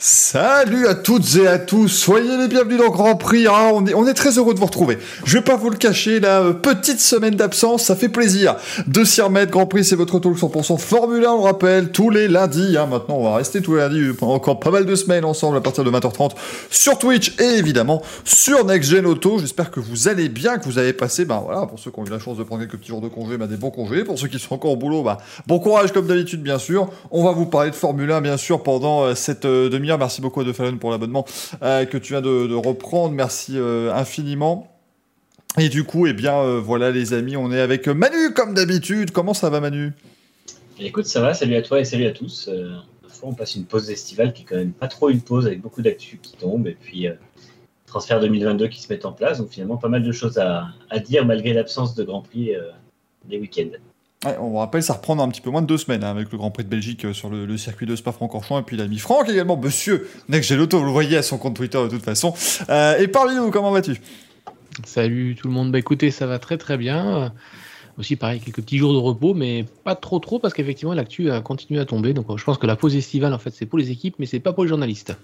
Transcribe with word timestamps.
Salut 0.00 0.86
à 0.86 0.94
toutes 0.94 1.34
et 1.34 1.48
à 1.48 1.58
tous, 1.58 1.88
soyez 1.88 2.36
les 2.36 2.46
bienvenus 2.46 2.78
dans 2.78 2.90
Grand 2.90 3.16
Prix, 3.16 3.48
hein. 3.48 3.72
on, 3.72 4.06
est, 4.06 4.14
très 4.14 4.38
heureux 4.38 4.54
de 4.54 4.60
vous 4.60 4.66
retrouver. 4.66 4.96
Je 5.24 5.38
vais 5.38 5.42
pas 5.42 5.56
vous 5.56 5.70
le 5.70 5.76
cacher, 5.76 6.20
la 6.20 6.40
euh, 6.40 6.52
petite 6.52 7.00
semaine 7.00 7.34
d'absence, 7.34 7.82
ça 7.82 7.96
fait 7.96 8.08
plaisir 8.08 8.54
de 8.86 9.02
s'y 9.02 9.20
remettre. 9.20 9.50
Grand 9.50 9.66
Prix, 9.66 9.84
c'est 9.84 9.96
votre 9.96 10.20
talk 10.20 10.36
100% 10.36 10.78
Formule 10.78 11.24
1, 11.24 11.32
on 11.32 11.38
le 11.38 11.42
rappelle, 11.42 11.90
tous 11.90 12.10
les 12.10 12.28
lundis. 12.28 12.76
Hein. 12.78 12.86
Maintenant, 12.86 13.16
on 13.16 13.24
va 13.24 13.34
rester 13.34 13.60
tous 13.60 13.74
les 13.74 13.80
lundis 13.80 14.12
pendant 14.16 14.34
encore 14.34 14.60
pas 14.60 14.70
mal 14.70 14.86
de 14.86 14.94
semaines 14.94 15.24
ensemble 15.24 15.56
à 15.56 15.60
partir 15.60 15.82
de 15.82 15.90
20h30 15.90 16.30
sur 16.70 16.96
Twitch 16.98 17.34
et 17.40 17.58
évidemment 17.58 18.00
sur 18.22 18.64
Next 18.64 18.90
Gen 18.90 19.04
Auto. 19.04 19.40
J'espère 19.40 19.72
que 19.72 19.80
vous 19.80 20.06
allez 20.06 20.28
bien, 20.28 20.58
que 20.58 20.64
vous 20.66 20.78
avez 20.78 20.92
passé, 20.92 21.24
ben 21.24 21.42
voilà, 21.44 21.66
pour 21.66 21.80
ceux 21.80 21.90
qui 21.90 21.98
ont 21.98 22.06
eu 22.06 22.10
la 22.10 22.20
chance 22.20 22.38
de 22.38 22.44
prendre 22.44 22.62
quelques 22.62 22.78
petits 22.78 22.90
jours 22.90 23.00
de 23.00 23.08
congé, 23.08 23.36
ben 23.36 23.48
des 23.48 23.56
bons 23.56 23.72
congés. 23.72 24.04
Pour 24.04 24.16
ceux 24.16 24.28
qui 24.28 24.38
sont 24.38 24.54
encore 24.54 24.70
au 24.70 24.76
boulot, 24.76 25.02
ben, 25.02 25.16
bon 25.48 25.58
courage 25.58 25.90
comme 25.90 26.06
d'habitude, 26.06 26.40
bien 26.40 26.60
sûr. 26.60 26.88
On 27.10 27.24
va 27.24 27.32
vous 27.32 27.46
parler 27.46 27.70
de 27.70 27.74
Formule 27.74 28.12
1, 28.12 28.20
bien 28.20 28.36
sûr, 28.36 28.62
pendant 28.62 29.02
euh, 29.02 29.16
cette 29.16 29.44
euh, 29.44 29.68
demi 29.68 29.87
Merci 29.96 30.20
beaucoup 30.20 30.40
à 30.40 30.44
De 30.44 30.52
Fallon 30.52 30.76
pour 30.76 30.90
l'abonnement 30.90 31.24
euh, 31.62 31.84
que 31.86 31.96
tu 31.96 32.12
viens 32.12 32.20
de, 32.20 32.54
reprendre. 32.54 33.14
Merci 33.14 33.52
euh, 33.56 33.94
infiniment. 33.94 34.70
Et 35.58 35.68
du 35.68 35.84
coup, 35.84 36.06
eh 36.06 36.12
bien, 36.12 36.38
euh, 36.38 36.60
voilà 36.60 36.90
les 36.90 37.14
amis, 37.14 37.36
on 37.36 37.50
est 37.50 37.60
avec 37.60 37.88
Manu 37.88 38.34
comme 38.34 38.54
d'habitude. 38.54 39.12
Comment 39.12 39.34
ça 39.34 39.48
va 39.48 39.60
Manu? 39.60 39.92
Écoute, 40.78 41.06
ça 41.06 41.20
va, 41.20 41.32
salut 41.34 41.56
à 41.56 41.62
toi 41.62 41.80
et 41.80 41.84
salut 41.84 42.06
à 42.06 42.12
tous. 42.12 42.50
on 43.22 43.32
passe 43.32 43.56
une 43.56 43.64
pause 43.64 43.90
estivale 43.90 44.32
qui 44.32 44.42
est 44.42 44.44
quand 44.44 44.56
même 44.56 44.72
pas 44.72 44.88
trop 44.88 45.08
une 45.08 45.20
pause 45.20 45.46
avec 45.46 45.60
beaucoup 45.60 45.82
d'actu 45.82 46.18
qui 46.22 46.36
tombent 46.36 46.68
et 46.68 46.76
puis 46.78 47.08
transfert 47.86 48.20
2022 48.20 48.68
qui 48.68 48.82
se 48.82 48.92
met 48.92 49.04
en 49.06 49.12
place. 49.12 49.38
Donc 49.38 49.50
finalement, 49.50 49.76
pas 49.76 49.88
mal 49.88 50.04
de 50.04 50.12
choses 50.12 50.38
à, 50.38 50.68
à 50.90 50.98
dire 50.98 51.24
malgré 51.24 51.52
l'absence 51.52 51.94
de 51.94 52.04
Grand 52.04 52.22
Prix 52.22 52.52
des 53.24 53.38
week-ends 53.38 53.76
on 54.24 54.58
rappelle, 54.58 54.82
ça 54.82 54.94
reprend 54.94 55.18
un 55.18 55.28
petit 55.28 55.40
peu 55.40 55.50
moins 55.50 55.62
de 55.62 55.66
deux 55.66 55.78
semaines 55.78 56.02
hein, 56.02 56.10
avec 56.10 56.32
le 56.32 56.38
Grand 56.38 56.50
Prix 56.50 56.64
de 56.64 56.68
Belgique 56.68 57.04
euh, 57.04 57.12
sur 57.12 57.30
le, 57.30 57.56
circuit 57.56 57.86
de 57.86 57.94
Spa-Francorchamps 57.94 58.58
et 58.58 58.62
puis 58.62 58.76
l'ami 58.76 58.98
Franck 58.98 59.28
également, 59.28 59.56
monsieur 59.56 60.08
Next 60.28 60.50
Geloto, 60.50 60.78
vous 60.78 60.86
le 60.86 60.90
voyez 60.90 61.16
à 61.16 61.22
son 61.22 61.38
compte 61.38 61.54
Twitter 61.54 61.78
de 61.78 61.88
toute 61.88 62.04
façon. 62.04 62.34
Euh, 62.68 62.98
et 62.98 63.08
parmi 63.08 63.36
nous, 63.36 63.50
comment 63.50 63.70
vas-tu? 63.70 64.00
Salut 64.84 65.36
tout 65.36 65.48
le 65.48 65.54
monde, 65.54 65.72
bah 65.72 65.78
écoutez, 65.78 66.10
ça 66.10 66.26
va 66.26 66.38
très 66.38 66.56
très 66.58 66.76
bien. 66.76 67.32
Aussi 67.98 68.14
pareil, 68.14 68.40
quelques 68.40 68.62
petits 68.62 68.78
jours 68.78 68.92
de 68.92 68.98
repos, 68.98 69.34
mais 69.34 69.64
pas 69.82 69.96
trop 69.96 70.20
trop 70.20 70.38
parce 70.38 70.54
qu'effectivement 70.54 70.94
l'actu 70.94 71.30
a 71.30 71.40
continué 71.40 71.80
à 71.80 71.84
tomber. 71.84 72.12
Donc 72.12 72.26
je 72.36 72.44
pense 72.44 72.58
que 72.58 72.66
la 72.66 72.76
pause 72.76 72.94
estivale 72.94 73.34
en 73.34 73.38
fait 73.38 73.50
c'est 73.50 73.66
pour 73.66 73.78
les 73.78 73.90
équipes, 73.90 74.16
mais 74.18 74.26
c'est 74.26 74.40
pas 74.40 74.52
pour 74.52 74.64
les 74.64 74.68
journalistes. 74.68 75.16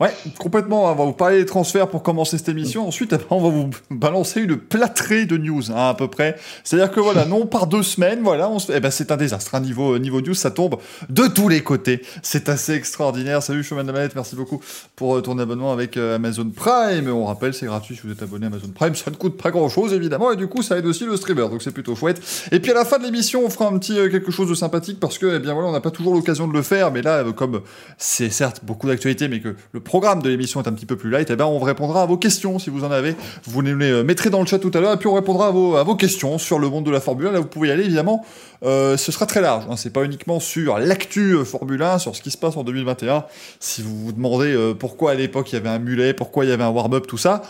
Ouais, 0.00 0.14
complètement. 0.38 0.84
On 0.84 0.94
va 0.94 1.04
vous 1.04 1.12
parler 1.12 1.38
des 1.38 1.46
transferts 1.46 1.88
pour 1.88 2.04
commencer 2.04 2.38
cette 2.38 2.48
émission. 2.48 2.86
Ensuite, 2.86 3.14
on 3.30 3.40
va 3.40 3.48
vous 3.48 3.70
balancer 3.90 4.40
une 4.42 4.56
plâtrée 4.56 5.26
de 5.26 5.36
news, 5.36 5.72
hein, 5.72 5.88
à 5.88 5.94
peu 5.94 6.08
près. 6.08 6.36
C'est-à-dire 6.62 6.92
que 6.92 7.00
voilà, 7.00 7.24
non, 7.24 7.46
par 7.46 7.66
deux 7.66 7.82
semaines, 7.82 8.20
voilà, 8.22 8.48
on 8.48 8.60
se... 8.60 8.72
eh 8.72 8.78
ben, 8.78 8.90
c'est 8.90 9.10
un 9.10 9.16
désastre. 9.16 9.54
Un 9.54 9.58
hein, 9.58 9.60
niveau, 9.62 9.98
niveau 9.98 10.20
news, 10.20 10.34
ça 10.34 10.52
tombe 10.52 10.76
de 11.08 11.26
tous 11.26 11.48
les 11.48 11.62
côtés. 11.62 12.02
C'est 12.22 12.48
assez 12.48 12.74
extraordinaire. 12.74 13.42
Salut, 13.42 13.64
Chemin 13.64 13.82
de 13.82 13.88
la 13.88 13.92
Manette, 13.92 14.14
merci 14.14 14.36
beaucoup 14.36 14.60
pour 14.94 15.16
euh, 15.16 15.20
ton 15.20 15.36
abonnement 15.38 15.72
avec 15.72 15.96
euh, 15.96 16.16
Amazon 16.16 16.48
Prime. 16.48 17.08
On 17.08 17.24
rappelle, 17.24 17.52
c'est 17.52 17.66
gratuit 17.66 17.96
si 17.96 18.02
vous 18.04 18.12
êtes 18.12 18.22
abonné 18.22 18.46
à 18.46 18.48
Amazon 18.48 18.68
Prime. 18.72 18.94
Ça 18.94 19.10
ne 19.10 19.16
coûte 19.16 19.36
pas 19.36 19.50
grand-chose, 19.50 19.92
évidemment, 19.92 20.30
et 20.30 20.36
du 20.36 20.46
coup, 20.46 20.62
ça 20.62 20.78
aide 20.78 20.86
aussi 20.86 21.06
le 21.06 21.16
streamer, 21.16 21.48
donc 21.48 21.62
c'est 21.62 21.72
plutôt 21.72 21.96
chouette. 21.96 22.20
Et 22.52 22.60
puis 22.60 22.70
à 22.70 22.74
la 22.74 22.84
fin 22.84 22.98
de 22.98 23.04
l'émission, 23.04 23.44
on 23.44 23.50
fera 23.50 23.66
un 23.66 23.76
petit 23.78 23.98
euh, 23.98 24.08
quelque 24.08 24.30
chose 24.30 24.48
de 24.48 24.54
sympathique 24.54 25.00
parce 25.00 25.18
que, 25.18 25.36
eh 25.36 25.38
bien 25.40 25.54
voilà, 25.54 25.68
on 25.68 25.72
n'a 25.72 25.80
pas 25.80 25.90
toujours 25.90 26.14
l'occasion 26.14 26.46
de 26.46 26.52
le 26.52 26.62
faire, 26.62 26.92
mais 26.92 27.02
là, 27.02 27.24
comme 27.32 27.62
c'est 27.96 28.30
certes 28.30 28.60
beaucoup 28.62 28.86
d'actualité, 28.86 29.26
mais 29.26 29.40
que 29.40 29.56
le 29.72 29.80
programme 29.80 30.22
de 30.22 30.30
l'émission 30.30 30.62
est 30.62 30.68
un 30.68 30.72
petit 30.72 30.86
peu 30.86 30.96
plus 30.96 31.10
light, 31.10 31.28
et 31.28 31.34
eh 31.34 31.36
ben 31.36 31.44
on 31.44 31.58
répondra 31.58 32.02
à 32.02 32.06
vos 32.06 32.16
questions 32.16 32.58
si 32.58 32.70
vous 32.70 32.84
en 32.84 32.90
avez. 32.90 33.14
Vous 33.44 33.60
les 33.60 33.72
euh, 33.72 34.02
mettrez 34.02 34.30
dans 34.30 34.40
le 34.40 34.46
chat 34.46 34.58
tout 34.58 34.70
à 34.72 34.80
l'heure, 34.80 34.94
et 34.94 34.96
puis 34.96 35.08
on 35.08 35.14
répondra 35.14 35.48
à 35.48 35.50
vos, 35.50 35.76
à 35.76 35.82
vos 35.82 35.94
questions 35.94 36.38
sur 36.38 36.58
le 36.58 36.68
monde 36.68 36.84
de 36.84 36.90
la 36.90 37.00
Formule 37.00 37.26
1. 37.26 37.32
Là, 37.32 37.40
vous 37.40 37.46
pouvez 37.46 37.68
y 37.68 37.70
aller, 37.70 37.84
évidemment. 37.84 38.24
Euh, 38.64 38.96
ce 38.96 39.12
sera 39.12 39.26
très 39.26 39.40
large. 39.40 39.64
Hein. 39.68 39.76
C'est 39.76 39.92
pas 39.92 40.04
uniquement 40.04 40.40
sur 40.40 40.78
l'actu 40.78 41.34
euh, 41.34 41.44
Formule 41.44 41.82
1, 41.82 41.98
sur 41.98 42.16
ce 42.16 42.22
qui 42.22 42.30
se 42.30 42.38
passe 42.38 42.56
en 42.56 42.64
2021. 42.64 43.24
Si 43.60 43.82
vous 43.82 44.06
vous 44.06 44.12
demandez 44.12 44.56
pourquoi 44.78 45.12
à 45.12 45.14
l'époque 45.14 45.52
il 45.52 45.56
y 45.56 45.58
avait 45.58 45.68
un 45.68 45.78
mulet, 45.78 46.14
pourquoi 46.14 46.44
il 46.44 46.48
y 46.48 46.52
avait 46.52 46.64
un 46.64 46.70
warm-up, 46.70 47.06
tout 47.06 47.18
ça, 47.18 47.42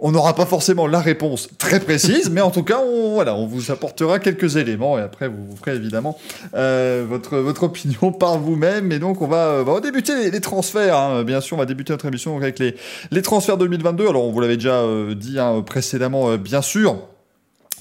on 0.00 0.10
n'aura 0.10 0.34
pas 0.34 0.46
forcément 0.46 0.86
la 0.86 1.00
réponse 1.00 1.48
très 1.58 1.80
précise, 1.80 2.30
mais 2.32 2.40
en 2.40 2.50
tout 2.50 2.62
cas, 2.62 2.78
on, 2.78 3.14
voilà, 3.14 3.34
on 3.34 3.46
vous 3.46 3.70
apportera 3.70 4.18
quelques 4.18 4.56
éléments, 4.56 4.98
et 4.98 5.02
après 5.02 5.28
vous, 5.28 5.56
ferez 5.56 5.76
évidemment 5.76 6.18
votre, 6.52 7.38
votre 7.38 7.62
opinion 7.62 8.12
par 8.18 8.38
vous-même. 8.38 8.90
Et 8.92 8.98
donc, 8.98 9.22
on 9.22 9.28
va, 9.28 9.62
va 9.62 9.80
débuter 9.80 10.30
les, 10.30 10.40
transferts. 10.40 10.96
Hein. 10.96 11.22
Bien 11.22 11.40
sûr, 11.40 11.58
on 11.58 11.59
va 11.60 11.66
débuter 11.66 11.92
notre 11.92 12.06
émission 12.06 12.36
avec 12.36 12.58
les, 12.58 13.22
transferts 13.22 13.58
2022. 13.58 14.08
Alors, 14.08 14.24
on 14.24 14.32
vous 14.32 14.40
l'avait 14.40 14.56
déjà 14.56 14.82
euh, 14.82 15.14
dit 15.14 15.38
hein, 15.38 15.62
précédemment, 15.64 16.30
euh, 16.30 16.36
bien 16.36 16.62
sûr. 16.62 16.96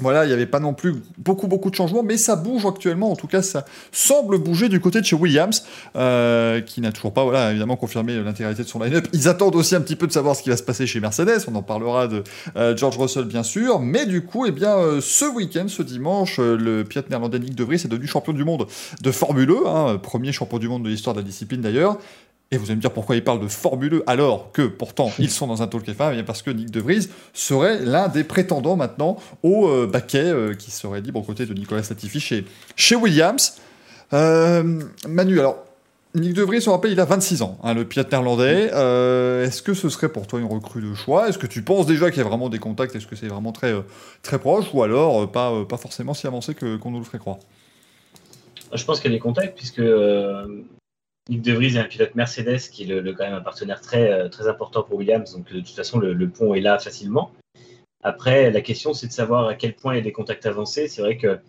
Voilà, 0.01 0.23
il 0.23 0.29
n'y 0.29 0.34
avait 0.34 0.45
pas 0.45 0.62
non 0.62 0.73
plus 0.73 0.95
beaucoup 1.17 1.47
beaucoup 1.47 1.69
de 1.69 1.75
changements, 1.75 2.03
mais 2.03 2.16
ça 2.16 2.38
bouge 2.38 2.66
actuellement. 2.66 3.12
En 3.12 3.17
tout 3.17 3.28
cas, 3.28 3.41
ça 3.41 3.66
semble 3.91 4.38
bouger 4.38 4.69
du 4.69 4.79
côté 4.79 5.01
de 5.01 5.06
chez 5.06 5.17
Williams, 5.17 5.66
euh, 5.97 6.62
qui 6.62 6.79
n'a 6.79 6.94
toujours 6.94 7.12
pas, 7.12 7.25
voilà, 7.25 7.51
évidemment 7.51 7.75
confirmé 7.75 8.16
l'intégralité 8.16 8.63
de 8.63 8.67
son 8.69 8.79
line-up. 8.79 9.09
Ils 9.12 9.28
attendent 9.28 9.57
aussi 9.57 9.75
un 9.75 9.81
petit 9.81 9.97
peu 9.97 10.07
de 10.07 10.13
savoir 10.13 10.38
ce 10.38 10.44
qui 10.44 10.50
va 10.51 10.56
se 10.56 10.63
passer 10.63 10.88
chez 10.88 11.01
Mercedes. 11.01 11.41
On 11.51 11.56
en 11.56 11.63
parlera 11.63 12.07
de 12.07 12.23
George 12.78 12.97
Russell, 12.97 13.25
bien 13.25 13.44
sûr. 13.44 13.81
Mais 13.81 14.06
du 14.06 14.23
coup, 14.23 14.46
eh 14.46 14.51
bien, 14.51 15.01
ce 15.01 15.25
week-end, 15.25 15.66
ce 15.67 15.84
dimanche, 15.84 16.40
le 16.40 16.84
pilote 16.84 17.09
néerlandais 17.09 17.40
Nick 17.40 17.56
De 17.56 17.66
Vries 17.66 17.75
est 17.75 17.90
devenu 17.90 18.07
champion 18.07 18.31
du 18.31 18.46
monde 18.46 18.67
de 19.01 19.11
Formule 19.11 19.51
1, 19.51 19.69
hein, 19.69 19.97
premier 19.97 20.31
champion 20.31 20.59
du 20.59 20.69
monde 20.69 20.84
de 20.84 20.90
l'histoire 20.90 21.13
de 21.13 21.19
la 21.19 21.25
discipline 21.25 21.59
d'ailleurs. 21.59 21.97
Et 22.52 22.58
vous 22.58 22.66
allez 22.66 22.78
me 22.78 22.82
dire 22.82 22.92
pourquoi 22.92 23.16
il 23.16 23.24
parle 23.24 23.40
de 23.40 23.48
Formule 23.48 24.02
alors 24.08 24.52
que 24.52 24.64
pourtant 24.64 25.12
ils 25.20 25.30
sont 25.30 25.46
dans 25.46 25.62
un 25.62 25.68
talk 25.68 25.88
F1 25.88 26.16
eh 26.18 26.24
Parce 26.24 26.42
que 26.42 26.50
Nick 26.50 26.72
De 26.72 26.80
Vries 26.80 27.08
serait 27.32 27.80
l'un 27.80 28.08
des 28.08 28.24
prétendants 28.24 28.76
maintenant 28.76 29.18
au 29.44 29.68
euh, 29.68 29.86
baquet 29.86 30.26
euh, 30.26 30.56
qui 30.56 30.72
serait 30.72 31.00
libre 31.00 31.20
aux 31.20 31.24
côtés 31.24 31.46
de 31.46 31.54
Nicolas 31.54 31.84
Latifi 31.88 32.20
chez, 32.20 32.46
chez 32.76 32.96
Williams. 32.96 33.58
Euh, 34.14 34.82
Manu, 35.08 35.40
alors 35.40 35.64
Nick 36.16 36.34
De 36.34 36.42
Vries, 36.42 36.64
on 36.66 36.72
rappelle, 36.72 36.92
il 36.92 37.00
a 37.00 37.06
26 37.06 37.44
ans, 37.44 37.59
hein, 37.62 37.76
le 37.76 37.86
pilote 37.86 38.12
néerlandais. 38.12 38.64
Est-ce 39.46 39.62
que 39.62 39.76
ce 39.76 39.88
serait 39.90 40.09
pour 40.09 40.26
toi 40.26 40.40
une 40.40 40.48
recrue 40.48 40.82
de 40.82 40.96
choix? 40.96 41.30
Est-ce 41.30 41.38
que 41.38 41.46
tu 41.46 41.62
penses 41.62 41.86
déjà 41.86 42.09
qu'il 42.09 42.18
y 42.18 42.26
a 42.26 42.28
vraiment 42.28 42.50
des 42.50 42.58
contacts? 42.58 42.96
Est-ce 42.96 43.06
que 43.06 43.16
c'est 43.16 43.28
vraiment 43.28 43.52
très, 43.52 43.76
très 44.24 44.40
proche? 44.40 44.66
Ou 44.74 44.82
alors 44.82 45.32
pas, 45.32 45.54
pas 45.66 45.78
forcément 45.78 46.16
si 46.16 46.26
avancé 46.26 46.56
qu'on 46.56 46.90
nous 46.90 46.98
le 46.98 47.06
ferait 47.06 47.20
croire? 47.20 47.38
Je 48.74 48.84
pense 48.86 49.02
qu'il 49.02 49.12
y 49.12 49.14
a 49.14 49.18
des 49.18 49.22
contacts, 49.22 49.56
puisque 49.56 49.84
Nick 51.29 51.44
De 51.44 51.53
Vries 51.53 51.78
est 51.78 51.79
un 51.79 51.85
pilote 51.85 52.16
Mercedes 52.16 52.59
qui 52.72 52.84
est 52.84 53.01
le, 53.01 53.13
quand 53.13 53.23
même 53.23 53.35
un 53.35 53.41
partenaire 53.41 53.81
très, 53.81 54.12
euh, 54.12 54.29
très 54.29 54.47
important 54.47 54.81
pour 54.81 54.97
Williams. 54.97 55.31
Donc, 55.34 55.51
de 55.53 55.59
toute 55.59 55.69
façon, 55.69 56.00
le, 56.00 56.29
pont 56.29 56.56
est 56.56 56.62
là 56.62 56.79
facilement. 56.79 57.31
Après, 58.03 58.50
la 58.50 58.62
question, 58.62 58.94
c'est 58.94 59.07
de 59.07 59.12
savoir 59.12 59.47
à 59.47 59.56
quel 59.56 59.75
point 59.75 59.94
il 59.94 59.97
y 59.97 60.00
a 60.00 60.03
des 60.03 60.12
contacts 60.12 60.47
avancés. 60.47 60.88
C'est 60.88 61.01
vrai 61.01 61.17
que 61.17 61.40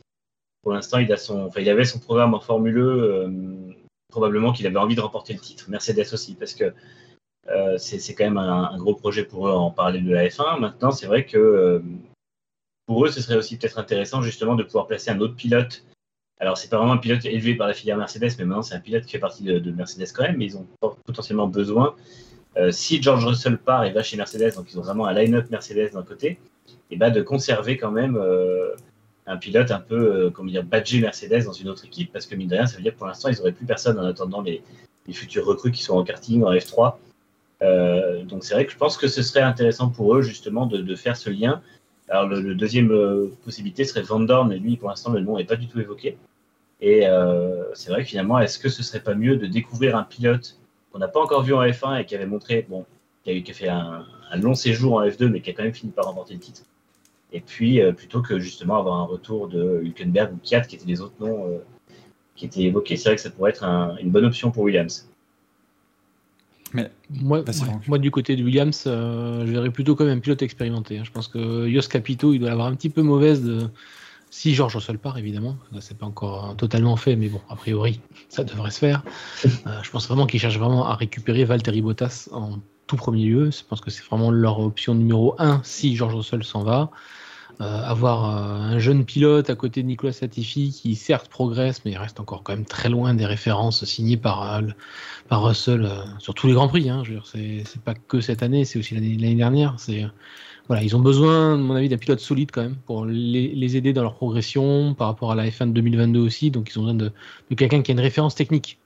pour 0.63 0.73
l'instant, 0.73 0.99
il, 0.99 1.09
il 1.59 1.69
avait 1.69 1.85
son 1.87 1.99
programme 1.99 2.35
en 2.35 2.41
Formule 2.41 2.77
E. 2.77 2.81
Euh, 2.81 3.75
probablement 4.11 4.53
qu'il 4.53 4.67
avait 4.67 4.77
envie 4.77 4.97
de 4.97 5.01
remporter 5.01 5.33
le 5.33 5.39
titre. 5.39 5.71
Mercedes 5.71 6.13
aussi, 6.13 6.35
parce 6.35 6.55
que 6.55 6.75
euh, 7.49 7.79
c'est 7.79 8.15
quand 8.15 8.25
même 8.25 8.39
un, 8.39 8.77
gros 8.77 8.95
projet 8.95 9.25
pour 9.25 9.49
eux 9.49 9.53
en 9.53 9.71
parler 9.71 10.01
de 10.01 10.13
la 10.13 10.27
F1. 10.27 10.59
Maintenant, 10.61 10.91
c'est 10.91 11.07
vrai 11.07 11.25
que 11.25 11.83
pour 12.87 13.07
eux, 13.07 13.09
ce 13.09 13.23
serait 13.23 13.37
aussi 13.37 13.57
peut-être 13.57 13.79
intéressant 13.79 14.21
justement 14.21 14.57
de 14.57 14.65
pouvoir 14.65 14.89
placer 14.89 15.11
un 15.11 15.21
autre 15.21 15.37
pilote 15.37 15.85
alors, 16.41 16.57
c'est 16.57 16.71
pas 16.71 16.79
vraiment 16.79 16.95
un 16.95 16.99
pilote 16.99 17.25
élevé 17.27 17.55
par 17.55 17.69
la 17.69 17.75
filière 17.75 17.99
Mercedes, 17.99 18.31
mais 18.39 18.47
maintenant, 18.47 18.63
c'est 18.63 18.75
un 18.75 18.81
pilote 18.81 19.05
qui 19.05 19.13
fait 19.13 19.19
partie 19.19 19.45
de, 19.45 19.71
Mercedes 19.71 20.07
quand 20.15 20.23
même, 20.23 20.39
mais 20.39 20.47
ils 20.47 20.57
ont 20.57 20.67
potentiellement 21.05 21.47
besoin. 21.47 21.95
Euh, 22.57 22.71
si 22.71 23.01
George 23.03 23.27
Russell 23.27 23.59
part 23.59 23.85
et 23.85 23.93
va 23.93 24.03
chez 24.03 24.17
Mercedes, 24.17 24.55
donc 24.55 24.73
ils 24.73 24.79
ont 24.79 24.83
vraiment 24.83 25.07
un 25.07 25.13
line-up 25.13 25.51
Mercedes 25.51 25.91
d'un 25.93 26.03
côté, 26.03 26.41
et 26.91 26.97
bah 26.97 27.11
de 27.11 27.21
conserver 27.21 27.77
quand 27.77 27.91
même 27.91 28.17
euh, 28.17 28.71
un 29.27 29.37
pilote 29.37 29.71
un 29.71 29.81
peu, 29.81 29.97
euh, 29.97 30.31
comment 30.31 30.51
dire, 30.51 30.65
badgé 30.65 31.01
Mercedes 31.01 31.45
dans 31.45 31.53
une 31.53 31.69
autre 31.69 31.85
équipe, 31.85 32.11
parce 32.11 32.25
que 32.25 32.35
mine 32.35 32.49
de 32.49 32.57
rien, 32.57 32.67
ça 32.67 32.79
veut 32.79 32.83
dire 32.83 32.95
que 32.95 32.99
pour 32.99 33.07
l'instant, 33.07 33.29
ils 33.29 33.37
n'auraient 33.37 33.53
plus 33.53 33.67
personne 33.67 33.99
en 33.99 34.05
attendant 34.05 34.41
les, 34.41 34.63
futurs 35.13 35.45
recrues 35.45 35.73
qui 35.73 35.83
sont 35.83 35.97
en 35.97 36.05
karting, 36.05 36.45
en 36.45 36.53
F3. 36.53 36.95
donc 38.27 38.45
c'est 38.45 38.55
vrai 38.55 38.65
que 38.65 38.71
je 38.71 38.77
pense 38.77 38.97
que 38.97 39.09
ce 39.09 39.23
serait 39.25 39.41
intéressant 39.41 39.89
pour 39.89 40.15
eux 40.15 40.23
justement 40.23 40.67
de, 40.67 40.95
faire 40.95 41.17
ce 41.17 41.31
lien. 41.31 41.61
Alors 42.09 42.29
le, 42.29 42.55
deuxième 42.55 43.29
possibilité 43.45 43.85
serait 43.85 44.03
Van 44.03 44.21
Dorn, 44.21 44.49
mais 44.49 44.59
lui 44.59 44.77
pour 44.77 44.89
l'instant 44.89 45.11
le 45.11 45.19
nom 45.21 45.37
n'est 45.37 45.45
pas 45.45 45.57
du 45.57 45.67
tout 45.67 45.81
évoqué. 45.81 46.17
Et 46.81 47.07
euh, 47.07 47.65
c'est 47.75 47.91
vrai 47.91 48.03
que 48.03 48.09
finalement, 48.09 48.39
est-ce 48.39 48.59
que 48.59 48.69
ce 48.69 48.83
serait 48.83 49.01
pas 49.01 49.15
mieux 49.15 49.37
de 49.37 49.47
découvrir 49.47 49.97
un 49.97 50.03
pilote 50.03 50.59
qu'on 50.93 50.99
n'a 50.99 51.09
pas 51.09 51.21
encore 51.21 51.43
vu 51.43 51.55
en 51.55 51.63
F1 51.63 52.01
et 52.01 52.05
qui 52.07 52.15
avait 52.15 52.27
montré, 52.27 52.67
bon, 52.69 52.85
qui 53.23 53.45
a, 53.49 53.55
fait 53.55 53.69
un, 53.69 54.07
long 54.37 54.55
séjour 54.55 54.95
en 54.95 55.05
F2, 55.05 55.29
mais 55.29 55.41
qui 55.41 55.51
a 55.51 55.53
quand 55.53 55.63
même 55.63 55.75
fini 55.75 55.93
par 55.93 56.07
remporter 56.07 56.35
le 56.35 56.41
titre. 56.41 56.63
Et 57.33 57.41
puis, 57.41 57.81
euh, 57.81 57.93
plutôt 57.93 58.23
que 58.23 58.39
justement 58.39 58.79
avoir 58.79 58.99
un 58.99 59.05
retour 59.05 59.47
de 59.49 59.81
Hülkenberg 59.85 60.33
ou 60.33 60.39
Kiat, 60.43 60.63
qui 60.63 60.77
étaient 60.77 60.87
les 60.87 61.01
autres 61.01 61.15
noms 61.21 61.47
euh, 61.47 61.59
qui 62.35 62.47
étaient 62.47 62.63
évoqués, 62.63 62.97
c'est 62.97 63.11
vrai 63.11 63.17
que 63.17 63.23
ça 63.23 63.31
pourrait 63.31 63.51
être 63.51 63.65
une 64.01 64.11
bonne 64.11 64.25
option 64.25 64.51
pour 64.51 64.65
Williams. 64.65 65.07
Mais 66.73 66.91
moi, 67.11 67.45
moi, 67.89 67.99
du 67.99 68.11
côté 68.11 68.37
de 68.37 68.45
Williams, 68.45 68.83
je 68.87 69.51
verrais 69.51 69.71
plutôt 69.71 69.97
comme 69.97 70.09
un 70.09 70.19
pilote 70.19 70.41
expérimenté. 70.43 70.99
Hein. 70.99 71.03
Je 71.05 71.11
pense 71.11 71.29
que 71.29 71.67
Yos 71.67 71.89
Capito, 71.91 72.33
il 72.33 72.39
doit 72.39 72.53
avoir 72.53 72.69
un 72.69 72.75
petit 72.75 72.91
peu 72.91 73.03
mauvaise 73.03 73.43
de, 73.43 73.69
si 74.31 74.55
Georges 74.55 74.77
Russell 74.77 74.99
part, 74.99 75.19
évidemment, 75.19 75.57
c'est 75.81 75.99
pas 75.99 76.07
encore 76.07 76.55
totalement 76.57 76.97
fait, 76.97 77.17
mais 77.17 77.29
bon, 77.29 77.41
a 77.49 77.57
priori, 77.57 78.01
ça 78.29 78.45
devrait 78.45 78.71
se 78.71 78.79
faire. 78.79 79.03
Euh, 79.67 79.83
je 79.83 79.91
pense 79.91 80.07
vraiment 80.09 80.27
qu'ils 80.27 80.41
cherchent 80.41 80.59
vraiment 80.59 80.87
à 80.87 80.95
récupérer 80.95 81.45
Valtteri 81.45 81.83
Bottas 81.83 82.29
en 82.33 82.59
tout 82.87 82.97
premier 82.97 83.25
lieu. 83.25 83.51
Je 83.51 83.63
pense 83.69 83.81
que 83.81 83.91
c'est 83.91 84.03
vraiment 84.05 84.31
leur 84.31 84.59
option 84.61 84.95
numéro 84.95 85.35
un 85.39 85.61
si 85.65 85.97
Georges 85.97 86.15
Russell 86.15 86.45
s'en 86.45 86.63
va. 86.63 86.91
avoir 87.59 88.25
un 88.25 88.79
jeune 88.79 89.05
pilote 89.05 89.51
à 89.51 89.55
côté 89.55 89.83
de 89.83 89.89
Nicolas 89.89 90.15
Latifi 90.21 90.71
qui 90.71 90.95
certes 90.95 91.29
progresse, 91.29 91.85
mais 91.85 91.91
il 91.91 91.99
reste 91.99 92.21
encore 92.21 92.43
quand 92.43 92.55
même 92.55 92.65
très 92.65 92.89
loin 92.89 93.13
des 93.13 93.27
références 93.27 93.85
signées 93.85 94.17
par, 94.17 94.63
par 95.29 95.43
Russell 95.43 95.91
sur 96.19 96.33
tous 96.33 96.47
les 96.47 96.55
grands 96.55 96.69
prix. 96.69 96.89
Hein, 96.89 97.03
c'est 97.35 97.83
pas 97.83 97.95
que 97.95 98.21
cette 98.21 98.43
année, 98.43 98.65
c'est 98.65 98.79
aussi 98.79 98.95
l'année 98.95 99.35
dernière. 99.35 99.75
C'est 99.79 100.07
voilà, 100.69 100.83
ils 100.83 100.95
ont 100.95 101.01
besoin, 101.01 101.55
à 101.55 101.57
mon 101.57 101.75
avis, 101.75 101.89
d'un 101.89 101.97
pilote 101.97 102.21
solide 102.21 102.51
quand 102.53 102.63
même 102.63 102.77
pour 102.87 103.05
les, 103.05 103.77
aider 103.77 103.93
dans 103.93 104.03
leur 104.03 104.15
progression 104.15 104.95
par 104.95 105.09
rapport 105.09 105.33
à 105.33 105.35
la 105.35 105.49
F1 105.49 105.69
de 105.69 105.73
2022 105.73 106.21
aussi. 106.21 106.51
Donc, 106.51 106.71
ils 106.71 106.79
ont 106.79 106.83
besoin 106.83 106.95
de, 106.95 107.13
quelqu'un 107.57 107.83
qui 107.83 107.91
a 107.91 107.95
une 107.95 108.01
référence 108.01 108.35
technique 108.35 108.79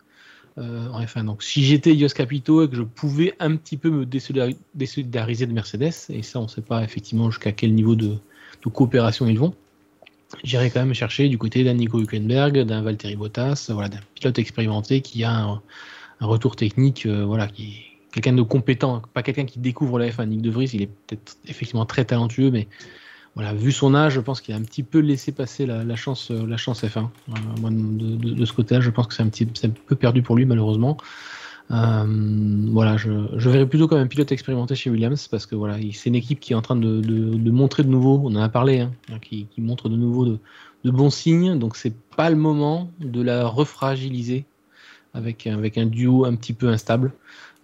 euh, 0.59 0.89
en 0.89 1.03
F1. 1.03 1.27
Donc, 1.27 1.43
si 1.43 1.63
j'étais 1.63 1.95
Yos 1.95 2.09
Capito 2.09 2.65
et 2.65 2.69
que 2.69 2.77
je 2.77 2.83
pouvais 2.83 3.35
un 3.41 3.57
petit 3.57 3.77
peu 3.77 3.91
me 3.91 4.07
désolidariser 4.07 5.47
de 5.47 5.53
Mercedes, 5.53 5.93
et 6.09 6.23
ça, 6.23 6.41
on 6.41 6.45
ne 6.45 6.49
sait 6.49 6.63
pas 6.63 6.83
effectivement 6.83 7.31
jusqu'à 7.31 7.53
quel 7.53 7.75
niveau 7.75 7.95
de, 7.95 8.17
coopération 8.73 9.27
ils 9.27 9.39
vont, 9.39 9.55
j'irais 10.43 10.71
quand 10.71 10.81
même 10.81 10.95
chercher 10.95 11.29
du 11.29 11.37
côté 11.37 11.65
d'un 11.65 11.75
Nico 11.75 12.01
Hülkenberg, 12.01 12.61
d'un 12.63 12.81
Valtteri 12.81 13.15
Bottas, 13.15 13.69
voilà, 13.69 13.91
d'un 13.91 14.01
pilote 14.15 14.39
expérimenté 14.39 15.03
qui 15.03 15.23
a 15.23 15.33
un, 15.33 15.63
retour 16.21 16.57
technique, 16.57 17.05
euh, 17.05 17.27
voilà, 17.27 17.47
qui 17.47 17.94
quelqu'un 18.15 18.33
de 18.33 18.43
compétent, 18.43 19.03
pas 19.13 19.25
quelqu'un 19.25 19.45
qui 19.45 19.59
découvre 19.59 19.99
la 19.99 20.09
F1. 20.09 20.27
Nick 20.27 20.41
De 20.41 20.51
Vries, 20.51 20.71
il 20.73 20.83
est 20.83 20.91
peut-être 21.07 21.37
effectivement 21.49 21.85
très 21.85 22.05
talentueux, 22.05 22.53
mais 22.53 22.69
voilà, 23.35 23.53
vu 23.53 23.73
son 23.73 23.93
âge, 23.97 24.15
je 24.15 24.21
pense 24.21 24.41
qu'il 24.41 24.55
a 24.55 24.57
un 24.57 24.63
petit 24.63 24.85
peu 24.85 25.01
laissé 25.01 25.33
passer 25.33 25.67
la, 25.67 25.97
chance, 25.97 26.31
la 26.31 26.57
chance 26.57 26.85
F1. 26.85 27.09
Euh, 27.29 27.33
de, 27.71 28.45
ce 28.45 28.53
côté-là, 28.53 28.81
je 28.81 28.91
pense 28.91 29.09
que 29.09 29.15
c'est 29.15 29.25
un 29.25 29.29
petit 29.29 29.49
un 29.65 29.71
peu 29.71 29.97
perdu 29.97 30.23
pour 30.23 30.37
lui, 30.37 30.45
malheureusement. 30.45 30.97
Euh, 31.73 32.05
voilà, 32.71 32.97
je, 32.97 33.11
verrais 33.49 33.67
plutôt 33.67 33.89
comme 33.89 33.99
un 33.99 34.07
pilote 34.07 34.31
expérimenté 34.31 34.77
chez 34.77 34.91
Williams 34.91 35.27
parce 35.27 35.47
que 35.47 35.57
voilà, 35.57 35.79
c'est 35.93 36.11
une 36.11 36.15
équipe 36.15 36.39
qui 36.39 36.53
est 36.53 36.57
en 36.57 36.63
train 36.63 36.77
de, 36.77 37.51
montrer 37.51 37.83
de 37.83 37.89
nouveau, 37.89 38.21
on 38.23 38.37
en 38.37 38.43
a 38.43 38.49
parlé, 38.49 38.81
hein, 38.81 38.93
qui, 39.21 39.49
montre 39.59 39.89
de 39.89 39.97
nouveau 39.97 40.25
de, 40.25 40.91
bons 40.91 41.11
signes. 41.11 41.59
Donc 41.59 41.75
c'est 41.75 41.95
pas 42.17 42.31
le 42.31 42.37
moment 42.37 42.93
de 43.01 43.21
la 43.21 43.45
refragiliser 43.49 44.45
avec, 45.15 45.49
avec 45.49 45.79
un 45.79 45.87
duo 45.87 46.25
un 46.27 46.37
petit 46.37 46.53
peu 46.53 46.69
instable 46.69 47.13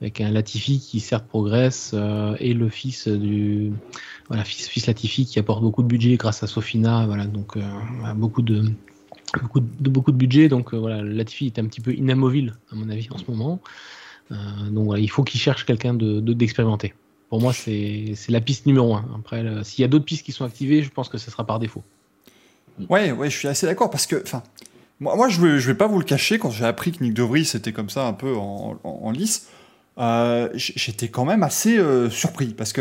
avec 0.01 0.21
un 0.21 0.31
Latifi 0.31 0.81
qui 0.81 1.01
certes 1.01 1.27
progresse 1.27 1.93
euh, 1.95 2.35
et 2.41 2.55
le 2.55 2.69
fils 2.69 3.07
du 3.07 3.73
voilà 4.29 4.45
fils, 4.45 4.69
fils 4.69 4.87
Latifi 4.87 5.27
qui 5.27 5.39
apporte 5.39 5.63
beaucoup 5.63 5.83
de 5.83 5.89
budget 5.89 6.17
grâce 6.17 6.43
à 6.43 6.47
Sofina 6.47 7.07
voilà 7.07 7.27
donc 7.27 7.57
euh, 7.57 7.61
beaucoup 8.15 8.43
de 8.43 8.65
beaucoup 9.43 9.61
de 9.61 9.91
beaucoup 9.91 10.13
de 10.13 10.17
budget. 10.17 10.49
Donc 10.49 10.73
euh, 10.73 10.79
voilà 10.79 11.03
Latifi 11.03 11.47
est 11.47 11.59
un 11.59 11.67
petit 11.67 11.81
peu 11.81 11.93
inamovile 11.93 12.55
à 12.73 12.77
mon 12.77 12.89
avis 12.89 13.09
en 13.11 13.19
ce 13.19 13.25
moment. 13.29 13.61
Donc 14.31 14.87
voilà 14.87 15.03
il 15.03 15.11
faut 15.11 15.25
qu'il 15.25 15.41
cherche 15.41 15.67
quelqu'un 15.67 15.93
de 15.93 16.21
d'expérimenté. 16.21 16.95
Pour 17.29 17.41
moi 17.41 17.53
c'est 17.53 18.15
la 18.29 18.41
piste 18.41 18.67
numéro 18.67 18.95
un. 18.95 19.05
Après 19.19 19.45
s'il 19.65 19.83
y 19.83 19.85
a 19.85 19.89
d'autres 19.89 20.05
pistes 20.05 20.25
qui 20.25 20.33
sont 20.33 20.45
activées 20.45 20.83
je 20.83 20.91
pense 20.91 21.09
que 21.09 21.19
ce 21.19 21.31
sera 21.31 21.45
par 21.45 21.59
défaut. 21.59 21.83
Ouais 22.89 23.13
ouais 23.13 23.29
je 23.29 23.37
suis 23.37 23.49
assez 23.49 23.67
d'accord 23.67 23.91
parce 23.91 24.07
que 24.07 24.23
enfin 24.23 24.43
moi, 25.01 25.17
moi 25.17 25.29
je 25.29 25.41
vais 25.41 25.59
je 25.59 25.67
vais 25.67 25.77
pas 25.77 25.89
vous 25.89 25.99
le 25.99 26.05
cacher 26.05 26.39
quand 26.39 26.51
j'ai 26.51 26.65
appris 26.65 26.93
que 26.93 27.03
Nick 27.03 27.13
De 27.13 27.23
Vries 27.23 27.51
était 27.55 27.73
comme 27.73 27.91
ça 27.91 28.07
un 28.07 28.13
peu 28.13 28.35
en, 28.37 28.79
en 28.85 29.11
lice 29.11 29.49
euh, 29.99 30.49
j'étais 30.55 31.09
quand 31.09 31.25
même 31.25 31.43
assez 31.43 31.77
euh, 31.79 32.09
surpris 32.09 32.55
parce 32.55 32.73
que 32.73 32.81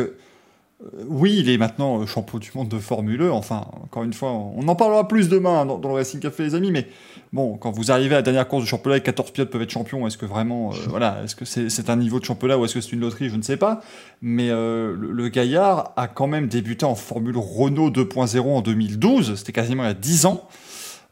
euh, 0.82 1.04
oui, 1.08 1.36
il 1.40 1.50
est 1.50 1.58
maintenant 1.58 2.06
champion 2.06 2.38
du 2.38 2.52
monde 2.56 2.70
de 2.70 2.78
Formule 2.78 3.24
1. 3.24 3.32
Enfin, 3.32 3.66
encore 3.84 4.04
une 4.04 4.14
fois, 4.14 4.32
on 4.32 4.66
en 4.68 4.76
parlera 4.76 5.08
plus 5.08 5.28
demain 5.28 5.66
dans, 5.66 5.78
le 5.78 5.94
Racing 5.94 6.22
Café, 6.22 6.44
les 6.44 6.56
amis. 6.56 6.72
Mais 6.72 6.88
bon, 7.34 7.58
quand 7.58 7.72
vous 7.72 7.92
arrivez 7.92 8.16
à 8.16 8.20
la 8.20 8.22
dernière 8.22 8.48
course 8.48 8.64
du 8.64 8.70
championnat 8.70 8.98
et 8.98 9.02
14 9.02 9.32
pilotes 9.32 9.50
peuvent 9.50 9.62
être 9.62 9.72
champions, 9.72 10.08
est-ce 10.08 10.18
que 10.18 10.26
vraiment, 10.26 10.70
voilà, 10.88 11.22
est-ce 11.26 11.36
que 11.36 11.44
c'est 11.44 11.90
un 11.90 11.98
niveau 11.98 12.20
de 12.20 12.26
championnat 12.26 12.58
ou 12.58 12.64
est-ce 12.64 12.76
que 12.76 12.82
c'est 12.82 12.94
une 12.94 13.02
loterie? 13.02 13.30
Je 13.30 13.36
ne 13.36 13.42
sais 13.42 13.58
pas. 13.58 13.82
Mais 14.22 14.48
le, 14.50 15.28
Gaillard 15.28 15.92
a 15.98 16.08
quand 16.08 16.28
même 16.28 16.48
débuté 16.48 16.86
en 16.86 16.96
Formule 16.96 17.38
Renault 17.38 17.90
2.0 17.90 18.40
en 18.40 18.62
2012. 18.62 19.36
C'était 19.36 19.52
quasiment 19.52 19.84
il 19.84 19.88
y 19.88 19.90
a 19.90 19.94
10 19.94 20.26
ans. 20.28 20.48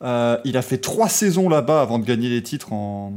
il 0.01 0.55
a 0.55 0.61
fait 0.61 0.77
trois 0.77 1.09
saisons 1.09 1.49
là-bas 1.49 1.81
avant 1.81 1.99
de 1.99 2.05
gagner 2.05 2.29
les 2.29 2.43
titres 2.43 2.71
en, 2.71 3.11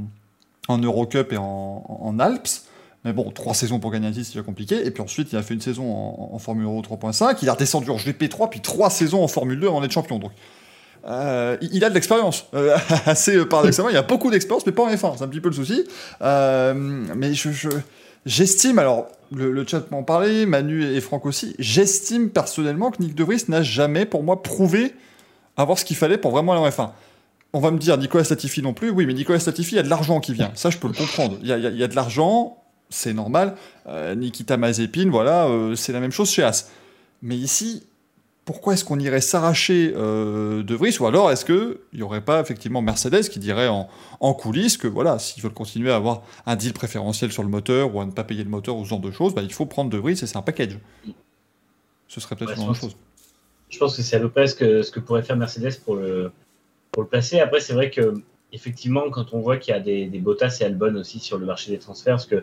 en 0.66 0.78
Eurocup 0.78 1.32
et 1.32 1.36
en, 1.36 1.84
en 1.86 2.18
Alps. 2.18 2.69
Mais 3.04 3.14
bon, 3.14 3.30
trois 3.30 3.54
saisons 3.54 3.78
pour 3.78 3.90
gagner 3.90 4.08
un 4.08 4.12
titre, 4.12 4.26
c'est 4.26 4.34
déjà 4.34 4.44
compliqué. 4.44 4.84
Et 4.84 4.90
puis 4.90 5.02
ensuite, 5.02 5.32
il 5.32 5.36
a 5.38 5.42
fait 5.42 5.54
une 5.54 5.60
saison 5.60 5.90
en, 5.90 6.38
Formule 6.38 6.64
Euro 6.64 6.82
3.5. 6.82 7.38
Il 7.42 7.48
a 7.48 7.54
redescendu 7.54 7.90
en 7.90 7.96
GP3, 7.96 8.50
puis 8.50 8.60
trois 8.60 8.90
saisons 8.90 9.22
en 9.22 9.28
Formule 9.28 9.58
2 9.58 9.68
en 9.68 9.82
être 9.82 9.92
champion. 9.92 10.18
Donc, 10.18 10.32
euh, 11.06 11.56
il 11.62 11.82
a 11.82 11.88
de 11.88 11.94
l'expérience. 11.94 12.46
Euh, 12.54 12.76
assez 13.06 13.36
euh, 13.36 13.46
paradoxalement, 13.46 13.88
il 13.88 13.96
a 13.96 14.02
beaucoup 14.02 14.30
d'expérience, 14.30 14.66
mais 14.66 14.72
pas 14.72 14.82
en 14.82 14.90
F1. 14.90 15.16
C'est 15.16 15.24
un 15.24 15.28
petit 15.28 15.40
peu 15.40 15.48
le 15.48 15.54
souci. 15.54 15.84
mais 16.20 17.32
je, 17.32 17.68
j'estime, 18.26 18.78
alors, 18.78 19.08
le, 19.34 19.66
chat 19.66 19.90
m'en 19.90 20.02
parlait, 20.02 20.44
Manu 20.44 20.84
et 20.84 21.00
Franck 21.00 21.24
aussi, 21.24 21.54
j'estime 21.58 22.28
personnellement 22.28 22.90
que 22.90 23.02
Nick 23.02 23.14
De 23.14 23.24
Vries 23.24 23.44
n'a 23.48 23.62
jamais, 23.62 24.04
pour 24.04 24.22
moi, 24.22 24.42
prouvé 24.42 24.94
avoir 25.56 25.78
ce 25.78 25.86
qu'il 25.86 25.96
fallait 25.96 26.18
pour 26.18 26.32
vraiment 26.32 26.52
aller 26.52 26.62
en 26.62 26.68
F1 26.68 26.90
on 27.52 27.58
va 27.58 27.72
me 27.72 27.78
dire 27.78 27.98
Nicolas 27.98 28.24
Latifi 28.30 28.62
non 28.62 28.72
plus. 28.72 28.90
Oui, 28.90 29.06
mais 29.06 29.12
Nicolas 29.12 29.40
Latifi, 29.44 29.72
il 29.72 29.76
y 29.76 29.80
a 29.80 29.82
de 29.82 29.88
l'argent 29.88 30.20
qui 30.20 30.32
vient. 30.32 30.52
Ça, 30.54 30.70
je 30.70 30.78
peux 30.78 30.86
le 30.86 30.94
comprendre. 30.94 31.36
Il 31.42 31.48
y 31.48 31.52
a, 31.52 31.58
il 31.58 31.76
y 31.76 31.82
a 31.82 31.88
de 31.88 31.96
l'argent 31.96 32.59
c'est 32.90 33.14
normal. 33.14 33.54
Euh, 33.86 34.14
Nikita 34.14 34.56
Mazepin, 34.56 35.08
voilà, 35.10 35.46
euh, 35.46 35.74
c'est 35.76 35.92
la 35.92 36.00
même 36.00 36.12
chose 36.12 36.30
chez 36.30 36.42
As. 36.42 36.70
Mais 37.22 37.36
ici, 37.36 37.86
pourquoi 38.44 38.74
est-ce 38.74 38.84
qu'on 38.84 38.98
irait 38.98 39.20
s'arracher 39.20 39.92
euh, 39.96 40.62
de 40.62 40.74
Vries? 40.74 40.96
Ou 40.98 41.06
alors 41.06 41.30
est-ce 41.30 41.44
qu'il 41.44 41.78
n'y 41.94 42.02
aurait 42.02 42.24
pas 42.24 42.40
effectivement 42.40 42.82
Mercedes 42.82 43.28
qui 43.28 43.38
dirait 43.38 43.68
en, 43.68 44.34
coulisses 44.34 44.76
que 44.76 44.88
voilà, 44.88 45.18
s'ils 45.18 45.42
veulent 45.42 45.52
continuer 45.52 45.92
à 45.92 45.96
avoir 45.96 46.22
un 46.46 46.56
deal 46.56 46.72
préférentiel 46.72 47.30
sur 47.30 47.42
le 47.42 47.48
moteur 47.48 47.94
ou 47.94 48.00
à 48.00 48.04
ne 48.04 48.10
pas 48.10 48.24
payer 48.24 48.42
le 48.42 48.50
moteur 48.50 48.76
ou 48.76 48.84
ce 48.84 48.90
genre 48.90 49.00
de 49.00 49.10
choses, 49.10 49.34
bah, 49.34 49.42
il 49.42 49.52
faut 49.52 49.66
prendre 49.66 49.90
de 49.90 49.98
Vries 49.98 50.12
et 50.12 50.26
c'est 50.26 50.36
un 50.36 50.42
package. 50.42 50.78
Ce 52.08 52.20
serait 52.20 52.34
peut-être 52.34 52.56
une 52.56 52.68
autre 52.68 52.80
chose. 52.80 52.96
Je 53.68 53.78
pense 53.78 53.96
que 53.96 54.02
c'est 54.02 54.16
à 54.16 54.20
peu 54.20 54.30
près 54.30 54.48
ce 54.48 54.56
que, 54.90 55.00
pourrait 55.00 55.22
faire 55.22 55.36
Mercedes 55.36 55.78
pour 55.84 55.94
le, 55.94 56.32
pour 56.90 57.04
le 57.04 57.08
placer. 57.08 57.38
Après, 57.38 57.60
c'est 57.60 57.72
vrai 57.72 57.90
que 57.90 58.14
effectivement, 58.52 59.10
quand 59.10 59.32
on 59.32 59.40
voit 59.40 59.58
qu'il 59.58 59.72
y 59.72 59.76
a 59.76 59.80
des, 59.80 60.06
des 60.06 60.18
Bottas 60.18 60.58
et 60.60 60.64
Albon 60.64 60.96
aussi 60.96 61.20
sur 61.20 61.38
le 61.38 61.46
marché 61.46 61.70
des 61.70 61.78
transferts, 61.78 62.14
parce 62.14 62.26
que 62.26 62.42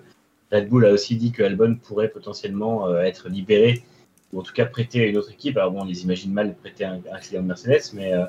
Red 0.52 0.70
Bull 0.70 0.86
a 0.86 0.92
aussi 0.92 1.16
dit 1.16 1.32
que 1.32 1.44
Albon 1.44 1.76
pourrait 1.76 2.10
potentiellement 2.10 2.88
euh, 2.88 3.02
être 3.02 3.30
libéré 3.30 3.84
ou 4.34 4.40
en 4.40 4.44
tout 4.44 4.54
cas 4.54 4.66
prêté 4.66 5.02
à 5.02 5.06
une 5.06 5.18
autre 5.18 5.32
équipe. 5.32 5.58
Alors 5.58 5.72
bon, 5.72 5.82
on 5.82 5.86
les 5.86 6.04
imagine 6.04 6.34
mal 6.34 6.56
prêter 6.56 6.84
à 6.84 6.94
un, 6.94 7.20
client 7.20 7.42
de 7.42 7.48
Mercedes, 7.48 7.94
mais 7.94 8.14
euh, 8.14 8.26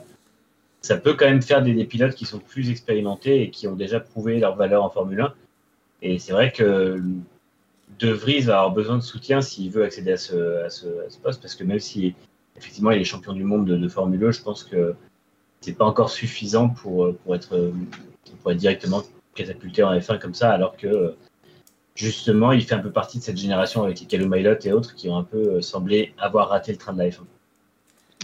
ça 0.80 0.96
peut 0.96 1.14
quand 1.14 1.26
même 1.26 1.42
faire 1.42 1.62
des, 1.62 1.84
pilotes 1.84 2.14
qui 2.14 2.24
sont 2.24 2.38
plus 2.38 2.70
expérimentés 2.70 3.42
et 3.42 3.50
qui 3.50 3.66
ont 3.66 3.76
déjà 3.76 4.00
prouvé 4.00 4.38
leur 4.38 4.56
valeur 4.56 4.84
en 4.84 4.90
Formule 4.90 5.20
1. 5.20 5.34
Et 6.02 6.18
c'est 6.18 6.32
vrai 6.32 6.52
que 6.52 7.00
De 7.98 8.10
Vries 8.10 8.42
va 8.42 8.58
avoir 8.58 8.72
besoin 8.72 8.96
de 8.96 9.02
soutien 9.02 9.40
s'il 9.40 9.70
veut 9.70 9.84
accéder 9.84 10.12
à 10.12 10.16
ce, 10.16 11.18
poste, 11.22 11.42
parce 11.42 11.56
que 11.56 11.64
même 11.64 11.80
si 11.80 12.14
effectivement 12.56 12.92
il 12.92 13.00
est 13.00 13.04
champion 13.04 13.32
du 13.32 13.42
monde 13.42 13.66
de, 13.66 13.88
Formule 13.88 14.24
1, 14.24 14.30
je 14.30 14.42
pense 14.42 14.62
que 14.62 14.94
c'est 15.60 15.76
pas 15.76 15.84
encore 15.84 16.10
suffisant 16.10 16.68
pour 16.68 17.12
être 17.34 17.72
directement 18.54 19.02
catapulté 19.34 19.82
en 19.82 19.92
F1 19.98 20.20
comme 20.20 20.34
ça, 20.34 20.52
alors 20.52 20.76
que 20.76 21.16
justement, 21.98 22.52
il 22.52 22.62
fait 22.62 22.74
un 22.74 22.80
peu 22.80 22.90
partie 22.90 23.18
de 23.18 23.22
cette 23.22 23.36
génération 23.36 23.82
avec 23.82 24.00
les 24.10 24.18
Mailot 24.18 24.56
et 24.64 24.72
autres 24.72 24.94
qui 24.94 25.08
ont 25.08 25.16
un 25.16 25.24
peu 25.24 25.56
euh, 25.56 25.60
semblé 25.60 26.14
avoir 26.18 26.48
raté 26.48 26.72
le 26.72 26.78
train 26.78 26.92
de 26.92 26.98
la 26.98 27.08
F1. 27.08 27.20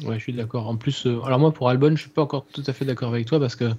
Ouais, 0.04 0.18
je 0.18 0.25
suis 0.25 0.32
d'accord. 0.32 0.66
En 0.66 0.76
plus, 0.76 1.06
euh, 1.06 1.20
alors 1.25 1.38
moi 1.38 1.52
pour 1.52 1.68
Albon, 1.68 1.94
je 1.94 2.02
suis 2.02 2.10
pas 2.10 2.22
encore 2.22 2.46
tout 2.52 2.64
à 2.66 2.72
fait 2.72 2.84
d'accord 2.84 3.10
avec 3.10 3.26
toi 3.26 3.38
parce 3.38 3.54
que 3.54 3.70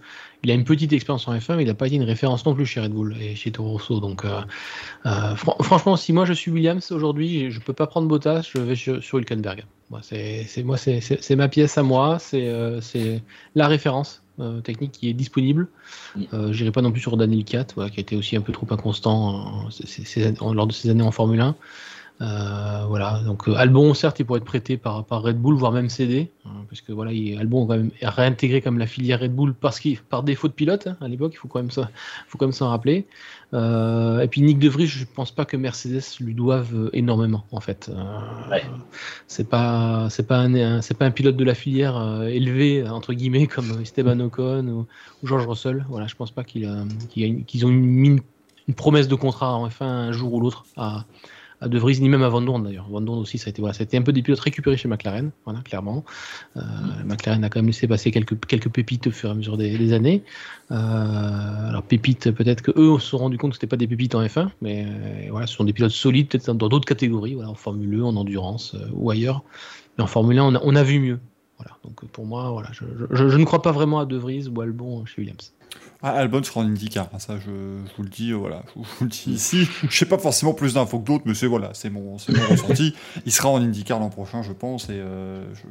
il 0.43 0.51
a 0.51 0.53
une 0.53 0.63
petite 0.63 0.93
expérience 0.93 1.27
en 1.27 1.35
F1, 1.35 1.57
mais 1.57 1.63
il 1.63 1.67
n'a 1.67 1.73
pas 1.73 1.87
été 1.87 1.95
une 1.97 2.03
référence 2.03 2.45
non 2.45 2.55
plus 2.55 2.65
chez 2.65 2.79
Red 2.79 2.91
Bull 2.91 3.17
et 3.19 3.35
chez 3.35 3.51
Toro 3.51 3.71
Rosso. 3.71 3.99
Donc, 3.99 4.23
euh, 4.23 5.35
franchement, 5.35 5.97
si 5.97 6.13
moi 6.13 6.25
je 6.25 6.33
suis 6.33 6.51
Williams 6.51 6.91
aujourd'hui, 6.91 7.51
je 7.51 7.59
peux 7.59 7.73
pas 7.73 7.87
prendre 7.87 8.07
Bottas, 8.07 8.49
je 8.53 8.61
vais 8.61 8.75
sur, 8.75 9.03
sur 9.03 9.17
Hülkenberg. 9.17 9.65
Moi, 9.89 9.99
c'est 10.03 10.63
moi, 10.63 10.77
c'est 10.77 11.35
ma 11.35 11.49
pièce 11.49 11.77
à 11.77 11.83
moi, 11.83 12.17
c'est 12.19 13.21
la 13.55 13.67
référence. 13.67 14.24
Euh, 14.41 14.59
technique 14.59 14.91
qui 14.91 15.09
est 15.09 15.13
disponible. 15.13 15.69
Euh, 16.33 16.51
J'irai 16.51 16.71
pas 16.71 16.81
non 16.81 16.91
plus 16.91 16.99
sur 16.99 17.15
Daniel 17.15 17.45
4, 17.45 17.87
qui 17.87 17.99
a 17.99 18.01
été 18.01 18.17
aussi 18.17 18.35
un 18.35 18.41
peu 18.41 18.51
trop 18.51 18.67
inconstant 18.69 19.69
lors 20.41 20.67
de 20.67 20.73
ses 20.73 20.89
années 20.89 21.03
en 21.03 21.11
Formule 21.11 21.39
1. 21.39 21.55
Euh, 22.21 22.85
voilà, 22.87 23.19
donc 23.25 23.49
euh, 23.49 23.55
Albon, 23.55 23.93
certes, 23.93 24.19
il 24.19 24.25
pourrait 24.25 24.37
être 24.37 24.45
prêté 24.45 24.77
par, 24.77 25.03
par 25.03 25.21
Red 25.21 25.37
Bull, 25.37 25.55
voire 25.55 25.73
même 25.73 25.89
cédé, 25.89 26.31
hein, 26.45 26.63
parce 26.69 26.79
que 26.79 26.93
voilà, 26.93 27.11
il, 27.11 27.37
Albon 27.37 27.65
quand 27.65 27.75
même 27.75 27.91
réintégré 28.01 28.61
comme 28.61 28.77
la 28.77 28.87
filière 28.87 29.19
Red 29.19 29.35
Bull 29.35 29.53
parce 29.53 29.81
qu'il, 29.81 29.97
par 29.99 30.23
défaut 30.23 30.47
de 30.47 30.53
pilote 30.53 30.87
hein, 30.87 30.95
à 31.01 31.09
l'époque, 31.09 31.33
il 31.33 31.37
faut 31.37 31.49
quand 31.49 31.59
même 31.59 31.71
ça, 31.71 31.89
faut 32.29 32.37
quand 32.37 32.45
même 32.45 32.53
s'en 32.53 32.69
rappeler. 32.69 33.05
Euh, 33.53 34.21
et 34.21 34.29
puis 34.29 34.41
Nick 34.41 34.59
De 34.59 34.69
Vries, 34.69 34.87
je 34.87 35.03
pense 35.03 35.31
pas 35.31 35.43
que 35.43 35.57
Mercedes 35.57 36.03
lui 36.21 36.33
doive 36.33 36.89
énormément 36.93 37.43
en 37.51 37.59
fait. 37.59 37.91
C'est 39.27 39.49
pas, 39.49 40.07
c'est 40.09 40.25
pas 40.25 40.39
un, 40.39 40.81
c'est 40.81 40.97
pas 40.97 41.05
un 41.05 41.11
pilote 41.11 41.35
de 41.35 41.43
la 41.43 41.53
filière 41.53 42.23
élevé 42.23 42.87
entre 42.87 43.13
guillemets 43.13 43.47
comme 43.47 43.81
Esteban 43.81 44.21
Ocon 44.21 44.67
ou, 44.67 44.87
George 45.27 45.47
Russell. 45.47 45.85
Voilà, 45.89 46.07
je 46.07 46.15
pense 46.15 46.31
pas 46.31 46.45
qu'il, 46.45 46.69
qu'ils 47.09 47.65
ont 47.65 47.69
une, 47.69 48.21
une, 48.67 48.73
promesse 48.75 49.09
de 49.09 49.15
contrat 49.15 49.53
en 49.53 49.67
F1 49.67 49.83
un 49.83 50.11
jour 50.13 50.33
ou 50.33 50.39
l'autre 50.39 50.65
à 50.77 51.05
à 51.61 51.67
De 51.67 51.79
Vries, 51.79 51.99
ni 52.01 52.09
même 52.09 52.23
à 52.23 52.29
Van 52.29 52.41
Dorn 52.41 52.63
d'ailleurs. 52.63 52.87
Van 52.89 53.01
Dorn 53.01 53.19
aussi, 53.19 53.37
ça 53.37 53.47
a 53.47 53.49
été, 53.49 53.61
voilà, 53.61 53.73
ça 53.73 53.81
a 53.81 53.85
été 53.85 53.97
un 53.97 54.01
peu 54.01 54.11
des 54.11 54.21
pilotes 54.21 54.39
récupérés 54.39 54.77
chez 54.77 54.87
McLaren, 54.87 55.31
voilà, 55.45 55.61
clairement. 55.61 56.03
Euh, 56.57 56.61
McLaren 57.05 57.43
a 57.43 57.49
quand 57.49 57.59
même 57.59 57.67
laissé 57.67 57.87
passer 57.87 58.11
quelques, 58.11 58.45
quelques 58.45 58.69
pépites 58.69 59.07
au 59.07 59.11
fur 59.11 59.29
et 59.29 59.31
à 59.31 59.35
mesure 59.35 59.57
des, 59.57 59.93
années. 59.93 60.23
Euh, 60.71 60.75
alors, 61.69 61.83
pépites, 61.83 62.31
peut-être 62.31 62.61
qu'eux 62.61 62.99
se 62.99 63.07
sont 63.07 63.17
rendus 63.17 63.37
compte 63.37 63.51
que 63.51 63.55
c'était 63.55 63.67
pas 63.67 63.77
des 63.77 63.87
pépites 63.87 64.15
en 64.15 64.23
F1, 64.23 64.49
mais 64.61 64.85
euh, 64.85 65.27
voilà, 65.31 65.47
ce 65.47 65.55
sont 65.55 65.63
des 65.63 65.73
pilotes 65.73 65.91
solides, 65.91 66.27
peut-être 66.27 66.53
dans 66.53 66.69
d'autres 66.69 66.87
catégories, 66.87 67.35
voilà, 67.35 67.49
en 67.49 67.55
Formule 67.55 68.01
1, 68.01 68.03
en 68.03 68.15
endurance 68.15 68.75
ou 68.93 69.09
ailleurs. 69.09 69.43
Mais 69.97 70.03
en 70.03 70.07
Formule 70.07 70.39
1, 70.39 70.59
on 70.61 70.75
a, 70.75 70.83
vu 70.83 70.99
mieux. 70.99 71.19
Voilà. 71.57 71.77
Donc 71.83 72.05
pour 72.11 72.25
moi, 72.25 72.51
voilà, 72.51 72.69
je, 72.73 73.37
ne 73.37 73.45
crois 73.45 73.61
pas 73.61 73.71
vraiment 73.71 73.99
à 73.99 74.05
De 74.05 74.17
Vries 74.17 74.47
ou 74.47 74.61
Albon 74.61 75.05
chez 75.05 75.21
Williams. 75.21 75.53
Ah, 76.01 76.11
Albon 76.11 76.43
sera 76.43 76.59
en 76.59 76.65
IndyCar, 76.65 77.09
ça 77.17 77.39
je, 77.39 77.49
vous 77.49 78.03
le 78.03 78.09
dis, 78.09 78.31
voilà, 78.31 78.63
je 78.75 78.81
vous 78.81 79.05
le 79.05 79.09
dis 79.09 79.31
ici. 79.31 79.67
Je 79.89 79.97
sais 79.97 80.05
pas 80.05 80.17
forcément 80.17 80.53
plus 80.53 80.75
d'infos 80.75 80.99
que 80.99 81.05
d'autres, 81.05 81.23
mais 81.25 81.33
c'est 81.33 81.47
voilà, 81.47 81.71
c'est 81.73 81.89
mon, 81.89 82.01
mon 82.11 82.17
ressenti. 82.49 82.93
Il 83.25 83.31
sera 83.31 83.49
en 83.49 83.61
IndyCar 83.61 83.99
l'an 83.99 84.09
prochain, 84.09 84.43
je 84.43 84.53
pense, 84.53 84.89
et 84.89 84.99
je, 84.99 85.61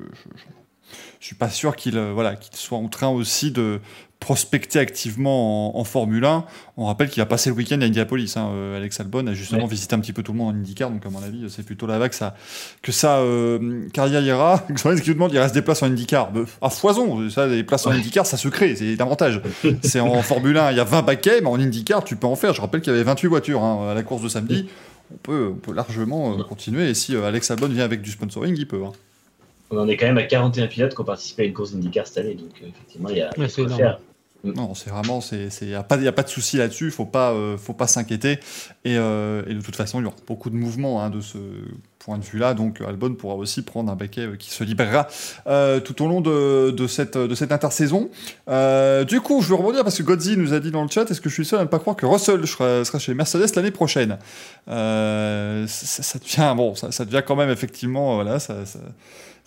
je 1.20 1.26
suis 1.26 1.36
pas 1.36 1.50
sûr 1.50 1.76
qu'il 1.76 1.96
euh, 1.96 2.12
voilà, 2.12 2.36
qu'il 2.36 2.56
soit 2.56 2.78
en 2.78 2.88
train 2.88 3.08
aussi 3.08 3.50
de 3.50 3.80
prospecter 4.24 4.78
activement 4.78 5.78
en, 5.78 5.84
Formule 5.84 6.24
1. 6.24 6.46
On 6.78 6.86
rappelle 6.86 7.10
qu'il 7.10 7.20
a 7.20 7.26
passé 7.26 7.50
le 7.50 7.56
week-end 7.56 7.78
à 7.82 7.84
Indianapolis. 7.84 8.32
Hein, 8.36 8.48
euh, 8.54 8.76
Alex 8.78 8.98
Albon 8.98 9.26
a 9.26 9.34
justement 9.34 9.66
visité 9.66 9.94
un 9.94 10.00
petit 10.00 10.14
peu 10.14 10.22
tout 10.22 10.32
le 10.32 10.38
monde 10.38 10.54
en 10.54 10.58
IndyCar, 10.58 10.90
donc 10.90 11.04
à 11.04 11.10
mon 11.10 11.22
avis, 11.22 11.44
c'est 11.50 11.62
plutôt 11.62 11.86
là-bas 11.86 12.08
que 12.08 12.14
ça, 12.14 12.34
que 12.80 12.90
ça 12.90 13.18
euh, 13.18 13.86
carrière 13.92 14.22
ira. 14.22 14.66
qui 15.02 15.12
demande, 15.12 15.30
il 15.34 15.38
reste 15.38 15.54
des 15.54 15.60
places 15.60 15.82
en 15.82 15.86
IndyCar. 15.86 16.32
à 16.62 16.70
foison, 16.70 17.28
ça, 17.28 17.46
les 17.46 17.64
places 17.64 17.86
en 17.86 17.90
IndyCar, 17.90 18.24
ça 18.24 18.38
se 18.38 18.48
crée, 18.48 18.74
c'est 18.76 18.96
davantage. 18.96 19.42
c'est 19.82 20.00
en 20.00 20.22
Formule 20.22 20.56
1, 20.56 20.70
il 20.70 20.78
y 20.78 20.80
a 20.80 20.84
20 20.84 21.02
baquets, 21.02 21.42
mais 21.42 21.48
en 21.48 21.60
IndyCar, 21.60 22.02
tu 22.02 22.16
peux 22.16 22.26
en 22.26 22.36
faire. 22.36 22.54
Je 22.54 22.62
rappelle 22.62 22.80
qu'il 22.80 22.92
y 22.92 22.96
avait 22.96 23.04
28 23.04 23.28
voitures 23.28 23.62
hein, 23.62 23.90
à 23.90 23.94
la 23.94 24.02
course 24.02 24.22
de 24.22 24.28
samedi. 24.28 24.68
On 25.12 25.18
peut, 25.18 25.52
on 25.52 25.58
peut 25.58 25.74
largement 25.74 26.34
continuer. 26.44 26.88
Et 26.88 26.94
si 26.94 27.14
Alex 27.14 27.50
Albon 27.50 27.68
vient 27.68 27.84
avec 27.84 28.00
du 28.00 28.10
sponsoring, 28.10 28.56
il 28.56 28.66
peut. 28.66 28.82
Hein 28.86 28.92
on 29.71 29.78
en 29.78 29.88
est 29.88 29.97
quand 29.97 30.06
même 30.06 30.18
à 30.18 30.25
41 30.25 30.66
pilotes 30.66 30.94
qui 30.94 31.00
ont 31.00 31.04
participé 31.04 31.42
à 31.42 31.47
une 31.47 31.52
course 31.52 31.73
d'IndyCar 31.73 32.06
cette 32.06 32.18
année. 32.18 32.35
Donc, 32.35 32.50
euh, 32.62 32.68
effectivement, 32.68 33.09
il 33.09 33.16
y 33.16 33.23
a, 33.23 33.30
ouais, 33.38 33.49
faire. 33.49 33.99
Mm. 34.44 34.52
Non, 34.52 34.75
c'est 34.75 34.90
vraiment, 34.90 35.21
il 35.33 35.68
n'y 35.68 35.75
a, 35.75 35.83
pas, 35.83 35.97
a 35.97 36.12
pas 36.12 36.23
de 36.23 36.28
souci 36.28 36.59
là-dessus, 36.59 36.85
il 36.85 36.88
ne 36.88 36.92
faut 36.92 37.06
pas, 37.06 37.33
euh, 37.33 37.56
faut 37.56 37.73
pas 37.73 37.87
s'inquiéter. 37.87 38.40
Euh, 38.87 39.42
et, 39.49 39.54
de 39.54 39.61
toute 39.62 39.75
façon, 39.75 40.00
il 40.00 40.02
y 40.02 40.06
aura 40.06 40.16
beaucoup 40.26 40.50
de 40.50 40.54
mouvements 40.54 41.02
hein, 41.02 41.09
de 41.09 41.23
ce 41.23 41.38
point 41.99 42.18
de 42.18 42.25
vue-là, 42.25 42.52
donc 42.52 42.83
Albon 42.83 43.14
pourra 43.14 43.37
aussi 43.37 43.62
prendre 43.62 43.90
un 43.90 43.97
baquet 43.97 44.28
qui 44.38 44.50
se 44.50 44.62
libérera 44.62 45.09
tout 45.80 46.02
au 46.02 46.06
long 46.06 46.21
de, 46.21 46.87
cette, 46.87 47.16
de 47.16 47.35
cette 47.35 47.50
intersaison. 47.50 48.11
du 48.47 49.21
coup, 49.23 49.40
je 49.40 49.49
veux 49.49 49.54
rebondir 49.54 49.83
parce 49.83 49.97
que 49.97 50.02
Godzi 50.02 50.37
nous 50.37 50.52
a 50.52 50.61
dit 50.61 50.71
dans 50.71 50.83
le 50.83 50.90
chat 50.90 51.11
est-ce 51.11 51.23
que 51.23 51.30
je 51.30 51.35
suis 51.35 51.47
seul 51.47 51.61
à 51.61 51.62
ne 51.62 51.68
pas 51.68 51.78
croire 51.78 51.97
que 51.97 52.04
Russell 52.04 52.47
sera, 52.47 52.99
chez 52.99 53.14
Mercedes 53.14 53.56
l'année 53.56 53.71
prochaine? 53.71 54.18
Ça, 54.66 56.18
devient, 56.18 56.52
bon, 56.54 56.75
ça, 56.75 57.04
devient 57.06 57.23
quand 57.26 57.37
même 57.37 57.49
effectivement, 57.49 58.16
voilà, 58.16 58.38
ça 58.38 58.66
ça 58.66 58.80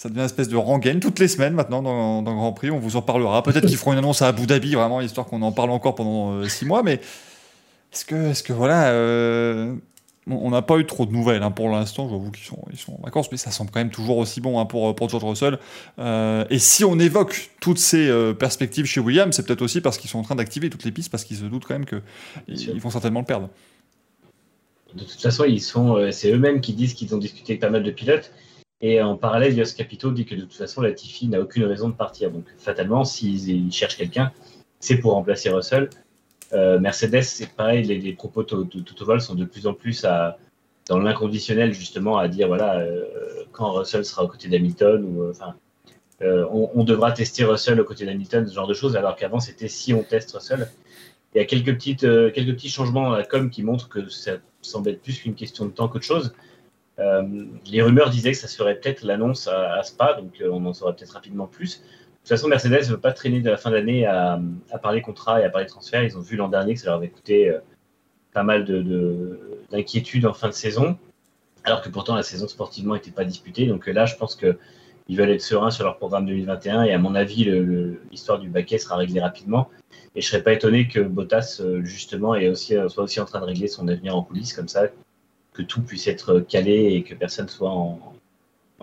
devient 0.06 0.20
une 0.20 0.26
espèce 0.26 0.48
de 0.48 0.56
rengaine 0.56 1.00
toutes 1.00 1.18
les 1.20 1.28
semaines 1.28 1.54
maintenant 1.54 1.82
dans, 1.82 2.22
dans 2.22 2.36
Grand 2.36 2.54
Prix. 2.54 2.70
On 2.70 2.78
vous 2.78 2.96
en 2.96 3.02
parlera. 3.02 3.42
Peut-être 3.42 3.66
qu'ils 3.66 3.78
feront 3.78 3.94
une 3.94 3.98
annonce 3.98 4.22
à 4.22 4.28
Abu 4.28 4.46
Dhabi, 4.46 4.76
vraiment, 4.76 5.02
histoire 5.02 5.26
qu'on 5.26 5.42
en 5.42 5.52
parle 5.52 5.72
encore 5.72 5.96
pendant 5.96 6.34
euh, 6.34 6.48
six 6.48 6.66
mois. 6.66 6.84
Mais 6.84 7.02
est-ce 7.92 8.06
que, 8.06 8.32
est 8.32 8.46
que 8.46 8.54
voilà, 8.54 8.90
euh, 8.90 9.74
on 10.28 10.52
n'a 10.52 10.62
pas 10.62 10.78
eu 10.78 10.86
trop 10.86 11.08
de 11.08 11.12
nouvelles 11.12 11.42
hein, 11.42 11.50
pour 11.50 11.70
l'instant. 11.70 12.08
J'avoue 12.10 12.30
qu'ils 12.30 12.46
sont, 12.46 12.64
ils 12.72 12.78
sont 12.78 12.94
en 12.94 13.02
vacances, 13.04 13.32
mais 13.32 13.38
ça 13.38 13.50
semble 13.50 13.72
quand 13.72 13.80
même 13.80 13.90
toujours 13.90 14.18
aussi 14.18 14.40
bon 14.40 14.60
hein, 14.60 14.66
pour, 14.66 14.94
pour 14.94 15.10
George 15.10 15.24
Russell. 15.24 15.58
Euh, 15.98 16.46
et 16.52 16.60
si 16.60 16.86
on 16.86 17.00
évoque 17.00 17.50
toutes 17.60 17.80
ces 17.80 18.34
perspectives 18.38 18.86
chez 18.86 19.00
Williams, 19.00 19.36
c'est 19.36 19.48
peut-être 19.48 19.64
aussi 19.64 19.82
parce 19.82 19.98
qu'ils 19.98 20.12
sont 20.12 20.20
en 20.20 20.24
train 20.24 20.36
d'activer 20.36 20.70
toutes 20.70 20.84
les 20.84 20.92
pistes, 20.92 21.10
parce 21.10 21.24
qu'ils 21.24 21.38
se 21.38 21.46
doutent 21.46 21.66
quand 21.66 21.74
même 21.74 21.86
qu'ils 21.88 22.80
vont 22.80 22.92
certainement 22.92 23.22
le 23.22 23.26
perdre. 23.26 23.50
De 24.94 25.04
toute 25.04 25.22
façon, 25.22 25.44
ils 25.44 25.60
sont, 25.60 26.12
c'est 26.12 26.32
eux-mêmes 26.32 26.62
qui 26.62 26.74
disent 26.74 26.94
qu'ils 26.94 27.16
ont 27.16 27.18
discuté 27.18 27.54
avec 27.54 27.62
pas 27.62 27.72
mal 27.72 27.82
de 27.82 27.92
pilotes 27.92 28.32
et 28.82 29.02
en 29.02 29.18
parallèle, 29.18 29.58
Yos 29.58 29.74
Capito 29.76 30.12
dit 30.12 30.26
que 30.26 30.36
de 30.36 30.42
toute 30.42 30.54
façon, 30.54 30.82
la 30.82 30.92
Tiffy 30.92 31.28
n'a 31.28 31.42
aucune 31.42 31.64
raison 31.64 31.90
de 31.90 31.96
partir. 31.96 32.30
Donc, 32.30 32.46
fatalement, 32.58 33.04
s'ils 33.04 33.72
cherchent 33.72 33.98
quelqu'un, 33.98 34.32
c'est 34.80 34.98
pour 34.98 35.14
remplacer 35.14 35.50
Russell. 35.50 35.90
Euh, 36.54 36.80
Mercedes, 36.80 37.24
c'est 37.24 37.52
pareil, 37.54 37.84
les, 37.84 38.14
propos 38.14 38.44
de 38.44 38.64
Toto 38.82 39.06
Wolff 39.06 39.24
sont 39.24 39.36
de 39.36 39.46
plus 39.46 39.66
en 39.66 39.74
plus 39.74 40.06
dans 40.90 41.00
l'inconditionnel, 41.00 41.74
justement, 41.74 42.18
à 42.18 42.28
dire 42.28 42.48
voilà, 42.48 42.80
euh, 42.80 43.04
quand 43.52 43.72
Russell 43.72 44.06
sera 44.06 44.24
aux 44.24 44.28
côtés 44.28 44.48
d'Hamilton, 44.48 45.04
ou 45.04 45.24
euh, 45.24 45.32
enfin, 45.32 45.56
on, 46.22 46.84
devra 46.84 47.12
tester 47.12 47.44
Russell 47.46 47.82
aux 47.82 47.84
côtés 47.84 48.06
d'Hamilton, 48.06 48.48
ce 48.48 48.54
genre 48.54 48.68
de 48.68 48.74
choses, 48.74 48.96
alors 48.96 49.16
qu'avant, 49.16 49.40
c'était 49.40 49.68
si 49.68 49.94
on 49.94 50.04
teste 50.04 50.32
Russell. 50.34 50.70
Il 51.34 51.40
y 51.40 51.42
a 51.42 51.46
quelques, 51.46 51.74
petites, 51.76 52.02
quelques 52.02 52.54
petits 52.56 52.70
changements 52.70 53.14
à 53.14 53.18
la 53.18 53.24
com 53.24 53.50
qui 53.50 53.62
montrent 53.62 53.90
que 53.90 54.08
ça 54.10 54.34
semble 54.62 54.90
être 54.90 55.02
plus 55.02 55.20
qu'une 55.20 55.36
question 55.36 55.66
de 55.66 55.72
temps 55.72 55.88
qu'autre 55.88 56.06
chose. 56.06 56.34
Euh, 57.00 57.46
les 57.66 57.82
rumeurs 57.82 58.10
disaient 58.10 58.32
que 58.32 58.38
ça 58.38 58.48
serait 58.48 58.76
peut-être 58.76 59.04
l'annonce 59.04 59.48
à, 59.48 59.82
Spa, 59.84 60.14
donc 60.14 60.42
euh, 60.42 60.50
on 60.52 60.66
en 60.66 60.74
saura 60.74 60.96
peut-être 60.96 61.12
rapidement 61.12 61.48
plus. 61.48 61.80
De 61.80 61.84
toute 62.22 62.30
façon, 62.30 62.48
Mercedes 62.48 62.82
ne 62.82 62.92
veut 62.94 63.00
pas 63.00 63.14
traîner 63.14 63.40
de 63.40 63.50
la 63.50 63.58
fin 63.58 63.72
d'année 63.72 64.06
à, 64.06 64.40
parler 64.82 65.02
contrat 65.02 65.40
et 65.40 65.44
à 65.44 65.50
parler 65.50 65.68
transfert. 65.68 66.04
Ils 66.04 66.18
ont 66.18 66.22
vu 66.22 66.36
l'an 66.36 66.50
dernier 66.50 66.74
que 66.74 66.80
ça 66.80 66.88
leur 66.88 66.96
avait 66.96 67.10
coûté 67.10 67.50
euh, 67.50 67.60
pas 68.34 68.44
mal 68.44 68.66
d'inquiétude 69.70 70.24
de, 70.24 70.28
en 70.28 70.34
fin 70.34 70.48
de 70.48 70.54
saison, 70.54 70.98
alors 71.64 71.82
que 71.82 71.90
pourtant 71.90 72.16
la 72.16 72.24
saison 72.24 72.48
sportivement 72.48 72.96
n'était 72.96 73.12
pas 73.12 73.24
disputée. 73.26 73.68
Donc 73.68 73.88
là, 73.88 74.06
je 74.06 74.16
pense 74.16 74.36
qu'ils 74.36 74.58
veulent 75.18 75.30
être 75.30 75.42
sereins 75.42 75.72
sur 75.72 75.86
leur 75.86 75.98
programme 75.98 76.26
2021 76.26 76.84
et 76.84 76.94
à 76.94 76.98
mon 76.98 77.16
avis, 77.16 77.46
l'histoire 78.12 78.40
du 78.40 78.50
baquet 78.50 78.78
sera 78.78 78.98
réglée 78.98 79.22
rapidement. 79.22 79.70
Et 80.16 80.22
je 80.22 80.28
ne 80.28 80.32
serais 80.32 80.44
pas 80.44 80.54
étonné 80.54 80.88
que 80.88 81.00
Bottas, 81.00 81.62
justement, 81.84 82.34
soit 82.90 83.04
aussi 83.04 83.20
en 83.20 83.26
train 83.26 83.40
de 83.40 83.46
régler 83.46 83.68
son 83.68 83.88
avenir 83.88 84.16
en 84.16 84.24
coulisses 84.24 84.54
comme 84.54 84.68
ça, 84.68 84.88
que 85.58 85.64
tout 85.64 85.82
puisse 85.82 86.08
être 86.08 86.40
calé 86.40 86.94
et 86.94 87.04
que 87.04 87.16
personne 87.16 87.48
soit 87.48 87.72
en, 87.72 88.00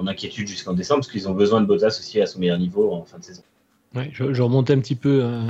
inquiétude 0.06 0.48
jusqu'en 0.48 0.72
décembre, 0.72 1.00
parce 1.00 1.12
qu'ils 1.12 1.28
ont 1.28 1.34
besoin 1.34 1.60
de 1.60 1.66
Bottas 1.66 1.98
aussi 2.00 2.20
à 2.20 2.26
son 2.26 2.40
meilleur 2.40 2.58
niveau 2.58 2.92
en 2.92 3.04
fin 3.04 3.18
de 3.18 3.24
saison. 3.24 3.42
Je, 4.10 4.42
remontais 4.42 4.72
un 4.72 4.80
petit 4.80 4.96
peu 4.96 5.20
euh, 5.22 5.40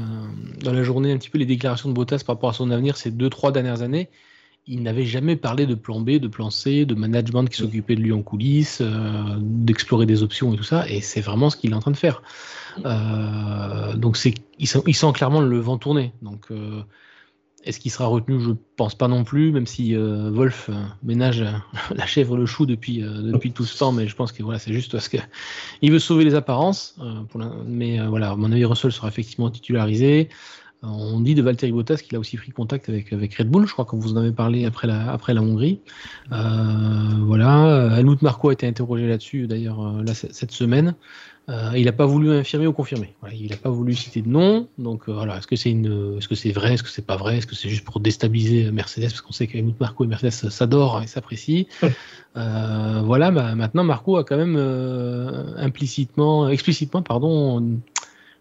dans 0.62 0.75
la 0.75 0.83
journée, 0.83 1.12
un 1.12 1.16
petit 1.16 1.31
peu 1.31 1.38
les 1.38 1.47
déclarations 1.47 1.88
de 1.88 1.95
Bottas 1.95 2.23
par 2.26 2.37
rapport 2.37 2.50
à 2.50 2.52
son 2.52 2.71
avenir 2.71 2.99
ces 2.99 3.11
deux, 3.11 3.31
trois 3.31 3.52
dernières 3.52 3.81
années. 3.81 4.11
Il 4.66 4.83
n'avait 4.83 5.04
jamais 5.04 5.37
parlé 5.37 5.66
de 5.66 5.75
plan 5.75 6.00
B, 6.00 6.11
de 6.12 6.28
plan 6.28 6.50
C, 6.50 6.85
de 6.85 6.95
management 6.95 7.47
qui 7.47 7.57
s'occupait 7.57 7.97
de 7.97 8.00
lui 8.00 8.12
en 8.12 8.23
coulisses, 8.23 8.81
euh, 8.83 9.37
d'explorer 9.40 10.04
des 10.04 10.23
options 10.23 10.52
et 10.52 10.57
tout 10.57 10.62
ça. 10.62 10.87
Et 10.88 11.00
c'est 11.00 11.23
vraiment 11.23 11.49
ce 11.49 11.57
qu'il 11.57 11.73
est 11.73 11.75
en 11.75 11.81
train 11.81 11.90
de 11.90 11.97
faire. 11.97 12.23
Euh, 12.85 13.95
donc 13.95 14.19
c'est, 14.19 14.35
il 14.59 14.66
sent, 14.66 15.12
clairement 15.14 15.40
le 15.40 15.59
vent 15.59 15.78
tourner. 15.78 16.12
Est-ce 17.64 17.80
qu'il 17.80 17.90
sera 17.90 18.06
retenu? 18.06 18.40
Je 18.40 18.52
pense 18.76 18.94
pas 18.94 19.09
non 19.09 19.25
plus, 19.25 19.50
même 19.50 19.66
si 19.66 19.97
euh, 19.97 20.30
Wolf 20.30 20.68
euh, 20.68 20.75
ménage 21.02 21.40
euh, 21.40 21.52
la 21.94 22.06
chèvre 22.06 22.37
le 22.37 22.47
chou 22.47 22.66
depuis, 22.66 23.00
depuis 23.00 23.52
tout 23.52 23.64
ce 23.64 23.78
temps, 23.78 23.92
mais 23.92 24.06
je 24.06 24.14
pense 24.14 24.33
que 24.33 24.42
voilà, 24.42 24.59
c'est 24.59 24.73
juste 24.73 24.92
parce 24.92 25.09
qu'il 25.09 25.21
veut 25.90 25.99
sauver 25.99 26.25
les 26.25 26.35
apparences. 26.35 26.97
mais 27.66 27.99
voilà, 28.06 28.37
mon 28.37 28.52
avis, 28.52 28.64
Russell 28.64 28.92
sera 28.92 29.09
effectivement 29.09 29.50
titularisé. 29.50 30.28
On 30.87 31.21
dit 31.21 31.35
de 31.35 31.40
Valtteri 31.40 31.73
Bottas 31.73 31.97
qu'il 31.97 32.14
a 32.14 32.18
aussi 32.18 32.37
pris 32.37 32.52
contact 32.52 32.90
avec, 32.90 33.11
avec 33.14 33.35
Red 33.37 33.49
Bull, 33.49 33.66
je 33.66 33.73
crois 33.73 33.87
que 33.87 33.97
vous 33.97 34.12
en 34.12 34.16
avez 34.18 34.33
parlé 34.33 34.66
après 34.66 34.87
la, 34.87 35.11
après 35.11 35.33
la 35.33 35.40
Hongrie. 35.40 35.80
voilà, 36.30 37.97
Helmut 37.99 38.21
Marco 38.21 38.50
a 38.50 38.52
été 38.52 38.66
interrogé 38.66 39.09
là-dessus 39.09 39.47
d'ailleurs 39.47 40.02
cette 40.12 40.52
semaine. 40.52 40.94
Euh, 41.51 41.73
il 41.77 41.85
n'a 41.85 41.93
pas 41.93 42.07
voulu 42.07 42.31
infirmer 42.31 42.67
ou 42.67 42.73
confirmer. 42.73 43.15
il 43.33 43.51
n'a 43.51 43.57
pas 43.57 43.69
voulu 43.69 43.95
citer 43.95 44.23
de 44.23 44.29
nom. 44.29 44.67
Donc 44.79 45.09
euh, 45.09 45.13
voilà, 45.13 45.37
est-ce 45.37 45.47
que 45.47 45.57
c'est 45.57 45.71
une, 45.71 46.17
est-ce 46.17 46.29
que 46.29 46.35
c'est 46.35 46.53
vrai, 46.53 46.75
est-ce 46.75 46.83
que 46.83 46.89
c'est 46.89 47.05
pas 47.05 47.17
vrai, 47.17 47.39
est-ce 47.39 47.47
que 47.47 47.55
c'est 47.55 47.69
juste 47.69 47.85
pour 47.85 48.01
déstabiliser 48.01 48.71
Mercedes? 48.71 49.11
Parce 49.11 49.21
qu'on 49.21 49.33
sait 49.33 49.47
que 49.47 49.59
Marco 49.79 50.05
et 50.05 50.07
Mercedes 50.07 50.31
s'adorent 50.51 51.03
et 51.03 51.07
s'apprécient. 51.07 51.65
Euh, 52.37 53.01
voilà, 53.05 53.31
bah, 53.31 53.55
maintenant 53.55 53.85
Marco 53.85 54.17
a 54.17 54.25
quand 54.25 54.37
même 54.37 54.57
implicitement, 55.57 56.49
explicitement, 56.49 57.01
pardon, 57.01 57.79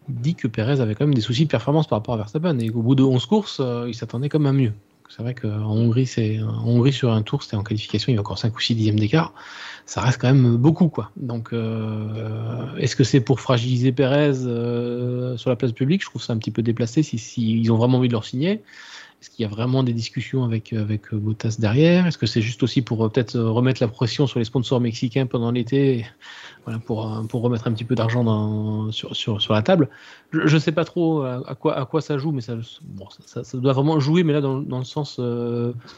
dit 0.08 0.34
que 0.34 0.48
Perez 0.48 0.80
avait 0.80 0.96
quand 0.96 1.04
même 1.04 1.14
des 1.14 1.20
soucis 1.20 1.44
de 1.44 1.48
performance 1.48 1.86
par 1.86 1.98
rapport 1.98 2.14
à 2.14 2.16
Verstappen 2.16 2.58
et 2.58 2.70
qu'au 2.70 2.82
bout 2.82 2.96
de 2.96 3.04
11 3.04 3.24
courses, 3.26 3.62
il 3.86 3.94
s'attendait 3.94 4.28
quand 4.28 4.40
même 4.40 4.52
à 4.52 4.58
mieux. 4.58 4.72
C'est 5.08 5.22
vrai 5.22 5.34
qu'en 5.34 5.70
Hongrie, 5.70 6.06
c'est 6.06 6.40
en 6.42 6.66
Hongrie 6.66 6.92
sur 6.92 7.12
un 7.12 7.22
tour, 7.22 7.42
c'était 7.42 7.56
en 7.56 7.62
qualification, 7.62 8.10
il 8.10 8.14
y 8.16 8.18
a 8.18 8.20
encore 8.20 8.38
5 8.38 8.56
ou 8.56 8.60
6 8.60 8.74
dixièmes 8.74 8.98
d'écart. 8.98 9.32
Ça 9.86 10.00
reste 10.00 10.20
quand 10.20 10.32
même 10.32 10.56
beaucoup, 10.56 10.88
quoi. 10.88 11.10
Donc, 11.16 11.52
euh, 11.52 12.74
est-ce 12.78 12.96
que 12.96 13.04
c'est 13.04 13.20
pour 13.20 13.40
fragiliser 13.40 13.92
Perez 13.92 14.32
euh, 14.46 15.36
sur 15.36 15.50
la 15.50 15.56
place 15.56 15.72
publique? 15.72 16.02
Je 16.02 16.06
trouve 16.06 16.22
ça 16.22 16.32
un 16.32 16.38
petit 16.38 16.50
peu 16.50 16.62
déplacé 16.62 17.02
si, 17.02 17.18
si 17.18 17.60
ils 17.60 17.70
ont 17.70 17.76
vraiment 17.76 17.98
envie 17.98 18.08
de 18.08 18.14
leur 18.14 18.24
signer. 18.24 18.62
Est-ce 19.24 19.30
qu'il 19.30 19.42
y 19.42 19.46
a 19.46 19.48
vraiment 19.48 19.82
des 19.82 19.94
discussions 19.94 20.44
avec, 20.44 20.74
avec 20.74 21.14
Bottas 21.14 21.56
derrière? 21.58 22.06
Est-ce 22.06 22.18
que 22.18 22.26
c'est 22.26 22.42
juste 22.42 22.62
aussi 22.62 22.82
pour 22.82 23.02
euh, 23.02 23.08
peut-être 23.08 23.36
euh, 23.36 23.50
remettre 23.50 23.82
la 23.82 23.88
pression 23.88 24.26
sur 24.26 24.38
les 24.38 24.44
sponsors 24.44 24.82
mexicains 24.82 25.24
pendant 25.24 25.50
l'été 25.50 26.04
voilà, 26.64 26.78
pour, 26.78 27.10
euh, 27.10 27.22
pour 27.22 27.40
remettre 27.40 27.66
un 27.66 27.72
petit 27.72 27.84
peu 27.84 27.94
d'argent 27.94 28.90
sur, 28.92 29.16
sur, 29.16 29.40
sur, 29.40 29.54
la 29.54 29.62
table? 29.62 29.88
Je 30.30 30.54
ne 30.54 30.58
sais 30.58 30.72
pas 30.72 30.84
trop 30.84 31.22
à, 31.22 31.54
quoi, 31.54 31.74
à 31.74 31.86
quoi 31.86 32.02
ça 32.02 32.18
joue, 32.18 32.32
mais 32.32 32.42
ça, 32.42 32.56
bon, 32.82 33.06
ça, 33.24 33.44
ça, 33.44 33.56
doit 33.56 33.72
vraiment 33.72 33.98
jouer, 33.98 34.24
mais 34.24 34.34
là 34.34 34.42
dans, 34.42 34.60
dans 34.60 34.76
le 34.76 34.84
sens 34.84 35.18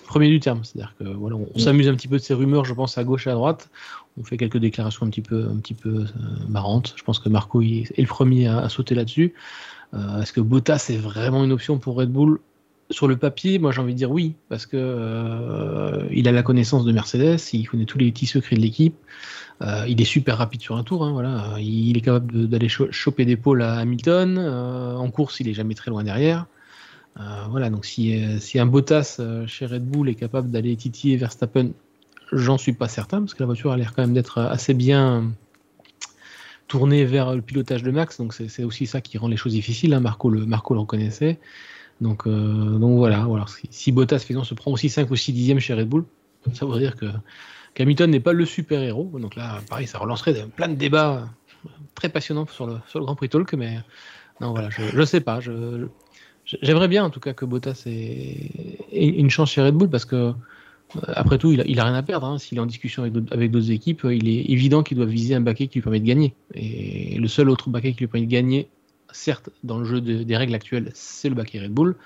premier 0.06 0.28
du 0.28 0.38
terme. 0.38 0.62
C'est-à-dire 0.62 0.94
que 0.96 1.08
voilà, 1.08 1.34
on, 1.34 1.58
s'amuse 1.58 1.88
un 1.88 1.96
petit 1.96 2.06
peu 2.06 2.18
de 2.18 2.22
ces 2.22 2.34
rumeurs, 2.34 2.64
je 2.64 2.74
pense, 2.74 2.96
à 2.96 3.02
gauche 3.02 3.26
et 3.26 3.30
à 3.30 3.34
droite. 3.34 3.70
On 4.20 4.22
fait 4.22 4.36
quelques 4.36 4.58
déclarations 4.58 5.04
un 5.04 5.10
petit 5.10 5.20
peu, 5.20 5.48
un 5.50 5.56
petit 5.56 5.74
peu 5.74 6.04
marrantes. 6.48 6.94
Je 6.94 7.02
pense 7.02 7.18
que 7.18 7.28
Marco 7.28 7.60
est, 7.60 7.90
le 7.98 8.06
premier 8.06 8.46
à, 8.46 8.58
à 8.58 8.68
sauter 8.68 8.94
là-dessus. 8.94 9.34
Est-ce 9.94 10.32
que 10.32 10.40
Bottas 10.40 10.86
est 10.90 10.98
vraiment 10.98 11.42
une 11.42 11.50
option 11.50 11.78
pour 11.78 11.96
Red 11.96 12.12
Bull? 12.12 12.38
Sur 12.90 13.08
le 13.08 13.16
papier, 13.16 13.58
moi 13.58 13.72
j'ai 13.72 13.80
envie 13.80 13.92
de 13.92 13.98
dire 13.98 14.10
oui, 14.10 14.34
parce 14.48 14.66
que 14.66 14.76
euh, 14.76 16.06
il 16.12 16.28
a 16.28 16.32
la 16.32 16.42
connaissance 16.42 16.84
de 16.84 16.92
Mercedes, 16.92 17.40
il 17.52 17.68
connaît 17.68 17.84
tous 17.84 17.98
les 17.98 18.10
petits 18.12 18.26
secrets 18.26 18.56
de 18.56 18.60
l'équipe, 18.60 18.94
euh, 19.62 19.84
il 19.88 20.00
est 20.00 20.04
super 20.04 20.38
rapide 20.38 20.60
sur 20.60 20.76
un 20.76 20.84
tour, 20.84 21.04
hein, 21.04 21.12
voilà, 21.12 21.56
il 21.58 21.96
est 21.96 22.00
capable 22.00 22.48
d'aller 22.48 22.68
choper 22.68 23.24
des 23.24 23.36
pôles 23.36 23.62
à 23.62 23.74
Hamilton, 23.78 24.36
euh, 24.38 24.94
en 24.96 25.10
course 25.10 25.40
il 25.40 25.48
est 25.48 25.54
jamais 25.54 25.74
très 25.74 25.90
loin 25.90 26.04
derrière. 26.04 26.46
voilà, 27.50 27.70
donc 27.70 27.86
si, 27.86 28.22
si 28.40 28.58
un 28.58 28.66
Bottas 28.66 29.20
chez 29.46 29.66
Red 29.66 29.84
Bull 29.84 30.08
est 30.08 30.14
capable 30.14 30.50
d'aller 30.50 30.76
titiller 30.76 31.16
Verstappen, 31.16 31.70
j'en 32.32 32.58
suis 32.58 32.72
pas 32.72 32.88
certain, 32.88 33.20
parce 33.20 33.34
que 33.34 33.42
la 33.42 33.46
voiture 33.46 33.72
a 33.72 33.76
l'air 33.76 33.94
quand 33.94 34.02
même 34.02 34.14
d'être 34.14 34.38
assez 34.38 34.74
bien 34.74 35.32
tourné 36.68 37.04
vers 37.04 37.34
le 37.34 37.42
pilotage 37.42 37.82
de 37.82 37.90
Max, 37.90 38.18
donc 38.18 38.34
c'est 38.34 38.64
aussi 38.64 38.86
ça 38.86 39.00
qui 39.00 39.18
rend 39.18 39.28
les 39.28 39.36
choses 39.36 39.52
difficiles. 39.52 39.94
Hein. 39.94 40.00
Marco, 40.00 40.30
le, 40.30 40.46
Marco 40.46 40.74
le 40.74 40.80
reconnaissait. 40.80 41.38
Donc, 42.00 42.28
donc 42.28 42.98
voilà, 42.98 43.20
voilà. 43.20 43.46
Si, 43.70 43.90
Bottas 43.92 44.18
se 44.18 44.54
prend 44.54 44.70
aussi 44.70 44.88
5 44.88 45.10
ou 45.10 45.16
6 45.16 45.32
dixièmes 45.32 45.60
chez 45.60 45.74
Red 45.74 45.88
Bull, 45.88 46.04
ça 46.52 46.66
veut 46.66 46.78
dire 46.78 46.96
que 46.96 47.06
Hamilton 47.78 48.10
n'est 48.10 48.20
pas 48.20 48.32
le 48.32 48.44
super-héros. 48.44 49.18
Donc 49.18 49.36
là, 49.36 49.60
pareil, 49.68 49.86
ça 49.86 49.98
relancerait 49.98 50.46
plein 50.54 50.68
de 50.68 50.74
débats 50.74 51.28
très 51.94 52.08
passionnants 52.08 52.46
sur 52.46 52.66
le, 52.66 52.76
sur 52.88 52.98
le 52.98 53.04
Grand 53.04 53.14
Prix 53.14 53.28
Talk, 53.28 53.52
mais 53.54 53.78
non, 54.40 54.52
voilà, 54.52 54.70
je 54.70 54.96
ne 54.96 55.04
sais 55.04 55.20
pas. 55.20 55.40
J'aimerais 56.44 56.88
bien 56.88 57.04
en 57.04 57.10
tout 57.10 57.20
cas 57.20 57.32
que 57.32 57.44
Bottas 57.44 57.82
ait, 57.86 58.50
une 58.92 59.30
chance 59.30 59.50
chez 59.50 59.62
Red 59.62 59.74
Bull 59.74 59.90
parce 59.90 60.04
que, 60.04 60.16
euh, 60.16 60.32
après 61.08 61.38
tout, 61.38 61.52
il 61.52 61.80
a, 61.80 61.84
rien 61.84 61.94
à 61.94 62.02
perdre. 62.02 62.26
Hein. 62.26 62.38
S'il 62.38 62.58
est 62.58 62.60
en 62.60 62.66
discussion 62.66 63.02
avec 63.02 63.50
d'autres 63.50 63.70
équipes, 63.72 64.06
il 64.08 64.28
est 64.28 64.44
évident 64.50 64.82
qu'il 64.82 64.96
doit 64.96 65.06
viser 65.06 65.34
un 65.34 65.40
baquet 65.40 65.66
qui 65.66 65.78
lui 65.78 65.82
permet 65.82 66.00
de 66.00 66.06
gagner. 66.06 66.34
Et 66.54 67.18
le 67.18 67.26
seul 67.26 67.50
autre 67.50 67.68
baquet 67.68 67.92
qui 67.92 68.00
lui 68.00 68.06
permet 68.06 68.26
de 68.26 68.30
gagner, 68.30 68.68
certes, 69.12 69.50
dans 69.64 69.78
le 69.78 69.84
jeu 69.84 70.00
des 70.00 70.36
règles 70.36 70.54
actuelles, 70.54 70.90
c'est 70.94 71.28
le 71.28 71.34
baquet 71.34 71.60
Red 71.60 71.72
Bull 71.72 71.96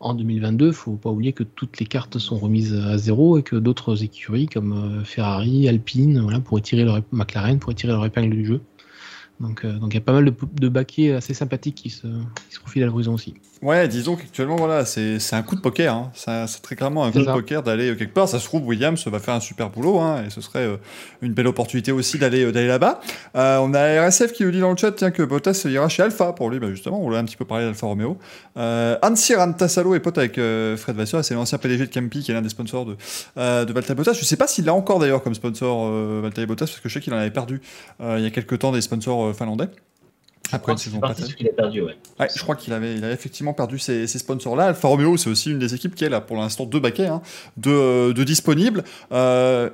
en 0.00 0.14
2022, 0.14 0.68
il 0.68 0.72
faut 0.72 0.96
pas 0.96 1.10
oublier 1.10 1.32
que 1.32 1.42
toutes 1.42 1.78
les 1.78 1.86
cartes 1.86 2.18
sont 2.18 2.36
remises 2.36 2.74
à 2.74 2.98
zéro 2.98 3.38
et 3.38 3.42
que 3.42 3.56
d'autres 3.56 4.04
écuries 4.04 4.46
comme 4.46 4.72
euh, 4.72 5.04
Ferrari, 5.04 5.68
Alpine, 5.68 6.20
voilà, 6.20 6.40
pourraient 6.40 6.60
tirer 6.60 6.84
McLaren 7.12 7.58
pourraient 7.58 7.74
tirer 7.74 7.92
leur 7.92 8.04
épingle 8.04 8.30
du 8.30 8.44
jeu. 8.44 8.60
Donc, 9.40 9.64
euh, 9.64 9.78
il 9.86 9.94
y 9.94 9.96
a 9.96 10.00
pas 10.00 10.12
mal 10.12 10.24
de, 10.24 10.34
de 10.60 10.68
baquets 10.68 11.12
assez 11.12 11.34
sympathiques 11.34 11.74
qui 11.74 11.90
se, 11.90 12.06
qui 12.06 12.54
se 12.54 12.60
profilent 12.60 12.84
à 12.84 12.86
l'horizon 12.86 13.14
aussi. 13.14 13.34
Ouais, 13.66 13.88
disons 13.88 14.14
qu'actuellement, 14.14 14.54
voilà, 14.54 14.84
c'est 14.84 15.18
un 15.32 15.42
coup 15.42 15.56
de 15.56 15.60
poker. 15.60 15.92
Hein. 15.92 16.12
C'est 16.14 16.62
très 16.62 16.76
clairement 16.76 17.02
un 17.02 17.10
coup 17.10 17.18
de 17.18 17.24
poker 17.24 17.64
d'aller 17.64 17.90
euh, 17.90 17.94
quelque 17.96 18.14
part. 18.14 18.28
Ça 18.28 18.38
se 18.38 18.44
trouve, 18.44 18.64
Williams 18.64 19.04
va 19.08 19.18
faire 19.18 19.34
un 19.34 19.40
super 19.40 19.70
boulot 19.70 19.98
hein, 19.98 20.22
et 20.24 20.30
ce 20.30 20.40
serait 20.40 20.60
euh, 20.60 20.76
une 21.20 21.32
belle 21.32 21.48
opportunité 21.48 21.90
aussi 21.90 22.16
d'aller 22.16 22.52
d'aller 22.52 22.68
là-bas. 22.68 23.00
on 23.34 23.74
a 23.74 24.06
RSF 24.06 24.34
qui 24.34 24.44
nous 24.44 24.52
dit 24.52 24.60
dans 24.60 24.70
le 24.70 24.76
chat 24.76 24.92
tiens, 24.92 25.10
que 25.10 25.24
Bottas 25.24 25.66
ira 25.68 25.88
chez 25.88 26.04
Alpha 26.04 26.32
pour 26.32 26.48
lui, 26.48 26.60
bah, 26.60 26.70
justement, 26.70 27.02
on 27.02 27.10
l'a 27.10 27.18
un 27.18 27.24
petit 27.24 27.36
peu 27.36 27.44
parlé 27.44 27.64
d'Alpha 27.64 27.88
Romeo. 27.88 28.18
Euh, 28.56 28.98
Ansir 29.02 29.40
Antasalo 29.40 29.96
est 29.96 30.00
pote 30.00 30.18
avec 30.18 30.34
Fred 30.34 30.94
Vasseur, 30.94 31.24
c'est 31.24 31.34
l'ancien 31.34 31.58
PDG 31.58 31.88
de 31.88 31.92
Campi 31.92 32.20
qui 32.20 32.30
est 32.30 32.34
l'un 32.34 32.42
des 32.42 32.50
sponsors 32.50 32.86
de, 32.86 32.94
de 33.36 33.72
Valtteri 33.72 33.96
Bottas. 33.96 34.12
Je 34.12 34.24
sais 34.24 34.36
pas 34.36 34.46
s'il 34.46 34.64
l'a 34.66 34.74
encore 34.74 35.00
d'ailleurs 35.00 35.24
comme 35.24 35.34
sponsor 35.34 35.90
Valtteri 36.22 36.46
Bottas 36.46 36.66
parce 36.66 36.78
que 36.78 36.88
je 36.88 36.94
sais 36.94 37.00
qu'il 37.00 37.14
en 37.14 37.18
avait 37.18 37.32
perdu 37.32 37.60
il 37.98 38.20
y 38.20 38.26
a 38.26 38.30
quelques 38.30 38.60
temps 38.60 38.70
des 38.70 38.80
sponsors 38.80 39.34
finlandais. 39.34 39.66
Après 40.52 40.72
une 40.72 40.78
saison 40.78 41.00
qu'il 41.00 41.48
a 41.48 41.52
perdu, 41.52 41.82
ouais. 41.82 41.96
je 42.34 42.42
crois 42.42 42.56
qu'il 42.56 42.72
avait, 42.72 42.94
il 42.94 43.04
avait 43.04 43.14
effectivement 43.14 43.52
perdu 43.52 43.78
ces, 43.78 44.06
sponsors-là. 44.06 44.66
Alfa 44.66 44.88
Romeo, 44.88 45.16
c'est 45.16 45.30
aussi 45.30 45.50
une 45.50 45.58
des 45.58 45.74
équipes 45.74 45.94
qui 45.94 46.04
est 46.04 46.08
là 46.08 46.20
pour 46.20 46.36
l'instant 46.36 46.66
deux 46.66 46.80
baquets 46.80 47.06
hein, 47.06 47.22
de, 47.56 48.12
de 48.12 48.24
disponibles. 48.24 48.84
Euh, 49.12 49.70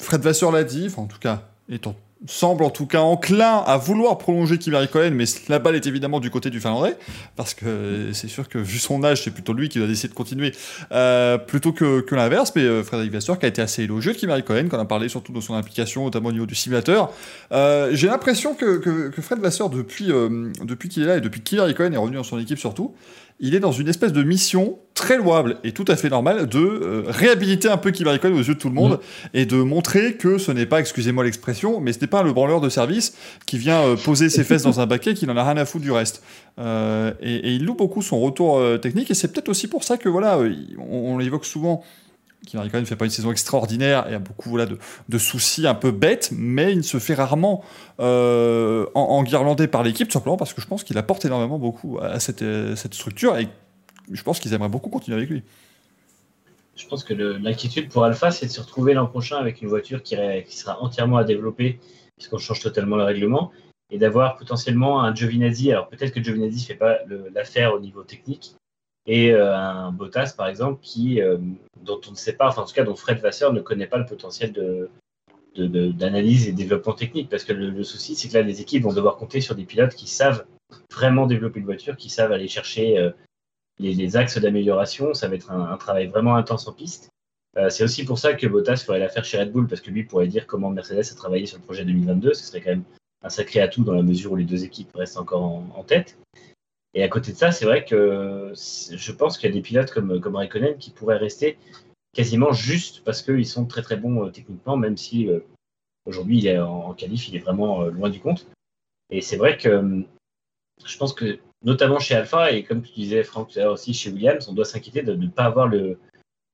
Fred 0.00 0.22
Vasseur 0.22 0.52
l'a 0.52 0.64
dit, 0.64 0.86
enfin 0.86 1.02
en 1.02 1.06
tout 1.06 1.18
cas, 1.18 1.42
étant 1.68 1.94
semble 2.26 2.64
en 2.64 2.70
tout 2.70 2.86
cas 2.86 3.00
enclin 3.00 3.62
à 3.66 3.76
vouloir 3.76 4.16
prolonger 4.16 4.58
Kimi 4.58 4.76
Raikkonen, 4.76 5.14
mais 5.14 5.24
la 5.48 5.58
balle 5.58 5.76
est 5.76 5.86
évidemment 5.86 6.18
du 6.18 6.30
côté 6.30 6.48
du 6.48 6.60
Finlandais, 6.60 6.96
parce 7.36 7.52
que 7.52 8.10
c'est 8.12 8.28
sûr 8.28 8.48
que 8.48 8.58
vu 8.58 8.78
son 8.78 9.04
âge, 9.04 9.24
c'est 9.24 9.30
plutôt 9.30 9.52
lui 9.52 9.68
qui 9.68 9.78
doit 9.78 9.86
décider 9.86 10.08
de 10.08 10.14
continuer, 10.14 10.52
euh, 10.92 11.36
plutôt 11.36 11.72
que, 11.72 12.00
que 12.00 12.14
l'inverse. 12.14 12.52
Mais 12.56 12.62
euh, 12.62 12.82
Frédéric 12.82 13.12
Vasseur, 13.12 13.38
qui 13.38 13.44
a 13.44 13.48
été 13.48 13.60
assez 13.60 13.82
élogieux 13.82 14.12
de 14.12 14.18
Kimi 14.18 14.32
Raikkonen, 14.32 14.68
qu'on 14.68 14.78
a 14.78 14.84
parlé 14.86 15.08
surtout 15.08 15.32
de 15.32 15.40
son 15.40 15.54
implication, 15.54 16.04
notamment 16.04 16.30
au 16.30 16.32
niveau 16.32 16.46
du 16.46 16.54
simulateur. 16.54 17.12
Euh, 17.52 17.90
j'ai 17.92 18.06
l'impression 18.06 18.54
que, 18.54 18.78
que, 18.78 19.08
que, 19.08 19.22
Fred 19.22 19.38
Vasseur, 19.38 19.68
depuis, 19.68 20.06
depuis 20.06 20.88
qu'il 20.88 21.02
est 21.02 21.06
là 21.06 21.16
et 21.18 21.20
depuis 21.20 21.40
que 21.40 21.44
Kimi 21.44 21.60
Raikkonen 21.60 21.92
est 21.92 21.98
revenu 21.98 22.16
dans 22.16 22.24
son 22.24 22.38
équipe 22.38 22.58
surtout, 22.58 22.94
il 23.38 23.54
est 23.54 23.60
dans 23.60 23.72
une 23.72 23.88
espèce 23.88 24.12
de 24.12 24.22
mission 24.22 24.78
très 24.94 25.18
louable 25.18 25.58
et 25.62 25.72
tout 25.72 25.84
à 25.88 25.96
fait 25.96 26.08
normale 26.08 26.48
de 26.48 26.58
euh, 26.58 27.02
réhabiliter 27.06 27.68
un 27.68 27.76
peu 27.76 27.92
Raikkonen 27.98 28.38
aux 28.38 28.42
yeux 28.42 28.54
de 28.54 28.58
tout 28.58 28.68
le 28.68 28.74
monde 28.74 28.92
mm. 28.92 29.28
et 29.34 29.44
de 29.44 29.56
montrer 29.56 30.14
que 30.14 30.38
ce 30.38 30.52
n'est 30.52 30.64
pas, 30.64 30.80
excusez-moi 30.80 31.22
l'expression, 31.22 31.80
mais 31.80 31.92
ce 31.92 32.00
n'est 32.00 32.06
pas 32.06 32.22
le 32.22 32.32
branleur 32.32 32.60
de 32.60 32.70
service 32.70 33.14
qui 33.44 33.58
vient 33.58 33.82
euh, 33.82 33.96
poser 33.96 34.30
ses 34.30 34.42
fesses 34.42 34.62
dans 34.62 34.80
un 34.80 34.86
baquet 34.86 35.12
qui 35.12 35.26
n'en 35.26 35.36
a 35.36 35.44
rien 35.44 35.56
à 35.58 35.66
foutre 35.66 35.84
du 35.84 35.92
reste. 35.92 36.22
Euh, 36.58 37.12
et, 37.20 37.52
il 37.52 37.64
loue 37.64 37.74
beaucoup 37.74 38.00
son 38.00 38.18
retour 38.20 38.62
technique 38.80 39.10
et 39.10 39.14
c'est 39.14 39.32
peut-être 39.32 39.50
aussi 39.50 39.68
pour 39.68 39.84
ça 39.84 39.98
que 39.98 40.08
voilà, 40.08 40.38
on 40.78 41.18
l'évoque 41.18 41.44
souvent 41.44 41.82
qui 42.46 42.56
ne 42.56 42.84
fait 42.84 42.96
pas 42.96 43.04
une 43.04 43.10
saison 43.10 43.30
extraordinaire 43.30 44.10
et 44.10 44.14
a 44.14 44.18
beaucoup 44.18 44.48
voilà, 44.48 44.66
de, 44.66 45.18
soucis 45.18 45.66
un 45.66 45.74
peu 45.74 45.90
bêtes, 45.90 46.30
mais 46.32 46.72
il 46.72 46.84
se 46.84 46.98
fait 46.98 47.14
rarement 47.14 47.62
euh, 48.00 48.86
en, 48.94 49.24
par 49.70 49.82
l'équipe, 49.82 50.10
simplement 50.10 50.36
parce 50.36 50.54
que 50.54 50.62
je 50.62 50.66
pense 50.66 50.84
qu'il 50.84 50.96
apporte 50.96 51.24
énormément 51.24 51.58
beaucoup 51.58 51.98
à 52.00 52.20
cette, 52.20 52.44
cette 52.76 52.94
structure 52.94 53.36
et 53.36 53.48
je 54.10 54.22
pense 54.22 54.40
qu'ils 54.40 54.54
aimeraient 54.54 54.68
beaucoup 54.68 54.90
continuer 54.90 55.16
avec 55.18 55.28
lui. 55.28 55.42
Je 56.76 56.86
pense 56.86 57.04
que 57.04 57.14
l'inquiétude 57.14 57.88
pour 57.88 58.04
Alpha, 58.04 58.30
c'est 58.30 58.46
de 58.46 58.50
se 58.50 58.60
retrouver 58.60 58.94
l'an 58.94 59.06
prochain 59.06 59.38
avec 59.38 59.62
une 59.62 59.68
voiture 59.68 60.02
qui, 60.02 60.16
qui 60.46 60.56
sera 60.56 60.80
entièrement 60.82 61.16
à 61.16 61.24
développer, 61.24 61.80
puisqu'on 62.16 62.38
change 62.38 62.60
totalement 62.60 62.96
le 62.96 63.04
règlement, 63.04 63.50
et 63.90 63.98
d'avoir 63.98 64.36
potentiellement 64.36 65.02
un 65.02 65.14
Giovinazzi. 65.14 65.72
Alors 65.72 65.88
peut-être 65.88 66.12
que 66.12 66.22
Giovinazzi 66.22 66.62
ne 66.62 66.66
fait 66.66 66.74
pas 66.74 66.98
l'affaire 67.34 67.74
au 67.74 67.80
niveau 67.80 68.02
technique, 68.02 68.54
et 69.06 69.30
euh, 69.30 69.56
un 69.56 69.92
Bottas, 69.92 70.34
par 70.36 70.48
exemple, 70.48 70.80
qui, 70.82 71.20
euh, 71.20 71.38
dont 71.82 72.00
on 72.08 72.10
ne 72.10 72.16
sait 72.16 72.32
pas, 72.32 72.48
enfin 72.48 72.62
en 72.62 72.64
tout 72.64 72.74
cas 72.74 72.84
dont 72.84 72.96
Fred 72.96 73.18
Vasseur 73.18 73.52
ne 73.52 73.60
connaît 73.60 73.86
pas 73.86 73.98
le 73.98 74.06
potentiel 74.06 74.52
de, 74.52 74.90
d'analyse 75.56 76.48
et 76.48 76.52
développement 76.52 76.92
technique. 76.92 77.28
Parce 77.28 77.44
que 77.44 77.52
le, 77.52 77.84
souci, 77.84 78.16
c'est 78.16 78.28
que 78.28 78.34
là, 78.34 78.42
les 78.42 78.60
équipes 78.60 78.82
vont 78.82 78.92
devoir 78.92 79.16
compter 79.16 79.40
sur 79.40 79.54
des 79.54 79.64
pilotes 79.64 79.94
qui 79.94 80.08
savent 80.08 80.44
vraiment 80.92 81.26
développer 81.26 81.60
une 81.60 81.66
voiture, 81.66 81.96
qui 81.96 82.10
savent 82.10 82.32
aller 82.32 82.48
chercher 82.48 82.98
euh, 82.98 83.10
les, 83.78 84.16
axes 84.16 84.38
d'amélioration. 84.38 85.14
Ça 85.14 85.28
va 85.28 85.36
être 85.36 85.52
un, 85.52 85.76
travail 85.76 86.08
vraiment 86.08 86.34
intense 86.34 86.66
en 86.66 86.72
piste. 86.72 87.10
c'est 87.68 87.84
aussi 87.84 88.04
pour 88.04 88.18
ça 88.18 88.34
que 88.34 88.46
Bottas 88.48 88.82
ferait 88.84 88.98
l'affaire 88.98 89.24
chez 89.24 89.38
Red 89.38 89.52
Bull, 89.52 89.68
parce 89.68 89.80
que 89.80 89.90
lui 89.90 90.02
pourrait 90.02 90.26
dire 90.26 90.46
comment 90.46 90.70
Mercedes 90.70 91.12
a 91.12 91.14
travaillé 91.14 91.46
sur 91.46 91.58
le 91.58 91.62
projet 91.62 91.84
2022. 91.84 92.34
Ce 92.34 92.44
serait 92.44 92.60
quand 92.60 92.70
même 92.70 92.84
un 93.22 93.30
sacré 93.30 93.60
atout 93.60 93.84
dans 93.84 93.94
la 93.94 94.02
mesure 94.02 94.32
où 94.32 94.36
les 94.36 94.44
deux 94.44 94.64
équipes 94.64 94.90
restent 94.94 95.16
encore 95.16 95.42
en 95.42 95.84
tête. 95.84 96.18
Et 96.94 97.02
à 97.02 97.08
côté 97.08 97.32
de 97.32 97.36
ça, 97.36 97.52
c'est 97.52 97.64
vrai 97.64 97.84
que 97.84 98.52
je 98.54 99.12
pense 99.12 99.36
qu'il 99.36 99.48
y 99.48 99.52
a 99.52 99.54
des 99.54 99.62
pilotes 99.62 99.90
comme, 99.90 100.20
comme 100.20 100.36
Raikkonen 100.36 100.78
qui 100.78 100.90
pourraient 100.90 101.18
rester 101.18 101.58
quasiment 102.16 102.52
juste 102.52 103.04
parce 103.04 103.20
qu'ils 103.22 103.46
sont 103.46 103.66
très 103.66 103.82
très 103.82 103.96
bons 103.96 104.24
euh, 104.24 104.30
techniquement, 104.30 104.78
même 104.78 104.96
si 104.96 105.28
euh, 105.28 105.40
aujourd'hui 106.06 106.38
il 106.38 106.46
est 106.46 106.58
en, 106.58 106.94
qualif, 106.94 107.28
il 107.28 107.36
est 107.36 107.40
vraiment 107.40 107.82
euh, 107.82 107.90
loin 107.90 108.08
du 108.08 108.20
compte. 108.20 108.46
Et 109.10 109.20
c'est 109.20 109.36
vrai 109.36 109.58
que 109.58 110.02
je 110.84 110.96
pense 110.96 111.12
que 111.12 111.38
notamment 111.62 111.98
chez 111.98 112.14
Alpha 112.14 112.52
et 112.52 112.64
comme 112.64 112.82
tu 112.82 112.92
disais 112.94 113.22
Franck 113.22 113.50
tout 113.50 113.58
à 113.58 113.62
l'heure 113.62 113.74
aussi 113.74 113.92
chez 113.92 114.10
Williams, 114.10 114.48
on 114.48 114.54
doit 114.54 114.64
s'inquiéter 114.64 115.02
de 115.02 115.14
ne 115.14 115.28
pas 115.28 115.44
avoir 115.44 115.68
le, 115.68 115.98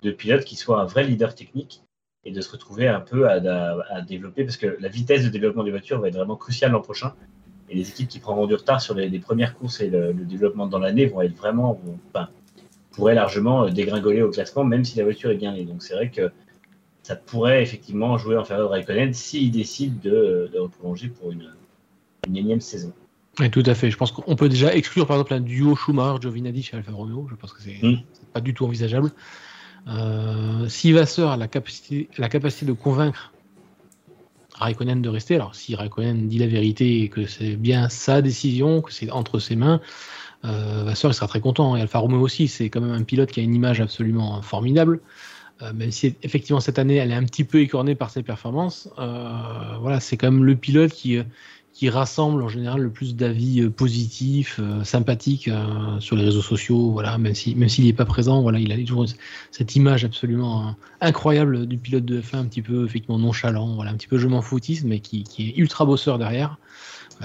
de 0.03 0.11
pilote 0.11 0.45
qui 0.45 0.57
soit 0.57 0.81
un 0.81 0.85
vrai 0.85 1.05
leader 1.05 1.35
technique 1.35 1.83
et 2.25 2.33
de 2.33 2.40
se 2.40 2.51
retrouver 2.51 2.88
un 2.88 3.01
peu 3.01 3.29
à, 3.29 4.01
développer 4.03 4.45
parce 4.45 4.57
que 4.57 4.77
la 4.79 4.88
vitesse 4.88 5.25
de 5.25 5.29
développement 5.29 5.64
des 5.64 5.71
voitures 5.71 6.01
va 6.01 6.09
être 6.09 6.16
vraiment 6.16 6.37
cruciale 6.37 6.73
l'an 6.73 6.81
prochain 6.81 7.14
et 7.73 7.75
les 7.75 7.89
équipes 7.89 8.09
qui 8.09 8.19
prendront 8.19 8.47
du 8.47 8.55
retard 8.55 8.81
sur 8.81 8.95
les, 8.95 9.19
premières 9.19 9.57
courses 9.57 9.81
et 9.81 9.89
le, 9.89 10.13
développement 10.13 10.67
dans 10.67 10.79
l'année 10.79 11.07
vont 11.07 11.23
être 11.23 11.37
vraiment, 11.37 11.81
pourraient 12.91 13.15
largement 13.15 13.65
euh, 13.65 13.71
dégringoler 13.71 14.23
au 14.23 14.31
classement, 14.31 14.65
même 14.65 14.85
si 14.85 14.99
la 14.99 15.05
voiture 15.05 15.31
est 15.31 15.37
bien 15.37 15.53
née. 15.53 15.65
Donc 15.65 15.83
c'est 15.83 15.95
vrai 15.95 16.11
que 16.11 16.31
ça 17.03 17.17
pourrait 17.17 17.63
effectivement 17.63 18.19
jouer 18.19 18.37
en 18.37 18.45
faveur 18.45 18.69
de 18.69 18.73
Raikkonen 18.73 19.13
s'il 19.15 19.51
décide 19.51 20.01
de, 20.01 20.51
de 20.53 20.67
prolonger 20.79 21.09
pour 21.09 21.33
une, 21.33 21.51
une 22.29 22.37
énième 22.37 22.61
saison. 22.61 22.93
Oui, 23.41 23.51
tout 23.51 23.63
à 23.65 23.75
fait. 23.75 23.91
Je 23.91 23.97
pense 23.97 24.13
qu'on 24.13 24.37
peut 24.37 24.51
déjà 24.51 24.75
exclure 24.75 25.07
par 25.07 25.17
exemple 25.17 25.33
un 25.33 25.41
duo 25.41 25.75
Schumacher-Giovinazzi 25.75 26.63
chez 26.63 26.77
Alfa 26.77 26.93
Romeo. 26.93 27.27
Je 27.31 27.35
pense 27.35 27.55
que 27.55 27.63
c'est 27.63 27.79
hmm. 27.83 28.03
pas 28.35 28.43
du 28.43 28.53
tout 28.53 28.67
envisageable. 28.67 29.11
Euh, 29.89 30.69
si 30.69 30.93
Vasseur 30.93 31.31
a 31.31 31.37
la 31.37 31.49
capacité, 31.49 32.09
la 32.19 32.29
capacité 32.29 32.67
de 32.67 32.73
convaincre 32.73 33.32
Raikkonen 34.62 35.03
de 35.03 35.09
rester. 35.09 35.35
Alors, 35.35 35.55
si 35.55 35.75
Raikkonen 35.75 36.29
dit 36.29 36.38
la 36.38 36.46
vérité 36.46 37.03
et 37.03 37.09
que 37.09 37.27
c'est 37.27 37.57
bien 37.57 37.88
sa 37.88 38.22
décision, 38.22 38.81
que 38.81 38.92
c'est 38.92 39.11
entre 39.11 39.38
ses 39.38 39.57
mains, 39.57 39.81
euh, 40.44 40.90
il 40.90 40.96
sera 40.96 41.29
très 41.29 41.40
content. 41.40 41.77
Et 41.77 41.81
Alfa 41.81 41.98
Romeo 41.98 42.20
aussi, 42.20 42.48
c'est 42.48 42.70
quand 42.70 42.81
même 42.81 42.92
un 42.92 43.05
pilote 43.05 43.31
qui 43.31 43.40
a 43.40 43.42
une 43.42 43.55
image 43.55 43.81
absolument 43.81 44.40
formidable. 44.42 45.01
Euh, 45.62 45.72
même 45.72 45.92
si 45.92 46.16
effectivement 46.22 46.61
cette 46.61 46.79
année 46.79 46.96
elle 46.96 47.12
est 47.12 47.14
un 47.14 47.25
petit 47.25 47.44
peu 47.44 47.61
écornée 47.61 47.94
par 47.94 48.11
ses 48.11 48.22
performances, 48.22 48.88
euh, 48.98 49.77
voilà, 49.81 50.01
c'est 50.01 50.16
quand 50.16 50.31
même 50.31 50.44
le 50.44 50.57
pilote 50.57 50.90
qui, 50.90 51.18
qui 51.73 51.89
rassemble 51.89 52.43
en 52.43 52.49
général 52.49 52.83
le 52.83 52.91
plus 52.91 53.17
d'avis 53.17 53.63
euh, 53.63 53.71
positifs, 53.71 54.61
euh, 54.61 54.85
sympathiques 54.85 55.49
euh, 55.49 55.99
sur 56.01 56.17
les 56.17 56.25
réseaux 56.25 56.43
sociaux. 56.43 56.91
Voilà, 56.91 57.17
même 57.19 57.35
si 57.35 57.55
même 57.55 57.69
s'il 57.69 57.87
n'est 57.87 57.93
pas 57.93 58.05
présent, 58.05 58.43
voilà, 58.43 58.59
il 58.59 58.73
a 58.73 58.77
toujours 58.77 59.07
cette 59.51 59.75
image 59.75 60.05
absolument 60.05 60.75
incroyable 61.01 61.67
du 61.67 61.79
pilote 61.79 62.05
de 62.05 62.21
F1, 62.21 62.37
un 62.37 62.45
petit 62.45 62.63
peu 62.63 62.85
effectivement 62.85 63.19
nonchalant, 63.19 63.75
voilà, 63.75 63.91
un 63.91 63.95
petit 63.95 64.07
peu 64.07 64.19
je 64.19 64.29
m'en 64.29 64.43
foutiste, 64.43 64.85
mais 64.85 65.01
qui, 65.01 65.25
est 65.39 65.59
ultra 65.59 65.85
bosseur 65.87 66.19
derrière, 66.19 66.59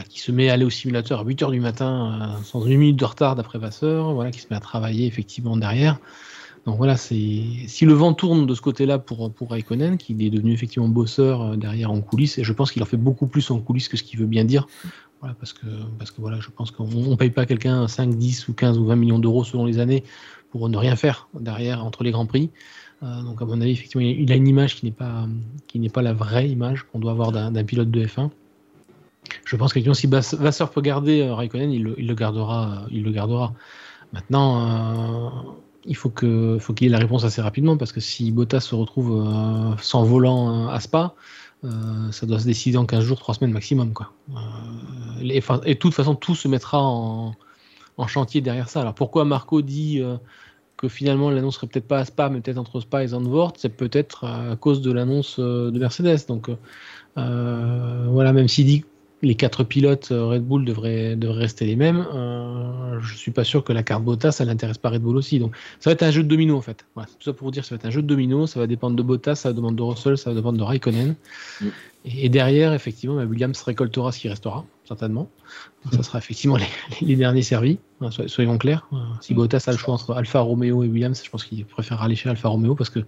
qui 0.10 0.20
se 0.20 0.32
met 0.32 0.50
à 0.50 0.54
aller 0.54 0.66
au 0.66 0.70
simulateur 0.70 1.22
à 1.22 1.24
8 1.24 1.42
h 1.42 1.52
du 1.52 1.60
matin 1.60 2.38
sans 2.44 2.66
une 2.66 2.78
minute 2.78 2.98
de 2.98 3.06
retard 3.06 3.36
d'après 3.36 3.60
Vasseur, 3.60 4.14
voilà, 4.14 4.32
qui 4.32 4.40
se 4.40 4.48
met 4.50 4.56
à 4.56 4.60
travailler 4.60 5.08
effectivement 5.08 5.58
derrière. 5.58 6.00
Donc 6.68 6.76
voilà, 6.76 6.98
si 6.98 7.66
le 7.82 7.94
vent 7.94 8.14
tourne 8.14 8.46
de 8.46 8.54
ce 8.54 8.60
côté-là 8.60 9.00
pour 9.00 9.32
pour 9.32 9.52
Raikkonen, 9.52 9.98
qui 9.98 10.12
est 10.20 10.30
devenu 10.30 10.52
effectivement 10.52 10.90
bosseur 10.90 11.42
euh, 11.42 11.56
derrière 11.56 11.92
en 11.92 12.02
coulisses, 12.02 12.38
et 12.40 12.44
je 12.44 12.52
pense 12.52 12.74
qu'il 12.74 12.84
en 12.84 12.86
fait 12.86 12.98
beaucoup 12.98 13.26
plus 13.26 13.50
en 13.52 13.60
coulisses 13.62 13.88
que 13.88 13.96
ce 13.96 14.04
qu'il 14.04 14.20
veut 14.20 14.26
bien 14.26 14.44
dire. 14.44 14.68
Parce 15.40 15.54
que 15.54 15.66
voilà, 16.18 16.42
je 16.42 16.50
pense 16.50 16.72
qu'on 16.72 16.86
ne 16.86 17.16
paye 17.16 17.30
pas 17.30 17.46
quelqu'un 17.46 17.88
5, 17.88 18.16
10 18.16 18.50
ou 18.50 18.54
15 18.54 18.78
ou 18.78 18.86
20 18.86 18.98
millions 18.98 19.18
d'euros 19.18 19.46
selon 19.46 19.66
les 19.66 19.80
années 19.80 20.04
pour 20.52 20.68
ne 20.68 20.78
rien 20.78 20.98
faire 20.98 21.30
derrière 21.40 21.84
entre 21.86 22.04
les 22.04 22.12
grands 22.12 22.26
prix. 22.26 22.50
Euh, 23.02 23.22
donc 23.24 23.42
à 23.42 23.46
mon 23.46 23.62
avis, 23.62 23.72
effectivement, 23.72 24.06
il 24.06 24.30
a 24.32 24.36
une 24.36 24.48
image 24.48 24.76
qui 24.76 24.86
n'est 24.86 24.92
pas 24.92 25.26
pas 25.94 26.02
la 26.02 26.14
vraie 26.14 26.50
image 26.50 26.84
qu'on 26.84 27.00
doit 27.00 27.12
avoir 27.12 27.32
d'un 27.32 27.64
pilote 27.64 27.90
de 27.90 28.06
F1. 28.06 28.30
Je 29.46 29.56
pense 29.56 29.72
que 29.72 29.94
si 29.94 30.08
Vasseur 30.08 30.70
peut 30.70 30.82
garder 30.82 31.30
Raikkonen, 31.30 31.72
il 31.72 31.84
le, 31.84 32.14
gardera. 32.14 32.86
Il 32.92 33.04
le 33.04 33.12
gardera. 33.12 33.54
Maintenant, 34.14 35.58
il 35.88 35.96
faut 35.96 36.10
qu'il 36.10 36.60
faut 36.60 36.74
qu'il 36.74 36.88
ait 36.88 36.92
la 36.92 37.00
réponse 37.00 37.24
assez 37.24 37.42
rapidement 37.42 37.78
parce 37.78 37.92
que 37.92 38.00
si 38.00 38.32
Bottas 38.32 38.62
se 38.62 38.76
retrouve 38.76 39.28
sans 39.82 40.04
volant 40.04 40.68
à 40.68 40.80
Spa, 40.80 41.16
ça 42.12 42.26
doit 42.26 42.40
se 42.40 42.46
décider 42.46 42.78
en 42.78 42.86
15 42.86 43.04
jours, 43.04 43.20
3 43.20 43.36
semaines 43.36 43.52
maximum. 43.52 43.94
Quoi. 43.94 44.12
et, 45.22 45.40
de 45.40 45.74
toute 45.74 45.94
façon, 45.94 46.16
tout 46.16 46.36
se 46.36 46.48
mettra 46.48 46.82
en, 46.82 47.34
chantier 48.08 48.42
derrière 48.42 48.70
ça. 48.70 48.82
Alors 48.82 48.94
pourquoi 48.94 49.26
Marco 49.26 49.62
dit 49.62 50.00
euh, 50.02 50.18
que 50.78 50.88
finalement 50.88 51.32
l'annonce 51.32 51.56
serait 51.56 51.68
peut-être 51.68 51.88
pas 51.88 52.00
à 52.00 52.06
Spa, 52.06 52.30
mais 52.30 52.40
peut-être 52.42 52.60
entre 52.60 52.80
Spa 52.80 53.04
et 53.04 53.08
Zandvoort, 53.08 53.54
c'est 53.58 53.76
peut-être 53.76 54.26
à 54.26 54.56
cause 54.56 54.82
de 54.82 54.92
l'annonce 54.92 55.38
euh, 55.40 55.72
de 55.72 55.80
Mercedes. 55.80 56.28
Donc 56.28 56.50
euh, 57.18 58.08
voilà, 58.10 58.34
même 58.34 58.48
s'il 58.48 58.66
dit 58.66 58.86
les 59.22 59.36
quatre 59.36 59.64
pilotes 59.64 60.12
euh, 60.12 60.26
Red 60.26 60.44
Bull 60.44 60.64
devraient, 60.64 61.16
devraient 61.16 61.42
rester 61.42 61.66
les 61.66 61.76
mêmes. 61.76 62.06
Euh, 62.14 63.00
je 63.02 63.16
suis 63.16 63.32
pas 63.32 63.44
sûr 63.44 63.64
que 63.64 63.74
la 63.74 63.84
carte 63.84 64.04
Bottas, 64.04 64.34
ça 64.34 64.46
n'intéresse 64.46 64.78
pas 64.78 64.90
Red 64.90 65.02
Bull 65.02 65.18
aussi. 65.18 65.40
Donc, 65.40 65.56
ça 65.80 65.90
va 65.90 65.94
être 65.94 66.04
un 66.04 66.12
jeu 66.12 66.24
de 66.24 66.28
domino 66.28 66.56
en 66.56 66.62
fait. 66.62 66.86
Voilà, 66.94 67.08
tout 67.08 67.24
ça 67.24 67.34
pour 67.34 67.46
vous 67.46 67.52
dire, 67.52 67.66
ça 67.66 67.76
va 67.76 67.80
être 67.80 67.86
un 67.86 67.90
jeu 67.90 68.02
de 68.02 68.08
domino. 68.08 68.46
Ça 68.46 68.60
va 68.60 68.68
dépendre 68.68 68.96
de 68.96 69.04
Bottas, 69.04 69.36
ça 69.36 69.50
va 69.50 69.54
dépendre 69.54 69.76
de 69.76 69.82
Russell, 69.82 70.18
ça 70.18 70.30
va 70.30 70.36
dépendre 70.36 70.58
de 70.58 70.64
Raikkonen. 70.64 71.16
Mm. 71.62 71.66
Et, 72.06 72.30
derrière, 72.30 72.74
effectivement, 72.74 73.16
bah, 73.16 73.26
Williams 73.26 73.60
récoltera 73.62 74.12
ce 74.12 74.20
qui 74.20 74.30
restera, 74.30 74.66
certainement. 74.86 75.30
ça 75.92 76.04
sera 76.04 76.20
effectivement 76.20 76.58
les, 77.02 77.16
derniers 77.16 77.42
servis. 77.42 77.80
Hein, 78.02 78.10
soyons 78.28 78.58
clairs. 78.58 78.88
Euh, 78.94 78.98
si 79.22 79.34
Bottas 79.34 79.64
a 79.68 79.72
le 79.72 79.78
choix 79.78 79.96
entre 79.96 80.14
Alfa 80.14 80.40
Romeo 80.40 80.84
et 80.84 80.88
Williams, 80.88 81.22
je 81.24 81.30
pense 81.30 81.44
qu'il 81.44 81.66
préférera 81.66 82.06
aller 82.06 82.16
chez 82.16 82.30
Alfa 82.30 82.50
Romeo 82.50 82.76
parce 82.76 82.92
que 82.92 83.00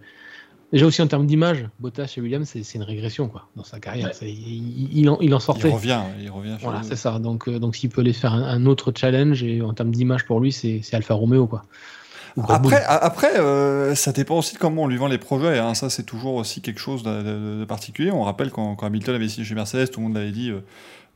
Déjà 0.71 0.85
aussi 0.85 1.01
en 1.01 1.07
termes 1.07 1.25
d'image, 1.25 1.67
Bottas 1.79 2.13
et 2.15 2.21
Williams, 2.21 2.47
c'est 2.47 2.75
une 2.75 2.83
régression 2.83 3.27
quoi, 3.27 3.47
dans 3.55 3.63
sa 3.63 3.79
carrière. 3.79 4.11
Il, 4.21 5.09
en, 5.09 5.17
il, 5.19 5.33
en, 5.33 5.39
sortait. 5.39 5.69
Il 5.69 5.73
revient, 5.73 6.01
il 6.21 6.29
revient. 6.29 6.57
Voilà, 6.61 6.83
c'est 6.83 6.95
ça. 6.95 7.17
Donc, 7.17 7.47
euh, 7.47 7.57
donc 7.57 7.75
s'il 7.75 7.89
peut 7.89 8.01
aller 8.01 8.13
faire 8.13 8.33
un, 8.33 8.65
autre 8.67 8.93
challenge, 8.95 9.43
et 9.43 9.63
en 9.63 9.73
termes 9.73 9.91
d'image 9.91 10.25
pour 10.25 10.39
lui, 10.39 10.51
c'est 10.51 10.93
Alfa 10.93 11.15
Romeo. 11.15 11.47
Quoi. 11.47 11.63
Après, 12.47 12.83
après 12.83 13.39
euh, 13.39 13.95
ça 13.95 14.11
dépend 14.11 14.37
aussi 14.37 14.53
de 14.53 14.59
comment 14.59 14.83
on 14.83 14.87
lui 14.87 14.97
vend 14.97 15.07
les 15.07 15.17
projets. 15.17 15.57
Hein. 15.57 15.73
Ça, 15.73 15.89
c'est 15.89 16.03
toujours 16.03 16.35
aussi 16.35 16.61
quelque 16.61 16.79
chose 16.79 17.01
de, 17.01 17.65
particulier. 17.65 18.11
On 18.11 18.21
rappelle 18.21 18.51
quand, 18.51 18.75
quand, 18.75 18.85
Hamilton 18.85 19.15
avait 19.15 19.27
signé 19.27 19.45
chez 19.45 19.55
Mercedes, 19.55 19.89
tout 19.89 19.99
le 19.99 20.05
monde 20.05 20.15
l'avait 20.15 20.31
dit. 20.31 20.51
Euh, 20.51 20.61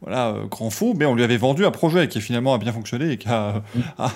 voilà, 0.04 0.30
euh, 0.30 0.46
grand 0.48 0.70
fou, 0.70 0.94
mais 0.98 1.06
on 1.06 1.16
lui 1.16 1.24
avait 1.24 1.38
vendu 1.38 1.66
un 1.66 1.72
projet 1.72 2.10
qui 2.10 2.20
finalement 2.20 2.54
a 2.54 2.58
bien 2.58 2.74
fonctionné 2.74 3.12
et 3.12 3.18
qui 3.18 3.28
a, 3.30 3.63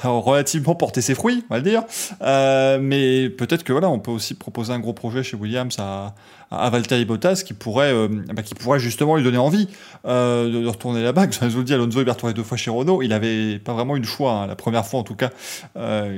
relativement 0.04 0.76
porté 0.76 1.02
ses 1.02 1.16
fruits, 1.16 1.46
on 1.50 1.54
va 1.54 1.60
le 1.60 1.70
dire. 1.70 1.84
Euh, 2.22 2.78
mais 2.82 3.30
peut-être 3.30 3.64
que 3.64 3.72
voilà, 3.72 3.90
on 3.90 4.00
peut 4.00 4.12
aussi 4.12 4.34
proposer 4.34 4.74
un 4.74 4.80
gros 4.80 4.94
projet 4.94 5.24
chez 5.24 5.38
Williams 5.38 5.78
à, 5.80 6.14
à 6.52 6.70
Valtteri 6.70 7.06
Bottas 7.06 7.44
qui 7.46 7.54
pourrait, 7.54 7.94
euh, 7.94 8.10
bah, 8.34 8.44
qui 8.44 8.54
pourrait 8.54 8.80
justement 8.80 9.16
lui 9.16 9.24
donner 9.24 9.38
envie 9.38 9.70
de, 10.04 10.68
retourner 10.68 11.02
là-bas. 11.02 11.28
Je 11.42 11.48
vous 11.48 11.60
le 11.60 11.64
dis, 11.64 11.74
Alonso 11.74 12.02
est 12.02 12.10
retourné 12.10 12.34
deux 12.34 12.44
fois 12.44 12.58
chez 12.58 12.70
Renault. 12.70 13.02
Il 13.02 13.14
avait 13.14 13.58
pas 13.58 13.74
vraiment 13.74 13.96
eu 13.96 14.02
le 14.02 14.06
choix, 14.06 14.34
hein, 14.34 14.48
la 14.48 14.56
première 14.56 14.86
fois 14.86 15.00
en 15.00 15.04
tout 15.04 15.16
cas, 15.16 15.32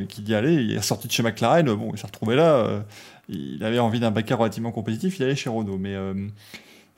qu'il 0.08 0.28
y 0.28 0.34
allait. 0.34 0.56
Il 0.56 0.74
est 0.74 0.82
sorti 0.82 1.08
de 1.08 1.14
chez 1.14 1.22
McLaren, 1.22 1.72
bon, 1.74 1.92
il 1.94 2.00
s'est 2.00 2.08
retrouvé 2.08 2.36
là. 2.36 2.66
il 3.30 3.64
avait 3.64 3.80
envie 3.80 4.00
d'un 4.00 4.12
backer 4.12 4.38
relativement 4.38 4.72
compétitif, 4.72 5.20
il 5.20 5.24
allait 5.24 5.36
chez 5.36 5.50
Renault. 5.50 5.78
Mais 5.78 5.96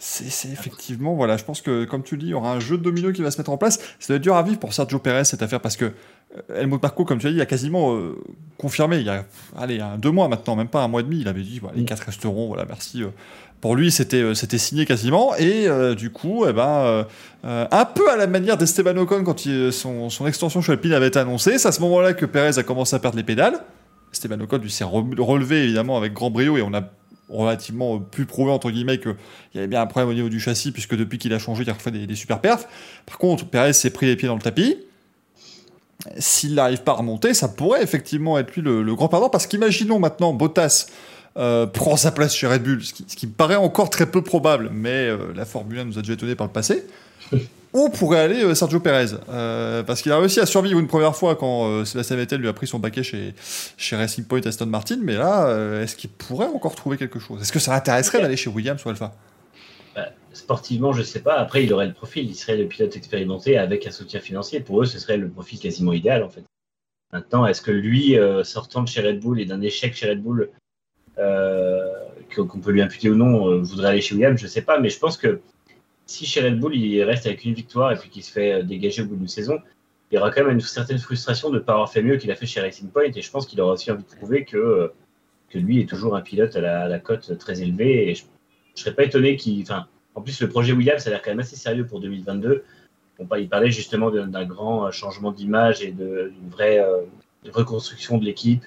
c'est 0.03 0.49
effectivement, 0.51 1.13
voilà, 1.13 1.37
je 1.37 1.43
pense 1.43 1.61
que, 1.61 1.85
comme 1.85 2.01
tu 2.01 2.15
le 2.15 2.21
dis, 2.21 2.27
il 2.27 2.31
y 2.31 2.33
aura 2.33 2.51
un 2.51 2.59
jeu 2.59 2.75
de 2.75 2.81
domino 2.81 3.11
qui 3.11 3.21
va 3.21 3.29
se 3.29 3.37
mettre 3.37 3.51
en 3.51 3.57
place. 3.57 3.77
Ça 3.99 4.13
va 4.13 4.15
être 4.15 4.23
dur 4.23 4.35
à 4.35 4.41
vivre 4.41 4.57
pour 4.57 4.73
Sergio 4.73 4.97
Perez 4.97 5.25
cette 5.25 5.43
affaire 5.43 5.61
parce 5.61 5.77
que 5.77 5.85
euh, 5.85 6.61
Helmut 6.61 6.81
Marco, 6.81 7.05
comme 7.05 7.19
tu 7.19 7.27
as 7.27 7.29
dit, 7.29 7.35
il 7.35 7.41
a 7.41 7.45
quasiment 7.45 7.95
euh, 7.95 8.17
confirmé, 8.57 8.97
il 8.97 9.05
y 9.05 9.09
a, 9.09 9.25
allez, 9.55 9.79
deux 9.99 10.09
mois 10.09 10.27
maintenant, 10.27 10.55
même 10.55 10.69
pas 10.69 10.81
un 10.81 10.87
mois 10.87 11.01
et 11.01 11.03
demi, 11.03 11.19
il 11.21 11.27
avait 11.27 11.43
dit, 11.43 11.59
voilà, 11.59 11.75
les 11.75 11.83
mm. 11.83 11.85
quatre 11.85 12.05
resteront, 12.07 12.47
voilà, 12.47 12.65
merci. 12.65 13.03
Euh. 13.03 13.09
Pour 13.61 13.75
lui, 13.75 13.91
c'était 13.91 14.33
c'était 14.33 14.57
signé 14.57 14.87
quasiment, 14.87 15.35
et 15.35 15.67
du 15.95 16.09
coup, 16.09 16.47
eh 16.49 16.51
ben, 16.51 17.05
un 17.43 17.85
peu 17.85 18.09
à 18.09 18.15
la 18.15 18.25
manière 18.25 18.57
d'Esteban 18.57 18.97
Ocon 18.97 19.23
quand 19.23 19.45
il, 19.45 19.71
son, 19.71 20.09
son, 20.09 20.25
extension 20.25 20.61
chez 20.61 20.71
Alpine 20.71 20.93
avait 20.93 21.09
été 21.09 21.19
annoncée, 21.19 21.59
c'est 21.59 21.67
à 21.67 21.71
ce 21.71 21.79
moment-là 21.81 22.15
que 22.15 22.25
Perez 22.25 22.57
a 22.57 22.63
commencé 22.63 22.95
à 22.95 22.99
perdre 22.99 23.17
les 23.17 23.23
pédales. 23.23 23.59
Esteban 24.11 24.39
Ocon 24.41 24.57
lui 24.57 24.71
s'est 24.71 24.83
relevé 24.83 25.65
évidemment 25.65 25.95
avec 25.95 26.11
grand 26.11 26.31
brio 26.31 26.57
et 26.57 26.63
on 26.63 26.73
a 26.73 26.81
relativement 27.31 27.99
pu 27.99 28.25
prouver 28.25 28.51
entre 28.51 28.71
guillemets 28.71 28.99
qu'il 28.99 29.15
y 29.55 29.57
avait 29.57 29.67
bien 29.67 29.81
un 29.81 29.85
problème 29.85 30.09
au 30.09 30.13
niveau 30.13 30.29
du 30.29 30.39
châssis 30.39 30.71
puisque 30.71 30.95
depuis 30.95 31.17
qu'il 31.17 31.33
a 31.33 31.39
changé 31.39 31.63
il 31.63 31.69
a 31.69 31.73
refait 31.73 31.91
des, 31.91 32.15
super 32.15 32.39
perfs. 32.39 32.67
Par 33.05 33.17
contre, 33.17 33.45
Perez 33.45 33.73
s'est 33.73 33.89
pris 33.89 34.05
les 34.05 34.15
pieds 34.15 34.27
dans 34.27 34.35
le 34.35 34.41
tapis. 34.41 34.77
S'il 36.17 36.55
n'arrive 36.55 36.81
pas 36.81 36.93
à 36.93 36.95
remonter, 36.95 37.33
ça 37.33 37.47
pourrait 37.47 37.83
effectivement 37.83 38.37
être 38.39 38.55
lui 38.55 38.61
le, 38.61 38.95
grand 38.95 39.07
perdant 39.07 39.29
parce 39.29 39.47
qu'imaginons 39.47 39.99
maintenant 39.99 40.33
Bottas 40.33 40.87
euh, 41.37 41.67
prend 41.67 41.95
sa 41.95 42.11
place 42.11 42.35
chez 42.35 42.47
Red 42.47 42.63
Bull, 42.63 42.83
ce 42.83 42.93
qui, 42.93 43.27
me 43.27 43.31
paraît 43.31 43.55
encore 43.55 43.89
très 43.89 44.05
peu 44.05 44.21
probable, 44.21 44.69
mais 44.73 45.07
euh, 45.07 45.31
la 45.33 45.45
Formule 45.45 45.79
1 45.79 45.85
nous 45.85 45.97
a 45.97 46.01
déjà 46.01 46.13
étonné 46.13 46.35
par 46.35 46.47
le 46.47 46.51
passé. 46.51 46.83
Où 47.73 47.87
pourrait 47.89 48.19
aller 48.19 48.43
euh, 48.43 48.53
Sergio 48.53 48.81
Perez 48.81 49.15
euh, 49.29 49.81
Parce 49.83 50.01
qu'il 50.01 50.11
a 50.11 50.19
réussi 50.19 50.41
à 50.41 50.45
survivre 50.45 50.79
une 50.79 50.87
première 50.87 51.15
fois 51.15 51.35
quand 51.35 51.69
euh, 51.69 51.85
Sébastien 51.85 52.17
Vettel 52.17 52.41
lui 52.41 52.49
a 52.49 52.53
pris 52.53 52.67
son 52.67 52.81
paquet 52.81 53.01
chez, 53.01 53.33
chez 53.77 53.95
Racing 53.95 54.25
Point 54.25 54.41
Aston 54.45 54.65
Martin, 54.65 54.97
mais 55.01 55.15
là, 55.15 55.81
est-ce 55.81 55.95
qu'il 55.95 56.09
pourrait 56.09 56.47
encore 56.47 56.75
trouver 56.75 56.97
quelque 56.97 57.19
chose? 57.19 57.41
Est-ce 57.41 57.51
que 57.51 57.59
ça 57.59 57.71
l'intéresserait 57.71 58.21
d'aller 58.21 58.35
chez 58.35 58.49
Williams 58.49 58.83
ou 58.85 58.89
Alpha? 58.89 59.13
Bah, 59.95 60.09
Sportivement, 60.33 60.91
je 60.91 60.99
ne 60.99 61.05
sais 61.05 61.21
pas. 61.21 61.35
Après, 61.35 61.63
il 61.63 61.73
aurait 61.73 61.87
le 61.87 61.93
profil, 61.93 62.29
il 62.29 62.35
serait 62.35 62.57
le 62.57 62.67
pilote 62.67 62.95
expérimenté 62.95 63.57
avec 63.57 63.87
un 63.87 63.91
soutien 63.91 64.19
financier. 64.19 64.59
Pour 64.59 64.81
eux, 64.81 64.85
ce 64.85 64.99
serait 64.99 65.17
le 65.17 65.29
profil 65.29 65.59
quasiment 65.59 65.93
idéal 65.93 66.23
en 66.23 66.29
fait. 66.29 66.43
Maintenant, 67.13 67.45
est-ce 67.45 67.61
que 67.61 67.71
lui, 67.71 68.17
sortant 68.43 68.83
de 68.83 68.87
chez 68.87 69.01
Red 69.01 69.19
Bull 69.19 69.39
et 69.39 69.45
d'un 69.45 69.61
échec 69.61 69.95
chez 69.95 70.09
Red 70.09 70.21
Bull, 70.21 70.49
qu'on 71.17 72.59
peut 72.59 72.71
lui 72.71 72.81
imputer 72.81 73.09
ou 73.09 73.15
non, 73.15 73.61
voudrait 73.61 73.89
aller 73.89 74.01
chez 74.01 74.15
Williams? 74.15 74.39
Je 74.39 74.45
ne 74.45 74.49
sais 74.49 74.61
pas, 74.61 74.79
mais 74.79 74.89
je 74.89 74.99
pense 74.99 75.17
que 75.17 75.41
si 76.05 76.25
chez 76.25 76.41
Red 76.41 76.59
Bull, 76.59 76.75
il 76.75 77.03
reste 77.03 77.25
avec 77.25 77.45
une 77.45 77.53
victoire 77.53 77.91
et 77.91 77.95
puis 77.95 78.09
qu'il 78.09 78.23
se 78.23 78.31
fait 78.31 78.53
euh, 78.53 78.63
dégager 78.63 79.01
au 79.01 79.05
bout 79.05 79.15
d'une 79.15 79.27
saison, 79.27 79.59
il 80.11 80.15
y 80.15 80.17
aura 80.17 80.31
quand 80.31 80.43
même 80.43 80.53
une 80.53 80.59
certaine 80.59 80.97
frustration 80.97 81.49
de 81.49 81.55
ne 81.55 81.59
pas 81.59 81.73
avoir 81.73 81.91
fait 81.91 82.01
mieux 82.01 82.17
qu'il 82.17 82.29
a 82.31 82.35
fait 82.35 82.45
chez 82.45 82.59
Racing 82.59 82.89
Point. 82.89 83.11
Et 83.15 83.21
je 83.21 83.31
pense 83.31 83.45
qu'il 83.45 83.59
aura 83.61 83.73
aussi 83.73 83.91
envie 83.91 84.03
de 84.03 84.15
prouver 84.17 84.43
que, 84.43 84.57
euh, 84.57 84.87
que 85.49 85.57
lui 85.57 85.79
est 85.79 85.87
toujours 85.87 86.15
un 86.15 86.21
pilote 86.21 86.55
à 86.55 86.87
la, 86.87 86.99
cote 86.99 87.37
très 87.37 87.61
élevée. 87.61 88.09
Et 88.09 88.15
je 88.15 88.23
ne 88.23 88.79
serais 88.79 88.93
pas 88.93 89.03
étonné 89.03 89.37
qu'il. 89.37 89.65
En 90.13 90.21
plus, 90.21 90.41
le 90.41 90.49
projet 90.49 90.73
Williams, 90.73 91.01
ça 91.01 91.09
a 91.09 91.13
l'air 91.13 91.21
quand 91.21 91.31
même 91.31 91.39
assez 91.39 91.55
sérieux 91.55 91.85
pour 91.85 92.01
2022. 92.01 92.65
il 93.37 93.49
parlait 93.49 93.71
justement 93.71 94.11
d'un 94.11 94.45
grand 94.45 94.87
euh, 94.87 94.91
changement 94.91 95.31
d'image 95.31 95.81
et 95.81 95.91
d'une 95.91 96.49
vraie 96.49 96.83
reconstruction 97.49 98.17
de 98.17 98.25
l'équipe. 98.25 98.65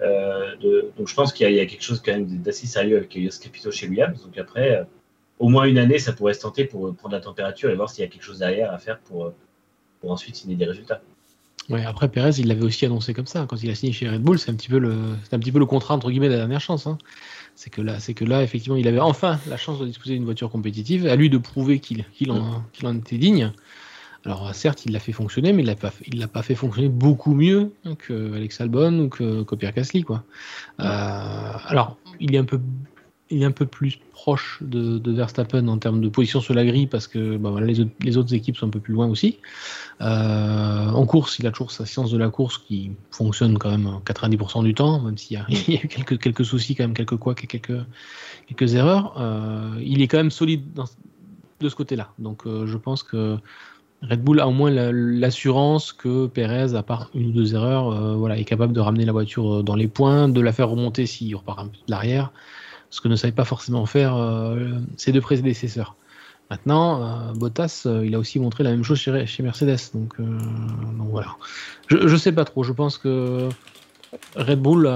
donc 0.00 1.06
je 1.06 1.14
pense 1.14 1.32
qu'il 1.32 1.48
y, 1.52 1.60
a 1.60 1.66
quelque 1.66 1.84
chose 1.84 2.02
quand 2.04 2.12
même 2.12 2.26
d'assez 2.42 2.66
sérieux 2.66 2.96
avec 2.96 3.14
Yos 3.14 3.38
Capito 3.40 3.70
chez 3.70 3.86
Williams. 3.86 4.20
Donc 4.24 4.36
après, 4.36 4.84
au 5.38 5.48
moins 5.48 5.64
une 5.64 5.78
année, 5.78 5.98
ça 5.98 6.12
pourrait 6.12 6.34
se 6.34 6.40
tenter 6.40 6.64
pour 6.64 6.94
prendre 6.94 7.14
la 7.14 7.20
température 7.20 7.70
et 7.70 7.74
voir 7.74 7.90
s'il 7.90 8.04
y 8.04 8.06
a 8.06 8.10
quelque 8.10 8.22
chose 8.22 8.38
derrière 8.38 8.72
à 8.72 8.78
faire 8.78 8.98
pour, 9.00 9.32
pour 10.00 10.10
ensuite 10.10 10.36
signer 10.36 10.56
des 10.56 10.66
résultats. 10.66 11.00
Ouais, 11.70 11.84
après 11.84 12.08
Perez, 12.08 12.32
il 12.38 12.48
l'avait 12.48 12.62
aussi 12.62 12.84
annoncé 12.84 13.14
comme 13.14 13.26
ça. 13.26 13.46
Quand 13.48 13.62
il 13.62 13.70
a 13.70 13.74
signé 13.74 13.92
chez 13.92 14.08
Red 14.08 14.22
Bull, 14.22 14.38
c'est 14.38 14.50
un 14.50 14.54
petit 14.54 14.68
peu 14.68 14.78
le, 14.78 14.92
un 15.32 15.38
petit 15.38 15.52
peu 15.52 15.58
le 15.58 15.66
contrat 15.66 15.94
entre 15.94 16.10
guillemets 16.10 16.28
de 16.28 16.32
la 16.32 16.40
dernière 16.40 16.60
chance. 16.60 16.86
Hein. 16.86 16.98
C'est 17.54 17.70
que 17.70 17.80
là, 17.80 18.00
c'est 18.00 18.12
que 18.12 18.24
là, 18.24 18.42
effectivement, 18.42 18.76
il 18.76 18.86
avait 18.86 19.00
enfin 19.00 19.38
la 19.48 19.56
chance 19.56 19.78
de 19.78 19.86
disposer 19.86 20.14
d'une 20.14 20.24
voiture 20.24 20.50
compétitive. 20.50 21.06
À 21.06 21.16
lui 21.16 21.30
de 21.30 21.38
prouver 21.38 21.78
qu'il 21.78 22.04
en, 22.30 22.62
en, 22.82 22.96
était 22.96 23.16
digne. 23.16 23.52
Alors 24.26 24.54
certes, 24.54 24.84
il 24.84 24.92
l'a 24.92 25.00
fait 25.00 25.12
fonctionner, 25.12 25.52
mais 25.52 25.62
il 25.62 25.66
l'a 25.66 25.76
pas, 25.76 25.92
il 26.06 26.18
l'a 26.18 26.28
pas 26.28 26.42
fait 26.42 26.54
fonctionner 26.54 26.88
beaucoup 26.88 27.34
mieux 27.34 27.72
que 27.98 28.34
Alex 28.34 28.60
Albon 28.60 28.98
ou 29.00 29.08
que, 29.08 29.42
que 29.42 29.54
Pierre 29.54 29.72
Gasly, 29.72 30.02
quoi. 30.02 30.22
Euh, 30.80 31.52
alors, 31.66 31.96
il 32.20 32.34
est 32.34 32.38
un 32.38 32.44
peu 32.44 32.60
il 33.30 33.42
est 33.42 33.46
un 33.46 33.52
peu 33.52 33.66
plus 33.66 33.98
proche 34.24 34.58
de, 34.62 35.12
Verstappen 35.12 35.68
en 35.68 35.76
termes 35.76 36.00
de 36.00 36.08
position 36.08 36.40
sur 36.40 36.54
la 36.54 36.64
grille 36.64 36.86
parce 36.86 37.06
que 37.06 37.36
bah 37.36 37.50
les, 37.60 38.16
autres, 38.16 38.32
équipes 38.32 38.56
sont 38.56 38.68
un 38.68 38.70
peu 38.70 38.80
plus 38.80 38.94
loin 38.94 39.06
aussi. 39.06 39.36
Euh, 40.00 40.88
en 40.88 41.04
course, 41.04 41.38
il 41.38 41.46
a 41.46 41.50
toujours 41.50 41.70
sa 41.70 41.84
science 41.84 42.10
de 42.10 42.16
la 42.16 42.30
course 42.30 42.56
qui 42.56 42.92
fonctionne 43.10 43.58
quand 43.58 43.70
même 43.70 44.00
90% 44.06 44.64
du 44.64 44.72
temps, 44.72 44.98
même 44.98 45.18
s'il 45.18 45.36
y, 45.68 45.76
a 45.76 45.84
eu 45.84 45.88
quelques, 45.88 46.18
quelques 46.18 46.42
soucis, 46.42 46.74
quand 46.74 46.84
même 46.84 46.94
quelques 46.94 47.18
couacs 47.18 47.44
et 47.44 47.46
quelques, 47.46 47.84
quelques 48.46 48.74
erreurs. 48.74 49.14
Euh, 49.18 49.78
il 49.82 50.00
est 50.00 50.08
quand 50.08 50.16
même 50.16 50.30
solide 50.30 50.64
de 51.60 51.68
ce 51.68 51.74
côté-là. 51.74 52.08
Donc 52.18 52.46
euh, 52.46 52.66
je 52.66 52.78
pense 52.78 53.02
que 53.02 53.36
Red 54.00 54.24
Bull 54.24 54.40
a 54.40 54.48
au 54.48 54.52
moins 54.52 54.70
l'assurance 54.70 55.92
que 55.92 56.28
Perez, 56.28 56.74
à 56.74 56.82
part 56.82 57.10
une 57.14 57.26
ou 57.26 57.32
deux 57.32 57.54
erreurs, 57.54 58.16
voilà, 58.16 58.38
est 58.38 58.44
capable 58.44 58.72
de 58.72 58.80
ramener 58.80 59.04
la 59.04 59.12
voiture 59.12 59.62
dans 59.62 59.76
les 59.76 59.88
points, 59.88 60.30
de 60.30 60.40
la 60.40 60.52
faire 60.54 60.70
remonter 60.70 61.04
s'il 61.04 61.36
repart 61.36 61.58
un 61.58 61.66
peu 61.66 61.76
de 61.86 61.90
l'arrière 61.90 62.32
ce 62.94 63.00
que 63.00 63.08
ne 63.08 63.16
savait 63.16 63.32
pas 63.32 63.44
forcément 63.44 63.86
faire 63.86 64.14
euh, 64.14 64.70
ses 64.96 65.10
deux 65.10 65.20
prédécesseurs. 65.20 65.96
Maintenant, 66.48 67.02
euh, 67.02 67.32
Bottas, 67.32 67.82
euh, 67.86 68.06
il 68.06 68.14
a 68.14 68.20
aussi 68.20 68.38
montré 68.38 68.62
la 68.62 68.70
même 68.70 68.84
chose 68.84 69.00
chez, 69.00 69.26
chez 69.26 69.42
Mercedes. 69.42 69.80
Donc, 69.94 70.14
voilà. 71.10 71.34
Je 71.88 71.96
ne 71.96 72.16
sais 72.16 72.30
pas 72.30 72.44
trop. 72.44 72.62
Je 72.62 72.72
pense 72.72 72.96
que 72.96 73.48
Red 74.36 74.60
Bull, 74.60 74.88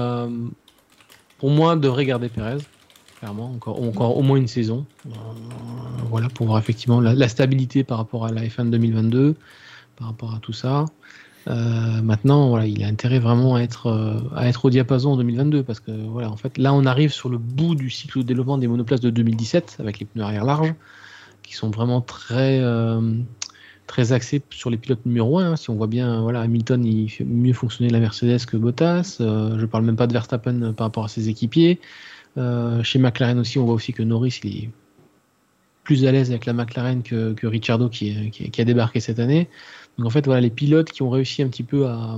pour 1.39 1.49
moi, 1.49 1.75
devrait 1.75 2.05
garder 2.05 2.29
Perez. 2.29 2.59
Clairement, 3.17 3.51
encore, 3.51 4.17
au 4.17 4.21
moins 4.21 4.37
une 4.37 4.47
saison. 4.47 4.85
voilà, 6.09 6.29
pour 6.29 6.47
voir 6.47 6.57
effectivement 6.57 7.01
la, 7.01 7.13
la, 7.13 7.27
stabilité 7.27 7.83
par 7.83 7.97
rapport 7.97 8.25
à 8.25 8.31
la 8.31 8.43
F1 8.43 8.69
2022, 8.69 9.35
par 9.97 10.07
rapport 10.07 10.33
à 10.33 10.39
tout 10.39 10.53
ça. 10.53 10.85
Euh, 11.47 12.01
maintenant, 12.01 12.49
voilà, 12.49 12.67
il 12.67 12.83
a 12.83 12.87
intérêt 12.87 13.19
vraiment 13.19 13.55
à 13.55 13.61
être, 13.61 13.87
euh, 13.87 14.19
à 14.35 14.47
être 14.47 14.65
au 14.65 14.69
diapason 14.69 15.13
en 15.13 15.17
2022 15.17 15.63
parce 15.63 15.79
que 15.79 15.91
voilà, 15.91 16.29
en 16.29 16.37
fait, 16.37 16.57
là, 16.57 16.73
on 16.73 16.85
arrive 16.85 17.11
sur 17.11 17.29
le 17.29 17.37
bout 17.37 17.75
du 17.75 17.89
cycle 17.89 18.19
de 18.19 18.23
développement 18.23 18.57
des 18.57 18.67
monoplaces 18.67 18.99
de 18.99 19.09
2017 19.09 19.77
avec 19.79 19.99
les 19.99 20.05
pneus 20.05 20.23
arrière 20.23 20.45
larges 20.45 20.73
qui 21.43 21.55
sont 21.55 21.69
vraiment 21.69 22.01
très 22.01 22.61
très 23.89 24.11
axés 24.11 24.41
sur 24.51 24.69
les 24.69 24.77
pilotes 24.77 25.05
numéro 25.05 25.39
1. 25.39 25.51
Hein. 25.51 25.55
Si 25.55 25.69
on 25.71 25.75
voit 25.75 25.87
bien, 25.87 26.21
voilà, 26.21 26.41
Hamilton 26.41 26.85
il 26.85 27.09
fait 27.09 27.25
mieux 27.25 27.53
fonctionner 27.53 27.89
la 27.89 27.99
Mercedes 27.99 28.45
que 28.45 28.55
Bottas. 28.55 29.17
Euh, 29.19 29.59
je 29.59 29.65
parle 29.65 29.83
même 29.83 29.95
pas 29.95 30.05
de 30.05 30.13
Verstappen 30.13 30.73
par 30.73 30.85
rapport 30.85 31.05
à 31.05 31.07
ses 31.07 31.27
équipiers. 31.27 31.79
Euh, 32.37 32.83
chez 32.83 32.99
McLaren 32.99 33.39
aussi, 33.39 33.57
on 33.57 33.65
voit 33.65 33.73
aussi 33.73 33.91
que 33.91 34.03
Norris 34.03 34.39
il 34.43 34.57
est 34.57 34.69
plus 35.83 36.05
à 36.05 36.11
l'aise 36.11 36.29
avec 36.29 36.45
la 36.45 36.53
McLaren 36.53 37.01
que, 37.01 37.33
que 37.33 37.47
Ricciardo 37.47 37.89
qui, 37.89 38.29
qui, 38.29 38.61
a 38.61 38.63
débarqué 38.63 38.99
cette 38.99 39.17
année. 39.17 39.49
Donc 39.99 40.07
en 40.07 40.09
fait, 40.09 40.25
voilà, 40.25 40.41
les 40.41 40.49
pilotes 40.49 40.91
qui 40.91 41.03
ont 41.03 41.09
réussi 41.09 41.43
un 41.43 41.49
petit 41.49 41.63
peu 41.63 41.85
à, 41.87 42.17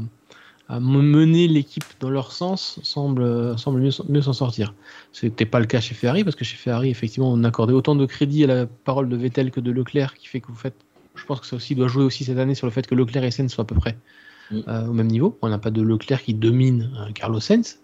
mener 0.79 1.49
l'équipe 1.49 1.83
dans 1.99 2.09
leur 2.09 2.31
sens 2.31 2.79
semblent, 2.81 3.57
semblent 3.57 3.81
mieux, 3.81 4.21
s'en 4.21 4.31
sortir. 4.31 4.73
Ce 5.11 5.25
n'était 5.25 5.45
pas 5.45 5.59
le 5.59 5.65
cas 5.65 5.81
chez 5.81 5.93
Ferrari, 5.95 6.23
parce 6.23 6.37
que 6.37 6.45
chez 6.45 6.55
Ferrari, 6.55 6.89
effectivement, 6.89 7.29
on 7.29 7.43
accordait 7.43 7.73
autant 7.73 7.93
de 7.93 8.05
crédit 8.05 8.45
à 8.45 8.47
la 8.47 8.65
parole 8.67 9.09
de 9.09 9.17
Vettel 9.17 9.51
que 9.51 9.59
de 9.59 9.69
Leclerc, 9.69 10.13
qui 10.13 10.27
fait 10.27 10.39
que 10.39 10.47
vous 10.47 10.55
faites 10.55 10.75
je 11.15 11.25
pense 11.25 11.39
que 11.39 11.45
ça 11.45 11.55
aussi 11.55 11.75
doit 11.75 11.87
jouer 11.87 12.03
aussi 12.03 12.23
cette 12.23 12.37
année 12.37 12.55
sur 12.55 12.67
le 12.67 12.71
fait 12.71 12.87
que 12.87 12.95
Leclerc 12.95 13.23
et 13.23 13.31
Sainz 13.31 13.51
soient 13.51 13.63
à 13.63 13.65
peu 13.65 13.75
près 13.75 13.97
mm. 14.51 14.59
euh, 14.67 14.87
au 14.87 14.93
même 14.93 15.07
niveau. 15.07 15.37
On 15.41 15.49
n'a 15.49 15.57
pas 15.57 15.71
de 15.71 15.81
Leclerc 15.81 16.23
qui 16.23 16.33
domine 16.33 16.91
euh, 16.99 17.11
Carlos 17.13 17.39
Sainz. 17.39 17.79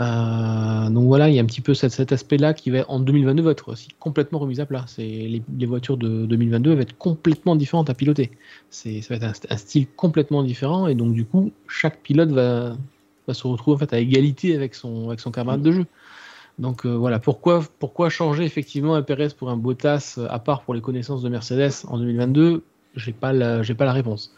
Euh, 0.00 0.88
donc 0.88 1.06
voilà, 1.06 1.28
il 1.28 1.34
y 1.34 1.38
a 1.38 1.42
un 1.42 1.46
petit 1.46 1.60
peu 1.60 1.74
cet, 1.74 2.12
aspect-là 2.12 2.54
qui 2.54 2.70
va 2.70 2.88
en 2.88 3.00
2022 3.00 3.42
va 3.42 3.50
être 3.50 3.68
aussi 3.68 3.88
complètement 3.98 4.38
remis 4.38 4.60
à 4.60 4.66
plat. 4.66 4.84
C'est 4.86 5.02
les, 5.02 5.66
voitures 5.66 5.98
de 5.98 6.24
2022 6.26 6.74
vont 6.74 6.80
être 6.80 6.96
complètement 6.96 7.54
différentes 7.54 7.90
à 7.90 7.94
piloter. 7.94 8.30
C'est 8.70 9.02
ça 9.02 9.16
va 9.18 9.26
être 9.26 9.46
un, 9.50 9.56
style 9.56 9.86
complètement 9.96 10.42
différent 10.42 10.86
et 10.86 10.94
donc 10.94 11.12
du 11.12 11.26
coup 11.26 11.52
chaque 11.68 12.00
pilote 12.00 12.30
va, 12.30 12.76
se 13.30 13.46
retrouver 13.46 13.76
en 13.76 13.78
fait 13.78 13.92
à 13.92 14.00
égalité 14.00 14.56
avec 14.56 14.74
son 14.74 15.08
avec 15.08 15.20
son 15.20 15.30
camarade 15.30 15.62
de 15.62 15.72
jeu. 15.72 15.86
Donc 16.58 16.86
euh, 16.86 16.94
voilà, 16.94 17.18
pourquoi, 17.18 17.62
pourquoi 17.78 18.08
changer 18.08 18.44
effectivement 18.44 18.94
un 18.94 19.02
Perez 19.02 19.28
pour 19.36 19.50
un 19.50 19.56
Bottas, 19.56 20.18
à 20.28 20.38
part 20.38 20.62
pour 20.62 20.74
les 20.74 20.80
connaissances 20.80 21.22
de 21.22 21.28
Mercedes 21.28 21.86
en 21.88 21.98
2022 21.98 22.62
J'ai 22.96 23.12
pas 23.12 23.62
j'ai 23.62 23.74
pas 23.74 23.84
la 23.84 23.92
réponse. 23.92 24.32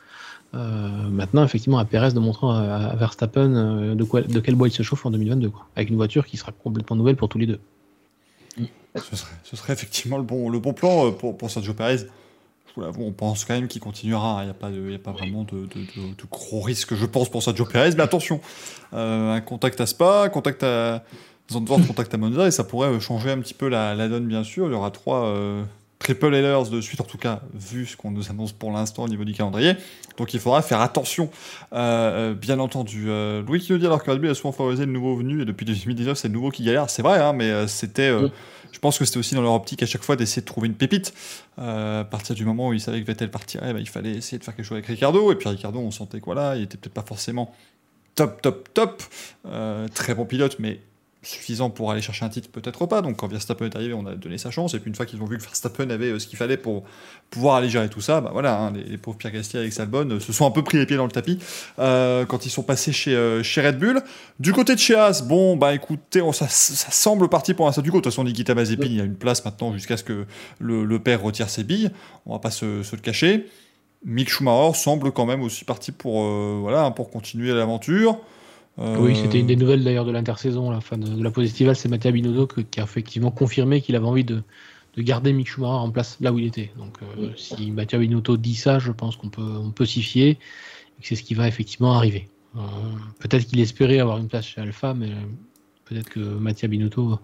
Euh, 0.54 0.88
maintenant, 1.10 1.44
effectivement, 1.44 1.78
à 1.78 1.84
Perez 1.84 2.12
de 2.12 2.18
montrer 2.18 2.46
à, 2.46 2.94
Verstappen 2.96 3.94
de, 3.94 4.04
quoi, 4.04 4.22
de 4.22 4.40
quel 4.40 4.54
bois 4.54 4.68
il 4.68 4.72
se 4.72 4.82
chauffe 4.82 5.06
en 5.06 5.10
2022, 5.10 5.50
quoi, 5.50 5.66
avec 5.76 5.88
une 5.88 5.96
voiture 5.96 6.26
qui 6.26 6.36
sera 6.36 6.52
complètement 6.52 6.96
nouvelle 6.96 7.16
pour 7.16 7.28
tous 7.28 7.38
les 7.38 7.46
deux. 7.46 7.60
Ce 8.94 9.16
serait, 9.16 9.32
ce 9.44 9.56
serait 9.56 9.72
effectivement 9.72 10.18
le 10.18 10.22
bon, 10.22 10.50
le 10.50 10.58
bon 10.58 10.74
plan 10.74 11.10
pour, 11.12 11.38
pour 11.38 11.50
Sergio 11.50 11.72
Perez. 11.72 12.06
On 12.76 13.12
pense 13.12 13.44
quand 13.44 13.54
même 13.54 13.68
qu'il 13.68 13.80
continuera. 13.80 14.42
Il 14.42 14.44
n'y 14.46 14.50
a, 14.50 14.54
pas 14.54 14.68
a 14.68 14.98
pas 14.98 15.12
vraiment 15.12 15.44
de, 15.44 15.66
gros 16.30 16.60
risques, 16.60 16.94
je 16.94 17.06
pense, 17.06 17.30
pour 17.30 17.42
Sergio 17.42 17.64
Perez. 17.64 17.92
Mais 17.96 18.02
attention, 18.02 18.40
un 18.92 19.40
contact 19.40 19.80
à 19.80 19.86
Spa, 19.86 20.24
un 20.24 20.28
contact 20.28 20.62
à, 20.62 21.02
Zandvoort 21.52 21.86
contact 21.86 22.14
à 22.14 22.16
Monza 22.16 22.46
et 22.46 22.50
ça 22.50 22.64
pourrait 22.64 22.88
euh, 22.88 23.00
changer 23.00 23.30
un 23.30 23.38
petit 23.38 23.54
peu 23.54 23.68
la, 23.68 24.08
donne, 24.08 24.26
bien 24.26 24.44
sûr. 24.44 24.66
Il 24.66 24.72
y 24.72 24.74
aura 24.74 24.90
trois 24.90 25.26
euh, 25.26 25.62
triple 26.02 26.34
headers 26.34 26.68
de 26.68 26.80
suite, 26.80 27.00
en 27.00 27.04
tout 27.04 27.18
cas, 27.18 27.40
vu 27.54 27.86
ce 27.86 27.96
qu'on 27.96 28.10
nous 28.10 28.30
annonce 28.30 28.52
pour 28.52 28.72
l'instant 28.72 29.04
au 29.04 29.08
niveau 29.08 29.24
du 29.24 29.32
calendrier. 29.32 29.74
Donc 30.16 30.34
il 30.34 30.40
faudra 30.40 30.60
faire 30.60 30.80
attention, 30.80 31.30
euh, 31.72 32.34
bien 32.34 32.58
entendu. 32.58 33.06
Louis 33.46 33.60
qui 33.60 33.72
nous 33.72 33.78
dit 33.78 33.86
alors 33.86 34.02
que 34.02 34.10
Red 34.10 34.24
a 34.24 34.34
souvent 34.34 34.52
favorisé 34.52 34.84
le 34.84 34.92
nouveau 34.92 35.16
venu 35.16 35.42
et 35.42 35.44
depuis 35.44 35.64
2019, 35.64 36.18
c'est 36.18 36.28
le 36.28 36.34
nouveau 36.34 36.50
qui 36.50 36.64
galère. 36.64 36.90
C'est 36.90 37.02
vrai, 37.02 37.18
hein, 37.20 37.32
mais 37.32 37.66
c'était. 37.68 38.10
Je 38.72 38.78
pense 38.78 38.98
que 38.98 39.04
c'était 39.04 39.18
aussi 39.18 39.34
dans 39.34 39.42
leur 39.42 39.52
optique 39.52 39.82
à 39.82 39.86
chaque 39.86 40.02
fois 40.02 40.16
d'essayer 40.16 40.42
de 40.42 40.46
trouver 40.46 40.66
une 40.66 40.74
pépite. 40.74 41.14
à 41.56 42.04
partir 42.10 42.34
du 42.34 42.44
moment 42.44 42.68
où 42.68 42.72
ils 42.72 42.80
savaient 42.80 43.00
que 43.00 43.06
Vettel 43.06 43.30
partirait, 43.30 43.72
bah, 43.72 43.80
il 43.80 43.88
fallait 43.88 44.12
essayer 44.12 44.38
de 44.38 44.44
faire 44.44 44.56
quelque 44.56 44.64
chose 44.64 44.76
avec 44.76 44.86
Ricardo. 44.86 45.30
Et 45.30 45.36
puis 45.36 45.48
Ricardo, 45.48 45.78
on 45.78 45.90
sentait 45.90 46.20
que 46.20 46.24
voilà, 46.24 46.56
il 46.56 46.62
était 46.62 46.76
peut-être 46.76 46.94
pas 46.94 47.04
forcément 47.06 47.54
top, 48.14 48.42
top, 48.42 48.68
top. 48.74 49.02
très 49.94 50.14
bon 50.14 50.24
pilote, 50.24 50.56
mais 50.58 50.80
suffisant 51.22 51.70
pour 51.70 51.92
aller 51.92 52.02
chercher 52.02 52.24
un 52.24 52.28
titre, 52.28 52.48
peut-être 52.50 52.86
pas. 52.86 53.00
Donc 53.00 53.16
quand 53.16 53.28
Verstappen 53.28 53.66
est 53.66 53.76
arrivé, 53.76 53.94
on 53.94 54.06
a 54.06 54.14
donné 54.14 54.38
sa 54.38 54.50
chance. 54.50 54.74
Et 54.74 54.80
puis 54.80 54.88
une 54.88 54.94
fois 54.94 55.06
qu'ils 55.06 55.22
ont 55.22 55.26
vu 55.26 55.38
que 55.38 55.42
Verstappen 55.42 55.88
avait 55.90 56.10
euh, 56.10 56.18
ce 56.18 56.26
qu'il 56.26 56.36
fallait 56.36 56.56
pour 56.56 56.82
pouvoir 57.30 57.56
aller 57.56 57.68
gérer 57.68 57.88
tout 57.88 58.00
ça, 58.00 58.20
bah 58.20 58.30
voilà, 58.32 58.58
hein, 58.58 58.72
les, 58.72 58.98
pauvres 58.98 59.16
Pierre 59.16 59.32
Gasly 59.32 59.58
avec 59.58 59.78
Albon 59.78 60.10
euh, 60.10 60.20
se 60.20 60.32
sont 60.32 60.46
un 60.46 60.50
peu 60.50 60.62
pris 60.62 60.78
les 60.78 60.86
pieds 60.86 60.96
dans 60.96 61.06
le 61.06 61.12
tapis 61.12 61.38
euh, 61.78 62.26
quand 62.26 62.44
ils 62.44 62.50
sont 62.50 62.64
passés 62.64 62.92
chez, 62.92 63.40
chez 63.44 63.60
Red 63.60 63.78
Bull. 63.78 64.02
Du 64.40 64.52
côté 64.52 64.74
de 64.74 64.80
chez 64.80 64.96
Haas, 64.96 65.22
bon, 65.22 65.56
bah 65.56 65.74
écoutez, 65.74 66.20
ça, 66.32 66.48
semble 66.48 67.28
parti 67.28 67.54
pour 67.54 67.68
un 67.68 67.72
statu 67.72 67.90
quo. 67.90 67.98
De 67.98 68.02
toute 68.02 68.12
façon, 68.12 68.24
Nikita 68.24 68.54
Mazepin, 68.54 68.86
il 68.86 68.96
y 68.96 69.00
a 69.00 69.04
une 69.04 69.16
place 69.16 69.44
maintenant 69.44 69.72
jusqu'à 69.72 69.96
ce 69.96 70.04
que 70.04 70.26
le, 70.58 70.98
père 70.98 71.22
retire 71.22 71.48
ses 71.48 71.62
billes. 71.62 71.90
On 72.26 72.32
va 72.32 72.40
pas 72.40 72.50
se, 72.50 72.82
se 72.82 72.96
le 72.96 73.00
cacher. 73.00 73.46
Mick 74.04 74.28
Schumacher 74.28 74.76
semble 74.76 75.12
quand 75.12 75.26
même 75.26 75.42
aussi 75.42 75.64
parti 75.64 75.92
pour, 75.92 76.24
voilà, 76.60 76.90
pour 76.90 77.10
continuer 77.10 77.52
l'aventure. 77.52 78.18
Oui, 78.78 79.14
c'était 79.16 79.40
une 79.40 79.46
des 79.46 79.56
nouvelles 79.56 79.84
d'ailleurs 79.84 80.06
de 80.06 80.12
l'intersaison, 80.12 80.70
la 80.70 80.80
fin 80.80 80.96
de, 80.96 81.22
la 81.22 81.30
pause 81.30 81.44
estivale, 81.44 81.76
c'est 81.76 81.88
Mathieu 81.88 82.10
Binotto 82.10 82.46
qui 82.46 82.80
a 82.80 82.84
effectivement 82.84 83.30
confirmé 83.30 83.82
qu'il 83.82 83.96
avait 83.96 84.06
envie 84.06 84.24
de, 84.24 84.42
garder 84.96 85.32
Mick 85.32 85.48
Schumacher 85.48 85.84
en 85.84 85.90
place 85.90 86.16
là 86.20 86.32
où 86.32 86.38
il 86.38 86.46
était. 86.46 86.70
Donc 86.78 86.96
euh, 87.02 87.30
si 87.36 87.70
Mathieu 87.70 87.98
Binotto 87.98 88.36
dit 88.36 88.54
ça, 88.54 88.78
je 88.78 88.92
pense 88.92 89.16
qu'on 89.16 89.28
peut, 89.28 89.42
on 89.42 89.70
peut 89.70 89.86
s'y 89.86 90.02
fier 90.02 90.30
et 90.30 91.02
que 91.02 91.06
c'est 91.06 91.16
ce 91.16 91.22
qui 91.22 91.34
va 91.34 91.48
effectivement 91.48 91.94
arriver. 91.94 92.28
Euh, 92.56 92.60
peut-être 93.18 93.46
qu'il 93.46 93.60
espérait 93.60 93.98
avoir 93.98 94.18
une 94.18 94.28
place 94.28 94.46
chez 94.46 94.60
Alpha, 94.60 94.94
mais 94.94 95.10
peut-être 95.92 96.10
que 96.10 96.20
Mathieu 96.20 96.68
Binotto 96.68 97.18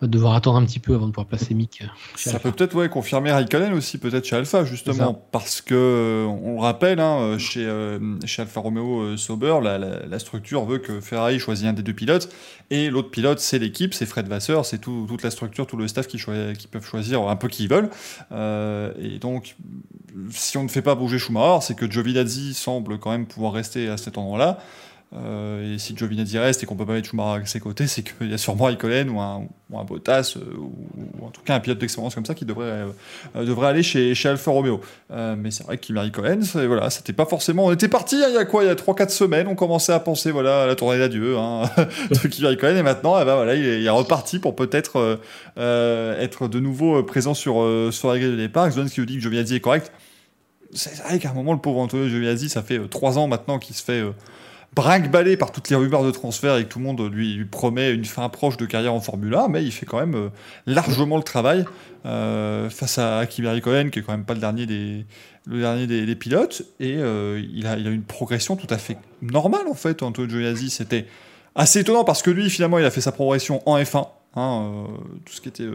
va 0.00 0.06
devoir 0.06 0.34
attendre 0.34 0.58
un 0.58 0.64
petit 0.64 0.78
peu 0.78 0.94
avant 0.94 1.06
de 1.06 1.12
pouvoir 1.12 1.26
placer 1.26 1.54
Mick. 1.54 1.82
Ça 2.14 2.38
peut 2.38 2.52
peut-être 2.52 2.74
ouais, 2.76 2.88
confirmer 2.88 3.32
Raikkonen 3.32 3.72
aussi, 3.72 3.98
peut-être 3.98 4.24
chez 4.24 4.36
Alpha, 4.36 4.64
justement, 4.64 5.14
parce 5.32 5.60
que, 5.60 5.74
euh, 5.74 6.24
on 6.26 6.54
le 6.54 6.60
rappelle, 6.60 7.00
hein, 7.00 7.18
euh, 7.18 7.38
chez, 7.38 7.64
euh, 7.66 7.98
chez 8.24 8.42
Alfa 8.42 8.60
Romeo 8.60 9.16
Sauber, 9.16 9.56
la, 9.62 9.78
la, 9.78 10.18
structure 10.18 10.64
veut 10.64 10.78
que 10.78 11.00
Ferrari 11.00 11.38
choisit 11.40 11.66
un 11.66 11.72
des 11.72 11.82
deux 11.82 11.92
pilotes, 11.92 12.28
et 12.70 12.90
l'autre 12.90 13.10
pilote, 13.10 13.40
c'est 13.40 13.58
l'équipe, 13.58 13.92
c'est 13.92 14.06
Fred 14.06 14.28
Vasseur, 14.28 14.64
c'est 14.64 14.78
tout, 14.78 15.06
toute 15.08 15.22
la 15.22 15.30
structure, 15.30 15.66
tout 15.66 15.76
le 15.76 15.88
staff 15.88 16.06
qui, 16.06 16.18
qui 16.18 16.66
peuvent 16.68 16.86
choisir 16.86 17.28
un 17.28 17.36
peu 17.36 17.48
qui 17.48 17.64
ils 17.64 17.68
veulent. 17.68 17.90
et 18.30 19.18
donc, 19.18 19.56
si 20.30 20.56
on 20.56 20.64
ne 20.64 20.68
fait 20.68 20.82
pas 20.82 20.94
bouger 20.94 21.18
Schumacher, 21.18 21.64
c'est 21.66 21.76
que 21.76 21.90
Giovinazzi 21.90 22.54
semble 22.54 22.98
quand 22.98 23.10
même 23.10 23.26
pouvoir 23.26 23.52
rester 23.52 23.88
à 23.88 23.96
cet 23.96 24.18
endroit-là. 24.18 24.58
Euh, 25.16 25.74
et 25.74 25.78
si 25.78 25.96
Giovinazzi 25.96 26.38
reste 26.38 26.62
et 26.62 26.66
qu'on 26.66 26.76
peut 26.76 26.84
pas 26.84 26.92
mettre 26.92 27.08
Schumacher 27.08 27.42
à 27.42 27.46
ses 27.46 27.60
côtés, 27.60 27.86
c'est 27.86 28.02
qu'il 28.02 28.30
y 28.30 28.34
a 28.34 28.38
sûrement 28.38 28.64
Raikkonen 28.64 29.08
ou 29.08 29.18
un, 29.20 29.46
ou 29.70 29.78
un 29.78 29.84
Bottas 29.84 30.34
euh, 30.36 30.40
ou, 30.58 31.24
en 31.24 31.30
tout 31.30 31.40
cas 31.42 31.54
un 31.54 31.60
pilote 31.60 31.78
d'expérience 31.78 32.14
comme 32.14 32.26
ça 32.26 32.34
qui 32.34 32.44
devrait, 32.44 32.84
euh, 33.34 33.44
devrait 33.46 33.68
aller 33.68 33.82
chez, 33.82 34.14
chez 34.14 34.28
Alfa 34.28 34.50
Romeo. 34.50 34.82
mais 35.10 35.50
c'est 35.50 35.64
vrai 35.64 35.78
qu'il 35.78 35.98
Raikkonen, 35.98 36.42
voilà, 36.66 36.90
c'était 36.90 37.14
pas 37.14 37.24
forcément. 37.24 37.64
On 37.64 37.72
était 37.72 37.88
parti 37.88 38.16
hein, 38.16 38.26
il 38.28 38.34
y 38.34 38.38
a 38.38 38.44
quoi 38.44 38.64
Il 38.64 38.66
y 38.66 38.70
a 38.70 38.74
3-4 38.74 39.08
semaines, 39.08 39.46
on 39.48 39.54
commençait 39.54 39.92
à 39.92 40.00
penser 40.00 40.30
voilà 40.30 40.64
à 40.64 40.66
la 40.66 40.74
tournée 40.74 40.98
d'adieu 40.98 41.38
hein, 41.38 41.62
de 42.10 42.28
Kimi 42.28 42.46
et 42.46 42.82
maintenant, 42.82 43.18
eh 43.18 43.24
ben, 43.24 43.36
voilà, 43.36 43.54
il 43.54 43.64
est, 43.64 43.88
reparti 43.88 44.38
pour 44.38 44.54
peut-être 44.54 45.18
être 45.56 46.48
de 46.48 46.60
nouveau 46.60 47.02
présent 47.02 47.32
sur, 47.32 47.66
sur 47.92 48.12
la 48.12 48.18
grille 48.18 48.32
de 48.32 48.36
départ. 48.36 48.68
Xon 48.68 48.84
qui 48.84 49.00
nous 49.00 49.06
dit 49.06 49.16
que 49.16 49.22
Giovinazzi 49.22 49.54
est 49.54 49.60
correct. 49.60 49.90
C'est 50.74 51.02
vrai 51.02 51.18
qu'à 51.18 51.30
un 51.30 51.32
moment, 51.34 51.54
le 51.54 51.58
pauvre 51.58 51.80
Antonio 51.80 52.06
Giovinazzi, 52.08 52.50
ça 52.50 52.62
fait 52.62 52.78
3 52.86 53.16
ans 53.16 53.26
maintenant 53.26 53.58
qu'il 53.58 53.74
se 53.74 53.82
fait 53.82 54.02
brinque-ballé 54.78 55.36
par 55.36 55.50
toutes 55.50 55.70
les 55.70 55.76
rumeurs 55.76 56.04
de 56.04 56.12
transfert 56.12 56.56
et 56.56 56.62
que 56.62 56.68
tout 56.68 56.78
le 56.78 56.84
monde 56.84 57.00
lui, 57.12 57.44
promet 57.44 57.92
une 57.92 58.04
fin 58.04 58.28
proche 58.28 58.56
de 58.56 58.64
carrière 58.64 58.94
en 58.94 59.00
Formule 59.00 59.34
1, 59.34 59.48
mais 59.48 59.64
il 59.64 59.72
fait 59.72 59.86
quand 59.86 59.98
même 59.98 60.14
euh, 60.14 60.28
largement 60.66 61.16
le 61.16 61.24
travail 61.24 61.64
euh, 62.06 62.70
face 62.70 62.98
à 62.98 63.26
Kimi 63.26 63.60
Cohen, 63.60 63.90
qui 63.90 63.98
est 63.98 64.02
quand 64.02 64.12
même 64.12 64.24
pas 64.24 64.34
le 64.34 64.40
dernier 64.40 64.66
des, 64.66 65.04
le 65.46 65.58
dernier 65.58 65.88
des, 65.88 66.14
pilotes, 66.14 66.62
et 66.78 66.94
euh, 66.96 67.42
il, 67.52 67.66
a, 67.66 67.76
il 67.76 67.88
a 67.88 67.90
une 67.90 68.04
progression 68.04 68.54
tout 68.54 68.68
à 68.70 68.78
fait 68.78 68.98
normale 69.20 69.66
en 69.68 69.74
fait. 69.74 70.00
Antonio 70.04 70.30
Giovinazzi, 70.30 70.70
c'était 70.70 71.06
assez 71.56 71.80
étonnant 71.80 72.04
parce 72.04 72.22
que 72.22 72.30
lui, 72.30 72.48
finalement, 72.48 72.78
il 72.78 72.84
a 72.84 72.92
fait 72.92 73.00
sa 73.00 73.10
progression 73.10 73.68
en 73.68 73.80
F1, 73.80 74.06
hein, 74.36 74.86
tout 75.24 75.32
ce 75.32 75.40
qui 75.40 75.48
était 75.48 75.66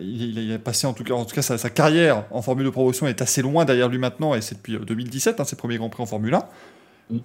il, 0.00 0.52
a 0.52 0.58
passé 0.60 0.86
en 0.86 0.92
tout 0.92 1.02
cas, 1.02 1.14
en 1.14 1.24
tout 1.24 1.34
cas 1.34 1.42
sa, 1.42 1.70
carrière 1.70 2.24
en 2.30 2.40
Formule 2.40 2.66
de 2.66 2.70
promotion 2.70 3.08
est 3.08 3.20
assez 3.20 3.42
loin 3.42 3.64
derrière 3.64 3.88
lui 3.88 3.98
maintenant 3.98 4.34
et 4.36 4.42
c'est 4.42 4.54
depuis 4.54 4.78
2017, 4.78 5.40
hein, 5.40 5.44
ses 5.44 5.56
premiers 5.56 5.76
Grands 5.76 5.88
Prix 5.88 6.04
en 6.04 6.06
Formule 6.06 6.34
1. 6.34 6.44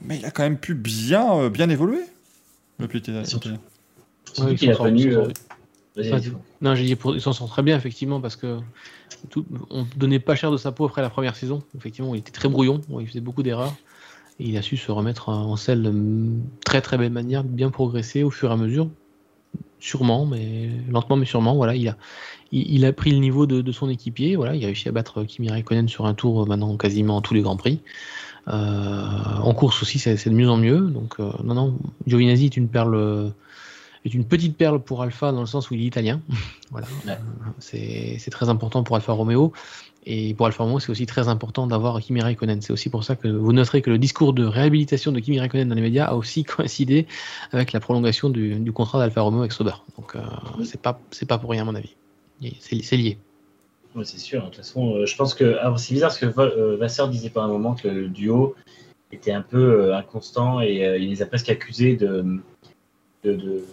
Mais 0.02 0.18
il 0.18 0.26
a 0.26 0.32
quand 0.32 0.44
même 0.44 0.58
pu 0.58 0.76
bien, 0.76 1.34
euh, 1.36 1.50
bien 1.50 1.70
évoluer. 1.70 2.04
A 4.40 4.76
connu. 4.76 5.16
Euh, 5.16 5.28
non, 6.62 6.76
j'ai 6.76 6.86
dit 6.86 6.96
pour... 6.96 7.16
il 7.16 7.22
s'en 7.22 7.34
sort 7.34 7.50
très 7.50 7.64
bien 7.64 7.76
effectivement 7.76 8.22
parce 8.22 8.36
que 8.36 8.60
tout... 9.30 9.46
on 9.70 9.86
donnait 9.98 10.20
pas 10.20 10.36
cher 10.36 10.52
de 10.52 10.58
sa 10.58 10.72
peau 10.72 10.86
après 10.86 11.02
la 11.02 11.10
première 11.10 11.36
saison. 11.36 11.64
Effectivement, 11.76 12.16
il 12.16 12.20
était 12.20 12.32
très 12.32 12.48
brouillon, 12.48 12.82
il 13.00 13.08
faisait 13.08 13.20
beaucoup 13.20 13.44
d'erreurs 13.44 13.76
et 14.40 14.46
il 14.46 14.58
a 14.58 14.62
su 14.62 14.78
se 14.78 14.92
remettre 14.92 15.30
en 15.30 15.56
selle 15.58 15.84
de 15.84 15.94
très 16.64 16.82
très 16.82 16.98
belle 16.98 17.12
manière, 17.12 17.44
bien 17.44 17.70
progresser 17.70 18.24
au 18.24 18.32
fur 18.32 18.50
et 18.50 18.54
à 18.54 18.58
mesure. 18.58 18.90
Sûrement, 19.80 20.26
mais 20.26 20.70
lentement 20.90 21.18
mais 21.18 21.26
sûrement. 21.26 21.56
Voilà, 21.56 21.76
il 21.76 21.90
a, 21.90 21.98
il, 22.52 22.86
a 22.86 22.94
pris 22.94 23.12
le 23.12 23.18
niveau 23.18 23.48
de, 23.48 23.62
de, 23.62 23.72
son 23.72 23.90
équipier. 23.90 24.36
Voilà, 24.36 24.56
il 24.56 24.64
a 24.64 24.68
réussi 24.68 24.88
à 24.88 24.92
battre 24.92 25.24
Kimi 25.24 25.50
Raikkonen 25.50 25.88
sur 25.90 26.06
un 26.06 26.14
tour 26.14 26.48
maintenant 26.48 26.78
quasiment 26.78 27.22
tous 27.22 27.34
les 27.34 27.42
grands 27.42 27.58
prix. 27.58 27.82
Euh, 28.48 28.52
en 28.52 29.54
course 29.54 29.82
aussi, 29.82 30.00
c'est 30.00 30.30
de 30.30 30.36
mieux 30.36 30.50
en 30.50 30.58
mieux. 30.58 30.80
Donc, 30.80 31.16
euh, 31.20 31.32
non, 31.44 31.54
non, 31.54 31.78
Giovinazzi 32.08 32.46
est 32.46 32.58
une 32.58 32.68
perle 32.68 33.34
est 34.04 34.14
une 34.14 34.26
petite 34.26 34.58
perle 34.58 34.80
pour 34.80 35.04
Alpha 35.04 35.32
dans 35.32 35.42
le 35.42 35.48
sens 35.48 35.70
où 35.70 35.76
il 35.76 35.82
est 35.82 35.86
italien. 35.86 36.22
voilà. 36.72 36.88
C'est 37.60 38.32
très 38.32 38.50
important 38.50 38.84
pour 38.84 38.96
Alfa 38.96 39.14
Romeo. 39.14 39.54
Et 40.08 40.34
pour 40.34 40.48
Alfa 40.48 40.64
Romeo, 40.64 40.80
c'est 40.80 40.90
aussi 40.90 41.06
très 41.06 41.28
important 41.28 41.68
d'avoir 41.68 42.00
Kimi 42.02 42.22
Raikkonen. 42.22 42.62
C'est 42.62 42.74
aussi 42.74 42.90
pour 42.90 43.04
ça 43.04 43.16
que 43.16 43.28
vous 43.28 43.54
noterez 43.54 43.84
que 43.84 43.92
le 43.92 44.00
discours 44.00 44.34
de 44.34 44.44
réhabilitation 44.44 45.12
de 45.12 45.20
Kimi 45.20 45.40
Raikkonen 45.40 45.70
dans 45.70 45.76
les 45.76 45.82
médias 45.82 46.06
a 46.06 46.16
aussi 46.16 46.44
coïncidé 46.46 47.06
avec 47.52 47.72
la 47.72 47.80
prolongation 47.80 48.30
du, 48.30 48.72
contrat 48.72 48.98
d'Alfa 48.98 49.22
Romeo 49.22 49.42
avec 49.42 49.52
Sauber. 49.52 49.76
Donc, 49.98 50.16
euh, 50.16 50.22
c'est 50.64 50.82
pas, 50.82 51.00
pas 51.28 51.38
pour 51.38 51.52
rien, 51.52 51.62
à 51.62 51.66
mon 51.66 51.76
avis. 51.76 51.96
C'est 52.60 52.98
lié. 52.98 53.20
Oui, 53.96 54.06
c'est 54.06 54.20
sûr. 54.20 54.42
De 54.42 54.46
toute 54.48 54.58
façon, 54.58 55.06
je 55.06 55.16
pense 55.16 55.34
que 55.34 55.58
c'est 55.78 55.94
bizarre 55.94 56.10
parce 56.10 56.20
que 56.20 56.76
Vasseur 56.76 57.10
disait 57.10 57.30
par 57.30 57.44
un 57.44 57.48
moment 57.48 57.76
que 57.76 57.88
le 57.88 58.08
duo 58.08 58.56
était 59.12 59.34
un 59.34 59.42
peu 59.42 59.94
inconstant 59.94 60.62
et 60.62 60.98
il 61.00 61.10
les 61.10 61.22
a 61.22 61.26
presque 61.26 61.50
accusés 61.50 61.98
de, 61.98 62.40
de, 63.24 63.64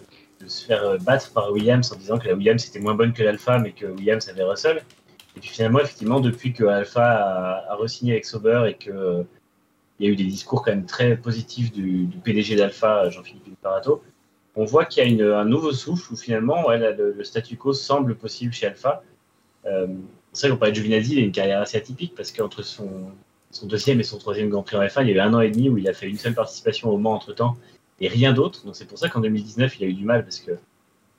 se 0.45 0.65
faire 0.65 0.97
battre 0.99 1.31
par 1.31 1.51
Williams 1.51 1.91
en 1.91 1.95
disant 1.95 2.17
que 2.17 2.27
la 2.27 2.33
Williams 2.33 2.65
était 2.65 2.79
moins 2.79 2.95
bonne 2.95 3.13
que 3.13 3.23
l'Alpha, 3.23 3.59
mais 3.59 3.71
que 3.71 3.85
Williams 3.85 4.27
avait 4.27 4.43
Russell. 4.43 4.83
Et 5.37 5.39
puis 5.39 5.49
finalement, 5.49 5.79
effectivement, 5.79 6.19
depuis 6.19 6.53
que 6.53 6.65
Alpha 6.65 7.03
a, 7.03 7.71
a 7.71 7.75
re-signé 7.75 8.13
avec 8.13 8.25
Sauber 8.25 8.65
et 8.67 8.73
que 8.73 9.25
il 9.99 10.05
y 10.05 10.09
a 10.09 10.11
eu 10.13 10.15
des 10.15 10.25
discours 10.25 10.63
quand 10.63 10.71
même 10.71 10.85
très 10.85 11.17
positifs 11.17 11.71
du, 11.71 12.07
PDG 12.23 12.55
d'Alpha, 12.55 13.09
Jean-Philippe 13.09 13.59
Parato, 13.61 14.01
on 14.55 14.65
voit 14.65 14.85
qu'il 14.85 15.15
y 15.15 15.21
a 15.21 15.39
un 15.39 15.45
nouveau 15.45 15.71
souffle 15.73 16.13
où 16.13 16.17
finalement 16.17 16.69
le, 16.69 17.23
statu 17.23 17.57
quo 17.57 17.73
semble 17.73 18.15
possible 18.15 18.53
chez 18.53 18.67
Alpha. 18.67 19.03
Euh, 19.65 19.87
c'est 20.33 20.47
vrai 20.47 20.55
qu'on 20.55 20.59
parlait 20.59 20.71
de 20.71 20.77
Giovinazzi, 20.77 21.13
il 21.13 21.19
a 21.19 21.21
une 21.21 21.31
carrière 21.31 21.61
assez 21.61 21.77
atypique 21.77 22.13
parce 22.15 22.31
qu'entre 22.31 22.63
son, 22.63 22.89
deuxième 23.63 23.99
et 23.99 24.03
son 24.03 24.17
troisième 24.17 24.49
Grand 24.49 24.63
Prix 24.63 24.77
en 24.77 24.81
F1, 24.81 25.01
il 25.03 25.09
y 25.09 25.11
a 25.11 25.15
eu 25.15 25.19
un 25.19 25.33
an 25.33 25.41
et 25.41 25.49
demi 25.49 25.69
où 25.69 25.77
il 25.77 25.87
a 25.87 25.93
fait 25.93 26.07
une 26.07 26.17
seule 26.17 26.35
participation 26.35 26.89
au 26.89 26.97
Mans 26.97 27.13
entre 27.13 27.33
temps 27.33 27.57
et 27.99 28.07
rien 28.07 28.33
d'autre. 28.33 28.65
Donc 28.65 28.75
c'est 28.75 28.85
pour 28.85 28.97
ça 28.97 29.09
qu'en 29.09 29.21
2019, 29.21 29.79
il 29.79 29.83
a 29.85 29.87
eu 29.87 29.93
du 29.93 30.05
mal 30.05 30.23
parce 30.23 30.39
que 30.39 30.51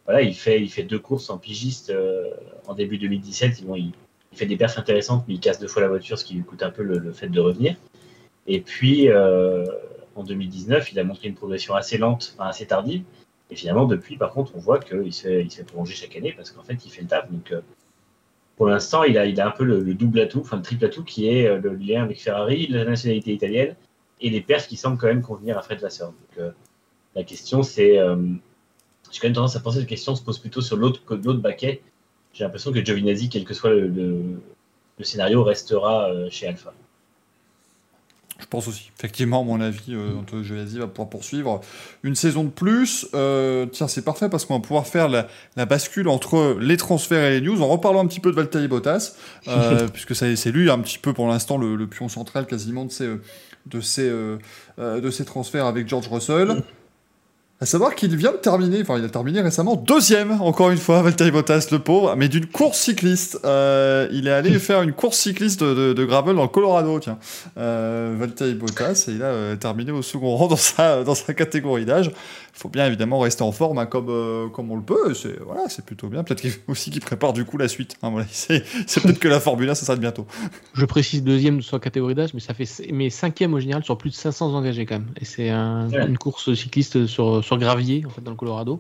voilà, 0.07 0.22
il 0.22 0.35
fait, 0.35 0.83
deux 0.83 0.98
courses 0.98 1.31
en 1.31 1.38
pigiste 1.38 1.90
euh, 1.90 2.31
en 2.66 2.74
début 2.74 2.98
2017. 2.98 3.62
il, 3.76 3.92
fait 4.33 4.46
des 4.46 4.57
perfs 4.57 4.79
intéressantes, 4.79 5.24
mais 5.26 5.35
il 5.35 5.40
casse 5.40 5.59
deux 5.59 5.68
fois 5.68 5.83
la 5.83 5.88
voiture, 5.88 6.18
ce 6.18 6.24
qui 6.24 6.35
lui 6.35 6.42
coûte 6.42 6.62
un 6.62 6.70
peu 6.70 6.83
le 6.83 7.12
fait 7.12 7.29
de 7.29 7.40
revenir. 7.40 7.76
Et 8.46 8.61
puis, 8.61 9.09
euh, 9.09 9.64
en 10.16 10.24
2019, 10.24 10.92
il 10.92 10.98
a 10.98 11.05
montré 11.05 11.29
une 11.29 11.35
progression 11.35 11.74
assez 11.74 11.98
lente, 11.98 12.35
enfin 12.35 12.48
assez 12.48 12.66
tardive. 12.66 13.03
Et 13.50 13.57
finalement, 13.57 13.85
depuis, 13.85 14.16
par 14.16 14.33
contre, 14.33 14.53
on 14.57 14.59
voit 14.59 14.79
qu'il 14.79 15.12
se, 15.12 15.29
il 15.29 15.50
chaque 15.87 16.16
année 16.16 16.33
parce 16.37 16.50
qu'en 16.50 16.62
fait, 16.62 16.85
il 16.85 16.90
fait 16.90 17.03
le 17.03 17.09
taf. 17.09 17.29
Euh, 17.53 17.61
pour 18.60 18.68
l'instant, 18.68 19.04
il 19.04 19.16
a, 19.16 19.46
un 19.46 19.50
peu 19.52 19.64
le, 19.64 19.94
double 19.94 20.20
atout, 20.20 20.40
enfin 20.40 20.58
le 20.58 20.62
triple 20.62 20.84
atout 20.84 21.02
qui 21.02 21.28
est 21.28 21.46
euh, 21.46 21.58
le 21.62 21.76
lien 21.76 22.02
avec 22.02 22.20
Ferrari, 22.20 22.66
la 22.66 22.84
nationalité 22.84 23.32
italienne 23.32 23.74
et 24.20 24.28
les 24.28 24.42
perfs 24.42 24.68
qui 24.68 24.76
semblent 24.76 24.98
quand 24.98 25.06
même 25.06 25.22
convenir 25.22 25.56
à 25.56 25.62
Fred 25.62 25.80
Vasseur. 25.80 26.12
Donc, 26.36 26.52
la 27.14 27.24
question, 27.24 27.62
c'est. 27.62 27.94
j'ai 27.94 29.18
quand 29.18 29.28
même 29.28 29.32
tendance 29.32 29.56
à 29.56 29.60
penser 29.60 29.78
que 29.78 29.84
la 29.84 29.88
question 29.88 30.14
se 30.14 30.22
pose 30.22 30.38
plutôt 30.38 30.60
sur 30.60 30.76
l'autre 30.76 31.00
baquet. 31.36 31.80
J'ai 32.34 32.44
l'impression 32.44 32.70
que 32.70 32.84
Giovinazzi, 32.84 33.30
quel 33.30 33.44
que 33.44 33.54
soit 33.54 33.70
le 33.70 34.42
scénario, 35.00 35.42
restera 35.42 36.10
chez 36.28 36.46
Alpha. 36.46 36.74
Je 38.40 38.46
pense 38.46 38.68
aussi. 38.68 38.90
Effectivement, 38.98 39.42
à 39.42 39.44
mon 39.44 39.61
avis, 39.61 39.94
euh, 39.94 40.42
Giovinazzi 40.42 40.79
va 40.79 40.87
pouvoir 40.87 41.09
poursuivre 41.09 41.61
une 42.03 42.14
saison 42.14 42.44
de 42.44 42.50
plus. 42.50 43.07
Euh, 43.14 43.66
tiens, 43.66 43.88
c'est 43.88 44.05
parfait 44.05 44.29
parce 44.29 44.44
qu'on 44.44 44.55
va 44.55 44.61
pouvoir 44.61 44.87
faire 44.87 45.09
la, 45.09 45.26
bascule 45.66 46.09
entre 46.09 46.57
les 46.61 46.76
transferts 46.76 47.24
et 47.24 47.40
les 47.40 47.46
news 47.46 47.61
en 47.62 47.68
reparlant 47.68 48.03
un 48.03 48.07
petit 48.07 48.20
peu 48.20 48.31
de 48.31 48.37
Valtteri 48.37 48.68
Bottas, 48.68 49.14
euh, 49.48 49.88
puisque 49.92 50.14
c'est 50.14 50.50
lui 50.50 50.70
un 50.70 50.79
petit 50.79 50.98
peu 50.98 51.12
pour 51.12 51.29
l'instant 51.29 51.59
le, 51.59 51.87
pion 51.87 52.09
central 52.09 52.46
quasiment 52.46 52.85
de 52.85 52.90
ces, 52.90 53.09
de 53.66 53.81
ces, 53.81 54.09
euh, 54.09 54.38
de 54.79 55.11
ces 55.11 55.24
transferts 55.24 55.66
avec 55.66 55.88
George 55.88 56.09
Russell. 56.09 56.62
À 57.62 57.66
savoir 57.66 57.94
qu'il 57.94 58.16
vient 58.16 58.32
de 58.32 58.38
terminer, 58.38 58.80
enfin 58.80 58.96
il 58.96 59.04
a 59.04 59.10
terminé 59.10 59.42
récemment 59.42 59.76
deuxième, 59.76 60.40
encore 60.40 60.70
une 60.70 60.78
fois, 60.78 61.02
Valtteri 61.02 61.30
Bottas, 61.30 61.68
le 61.70 61.78
pauvre, 61.78 62.16
mais 62.16 62.28
d'une 62.28 62.46
course 62.46 62.78
cycliste. 62.78 63.38
Euh, 63.44 64.08
il 64.12 64.28
est 64.28 64.32
allé 64.32 64.58
faire 64.58 64.80
une 64.80 64.94
course 64.94 65.18
cycliste 65.18 65.62
de, 65.62 65.92
de, 65.92 66.04
gravel 66.06 66.36
dans 66.36 66.44
le 66.44 66.48
Colorado, 66.48 66.98
tiens. 67.00 67.18
Euh, 67.58 68.14
Valtteri 68.18 68.54
Bottas, 68.54 69.04
et 69.08 69.10
il 69.12 69.22
a 69.22 69.26
euh, 69.26 69.56
terminé 69.56 69.92
au 69.92 70.00
second 70.00 70.36
rang 70.36 70.46
dans 70.48 70.56
sa, 70.56 71.04
dans 71.04 71.14
sa 71.14 71.34
catégorie 71.34 71.84
d'âge 71.84 72.10
faut 72.60 72.68
bien 72.68 72.86
évidemment 72.86 73.18
rester 73.20 73.42
en 73.42 73.52
forme 73.52 73.78
hein, 73.78 73.86
comme, 73.86 74.10
euh, 74.10 74.48
comme 74.48 74.70
on 74.70 74.76
le 74.76 74.82
peut. 74.82 75.14
C'est 75.14 75.38
voilà, 75.40 75.68
c'est 75.68 75.84
plutôt 75.84 76.08
bien. 76.08 76.22
Peut-être 76.24 76.46
aussi 76.68 76.90
qu'il 76.90 77.00
prépare 77.00 77.32
du 77.32 77.44
coup 77.44 77.56
la 77.56 77.68
suite. 77.68 77.96
Hein, 78.02 78.12
c'est, 78.30 78.62
peut-être 79.02 79.18
que 79.18 79.28
la 79.28 79.40
Formule 79.40 79.70
1, 79.70 79.74
ça 79.74 79.86
sera 79.86 79.96
de 79.96 80.00
bientôt. 80.00 80.26
Je 80.74 80.84
précise 80.84 81.24
deuxième 81.24 81.58
de 81.58 81.62
sa 81.62 81.78
catégorie 81.78 82.14
d'âge, 82.14 82.34
mais 82.34 82.40
ça 82.40 82.52
fait 82.54 82.68
mais 82.92 83.08
cinquième 83.08 83.54
au 83.54 83.60
général 83.60 83.82
sur 83.82 83.96
plus 83.96 84.10
de 84.10 84.14
500 84.14 84.54
engagés 84.54 84.84
quand 84.84 84.96
même. 84.96 85.08
Et 85.20 85.24
c'est 85.24 85.50
une 85.50 86.18
course 86.18 86.52
cycliste 86.54 87.06
sur, 87.06 87.42
sur 87.42 87.58
gravier 87.58 88.04
en 88.06 88.10
fait 88.10 88.22
dans 88.22 88.30
le 88.30 88.36
Colorado 88.36 88.78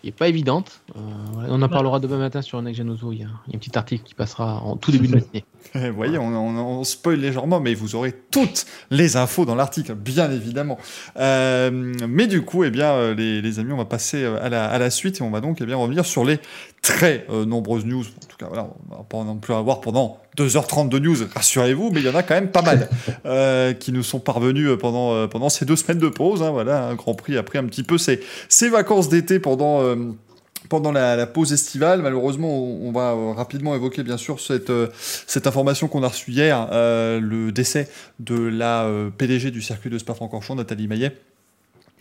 qui 0.00 0.06
n'est 0.06 0.12
pas 0.12 0.28
évidente. 0.28 0.80
Euh, 0.96 1.00
on 1.48 1.60
en 1.60 1.68
parlera 1.68 2.00
demain 2.00 2.18
matin 2.18 2.42
sur 2.42 2.60
Next 2.62 2.78
Gen 2.78 2.90
Auto. 2.90 3.12
Il 3.12 3.20
y, 3.20 3.24
a, 3.24 3.26
un 3.26 3.58
petit 3.58 3.76
article 3.76 4.04
qui 4.04 4.14
passera 4.14 4.60
en 4.62 4.76
tout 4.76 4.92
début 4.92 5.08
de 5.08 5.16
matinée. 5.16 5.44
Vous 5.74 5.92
voyez, 5.94 6.18
on, 6.18 6.28
on, 6.28 6.84
spoil 6.84 7.18
légèrement, 7.18 7.60
mais 7.60 7.74
vous 7.74 7.94
aurez 7.94 8.12
toutes 8.30 8.66
les 8.90 9.16
infos 9.16 9.44
dans 9.44 9.54
l'article, 9.54 9.94
bien 9.94 10.30
évidemment. 10.30 10.78
Euh, 11.18 11.70
mais 12.08 12.26
du 12.26 12.42
coup, 12.42 12.64
eh 12.64 12.70
bien, 12.70 12.92
euh, 12.92 13.14
les, 13.14 13.58
amis, 13.58 13.72
on 13.72 13.76
va 13.76 13.84
passer 13.84 14.24
à 14.24 14.48
la, 14.48 14.66
à 14.66 14.78
la, 14.78 14.90
suite 14.90 15.20
et 15.20 15.22
on 15.22 15.30
va 15.30 15.40
donc 15.40 15.58
eh 15.60 15.66
bien, 15.66 15.76
revenir 15.76 16.04
sur 16.04 16.24
les 16.24 16.38
très 16.82 17.26
nombreuses 17.46 17.84
news. 17.84 18.04
En 18.04 18.26
tout 18.26 18.36
cas, 18.38 18.46
voilà, 18.46 18.68
on 18.90 18.96
va 18.96 19.04
pas 19.04 19.24
non 19.24 19.36
plus 19.36 19.54
avoir 19.54 19.80
pendant 19.80 20.20
2h30 20.36 20.88
de 20.88 20.98
news, 20.98 21.16
rassurez-vous, 21.34 21.90
mais 21.90 22.00
il 22.00 22.06
y 22.06 22.08
en 22.08 22.14
a 22.14 22.22
quand 22.22 22.34
même 22.34 22.50
pas 22.50 22.62
mal 22.62 22.88
euh, 23.26 23.72
qui 23.72 23.92
nous 23.92 24.02
sont 24.02 24.20
parvenus 24.20 24.68
euh, 24.68 24.76
pendant, 24.76 25.12
euh, 25.12 25.26
pendant 25.26 25.48
ces 25.48 25.64
deux 25.64 25.76
semaines 25.76 25.98
de 25.98 26.08
pause. 26.08 26.42
Hein, 26.42 26.50
voilà, 26.50 26.86
un 26.86 26.94
Grand 26.94 27.14
Prix 27.14 27.36
a 27.36 27.42
pris 27.42 27.58
un 27.58 27.64
petit 27.64 27.82
peu 27.82 27.98
ses, 27.98 28.20
ses 28.48 28.68
vacances 28.68 29.08
d'été 29.08 29.38
pendant 29.38 29.80
pendant 30.70 30.92
la, 30.92 31.26
pause 31.26 31.52
estivale. 31.52 32.00
Malheureusement, 32.00 32.48
on, 32.48 32.90
va 32.92 33.14
rapidement 33.34 33.74
évoquer 33.74 34.02
bien 34.02 34.16
sûr 34.16 34.40
cette, 34.40 34.72
cette 35.26 35.46
information 35.46 35.86
qu'on 35.88 36.02
a 36.02 36.08
reçue 36.08 36.30
hier, 36.30 36.68
le 36.72 37.50
décès 37.50 37.90
de 38.18 38.36
la 38.36 38.88
PDG 39.18 39.50
du 39.50 39.60
circuit 39.60 39.90
de 39.90 39.98
Spa-Francorchamps, 39.98 40.54
Nathalie 40.54 40.88
Maillet. 40.88 41.14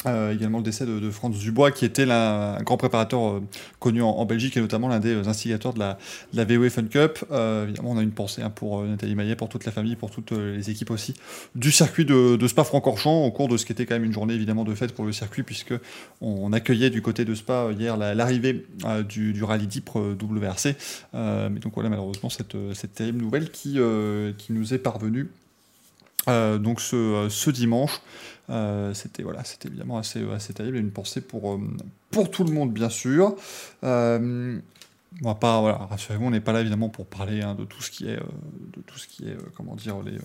Euh, 0.05 0.33
également 0.33 0.59
le 0.59 0.63
décès 0.63 0.85
de, 0.85 1.12
Franz 1.12 1.38
Dubois, 1.38 1.71
qui 1.71 1.83
était 1.83 2.09
un 2.09 2.62
grand 2.62 2.77
préparateur 2.77 3.21
euh, 3.21 3.41
connu 3.79 4.01
en, 4.01 4.23
Belgique 4.23 4.55
et 4.55 4.62
notamment 4.62 4.88
l'un 4.88 4.99
des 4.99 5.13
euh, 5.13 5.27
instigateurs 5.27 5.73
de 5.73 5.79
la, 5.79 5.97
de 6.31 6.38
la 6.38 6.69
Fun 6.69 6.83
Cup. 6.83 7.19
évidemment, 7.29 7.91
on 7.91 7.97
a 7.97 8.01
une 8.01 8.12
pensée 8.12 8.41
hein, 8.41 8.49
pour 8.49 8.81
Nathalie 8.83 9.15
Maillet, 9.15 9.35
pour 9.35 9.49
toute 9.49 9.65
la 9.65 9.73
famille, 9.73 9.97
pour 9.97 10.09
toutes 10.09 10.31
les 10.31 10.69
équipes 10.69 10.91
aussi 10.91 11.15
du 11.55 11.71
circuit 11.71 12.05
de, 12.05 12.47
Spa-Francorchamps, 12.47 13.25
au 13.25 13.31
cours 13.31 13.49
de 13.49 13.57
ce 13.57 13.65
qui 13.65 13.73
était 13.73 13.85
quand 13.85 13.95
même 13.95 14.05
une 14.05 14.13
journée 14.13 14.35
évidemment 14.35 14.63
de 14.63 14.73
fête 14.73 14.93
pour 14.93 15.03
le 15.03 15.12
circuit, 15.12 15.43
puisque 15.43 15.73
on, 16.21 16.53
accueillait 16.53 16.89
du 16.89 17.01
côté 17.01 17.25
de 17.25 17.35
Spa 17.35 17.69
hier 17.77 17.97
l'arrivée 17.97 18.65
du, 19.07 19.43
rallye 19.43 19.67
Dipre 19.67 19.99
WRC. 19.99 20.75
mais 21.13 21.59
donc 21.59 21.73
voilà, 21.73 21.89
malheureusement, 21.89 22.29
cette, 22.29 22.93
terrible 22.93 23.19
nouvelle 23.19 23.49
qui, 23.49 23.79
nous 24.49 24.73
est 24.73 24.79
parvenue 24.79 25.29
donc 26.27 26.79
ce 26.79 27.49
dimanche. 27.49 28.01
Euh, 28.49 28.93
c'était 28.93 29.23
voilà, 29.23 29.43
c'était 29.43 29.67
évidemment 29.67 29.97
assez, 29.97 30.23
assez 30.31 30.53
terrible 30.53 30.77
une 30.77 30.91
pensée 30.91 31.21
pour, 31.21 31.53
euh, 31.53 31.59
pour 32.12 32.31
tout 32.31 32.43
le 32.43 32.51
monde, 32.51 32.73
bien 32.73 32.89
sûr. 32.89 33.35
Euh, 33.83 34.59
on 35.23 35.27
va 35.27 35.35
pas, 35.35 35.59
voilà, 35.59 35.77
rassurez-vous, 35.77 36.25
on 36.25 36.29
n'est 36.29 36.39
pas 36.39 36.53
là 36.53 36.62
évidemment 36.62 36.89
pour 36.89 37.07
parler 37.07 37.41
hein, 37.41 37.55
de 37.55 37.65
tout 37.65 37.81
ce 37.81 37.89
qui 37.89 38.07
est, 38.07 38.17
de 38.17 38.81
tout 38.85 38.99
ce 38.99 39.07
qui 39.07 39.27
est, 39.27 39.35
comment 39.55 39.75
dire, 39.75 39.95
les, 40.03 40.17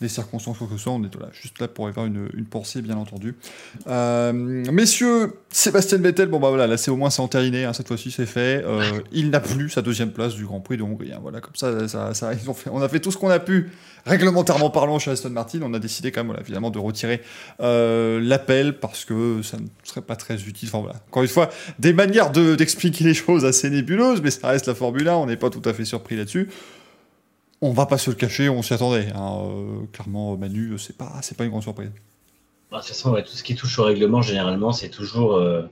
les 0.00 0.08
circonstances 0.08 0.60
ou 0.60 0.66
que 0.66 0.72
ce 0.76 0.78
soit. 0.78 0.92
On 0.92 1.04
est 1.04 1.14
là, 1.14 1.28
juste 1.32 1.60
là 1.60 1.68
pour 1.68 1.86
avoir 1.86 2.06
une, 2.06 2.28
une 2.34 2.46
pensée, 2.46 2.82
bien 2.82 2.96
entendu. 2.96 3.36
messieurs, 3.86 5.34
Sébastien 5.56 5.98
Vettel, 5.98 6.28
bon 6.28 6.40
bah 6.40 6.48
voilà, 6.48 6.66
là 6.66 6.76
c'est 6.76 6.90
au 6.90 6.96
moins 6.96 7.10
c'est 7.10 7.22
entériné, 7.22 7.64
hein, 7.64 7.72
cette 7.72 7.86
fois-ci 7.86 8.10
c'est 8.10 8.26
fait. 8.26 8.64
il 9.12 9.30
n'a 9.30 9.38
plus 9.38 9.70
sa 9.70 9.82
deuxième 9.82 10.10
place 10.10 10.34
du 10.34 10.44
Grand 10.44 10.58
Prix 10.58 10.76
de 10.76 10.82
Hongrie. 10.82 11.12
Hein, 11.12 11.20
voilà, 11.22 11.40
comme 11.40 11.54
ça, 11.54 11.86
ça, 11.86 12.12
ça 12.12 12.32
fait, 12.34 12.70
on 12.72 12.82
a 12.82 12.88
fait 12.88 12.98
tout 12.98 13.12
ce 13.12 13.16
qu'on 13.16 13.30
a 13.30 13.38
pu 13.38 13.70
réglementairement 14.04 14.70
parlant 14.70 14.98
chez 14.98 15.12
Aston 15.12 15.30
Martin, 15.30 15.60
on 15.62 15.72
a 15.72 15.78
décidé 15.78 16.10
quand 16.10 16.22
même 16.22 16.26
voilà, 16.26 16.42
évidemment 16.42 16.70
de 16.70 16.78
retirer 16.80 17.22
euh, 17.60 18.20
l'appel 18.20 18.80
parce 18.80 19.04
que 19.04 19.42
ça 19.42 19.58
ne 19.58 19.66
serait 19.84 20.02
pas 20.02 20.16
très 20.16 20.42
utile. 20.42 20.70
Enfin 20.72 20.80
voilà, 20.80 20.96
encore 21.08 21.22
une 21.22 21.28
fois, 21.28 21.50
des 21.78 21.92
manières 21.92 22.32
d'expliquer 22.32 23.04
les 23.04 23.14
choses 23.14 23.44
assez 23.44 23.70
nébuleuses, 23.70 24.22
mais 24.22 24.32
ça 24.32 24.48
reste 24.48 24.66
la 24.66 24.74
Formule 24.74 25.08
1, 25.08 25.14
on 25.14 25.26
n'est 25.26 25.36
pas 25.36 25.50
tout 25.50 25.62
à 25.64 25.72
fait 25.72 25.84
surpris 25.84 26.16
là-dessus. 26.16 26.48
On 27.60 27.70
va 27.70 27.86
pas 27.86 27.96
se 27.96 28.10
le 28.10 28.16
cacher, 28.16 28.48
on 28.48 28.60
s'y 28.60 28.74
attendait. 28.74 29.06
Hein. 29.14 29.38
Euh, 29.44 29.86
clairement, 29.92 30.36
Manu, 30.36 30.76
c'est 30.78 30.96
pas, 30.96 31.12
c'est 31.22 31.36
pas 31.36 31.44
une 31.44 31.50
grande 31.50 31.62
surprise. 31.62 31.90
Bah, 32.74 32.80
de 32.80 32.86
toute 32.86 32.96
façon, 32.96 33.14
tout 33.22 33.36
ce 33.36 33.44
qui 33.44 33.54
touche 33.54 33.78
au 33.78 33.84
règlement, 33.84 34.20
généralement, 34.20 34.72
c'est 34.72 34.88
toujours. 34.88 35.36
Euh, 35.36 35.62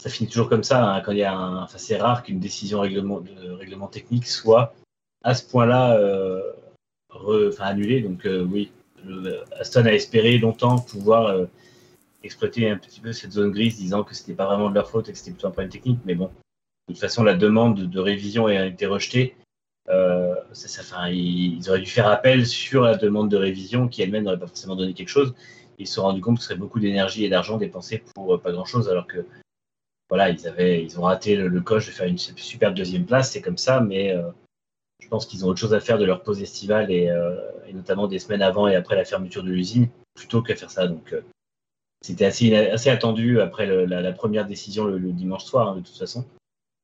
ça 0.00 0.08
finit 0.08 0.30
toujours 0.30 0.48
comme 0.48 0.62
ça. 0.62 0.94
Hein. 0.94 1.00
quand 1.00 1.10
il 1.10 1.18
y 1.18 1.24
a 1.24 1.36
enfin, 1.36 1.76
c'est 1.76 1.96
rare 1.96 2.22
qu'une 2.22 2.38
décision 2.38 2.82
de 2.82 3.50
règlement 3.50 3.88
technique 3.88 4.28
soit 4.28 4.72
à 5.24 5.34
ce 5.34 5.44
point-là 5.44 5.98
enfin, 7.12 7.64
annulé. 7.64 8.00
Donc 8.00 8.26
euh, 8.26 8.44
oui, 8.44 8.70
Aston 9.58 9.86
a 9.86 9.92
espéré 9.92 10.38
longtemps 10.38 10.78
pouvoir 10.78 11.26
euh, 11.26 11.46
exploiter 12.22 12.70
un 12.70 12.76
petit 12.76 13.00
peu 13.00 13.12
cette 13.12 13.32
zone 13.32 13.50
grise, 13.50 13.76
disant 13.76 14.04
que 14.04 14.14
c'était 14.14 14.34
pas 14.34 14.46
vraiment 14.46 14.70
de 14.70 14.74
leur 14.76 14.88
faute 14.88 15.08
et 15.08 15.12
que 15.12 15.18
c'était 15.18 15.32
plutôt 15.32 15.48
un 15.48 15.50
problème 15.50 15.72
technique. 15.72 15.98
Mais 16.04 16.14
bon, 16.14 16.30
de 16.88 16.94
toute 16.94 17.00
façon, 17.00 17.24
la 17.24 17.34
demande 17.34 17.90
de 17.90 18.00
révision 18.00 18.46
a 18.46 18.66
été 18.66 18.86
rejetée. 18.86 19.34
Euh, 19.88 20.36
ils, 21.10 21.68
auraient 21.68 21.80
dû 21.80 21.90
faire 21.90 22.06
appel 22.06 22.46
sur 22.46 22.82
la 22.82 22.96
demande 22.96 23.28
de 23.28 23.36
révision 23.36 23.88
qui 23.88 24.02
elle-même 24.02 24.24
n'aurait 24.24 24.38
pas 24.38 24.46
forcément 24.46 24.76
donné 24.76 24.94
quelque 24.94 25.08
chose. 25.08 25.34
Ils 25.80 25.86
se 25.88 25.94
sont 25.94 26.02
rendus 26.02 26.20
compte 26.20 26.36
que 26.36 26.42
ce 26.42 26.48
serait 26.48 26.58
beaucoup 26.58 26.78
d'énergie 26.78 27.24
et 27.24 27.28
d'argent 27.28 27.56
dépensé 27.56 28.04
pour 28.14 28.40
pas 28.40 28.52
grand-chose, 28.52 28.88
alors 28.88 29.06
que 29.06 29.26
voilà, 30.08 30.30
ils 30.30 30.46
avaient, 30.46 30.82
ils 30.82 30.98
ont 31.00 31.02
raté 31.02 31.36
le, 31.36 31.60
coche 31.60 31.86
de 31.86 31.92
faire 31.92 32.06
une 32.06 32.18
superbe 32.18 32.74
deuxième 32.74 33.06
place, 33.06 33.32
c'est 33.32 33.40
comme 33.40 33.58
ça, 33.58 33.80
mais 33.80 34.14
je 35.00 35.08
pense 35.08 35.26
qu'ils 35.26 35.44
ont 35.44 35.48
autre 35.48 35.58
chose 35.58 35.74
à 35.74 35.80
faire 35.80 35.98
de 35.98 36.04
leur 36.04 36.22
pause 36.22 36.42
estivale 36.42 36.88
euh, 36.90 37.40
et, 37.66 37.72
notamment 37.72 38.06
des 38.06 38.18
semaines 38.18 38.42
avant 38.42 38.68
et 38.68 38.76
après 38.76 38.96
la 38.96 39.04
fermeture 39.04 39.42
de 39.42 39.50
l'usine 39.50 39.88
plutôt 40.14 40.42
qu'à 40.42 40.54
faire 40.54 40.70
ça. 40.70 40.86
Donc 40.86 41.12
euh, 41.12 41.22
c'était 42.00 42.26
assez, 42.26 42.54
assez 42.54 42.90
attendu 42.90 43.40
après 43.40 43.66
la, 43.66 44.12
première 44.12 44.46
décision 44.46 44.84
le, 44.84 44.98
dimanche 45.12 45.44
soir, 45.44 45.68
hein, 45.68 45.76
de 45.76 45.80
toute 45.80 45.96
façon. 45.96 46.24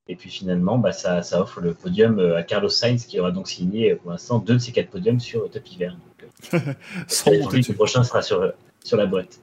Et 0.09 0.15
puis 0.15 0.29
finalement, 0.29 0.77
bah, 0.77 0.93
ça, 0.93 1.21
ça, 1.21 1.41
offre 1.41 1.59
le 1.59 1.73
podium 1.73 2.19
à 2.19 2.43
Carlos 2.43 2.69
Sainz 2.69 3.05
qui 3.05 3.19
aura 3.19 3.31
donc 3.31 3.47
signé 3.47 3.95
pour 3.95 4.11
l'instant 4.11 4.39
deux 4.39 4.53
de 4.53 4.59
ces 4.59 4.71
quatre 4.71 4.89
podiums 4.89 5.19
sur 5.19 5.49
top 5.49 5.69
hiver. 5.69 5.97
Donc, 5.97 6.53
le 6.53 7.73
prochain 7.73 8.03
sera 8.03 8.21
sur, 8.21 8.53
sur 8.87 8.97
la 8.97 9.05
boîte 9.05 9.41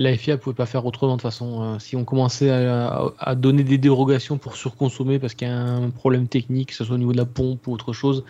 la 0.00 0.16
FIA 0.16 0.38
pouvait 0.38 0.54
pas 0.54 0.66
faire 0.66 0.86
autrement 0.86 1.16
de 1.16 1.16
toute 1.18 1.22
façon. 1.22 1.62
Euh, 1.62 1.78
si 1.78 1.96
on 1.96 2.04
commençait 2.04 2.50
à, 2.50 3.34
donner 3.34 3.64
des 3.64 3.78
dérogations 3.78 4.38
pour 4.38 4.56
surconsommer 4.56 5.18
parce 5.18 5.34
qu'il 5.34 5.48
y 5.48 5.50
a 5.50 5.58
un 5.58 5.90
problème 5.90 6.28
technique, 6.28 6.70
que 6.70 6.74
ce 6.74 6.84
soit 6.84 6.94
au 6.94 6.98
niveau 6.98 7.12
de 7.12 7.18
la 7.18 7.26
pompe 7.26 7.66
ou 7.66 7.72
autre 7.72 7.92
chose, 7.92 8.24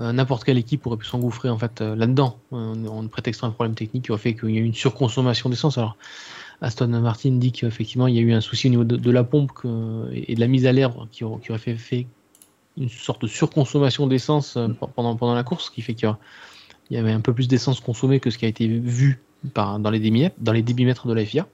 euh, 0.00 0.12
n'importe 0.12 0.44
quelle 0.44 0.58
équipe 0.58 0.86
aurait 0.86 0.96
pu 0.96 1.06
s'engouffrer 1.06 1.50
en 1.50 1.58
fait 1.58 1.80
euh, 1.80 1.94
là-dedans 1.94 2.38
en, 2.50 3.06
prétextant 3.06 3.46
un 3.46 3.50
problème 3.50 3.74
technique 3.74 4.06
qui 4.06 4.12
aurait 4.12 4.20
fait 4.20 4.34
qu'il 4.34 4.50
y 4.50 4.58
a 4.58 4.60
eu 4.60 4.64
une 4.64 4.74
surconsommation 4.74 5.50
d'essence. 5.50 5.78
Alors 5.78 5.96
Aston 6.60 6.88
Martin 6.88 7.32
dit 7.32 7.52
qu'effectivement 7.52 8.06
il 8.06 8.14
y 8.14 8.18
a 8.18 8.22
eu 8.22 8.32
un 8.32 8.40
souci 8.40 8.68
au 8.68 8.70
niveau 8.70 8.84
de, 8.84 9.10
la 9.10 9.24
pompe 9.24 9.52
et 10.12 10.34
de 10.34 10.40
la 10.40 10.46
mise 10.46 10.66
à 10.66 10.72
l'air 10.72 10.94
qui, 11.10 11.24
aurait 11.24 11.58
fait, 11.58 11.76
fait, 11.76 12.06
une 12.76 12.88
sorte 12.88 13.22
de 13.22 13.26
surconsommation 13.26 14.06
d'essence 14.06 14.56
pendant, 14.96 15.16
pendant 15.16 15.34
la 15.34 15.42
course, 15.42 15.66
ce 15.66 15.70
qui 15.70 15.82
fait 15.82 15.94
qu'il 15.94 16.12
y 16.90 16.96
avait 16.96 17.12
un 17.12 17.20
peu 17.20 17.34
plus 17.34 17.48
d'essence 17.48 17.80
consommée 17.80 18.20
que 18.20 18.30
ce 18.30 18.38
qui 18.38 18.46
a 18.46 18.48
été 18.48 18.66
vu 18.66 19.20
dans, 19.54 19.90
les 19.90 20.00
débitmètres, 20.00 21.06
dans 21.06 21.10
de 21.10 21.14
la 21.14 21.24
FIA. 21.24 21.46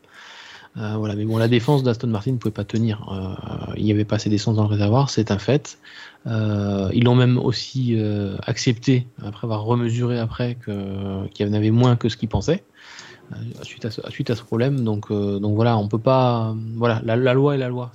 Euh, 0.76 0.94
voilà, 0.96 1.16
mais 1.16 1.24
bon, 1.24 1.36
la 1.36 1.48
défense 1.48 1.82
d'Aston 1.82 2.06
Martin 2.08 2.32
ne 2.32 2.36
pouvait 2.36 2.52
pas 2.52 2.64
tenir. 2.64 3.08
Euh, 3.12 3.72
il 3.76 3.84
n'y 3.84 3.90
avait 3.90 4.04
pas 4.04 4.16
assez 4.16 4.30
d'essence 4.30 4.56
dans 4.56 4.62
le 4.62 4.68
réservoir, 4.68 5.10
c'est 5.10 5.30
un 5.32 5.38
fait. 5.38 5.78
Euh, 6.26 6.88
ils 6.92 7.04
l'ont 7.04 7.16
même 7.16 7.38
aussi 7.38 7.98
accepté 8.46 9.06
après 9.24 9.46
avoir 9.46 9.64
remesuré 9.64 10.18
après 10.18 10.56
qu'il 10.64 11.46
y 11.46 11.48
en 11.48 11.52
avait 11.52 11.70
moins 11.70 11.96
que 11.96 12.08
ce 12.08 12.16
qu'ils 12.16 12.28
pensaient 12.28 12.64
suite 13.62 13.84
à, 13.84 13.92
ce, 13.92 14.02
suite 14.10 14.30
à 14.30 14.36
ce 14.36 14.42
problème. 14.42 14.82
Donc, 14.84 15.10
voilà, 15.10 15.76
on 15.76 15.88
peut 15.88 15.98
pas. 15.98 16.54
Voilà, 16.76 17.00
la, 17.04 17.34
loi 17.34 17.54
est 17.54 17.58
la 17.58 17.68
loi. 17.68 17.90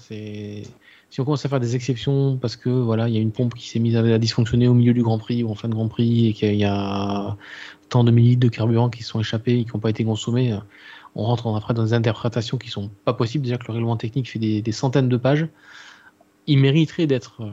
Si 1.15 1.21
on 1.21 1.23
commence 1.23 1.45
à 1.45 1.49
faire 1.49 1.61
des 1.61 1.77
exceptions 1.77 2.35
parce 2.35 2.57
que 2.57 2.69
voilà, 2.69 3.07
il 3.07 3.15
y 3.15 3.17
a 3.17 3.21
une 3.21 3.31
pompe 3.31 3.53
qui 3.53 3.69
s'est 3.69 3.79
mise 3.79 3.95
à, 3.95 4.17
dysfonctionner 4.17 4.67
au 4.67 4.73
milieu 4.73 4.93
du 4.93 5.01
Grand 5.01 5.17
Prix 5.17 5.43
ou 5.43 5.49
en 5.49 5.55
fin 5.55 5.69
de 5.69 5.73
Grand 5.73 5.87
Prix 5.87 6.27
et 6.27 6.33
qu'il 6.33 6.55
y 6.55 6.65
a 6.65 7.37
tant 7.89 8.03
de 8.03 8.11
millilitres 8.11 8.41
de 8.41 8.49
carburant 8.49 8.89
qui 8.89 9.03
sont 9.03 9.19
échappés 9.19 9.59
et 9.59 9.65
qui 9.65 9.71
n'ont 9.73 9.79
pas 9.79 9.89
été 9.89 10.03
consommés, 10.03 10.53
euh, 10.53 10.59
on 11.15 11.23
rentre 11.23 11.47
après 11.55 11.73
dans 11.73 11.83
des 11.83 11.93
interprétations 11.93 12.57
qui 12.57 12.69
sont 12.69 12.89
pas 13.05 13.13
possibles. 13.13 13.43
Déjà 13.43 13.57
que 13.57 13.67
le 13.67 13.73
règlement 13.73 13.97
technique 13.97 14.29
fait 14.29 14.39
des, 14.39 14.71
centaines 14.71 15.09
de 15.09 15.17
pages, 15.17 15.47
il 16.47 16.59
mériterait 16.59 17.07
d'être, 17.07 17.41
euh, 17.41 17.51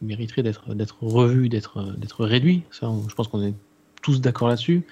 mériterait 0.00 0.42
d'être, 0.42 0.74
d'être 0.74 1.02
revu, 1.02 1.48
d'être, 1.48 1.78
euh, 1.78 1.92
d'être 1.96 2.24
réduit. 2.24 2.62
Ça, 2.70 2.90
je 3.08 3.14
pense 3.14 3.28
qu'on 3.28 3.42
est 3.42 3.54
tous 4.02 4.20
d'accord 4.20 4.48
là-dessus. 4.48 4.84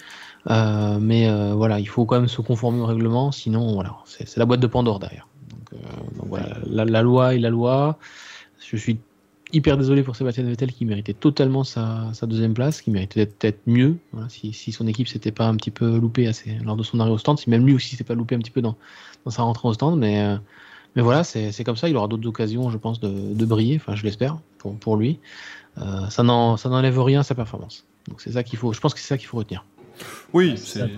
mais 0.47 1.29
voilà, 1.53 1.79
il 1.79 1.87
faut 1.87 2.05
quand 2.05 2.15
même 2.15 2.29
se 2.29 2.41
conformer 2.41 2.79
au 2.79 2.85
règlement, 2.85 3.33
sinon 3.33 3.73
voilà, 3.73 3.97
c'est, 4.05 4.37
la 4.37 4.45
boîte 4.45 4.61
de 4.61 4.67
Pandore 4.67 4.99
derrière. 4.99 5.27
Donc, 6.15 6.27
voilà, 6.27 6.57
la, 6.65 6.85
la, 6.85 7.01
loi 7.01 7.35
est 7.35 7.39
la 7.39 7.49
loi. 7.49 7.99
Je 8.59 8.77
suis 8.77 8.99
hyper 9.53 9.77
désolé 9.77 10.03
pour 10.03 10.15
Sébastien 10.15 10.43
Vettel 10.43 10.71
qui 10.71 10.85
méritait 10.85 11.13
totalement 11.13 11.63
sa, 11.63 12.11
deuxième 12.23 12.53
place, 12.53 12.81
qui 12.81 12.91
méritait 12.91 13.25
peut-être 13.25 13.59
mieux. 13.65 13.97
si, 14.29 14.71
son 14.71 14.87
équipe 14.87 15.07
s'était 15.07 15.31
pas 15.31 15.47
un 15.47 15.55
petit 15.55 15.71
peu 15.71 15.97
loupée 15.97 16.27
assez, 16.27 16.57
lors 16.63 16.75
de 16.75 16.83
son 16.83 16.99
arrivée 16.99 17.15
au 17.15 17.17
stand, 17.17 17.39
si 17.39 17.49
même 17.49 17.65
lui 17.65 17.73
aussi 17.73 17.89
s'était 17.89 18.03
pas 18.03 18.15
loupé 18.15 18.35
un 18.35 18.39
petit 18.39 18.51
peu 18.51 18.61
dans, 18.61 18.75
sa 19.27 19.43
rentrée 19.43 19.67
au 19.67 19.73
stand, 19.73 19.99
mais, 19.99 20.21
euh, 20.21 20.37
voilà, 20.95 21.23
c'est 21.23 21.63
comme 21.63 21.77
ça. 21.77 21.87
Il 21.89 21.95
aura 21.95 22.07
d'autres 22.07 22.27
occasions, 22.27 22.69
je 22.69 22.77
pense, 22.77 22.99
de, 22.99 23.45
briller. 23.45 23.77
Enfin, 23.77 23.95
je 23.95 24.03
l'espère 24.03 24.37
pour, 24.57 24.75
pour 24.77 24.97
lui. 24.97 25.19
Euh, 25.77 26.09
ça 26.09 26.23
n'enlève 26.23 27.01
rien 27.01 27.21
à 27.21 27.23
sa 27.23 27.35
performance. 27.35 27.85
Donc 28.07 28.21
c'est 28.21 28.33
ça 28.33 28.43
qu'il 28.43 28.59
faut. 28.59 28.73
Je 28.73 28.79
pense 28.79 28.93
que 28.93 28.99
c'est 28.99 29.07
ça 29.07 29.17
qu'il 29.17 29.27
faut 29.27 29.37
retenir. 29.37 29.65
Oui, 30.33 30.57
c'est 30.57 30.89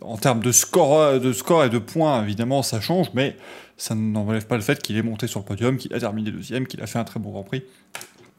en 0.00 0.16
termes 0.16 0.40
de 0.40 0.52
score, 0.52 1.20
de 1.20 1.32
score 1.32 1.64
et 1.64 1.70
de 1.70 1.78
points, 1.78 2.22
évidemment, 2.22 2.62
ça 2.62 2.80
change, 2.80 3.08
mais 3.14 3.36
ça 3.76 3.94
n'enlève 3.94 4.46
pas 4.46 4.56
le 4.56 4.62
fait 4.62 4.82
qu'il 4.82 4.96
est 4.96 5.02
monté 5.02 5.26
sur 5.26 5.40
le 5.40 5.44
podium, 5.44 5.76
qu'il 5.76 5.92
a 5.94 6.00
terminé 6.00 6.30
deuxième, 6.30 6.66
qu'il 6.66 6.80
a 6.82 6.86
fait 6.86 6.98
un 6.98 7.04
très 7.04 7.20
bon 7.20 7.30
Grand 7.30 7.42
Prix. 7.42 7.64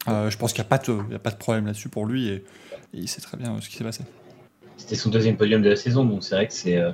Euh, 0.08 0.30
je 0.30 0.38
pense 0.38 0.52
qu'il 0.52 0.62
n'y 0.62 0.66
a, 0.66 0.70
pas 0.70 0.78
de, 0.78 1.14
a 1.14 1.18
pas 1.18 1.30
de 1.30 1.36
problème 1.36 1.66
là-dessus 1.66 1.88
pour 1.88 2.06
lui 2.06 2.28
et, 2.28 2.44
il 2.92 3.08
sait 3.08 3.20
très 3.20 3.36
bien 3.36 3.54
euh, 3.54 3.60
ce 3.60 3.68
qui 3.68 3.76
s'est 3.76 3.84
passé. 3.84 4.02
C'était 4.76 4.96
son 4.96 5.10
deuxième 5.10 5.36
podium 5.36 5.62
de 5.62 5.68
la 5.68 5.76
saison, 5.76 6.04
donc 6.04 6.24
c'est 6.24 6.34
vrai 6.34 6.48
que 6.48 6.52
c'est, 6.52 6.76
euh, 6.76 6.90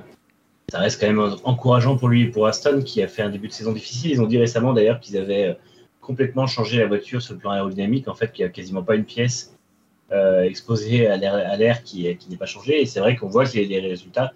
ça 0.69 0.79
reste 0.79 0.99
quand 0.99 1.07
même 1.07 1.35
encourageant 1.43 1.97
pour 1.97 2.09
lui 2.09 2.23
et 2.23 2.27
pour 2.27 2.45
Aston 2.45 2.81
qui 2.83 3.01
a 3.01 3.07
fait 3.07 3.23
un 3.23 3.29
début 3.29 3.47
de 3.47 3.53
saison 3.53 3.71
difficile. 3.71 4.11
Ils 4.11 4.21
ont 4.21 4.27
dit 4.27 4.37
récemment 4.37 4.73
d'ailleurs 4.73 4.99
qu'ils 4.99 5.17
avaient 5.17 5.57
complètement 6.01 6.45
changé 6.45 6.77
la 6.77 6.87
voiture 6.87 7.21
sur 7.21 7.33
le 7.33 7.39
plan 7.39 7.51
aérodynamique, 7.51 8.07
en 8.07 8.13
fait, 8.13 8.31
qu'il 8.31 8.45
n'y 8.45 8.49
a 8.49 8.53
quasiment 8.53 8.83
pas 8.83 8.95
une 8.95 9.05
pièce 9.05 9.56
exposée 10.11 11.07
à 11.07 11.17
l'air 11.17 11.83
qui, 11.83 12.03
n'est 12.29 12.37
pas 12.37 12.45
changée. 12.45 12.81
Et 12.81 12.85
c'est 12.85 12.99
vrai 12.99 13.15
qu'on 13.15 13.27
voit 13.27 13.45
que 13.45 13.57
les 13.57 13.79
résultats 13.79 14.33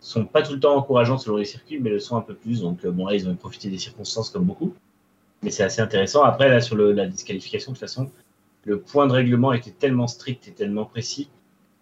sont 0.00 0.24
pas 0.24 0.42
tout 0.42 0.52
le 0.52 0.60
temps 0.60 0.76
encourageants 0.76 1.18
selon 1.18 1.36
les 1.36 1.44
circuits, 1.44 1.78
mais 1.80 1.90
le 1.90 1.98
sont 1.98 2.16
un 2.16 2.20
peu 2.20 2.34
plus. 2.34 2.60
Donc, 2.60 2.84
euh, 2.84 2.90
bon, 2.90 3.06
là, 3.06 3.14
ils 3.14 3.28
ont 3.28 3.34
profité 3.34 3.68
des 3.68 3.78
circonstances 3.78 4.30
comme 4.30 4.44
beaucoup. 4.44 4.74
Mais 5.42 5.50
c'est 5.50 5.62
assez 5.62 5.80
intéressant. 5.80 6.22
Après, 6.22 6.48
là, 6.48 6.60
sur 6.60 6.76
la 6.76 7.06
disqualification, 7.06 7.72
de 7.72 7.76
toute 7.76 7.80
façon, 7.80 8.10
le 8.64 8.80
point 8.80 9.06
de 9.06 9.12
règlement 9.12 9.52
était 9.52 9.70
tellement 9.70 10.06
strict 10.06 10.48
et 10.48 10.52
tellement 10.52 10.84
précis 10.84 11.28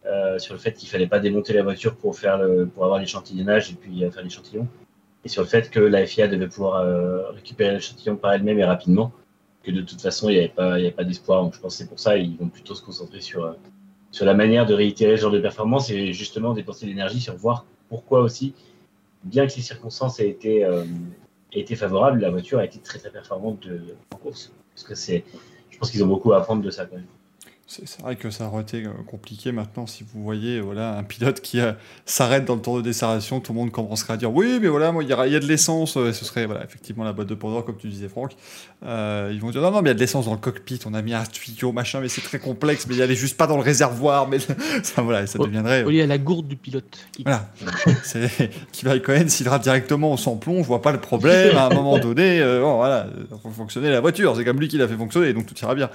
euh, 0.04 0.38
sur 0.38 0.54
le 0.54 0.60
fait 0.60 0.72
qu'il 0.72 0.88
fallait 0.88 1.06
pas 1.06 1.20
démonter 1.20 1.52
la 1.52 1.62
voiture 1.62 1.96
pour, 1.96 2.16
faire 2.16 2.40
pour 2.74 2.84
avoir 2.84 3.00
l'échantillonnage 3.00 3.70
et 3.70 3.74
puis 3.74 4.04
euh, 4.04 4.10
faire 4.10 4.22
l'échantillon. 4.22 4.68
Et 5.24 5.28
sur 5.28 5.42
le 5.42 5.48
fait 5.48 5.70
que 5.70 5.80
la 5.80 6.06
FIA 6.06 6.28
devait 6.28 6.46
pouvoir 6.46 6.86
récupérer 7.34 7.72
l'échantillon 7.72 8.14
par 8.14 8.32
elle-même 8.32 8.60
et 8.60 8.64
rapidement. 8.64 9.10
De 9.70 9.82
toute 9.82 10.00
façon, 10.00 10.28
il 10.28 10.34
n'y 10.34 10.38
avait 10.38 10.48
pas, 10.48 10.76
pas 10.96 11.04
d'espoir. 11.04 11.42
Donc, 11.42 11.54
je 11.54 11.60
pense 11.60 11.74
que 11.74 11.78
c'est 11.78 11.88
pour 11.88 11.98
ça 11.98 12.16
qu'ils 12.18 12.36
vont 12.36 12.48
plutôt 12.48 12.74
se 12.74 12.82
concentrer 12.82 13.20
sur, 13.20 13.56
sur 14.10 14.24
la 14.24 14.34
manière 14.34 14.66
de 14.66 14.74
réitérer 14.74 15.16
ce 15.16 15.22
genre 15.22 15.30
de 15.30 15.40
performance 15.40 15.90
et 15.90 16.12
justement 16.12 16.54
dépenser 16.54 16.86
l'énergie 16.86 17.20
sur 17.20 17.36
voir 17.36 17.66
pourquoi 17.88 18.20
aussi, 18.20 18.54
bien 19.24 19.46
que 19.46 19.54
les 19.54 19.62
circonstances 19.62 20.20
aient 20.20 20.28
été, 20.28 20.64
euh, 20.64 20.84
été 21.52 21.76
favorables, 21.76 22.20
la 22.20 22.30
voiture 22.30 22.58
a 22.58 22.64
été 22.64 22.78
très 22.78 22.98
très 22.98 23.10
performante 23.10 23.66
en 24.12 24.16
course. 24.16 24.52
Parce 24.74 24.84
que 24.84 24.94
c'est, 24.94 25.24
je 25.70 25.78
pense 25.78 25.90
qu'ils 25.90 26.02
ont 26.04 26.08
beaucoup 26.08 26.32
à 26.32 26.38
apprendre 26.38 26.62
de 26.62 26.70
ça 26.70 26.86
quand 26.86 26.96
même. 26.96 27.06
C'est 27.68 28.00
vrai 28.00 28.14
que 28.14 28.30
ça 28.30 28.46
aurait 28.46 28.62
été 28.62 28.84
euh, 28.84 28.90
compliqué 29.08 29.50
maintenant 29.50 29.88
si 29.88 30.04
vous 30.04 30.22
voyez 30.22 30.60
voilà, 30.60 30.96
un 30.96 31.02
pilote 31.02 31.40
qui 31.40 31.58
euh, 31.58 31.72
s'arrête 32.04 32.44
dans 32.44 32.54
le 32.54 32.60
tour 32.60 32.76
de 32.76 32.82
décélération, 32.82 33.40
tout 33.40 33.52
le 33.52 33.58
monde 33.58 33.72
commencerait 33.72 34.12
à 34.12 34.16
dire 34.16 34.32
oui, 34.32 34.60
mais 34.62 34.68
voilà, 34.68 34.94
il 35.00 35.08
y, 35.08 35.12
a, 35.12 35.40
de 35.40 35.46
l'essence, 35.46 35.96
euh, 35.96 36.12
ce 36.12 36.24
serait 36.24 36.46
voilà, 36.46 36.62
effectivement 36.62 37.02
la 37.02 37.12
boîte 37.12 37.26
de 37.26 37.34
Pandore, 37.34 37.64
comme 37.64 37.76
tu 37.76 37.88
disais, 37.88 38.08
Franck. 38.08 38.36
ils 38.82 39.38
vont 39.40 39.50
dire 39.50 39.62
non, 39.62 39.72
non, 39.72 39.82
mais 39.82 39.88
il 39.88 39.90
y 39.90 39.90
a 39.90 39.94
de 39.94 39.98
l'essence 39.98 40.26
dans 40.26 40.32
le 40.32 40.38
cockpit, 40.38 40.78
on 40.86 40.94
a 40.94 41.02
mis 41.02 41.12
un 41.12 41.24
tuyau, 41.24 41.72
machin, 41.72 41.98
mais 41.98 42.08
c'est 42.08 42.20
très 42.20 42.38
complexe, 42.38 42.86
mais 42.86 42.94
il 42.94 42.98
n'y 42.98 43.02
allait 43.02 43.16
juste 43.16 43.36
pas 43.36 43.48
dans 43.48 43.56
le 43.56 43.64
réservoir, 43.64 44.28
mais 44.28 44.38
ça, 44.84 45.02
voilà, 45.02 45.26
ça 45.26 45.40
deviendrait. 45.40 45.84
Il 45.88 45.96
y 45.96 46.00
a 46.00 46.06
la 46.06 46.18
gourde 46.18 46.46
du 46.46 46.56
pilote. 46.56 46.96
Voilà, 47.24 47.50
c'est 48.04 48.30
qui 48.70 48.84
va 48.84 48.96
Cohen, 49.00 49.24
s'il 49.26 49.48
rate 49.48 49.64
directement 49.64 50.12
au 50.12 50.16
sans-plomb, 50.16 50.62
je 50.62 50.68
vois 50.68 50.82
pas 50.82 50.92
le 50.92 51.00
problème, 51.00 51.56
à 51.56 51.66
un 51.66 51.70
moment 51.70 51.98
donné, 51.98 52.40
bon, 52.60 52.76
voilà, 52.76 53.08
faut 53.42 53.50
fonctionner 53.50 53.90
la 53.90 54.00
voiture, 54.00 54.36
c'est 54.36 54.44
comme 54.44 54.60
lui 54.60 54.68
qui 54.68 54.78
l'a 54.78 54.86
fait 54.86 54.96
fonctionner, 54.96 55.32
donc 55.32 55.46
tout 55.46 55.58
ira 55.60 55.74
bien. 55.74 55.90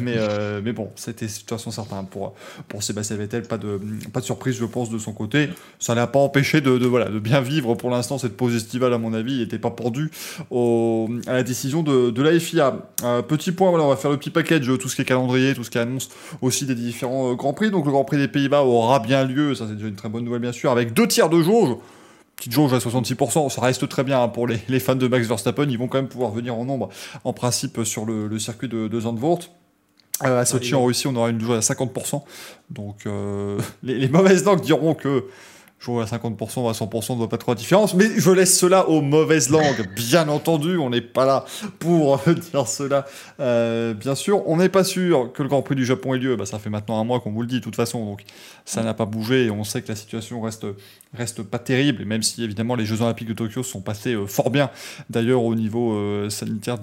mais, 0.00 0.16
mais 0.64 0.71
bon, 0.72 0.90
c'était 0.96 1.26
de 1.26 1.32
toute 1.32 1.48
façon 1.48 1.70
certain. 1.70 2.04
Pour, 2.04 2.34
pour 2.68 2.82
Sébastien 2.82 3.16
Vettel, 3.16 3.42
pas 3.42 3.58
de, 3.58 3.80
pas 4.12 4.20
de 4.20 4.24
surprise, 4.24 4.56
je 4.56 4.64
pense, 4.64 4.90
de 4.90 4.98
son 4.98 5.12
côté. 5.12 5.50
Ça 5.78 5.94
n'a 5.94 6.06
pas 6.06 6.18
empêché 6.18 6.60
de, 6.60 6.70
voilà, 6.86 7.06
de 7.06 7.18
bien 7.18 7.40
vivre 7.40 7.74
pour 7.74 7.90
l'instant 7.90 8.18
cette 8.18 8.36
pause 8.36 8.54
estivale, 8.54 8.92
à 8.92 8.98
mon 8.98 9.14
avis. 9.14 9.34
Il 9.34 9.40
n'était 9.40 9.58
pas 9.58 9.70
pendu 9.70 10.10
à 10.50 11.32
la 11.32 11.42
décision 11.42 11.82
de, 11.82 12.22
la 12.22 12.38
FIA. 12.38 12.76
Euh, 13.04 13.22
petit 13.22 13.52
point, 13.52 13.70
voilà, 13.70 13.84
on 13.84 13.88
va 13.88 13.96
faire 13.96 14.10
le 14.10 14.16
petit 14.16 14.30
package, 14.30 14.66
tout 14.78 14.88
ce 14.88 14.96
qui 14.96 15.02
est 15.02 15.04
calendrier, 15.04 15.54
tout 15.54 15.64
ce 15.64 15.70
qui 15.70 15.78
annonce 15.78 16.08
aussi 16.40 16.66
des 16.66 16.74
différents 16.74 17.32
euh, 17.32 17.34
Grands 17.34 17.52
Prix. 17.52 17.70
Donc 17.70 17.84
le 17.84 17.90
Grand 17.90 18.04
Prix 18.04 18.18
des 18.18 18.28
Pays-Bas 18.28 18.62
aura 18.62 19.00
bien 19.00 19.24
lieu, 19.24 19.54
ça 19.54 19.66
c'est 19.68 19.74
déjà 19.74 19.88
une 19.88 19.96
très 19.96 20.08
bonne 20.08 20.24
nouvelle, 20.24 20.40
bien 20.40 20.52
sûr, 20.52 20.70
avec 20.70 20.92
deux 20.92 21.08
tiers 21.08 21.28
de 21.28 21.42
jauge 21.42 21.76
petite 22.42 22.52
jauge 22.52 22.72
à 22.72 22.78
66%, 22.78 23.50
ça 23.50 23.60
reste 23.60 23.88
très 23.88 24.02
bien 24.02 24.20
hein, 24.20 24.28
pour 24.28 24.48
les, 24.48 24.80
fans 24.80 24.96
de 24.96 25.06
Max 25.06 25.28
Verstappen, 25.28 25.68
ils 25.68 25.78
vont 25.78 25.86
quand 25.86 25.98
même 25.98 26.08
pouvoir 26.08 26.32
venir 26.32 26.56
en 26.56 26.64
nombre 26.64 26.88
en 27.22 27.32
principe 27.32 27.84
sur 27.84 28.04
le, 28.04 28.26
le 28.26 28.38
circuit 28.40 28.68
de, 28.68 28.88
de 28.88 29.00
Zandvoort. 29.00 29.40
Euh, 30.24 30.40
à 30.40 30.44
Sochi, 30.44 30.74
en 30.74 30.84
Russie, 30.84 31.06
on 31.06 31.16
aura 31.16 31.30
une 31.30 31.40
jauge 31.40 31.56
à 31.56 31.60
50%. 31.60 32.22
Donc, 32.70 33.06
euh, 33.06 33.58
les, 33.82 34.08
mauvaises 34.08 34.44
langues 34.44 34.60
diront 34.60 34.94
que 34.94 35.24
jouer 35.80 36.02
à 36.02 36.06
50% 36.06 36.60
ou 36.60 36.68
à 36.68 36.72
100% 36.72 37.12
ne 37.12 37.16
voit 37.16 37.28
pas 37.28 37.38
trop 37.38 37.52
la 37.52 37.56
différence. 37.56 37.94
Mais 37.94 38.08
je 38.16 38.30
laisse 38.30 38.56
cela 38.56 38.88
aux 38.88 39.00
mauvaises 39.00 39.50
langues, 39.50 39.88
bien 39.96 40.28
entendu. 40.28 40.76
On 40.78 40.90
n'est 40.90 41.00
pas 41.00 41.24
là 41.24 41.44
pour 41.80 42.18
dire 42.52 42.68
cela. 42.68 43.04
Euh, 43.40 43.94
bien 43.94 44.14
sûr, 44.14 44.48
on 44.48 44.58
n'est 44.58 44.68
pas 44.68 44.84
sûr 44.84 45.32
que 45.32 45.42
le 45.42 45.48
Grand 45.48 45.62
Prix 45.62 45.74
du 45.74 45.84
Japon 45.84 46.14
ait 46.14 46.18
lieu. 46.18 46.36
Bah, 46.36 46.46
ça 46.46 46.58
fait 46.58 46.70
maintenant 46.70 47.00
un 47.00 47.04
mois 47.04 47.20
qu'on 47.20 47.32
vous 47.32 47.42
le 47.42 47.48
dit, 47.48 47.58
de 47.58 47.64
toute 47.64 47.76
façon. 47.76 48.04
Donc, 48.04 48.22
ça 48.64 48.82
n'a 48.82 48.94
pas 48.94 49.06
bougé 49.06 49.46
et 49.46 49.50
on 49.50 49.64
sait 49.64 49.82
que 49.82 49.88
la 49.88 49.96
situation 49.96 50.40
reste, 50.40 50.66
reste 51.14 51.42
pas 51.42 51.58
terrible. 51.58 52.04
Même 52.04 52.22
si, 52.22 52.44
évidemment, 52.44 52.76
les 52.76 52.86
Jeux 52.86 53.02
Olympiques 53.02 53.28
de 53.28 53.34
Tokyo 53.34 53.64
sont 53.64 53.80
passés 53.80 54.16
fort 54.26 54.50
bien. 54.50 54.70
D'ailleurs, 55.10 55.42
au 55.42 55.56
niveau 55.56 56.28
sanitaire 56.30 56.78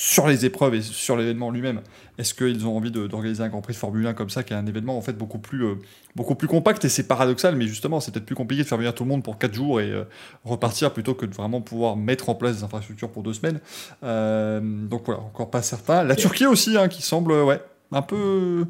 sur 0.00 0.26
les 0.26 0.46
épreuves 0.46 0.76
et 0.76 0.80
sur 0.80 1.14
l'événement 1.14 1.50
lui-même. 1.50 1.82
Est-ce 2.16 2.32
qu'ils 2.32 2.66
ont 2.66 2.74
envie 2.74 2.90
d'organiser 2.90 3.42
un 3.42 3.50
Grand 3.50 3.60
Prix 3.60 3.74
de 3.74 3.78
Formule 3.78 4.06
1 4.06 4.14
comme 4.14 4.30
ça, 4.30 4.42
qui 4.42 4.54
est 4.54 4.56
un 4.56 4.64
événement 4.64 4.96
en 4.96 5.02
fait 5.02 5.12
beaucoup 5.12 5.38
plus, 5.38 5.62
euh, 5.62 5.74
beaucoup 6.16 6.34
plus 6.34 6.48
compact 6.48 6.82
et 6.86 6.88
c'est 6.88 7.06
paradoxal, 7.06 7.54
mais 7.54 7.66
justement 7.66 8.00
c'est 8.00 8.10
peut-être 8.10 8.24
plus 8.24 8.34
compliqué 8.34 8.62
de 8.62 8.66
faire 8.66 8.78
venir 8.78 8.94
tout 8.94 9.04
le 9.04 9.10
monde 9.10 9.22
pour 9.22 9.36
4 9.36 9.52
jours 9.52 9.78
et 9.78 9.90
euh, 9.90 10.04
repartir 10.42 10.94
plutôt 10.94 11.12
que 11.12 11.26
de 11.26 11.34
vraiment 11.34 11.60
pouvoir 11.60 11.98
mettre 11.98 12.30
en 12.30 12.34
place 12.34 12.56
des 12.56 12.64
infrastructures 12.64 13.10
pour 13.10 13.22
2 13.22 13.34
semaines. 13.34 13.60
Euh, 14.02 14.60
donc 14.62 15.02
voilà, 15.04 15.20
encore 15.20 15.50
pas 15.50 15.60
certain. 15.60 16.02
La 16.02 16.16
Turquie 16.16 16.46
aussi, 16.46 16.78
hein, 16.78 16.88
qui 16.88 17.02
semble 17.02 17.32
ouais, 17.32 17.60
un 17.92 18.02
peu... 18.02 18.64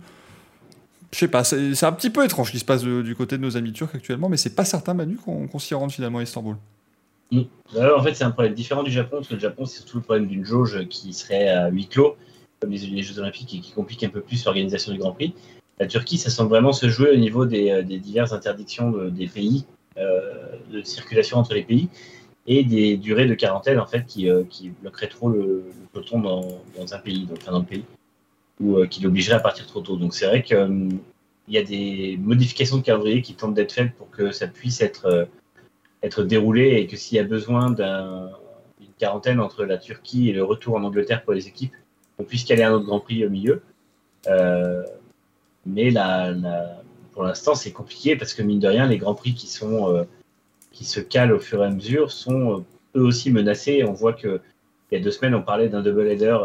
Je 1.12 1.18
sais 1.18 1.28
pas, 1.28 1.44
c'est 1.44 1.84
un 1.84 1.92
petit 1.92 2.10
peu 2.10 2.24
étrange 2.24 2.48
ce 2.48 2.52
qui 2.52 2.58
se 2.58 2.64
passe 2.64 2.82
du 2.82 3.14
côté 3.14 3.36
de 3.36 3.42
nos 3.42 3.56
amis 3.56 3.72
turcs 3.72 3.94
actuellement, 3.94 4.28
mais 4.28 4.36
c'est 4.36 4.56
pas 4.56 4.64
certain 4.64 4.94
Manu 4.94 5.16
qu'on 5.16 5.58
s'y 5.60 5.74
rende 5.74 5.92
finalement 5.92 6.18
à 6.18 6.22
Istanbul. 6.24 6.56
Mm. 7.30 7.42
en 7.76 8.02
fait, 8.02 8.14
c'est 8.14 8.24
un 8.24 8.30
problème 8.30 8.54
différent 8.54 8.82
du 8.82 8.90
Japon, 8.90 9.16
parce 9.16 9.28
que 9.28 9.34
le 9.34 9.40
Japon, 9.40 9.64
c'est 9.64 9.78
surtout 9.78 9.98
le 9.98 10.02
problème 10.02 10.26
d'une 10.26 10.44
jauge 10.44 10.86
qui 10.88 11.12
serait 11.12 11.48
à 11.48 11.68
huis 11.68 11.86
clos, 11.86 12.16
comme 12.60 12.70
les, 12.70 13.02
Jeux 13.02 13.18
Olympiques, 13.18 13.54
et 13.54 13.60
qui 13.60 13.72
complique 13.72 14.02
un 14.02 14.08
peu 14.08 14.20
plus 14.20 14.44
l'organisation 14.44 14.92
du 14.92 14.98
Grand 14.98 15.12
Prix. 15.12 15.34
La 15.78 15.86
Turquie, 15.86 16.18
ça 16.18 16.30
semble 16.30 16.50
vraiment 16.50 16.72
se 16.72 16.88
jouer 16.88 17.10
au 17.10 17.16
niveau 17.16 17.46
des, 17.46 17.70
euh, 17.70 17.82
diverses 17.82 18.32
interdictions 18.32 18.90
des 19.08 19.28
pays, 19.28 19.64
euh, 19.96 20.56
de 20.70 20.82
circulation 20.82 21.38
entre 21.38 21.54
les 21.54 21.62
pays, 21.62 21.88
et 22.46 22.64
des 22.64 22.96
durées 22.96 23.26
de 23.26 23.34
quarantaine, 23.34 23.78
en 23.78 23.86
fait, 23.86 24.04
qui, 24.06 24.28
euh, 24.28 24.42
bloqueraient 24.82 25.08
trop 25.08 25.30
le, 25.30 25.64
peloton 25.92 26.20
dans, 26.20 26.94
un 26.94 26.98
pays, 26.98 27.26
ou 28.60 28.84
qui 28.86 29.02
l'obligeraient 29.02 29.36
à 29.36 29.40
partir 29.40 29.66
trop 29.66 29.80
tôt. 29.80 29.96
Donc 29.96 30.14
c'est 30.14 30.26
vrai 30.26 30.42
qu'il 30.42 30.98
y 31.48 31.58
a 31.58 31.62
des 31.62 32.18
modifications 32.20 32.76
de 32.76 32.82
calendrier 32.82 33.22
qui 33.22 33.34
tentent 33.34 33.54
d'être 33.54 33.72
faites 33.72 33.94
pour 33.94 34.10
que 34.10 34.32
ça 34.32 34.46
puisse 34.46 34.82
être 34.82 35.28
être 36.02 36.22
déroulé 36.22 36.76
et 36.76 36.86
que 36.86 36.96
s'il 36.96 37.16
y 37.16 37.20
a 37.20 37.24
besoin 37.24 37.70
d'une 37.70 38.92
quarantaine 38.98 39.40
entre 39.40 39.64
la 39.64 39.78
Turquie 39.78 40.30
et 40.30 40.32
le 40.32 40.42
retour 40.42 40.76
en 40.76 40.82
Angleterre 40.82 41.22
pour 41.22 41.34
les 41.34 41.46
équipes, 41.48 41.74
on 42.18 42.24
puisse 42.24 42.44
caler 42.44 42.62
un 42.62 42.72
autre 42.72 42.86
Grand 42.86 43.00
Prix 43.00 43.24
au 43.24 43.30
milieu. 43.30 43.62
Euh, 44.28 44.82
mais 45.66 45.90
là, 45.90 46.34
pour 47.12 47.24
l'instant, 47.24 47.54
c'est 47.54 47.72
compliqué 47.72 48.16
parce 48.16 48.34
que 48.34 48.42
mine 48.42 48.60
de 48.60 48.68
rien, 48.68 48.86
les 48.86 48.98
Grands 48.98 49.14
Prix 49.14 49.34
qui, 49.34 49.46
sont, 49.46 49.94
euh, 49.94 50.04
qui 50.72 50.84
se 50.84 51.00
calent 51.00 51.32
au 51.32 51.40
fur 51.40 51.62
et 51.62 51.66
à 51.66 51.70
mesure 51.70 52.10
sont 52.10 52.58
euh, 52.58 52.64
eux 52.96 53.02
aussi 53.02 53.30
menacés. 53.30 53.84
On 53.84 53.92
voit 53.92 54.12
qu'il 54.12 54.40
y 54.92 54.96
a 54.96 55.00
deux 55.00 55.10
semaines, 55.10 55.34
on 55.34 55.42
parlait 55.42 55.68
d'un 55.68 55.82
double 55.82 56.08
header 56.08 56.36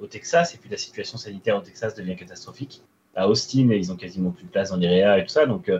au 0.00 0.06
Texas 0.06 0.54
et 0.54 0.58
puis 0.58 0.68
la 0.68 0.76
situation 0.76 1.16
sanitaire 1.18 1.56
au 1.56 1.60
Texas 1.60 1.94
devient 1.94 2.16
catastrophique. 2.16 2.82
À 3.14 3.28
Austin, 3.28 3.68
ils 3.70 3.92
ont 3.92 3.96
quasiment 3.96 4.30
plus 4.30 4.44
de 4.44 4.50
place 4.50 4.70
dans 4.70 4.76
l'IREA 4.76 5.18
et 5.18 5.22
tout 5.22 5.30
ça. 5.30 5.46
Donc, 5.46 5.70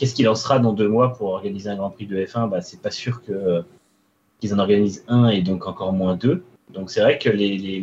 Qu'est-ce 0.00 0.14
qu'il 0.14 0.26
en 0.30 0.34
sera 0.34 0.58
dans 0.58 0.72
deux 0.72 0.88
mois 0.88 1.12
pour 1.12 1.28
organiser 1.28 1.68
un 1.68 1.76
Grand 1.76 1.90
Prix 1.90 2.06
de 2.06 2.16
F1 2.16 2.48
bah, 2.48 2.62
C'est 2.62 2.80
pas 2.80 2.90
sûr 2.90 3.22
que, 3.22 3.62
qu'ils 4.40 4.54
en 4.54 4.58
organisent 4.58 5.04
un 5.08 5.28
et 5.28 5.42
donc 5.42 5.66
encore 5.66 5.92
moins 5.92 6.16
deux. 6.16 6.42
Donc 6.70 6.90
c'est 6.90 7.02
vrai 7.02 7.18
que 7.18 7.28
les, 7.28 7.58
les, 7.58 7.82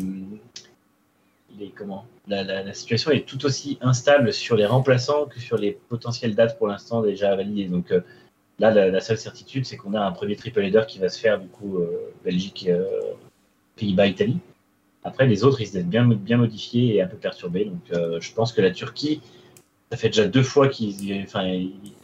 comment 1.75 2.07
la, 2.27 2.73
situation 2.73 3.11
est 3.11 3.23
tout 3.23 3.45
aussi 3.45 3.77
instable 3.81 4.33
sur 4.33 4.55
les 4.55 4.65
remplaçants 4.65 5.25
que 5.25 5.39
sur 5.39 5.59
les 5.59 5.73
potentielles 5.89 6.33
dates 6.33 6.57
pour 6.57 6.67
l'instant 6.67 7.03
déjà 7.03 7.35
validées. 7.35 7.65
Donc 7.65 7.91
euh, 7.91 8.01
là, 8.57 8.71
la, 8.71 8.99
seule 8.99 9.19
certitude, 9.19 9.67
c'est 9.67 9.77
qu'on 9.77 9.93
a 9.93 10.01
un 10.01 10.11
premier 10.11 10.35
triple 10.35 10.63
header 10.63 10.85
qui 10.87 10.97
va 10.97 11.09
se 11.09 11.19
faire 11.19 11.39
du 11.39 11.49
coup 11.49 11.77
euh, 11.77 12.11
Belgique, 12.25 12.65
euh, 12.67 12.83
Pays-Bas, 13.75 14.07
Italie. 14.07 14.39
Après, 15.03 15.27
les 15.27 15.43
autres, 15.43 15.61
ils 15.61 15.67
se 15.67 15.77
bien, 15.77 16.07
bien 16.07 16.37
modifiés 16.37 16.95
et 16.95 17.01
un 17.03 17.07
peu 17.07 17.17
perturbés. 17.17 17.65
Donc 17.65 18.19
je 18.19 18.33
pense 18.33 18.53
que 18.53 18.61
la 18.61 18.71
Turquie, 18.71 19.21
ça 19.91 19.97
fait 19.97 20.09
déjà 20.09 20.27
deux 20.27 20.41
fois 20.41 20.67
qu'ils, 20.67 21.23
enfin, 21.23 21.47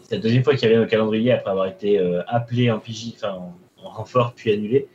c'est 0.03 0.15
la 0.15 0.21
deuxième 0.21 0.43
fois 0.43 0.55
qu'il 0.55 0.67
revient 0.69 0.83
au 0.83 0.87
calendrier 0.87 1.31
après 1.31 1.51
avoir 1.51 1.67
été 1.67 1.97
euh, 1.97 2.21
appelé 2.27 2.69
en 2.69 2.79
PJ, 2.79 3.13
enfin 3.15 3.33
en, 3.33 3.89
renfort 3.89 4.33
puis 4.33 4.51
annulé. 4.51 4.87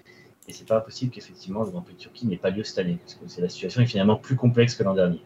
Et 0.48 0.52
c'est 0.52 0.66
pas 0.66 0.80
possible 0.80 1.12
qu'effectivement 1.12 1.62
le 1.62 1.70
Grand 1.70 1.82
Prix 1.82 1.94
de 1.94 1.98
Turquie 1.98 2.26
n'ait 2.26 2.38
pas 2.38 2.50
lieu 2.50 2.64
cette 2.64 2.78
année, 2.78 2.98
parce 3.02 3.34
que 3.34 3.40
la 3.42 3.48
situation 3.48 3.82
est 3.82 3.86
finalement 3.86 4.16
plus 4.16 4.36
complexe 4.36 4.74
que 4.74 4.82
l'an 4.82 4.94
dernier. 4.94 5.20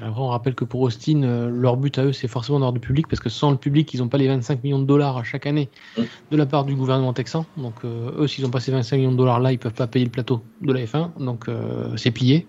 Après, 0.00 0.20
on 0.20 0.28
rappelle 0.28 0.54
que 0.54 0.64
pour 0.64 0.80
Austin, 0.82 1.22
euh, 1.22 1.48
leur 1.48 1.76
but 1.76 1.98
à 1.98 2.04
eux, 2.04 2.12
c'est 2.12 2.28
forcément 2.28 2.58
d'avoir 2.58 2.72
du 2.72 2.80
public, 2.80 3.08
parce 3.08 3.20
que 3.20 3.30
sans 3.30 3.50
le 3.50 3.56
public, 3.56 3.92
ils 3.94 4.00
n'ont 4.00 4.08
pas 4.08 4.18
les 4.18 4.28
25 4.28 4.62
millions 4.62 4.78
de 4.78 4.84
dollars 4.84 5.16
à 5.16 5.24
chaque 5.24 5.46
année 5.46 5.70
de 5.96 6.36
la 6.36 6.46
part 6.46 6.64
du 6.64 6.74
gouvernement 6.74 7.12
texan. 7.12 7.46
Donc, 7.56 7.84
euh, 7.84 8.12
eux, 8.18 8.26
s'ils 8.28 8.44
ont 8.44 8.50
passé 8.50 8.70
25 8.70 8.96
millions 8.96 9.12
de 9.12 9.16
dollars 9.16 9.40
là, 9.40 9.52
ils 9.52 9.58
peuvent 9.58 9.72
pas 9.72 9.86
payer 9.86 10.04
le 10.04 10.10
plateau 10.10 10.44
de 10.60 10.72
la 10.72 10.84
F1. 10.84 11.12
Donc, 11.18 11.48
c'est 11.96 12.10
plié. 12.10 12.48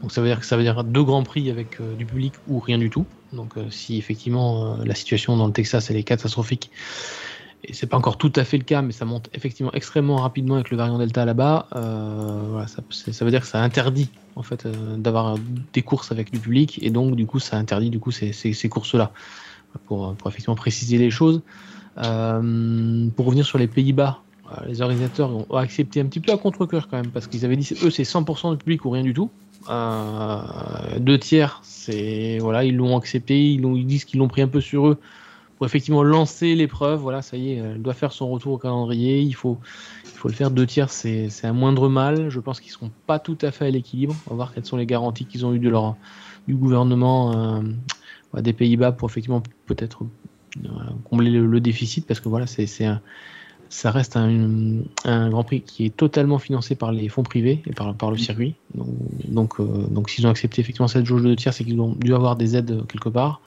Donc, 0.00 0.12
ça 0.12 0.20
veut 0.20 0.28
dire 0.28 0.40
que 0.40 0.46
ça 0.46 0.56
veut 0.56 0.62
dire 0.62 0.82
deux 0.84 1.04
grands 1.04 1.22
prix 1.22 1.50
avec 1.50 1.80
du 1.82 2.06
public 2.06 2.34
ou 2.46 2.58
rien 2.58 2.78
du 2.78 2.90
tout. 2.90 3.06
Donc 3.32 3.56
euh, 3.56 3.70
si 3.70 3.96
effectivement 3.96 4.74
euh, 4.78 4.84
la 4.84 4.94
situation 4.94 5.36
dans 5.36 5.46
le 5.46 5.52
Texas 5.52 5.90
elle 5.90 5.96
est 5.96 6.04
catastrophique, 6.04 6.70
et 7.64 7.72
c'est 7.74 7.86
pas 7.86 7.96
encore 7.96 8.18
tout 8.18 8.32
à 8.36 8.44
fait 8.44 8.58
le 8.58 8.64
cas, 8.64 8.82
mais 8.82 8.92
ça 8.92 9.04
monte 9.04 9.30
effectivement 9.34 9.72
extrêmement 9.72 10.16
rapidement 10.16 10.56
avec 10.56 10.70
le 10.70 10.76
variant 10.76 10.98
Delta 10.98 11.24
là-bas, 11.24 11.68
euh, 11.76 12.64
ça, 12.66 13.24
veut 13.24 13.30
dire 13.30 13.40
que 13.40 13.46
ça 13.46 13.62
interdit 13.62 14.10
en 14.34 14.42
fait 14.42 14.66
d'avoir 14.96 15.36
des 15.72 15.82
courses 15.82 16.10
avec 16.10 16.32
du 16.32 16.40
public, 16.40 16.80
et 16.82 16.90
donc 16.90 17.14
du 17.14 17.26
coup 17.26 17.38
ça 17.38 17.56
interdit 17.56 17.90
du 17.90 18.00
coup 18.00 18.10
ces, 18.10 18.68
courses-là. 18.68 19.12
Pour, 19.86 20.14
effectivement 20.26 20.54
préciser 20.54 20.98
les 20.98 21.10
choses. 21.10 21.40
pour 21.94 23.26
revenir 23.26 23.46
sur 23.46 23.58
les 23.58 23.68
Pays-Bas, 23.68 24.20
les 24.66 24.82
organisateurs 24.82 25.30
ont 25.30 25.56
accepté 25.56 26.00
un 26.00 26.06
petit 26.06 26.20
peu 26.20 26.32
à 26.32 26.36
contre-cœur 26.36 26.88
quand 26.88 26.96
même, 26.96 27.10
parce 27.10 27.26
qu'ils 27.26 27.44
avaient 27.44 27.56
dit 27.56 27.74
eux 27.82 27.90
c'est 27.90 28.02
100% 28.02 28.50
de 28.50 28.56
public 28.56 28.84
ou 28.84 28.90
rien 28.90 29.02
du 29.02 29.14
tout. 29.14 29.30
deux 30.98 31.18
tiers, 31.18 31.60
c'est 31.62 32.38
voilà, 32.38 32.64
ils 32.64 32.76
l'ont 32.76 32.98
accepté, 32.98 33.52
ils, 33.52 33.64
ils 33.64 33.86
disent 33.86 34.04
qu'ils 34.04 34.18
l'ont 34.18 34.28
pris 34.28 34.42
un 34.42 34.48
peu 34.48 34.60
sur 34.60 34.88
eux 34.88 34.98
pour 35.62 35.66
effectivement 35.68 36.02
lancer 36.02 36.56
l'épreuve. 36.56 36.98
Voilà, 36.98 37.22
ça 37.22 37.36
y 37.36 37.52
est, 37.52 37.56
elle 37.58 37.80
doit 37.80 37.94
faire 37.94 38.10
son 38.10 38.28
retour 38.28 38.54
au 38.54 38.58
calendrier. 38.58 39.20
Il 39.20 39.36
faut, 39.36 39.60
il 40.02 40.10
faut 40.10 40.26
le 40.26 40.34
faire 40.34 40.50
deux 40.50 40.66
tiers, 40.66 40.90
c'est 40.90 41.30
un 41.44 41.52
moindre 41.52 41.88
mal. 41.88 42.30
Je 42.30 42.40
pense 42.40 42.58
qu'ils 42.58 42.72
seront 42.72 42.90
pas 43.06 43.20
tout 43.20 43.38
à 43.42 43.52
fait 43.52 43.66
à 43.66 43.70
l'équilibre. 43.70 44.12
On 44.26 44.30
va 44.30 44.34
voir 44.34 44.52
quelles 44.52 44.64
sont 44.64 44.76
les 44.76 44.86
garanties 44.86 45.24
qu'ils 45.24 45.46
ont 45.46 45.54
eues 45.54 45.60
de 45.60 45.68
leur 45.68 45.94
du 46.48 46.56
gouvernement 46.56 47.62
euh, 48.34 48.40
des 48.40 48.52
Pays-Bas 48.52 48.90
pour 48.90 49.08
effectivement 49.08 49.40
peut-être 49.66 50.02
euh, 50.64 50.68
combler 51.04 51.30
le, 51.30 51.60
déficit 51.60 52.08
parce 52.08 52.18
que 52.18 52.28
voilà, 52.28 52.48
c'est 52.48 52.84
un 52.84 53.00
ça 53.68 53.92
reste 53.92 54.16
un, 54.16 54.80
Grand 55.04 55.44
Prix 55.44 55.60
qui 55.60 55.86
est 55.86 55.96
totalement 55.96 56.40
financé 56.40 56.74
par 56.74 56.90
les 56.90 57.08
fonds 57.08 57.22
privés 57.22 57.62
et 57.66 57.72
par, 57.72 57.94
par 57.94 58.10
le 58.10 58.16
circuit. 58.16 58.56
Donc, 58.74 58.96
donc, 59.28 59.60
euh, 59.60 60.02
s'ils 60.08 60.26
ont 60.26 60.30
accepté 60.30 60.60
effectivement 60.60 60.88
cette 60.88 61.06
jauge 61.06 61.22
de 61.22 61.36
tiers, 61.36 61.54
c'est 61.54 61.62
qu'ils 61.62 61.80
ont 61.80 61.94
dû 61.94 62.16
avoir 62.16 62.34
des 62.34 62.56
aides 62.56 62.84
quelque 62.88 63.10
part. 63.10 63.40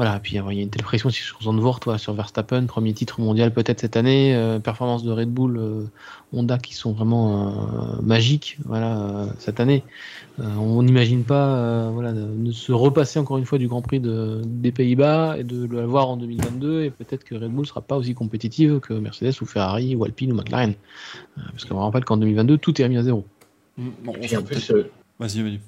Voilà, 0.00 0.18
puis 0.18 0.36
il 0.36 0.36
y 0.36 0.60
a 0.60 0.62
une 0.62 0.70
telle 0.70 0.82
pression 0.82 1.10
sur 1.10 1.42
Zandvoort, 1.42 1.78
toi, 1.78 1.98
sur 1.98 2.14
Verstappen, 2.14 2.64
premier 2.64 2.94
titre 2.94 3.20
mondial 3.20 3.52
peut-être 3.52 3.80
cette 3.80 3.98
année, 3.98 4.34
euh, 4.34 4.58
performance 4.58 5.04
de 5.04 5.12
Red 5.12 5.28
Bull, 5.28 5.58
euh, 5.58 5.84
Honda 6.32 6.56
qui 6.56 6.72
sont 6.72 6.92
vraiment 6.92 7.48
euh, 7.48 8.00
magiques, 8.02 8.56
voilà, 8.64 9.26
cette 9.38 9.60
année. 9.60 9.84
on 10.38 10.82
n'imagine 10.82 11.22
pas, 11.24 11.90
voilà, 11.90 12.14
de, 12.14 12.50
se 12.50 12.72
repasser 12.72 13.18
encore 13.18 13.36
une 13.36 13.44
fois 13.44 13.58
du 13.58 13.68
Grand 13.68 13.82
Prix 13.82 14.00
de, 14.00 14.40
des 14.46 14.72
Pays-Bas 14.72 15.36
et 15.36 15.44
de 15.44 15.66
le 15.66 15.84
voir 15.84 16.08
en 16.08 16.16
2022, 16.16 16.84
et 16.84 16.90
peut-être 16.90 17.22
que 17.22 17.34
Red 17.34 17.50
Bull 17.50 17.66
sera 17.66 17.82
pas 17.82 17.98
aussi 17.98 18.14
compétitive 18.14 18.80
que 18.80 18.94
Mercedes 18.94 19.34
ou 19.42 19.44
Ferrari 19.44 19.96
ou 19.96 20.04
Alpine 20.04 20.32
ou 20.32 20.34
McLaren, 20.34 20.72
parce 21.36 21.66
qu'on 21.66 21.78
rappelle 21.78 22.06
qu'en 22.06 22.16
2022 22.16 22.56
tout 22.56 22.80
est 22.80 22.84
remis 22.84 22.96
à 22.96 23.02
zéro. 23.02 23.26
Bon, 23.76 24.14
en 24.14 24.42
plus, 24.42 24.72
vas-y, 25.18 25.42
vas-y. 25.42 25.60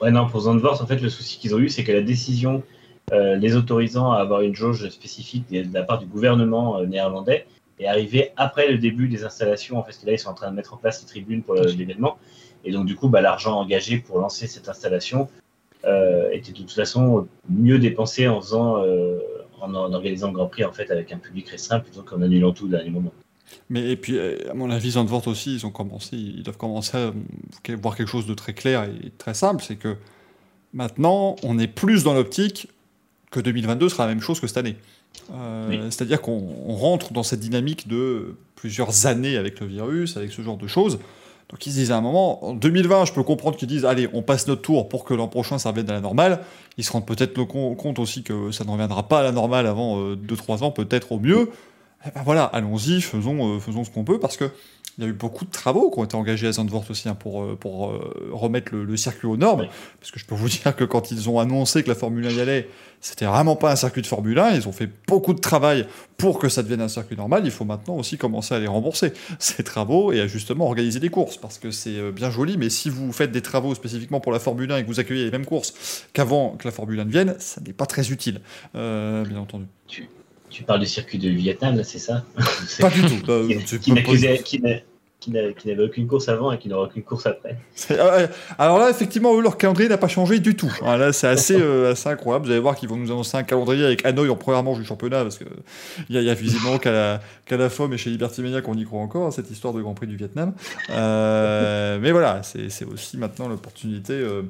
Ouais, 0.00 0.12
non, 0.12 0.28
pour 0.28 0.42
Zandvoort, 0.42 0.80
en 0.80 0.86
fait, 0.86 1.00
le 1.02 1.08
souci 1.08 1.40
qu'ils 1.40 1.52
ont 1.52 1.58
eu, 1.58 1.68
c'est 1.68 1.82
que 1.82 1.90
la 1.90 2.02
décision 2.02 2.62
euh, 2.62 2.81
les 3.10 3.56
autorisant 3.56 4.12
à 4.12 4.20
avoir 4.20 4.42
une 4.42 4.54
jauge 4.54 4.88
spécifique 4.88 5.50
de, 5.50 5.66
la 5.72 5.82
part 5.82 5.98
du 5.98 6.06
gouvernement 6.06 6.78
euh, 6.78 6.86
néerlandais 6.86 7.46
est 7.78 7.86
arrivé 7.86 8.30
après 8.36 8.70
le 8.70 8.78
début 8.78 9.08
des 9.08 9.24
installations, 9.24 9.78
en 9.78 9.82
fait, 9.82 9.88
parce 9.88 9.98
que 9.98 10.06
là, 10.06 10.12
ils 10.12 10.18
sont 10.18 10.30
en 10.30 10.34
train 10.34 10.50
de 10.50 10.56
mettre 10.56 10.74
en 10.74 10.76
place 10.76 11.02
les 11.02 11.08
tribunes 11.08 11.42
pour 11.42 11.54
l'événement. 11.54 12.18
Et 12.64 12.70
donc, 12.70 12.86
du 12.86 12.94
coup, 12.94 13.08
bah, 13.08 13.20
l'argent 13.20 13.58
engagé 13.58 13.98
pour 13.98 14.18
lancer 14.18 14.46
cette 14.46 14.68
installation 14.68 15.28
euh, 15.84 16.30
était 16.30 16.52
de 16.52 16.58
toute 16.58 16.70
façon 16.70 17.26
mieux 17.48 17.78
dépensé 17.78 18.28
en 18.28 18.40
faisant, 18.40 18.84
en, 19.60 19.74
organisant 19.74 20.28
le 20.28 20.34
Grand 20.34 20.46
Prix, 20.46 20.64
en 20.64 20.72
fait, 20.72 20.90
avec 20.90 21.10
un 21.10 21.18
public 21.18 21.48
restreint 21.48 21.80
plutôt 21.80 22.02
qu'en 22.02 22.22
annulant 22.22 22.52
tout 22.52 22.66
au 22.66 22.68
dernier 22.68 22.90
moment. 22.90 23.12
Mais 23.68 23.90
et 23.90 23.96
puis, 23.96 24.18
à 24.20 24.54
mon 24.54 24.70
avis, 24.70 24.92
Zandvoort 24.92 25.26
aussi, 25.26 25.54
ils 25.54 25.66
ont 25.66 25.70
commencé, 25.70 26.16
ils 26.16 26.42
doivent 26.44 26.56
commencer 26.56 26.96
à 26.96 27.12
voir 27.80 27.96
quelque 27.96 28.08
chose 28.08 28.26
de 28.26 28.34
très 28.34 28.54
clair 28.54 28.84
et 28.84 29.10
très 29.18 29.34
simple, 29.34 29.64
c'est 29.66 29.76
que 29.76 29.96
maintenant, 30.72 31.34
on 31.42 31.58
est 31.58 31.66
plus 31.66 32.04
dans 32.04 32.14
l'optique 32.14 32.68
que 33.32 33.40
2022 33.40 33.88
sera 33.88 34.06
la 34.06 34.14
même 34.14 34.22
chose 34.22 34.38
que 34.38 34.46
cette 34.46 34.58
année. 34.58 34.76
Euh, 35.34 35.90
c'est-à-dire 35.90 36.20
qu'on 36.20 36.40
rentre 36.68 37.12
dans 37.12 37.22
cette 37.22 37.40
dynamique 37.40 37.88
de 37.88 38.36
plusieurs 38.54 39.06
années 39.06 39.36
avec 39.36 39.58
le 39.58 39.66
virus, 39.66 40.16
avec 40.16 40.30
ce 40.30 40.42
genre 40.42 40.56
de 40.56 40.68
choses. 40.68 41.00
Donc 41.50 41.66
ils 41.66 41.72
se 41.72 41.76
disent 41.76 41.90
à 41.90 41.96
un 41.96 42.00
moment, 42.00 42.44
en 42.46 42.54
2020, 42.54 43.06
je 43.06 43.12
peux 43.12 43.22
comprendre 43.22 43.56
qu'ils 43.56 43.68
disent, 43.68 43.84
allez, 43.84 44.08
on 44.12 44.22
passe 44.22 44.46
notre 44.46 44.62
tour 44.62 44.88
pour 44.88 45.04
que 45.04 45.12
l'an 45.12 45.28
prochain 45.28 45.58
ça 45.58 45.70
revienne 45.70 45.90
à 45.90 45.94
la 45.94 46.00
normale. 46.00 46.40
Ils 46.78 46.84
se 46.84 46.92
rendent 46.92 47.06
peut-être 47.06 47.42
compte 47.44 47.98
aussi 47.98 48.22
que 48.22 48.52
ça 48.52 48.64
ne 48.64 48.70
reviendra 48.70 49.08
pas 49.08 49.20
à 49.20 49.22
la 49.22 49.32
normale 49.32 49.66
avant 49.66 50.14
2-3 50.14 50.62
euh, 50.62 50.66
ans, 50.66 50.70
peut-être 50.70 51.12
au 51.12 51.18
mieux. 51.18 51.50
Eh 52.06 52.10
ben 52.14 52.22
voilà, 52.24 52.44
allons-y, 52.44 53.00
faisons, 53.00 53.56
euh, 53.56 53.60
faisons 53.60 53.84
ce 53.84 53.90
qu'on 53.90 54.04
peut, 54.04 54.18
parce 54.18 54.36
que 54.36 54.50
il 54.98 55.04
y 55.04 55.06
a 55.06 55.10
eu 55.10 55.14
beaucoup 55.14 55.46
de 55.46 55.50
travaux 55.50 55.90
qui 55.90 55.98
ont 55.98 56.04
été 56.04 56.16
engagés 56.16 56.46
à 56.46 56.52
Zandvoort 56.52 56.84
aussi 56.90 57.08
hein, 57.08 57.14
pour, 57.14 57.42
euh, 57.42 57.56
pour 57.58 57.90
euh, 57.90 58.28
remettre 58.32 58.74
le, 58.74 58.96
circuit 58.96 59.26
aux 59.26 59.38
normes. 59.38 59.66
Parce 60.00 60.10
que 60.10 60.20
je 60.20 60.26
peux 60.26 60.34
vous 60.34 60.48
dire 60.48 60.76
que 60.76 60.84
quand 60.84 61.10
ils 61.10 61.30
ont 61.30 61.38
annoncé 61.38 61.82
que 61.82 61.88
la 61.88 61.94
Formule 61.94 62.26
1 62.26 62.30
y 62.30 62.40
allait, 62.40 62.68
c'était 63.00 63.24
vraiment 63.24 63.56
pas 63.56 63.72
un 63.72 63.76
circuit 63.76 64.02
de 64.02 64.06
Formule 64.06 64.38
1. 64.38 64.50
Ils 64.50 64.68
ont 64.68 64.72
fait 64.72 64.90
beaucoup 65.08 65.32
de 65.32 65.40
travail 65.40 65.86
pour 66.18 66.38
que 66.38 66.50
ça 66.50 66.62
devienne 66.62 66.82
un 66.82 66.88
circuit 66.88 67.16
normal. 67.16 67.42
Il 67.44 67.50
faut 67.50 67.64
maintenant 67.64 67.96
aussi 67.96 68.18
commencer 68.18 68.54
à 68.54 68.58
les 68.58 68.66
rembourser, 68.66 69.14
ces 69.38 69.64
travaux, 69.64 70.12
et 70.12 70.20
à 70.20 70.26
justement 70.26 70.66
organiser 70.66 71.00
des 71.00 71.08
courses. 71.08 71.38
Parce 71.38 71.58
que 71.58 71.70
c'est 71.70 71.96
euh, 71.96 72.12
bien 72.12 72.30
joli, 72.30 72.58
mais 72.58 72.68
si 72.68 72.90
vous 72.90 73.12
faites 73.12 73.32
des 73.32 73.42
travaux 73.42 73.74
spécifiquement 73.74 74.20
pour 74.20 74.32
la 74.32 74.40
Formule 74.40 74.70
1 74.70 74.76
et 74.76 74.82
que 74.82 74.88
vous 74.88 75.00
accueillez 75.00 75.24
les 75.24 75.30
mêmes 75.30 75.46
courses 75.46 76.04
qu'avant 76.12 76.50
que 76.50 76.68
la 76.68 76.72
Formule 76.72 77.00
1 77.00 77.04
vienne, 77.04 77.34
ça 77.38 77.62
n'est 77.62 77.72
pas 77.72 77.86
très 77.86 78.10
utile, 78.10 78.40
bien 78.74 79.36
entendu. 79.36 79.64
Tu 79.88 80.08
parles 80.62 80.80
du 80.80 80.86
circuit 80.86 81.18
de 81.18 81.28
Vietnam, 81.28 81.82
c'est 81.84 81.98
ça? 81.98 82.24
Pas 82.80 82.90
du 82.90 83.02
tout. 83.02 83.22
qui, 83.80 83.92
qui 85.22 85.30
n'avait 85.30 85.84
aucune 85.84 86.06
course 86.08 86.28
avant 86.28 86.50
et 86.50 86.58
qui 86.58 86.68
n'aura 86.68 86.86
aucune 86.86 87.02
course 87.02 87.26
après. 87.26 87.56
Ah 87.90 88.26
alors 88.58 88.78
là, 88.78 88.90
effectivement, 88.90 89.36
eux, 89.36 89.40
leur 89.40 89.56
calendrier 89.56 89.88
n'a 89.88 89.96
pas 89.96 90.08
changé 90.08 90.40
du 90.40 90.56
tout. 90.56 90.72
Hein, 90.84 90.96
là, 90.96 91.12
c'est 91.12 91.28
assez, 91.28 91.54
euh, 91.60 91.92
assez, 91.92 92.08
incroyable. 92.08 92.46
Vous 92.46 92.50
allez 92.50 92.60
voir 92.60 92.74
qu'ils 92.74 92.88
vont 92.88 92.96
nous 92.96 93.10
annoncer 93.10 93.36
un 93.36 93.44
calendrier 93.44 93.84
avec 93.84 94.04
Hanoï 94.04 94.28
en 94.30 94.36
première 94.36 94.62
manche 94.62 94.78
du 94.78 94.84
championnat, 94.84 95.22
parce 95.22 95.38
qu'il 95.38 95.46
y 96.08 96.30
a 96.30 96.34
visiblement 96.34 96.78
qu'à 96.78 96.90
la, 96.90 97.20
qu 97.46 97.56
la 97.56 97.70
FOM 97.70 97.92
et 97.92 97.98
chez 97.98 98.10
Liberty 98.10 98.42
Media 98.42 98.62
qu'on 98.62 98.74
y 98.74 98.84
croit 98.84 99.00
encore, 99.00 99.32
cette 99.32 99.50
histoire 99.50 99.72
de 99.72 99.80
Grand 99.80 99.94
Prix 99.94 100.08
du 100.08 100.16
Vietnam. 100.16 100.54
Euh, 100.90 101.98
mais 102.00 102.10
voilà, 102.10 102.42
c'est 102.42 102.84
aussi 102.84 103.16
maintenant 103.16 103.48
l'opportunité. 103.48 104.14
Euh, 104.14 104.42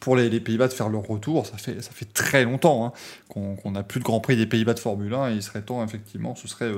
pour 0.00 0.16
les, 0.16 0.40
Pays-Bas 0.40 0.68
de 0.68 0.72
faire 0.72 0.88
leur 0.88 1.02
retour. 1.02 1.46
Ça 1.46 1.56
fait, 1.56 1.82
ça 1.82 1.90
fait 1.92 2.12
très 2.12 2.44
longtemps 2.44 2.86
hein, 2.86 2.92
qu'on 3.28 3.70
n'a 3.70 3.82
plus 3.82 4.00
de 4.00 4.04
Grand 4.04 4.20
Prix 4.20 4.36
des 4.36 4.46
Pays-Bas 4.46 4.74
de 4.74 4.78
Formule 4.78 5.14
1 5.14 5.30
et 5.30 5.34
il 5.34 5.42
serait 5.42 5.62
temps, 5.62 5.84
effectivement, 5.84 6.34
ce 6.34 6.48
serait 6.48 6.70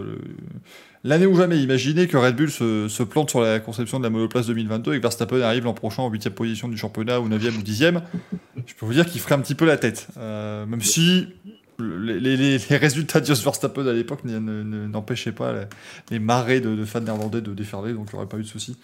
L'année 1.02 1.24
ou 1.24 1.34
jamais, 1.34 1.58
imaginez 1.58 2.06
que 2.08 2.18
Red 2.18 2.36
Bull 2.36 2.50
se, 2.50 3.02
plante 3.02 3.30
sur 3.30 3.40
la 3.40 3.58
conception 3.58 3.98
de 3.98 4.04
la 4.04 4.10
monoplace 4.10 4.46
2022 4.48 4.94
et 4.94 4.96
que 4.98 5.02
Verstappen 5.02 5.40
arrive 5.40 5.64
l'an 5.64 5.72
prochain 5.72 6.02
en 6.02 6.10
8 6.10 6.28
position 6.30 6.68
du 6.68 6.76
championnat 6.76 7.20
ou 7.20 7.28
9e 7.28 7.56
ou 7.56 7.62
10e. 7.62 8.02
Je 8.66 8.74
peux 8.74 8.84
vous 8.84 8.92
dire 8.92 9.06
qu'il 9.06 9.20
ferait 9.20 9.34
un 9.34 9.38
petit 9.38 9.54
peu 9.54 9.64
la 9.64 9.78
tête. 9.78 10.08
Euh, 10.18 10.66
même 10.66 10.82
si 10.82 11.28
les, 11.78 12.58
résultats 12.76 13.20
de 13.20 13.32
Verstappen 13.32 13.86
à 13.86 13.94
l'époque 13.94 14.24
n'empêchaient 14.24 15.32
pas 15.32 15.54
les, 16.10 16.18
marées 16.18 16.60
de, 16.60 16.74
de, 16.74 16.84
fans 16.84 17.00
néerlandais 17.00 17.40
de 17.40 17.54
déferler, 17.54 17.94
donc 17.94 18.08
il 18.12 18.16
n'y 18.16 18.18
aurait 18.18 18.28
pas 18.28 18.36
eu 18.36 18.42
de 18.42 18.46
souci. 18.46 18.76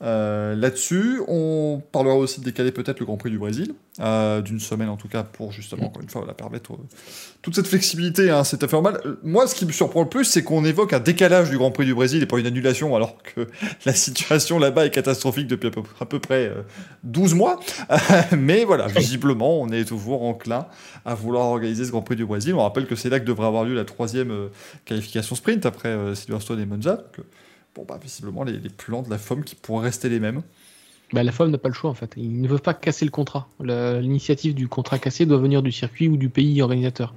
Euh, 0.00 0.54
là-dessus, 0.54 1.20
on 1.26 1.82
parlera 1.90 2.14
aussi 2.14 2.40
de 2.40 2.44
décaler 2.44 2.70
peut-être 2.70 3.00
le 3.00 3.06
Grand 3.06 3.16
Prix 3.16 3.30
du 3.30 3.38
Brésil, 3.38 3.74
euh, 3.98 4.40
d'une 4.40 4.60
semaine 4.60 4.88
en 4.88 4.96
tout 4.96 5.08
cas, 5.08 5.24
pour 5.24 5.50
justement, 5.50 5.86
encore 5.86 6.02
une 6.02 6.08
fois, 6.08 6.24
la 6.26 6.34
permettre 6.34 6.72
toute 7.42 7.56
cette 7.56 7.66
flexibilité. 7.66 8.30
Hein, 8.30 8.44
c'est 8.44 8.62
à 8.62 8.68
fait 8.68 8.76
normal. 8.76 9.00
Euh, 9.04 9.16
moi, 9.24 9.48
ce 9.48 9.56
qui 9.56 9.66
me 9.66 9.72
surprend 9.72 10.02
le 10.02 10.08
plus, 10.08 10.24
c'est 10.24 10.44
qu'on 10.44 10.64
évoque 10.64 10.92
un 10.92 11.00
décalage 11.00 11.50
du 11.50 11.58
Grand 11.58 11.72
Prix 11.72 11.84
du 11.84 11.94
Brésil 11.94 12.22
et 12.22 12.26
pas 12.26 12.38
une 12.38 12.46
annulation, 12.46 12.94
alors 12.94 13.20
que 13.22 13.48
la 13.86 13.92
situation 13.92 14.60
là-bas 14.60 14.86
est 14.86 14.90
catastrophique 14.90 15.48
depuis 15.48 15.70
à 16.00 16.06
peu, 16.06 16.20
près 16.20 16.52
12 17.02 17.34
mois. 17.34 17.58
mais 18.38 18.64
voilà, 18.64 18.86
visiblement, 18.86 19.60
on 19.60 19.70
est 19.70 19.84
toujours 19.84 20.22
enclin 20.22 20.68
à 21.04 21.14
vouloir 21.14 21.46
organiser 21.46 21.84
ce 21.84 21.90
Grand 21.90 22.02
Prix 22.02 22.16
du 22.16 22.24
Brésil. 22.24 22.54
On 22.54 22.62
rappelle 22.62 22.86
que 22.86 22.94
c'est 22.94 23.10
là 23.10 23.18
que 23.18 23.24
devrait 23.24 23.48
avoir 23.48 23.64
lieu 23.64 23.74
la 23.74 23.84
troisième 23.84 24.32
qualification 24.84 25.34
sprint 25.34 25.66
après 25.66 26.14
Silverstone 26.14 26.60
et 26.60 26.66
Monza. 26.66 27.02
Bon, 27.74 27.84
bah, 27.86 27.98
visiblement, 28.02 28.44
les, 28.44 28.58
plans 28.70 29.02
de 29.02 29.10
la 29.10 29.18
FOM 29.18 29.44
qui 29.44 29.54
pourraient 29.54 29.86
rester 29.86 30.08
les 30.08 30.20
mêmes. 30.20 30.42
Bah, 31.12 31.22
la 31.22 31.32
FOM 31.32 31.50
n'a 31.50 31.58
pas 31.58 31.68
le 31.68 31.74
choix 31.74 31.90
en 31.90 31.94
fait. 31.94 32.12
Ils 32.16 32.40
ne 32.40 32.48
veulent 32.48 32.60
pas 32.60 32.74
casser 32.74 33.04
le 33.04 33.10
contrat. 33.10 33.48
L'initiative 33.60 34.54
du 34.54 34.68
contrat 34.68 34.98
cassé 34.98 35.26
doit 35.26 35.38
venir 35.38 35.62
du 35.62 35.72
circuit 35.72 36.08
ou 36.08 36.16
du 36.16 36.28
pays 36.28 36.60
organisateur. 36.60 37.14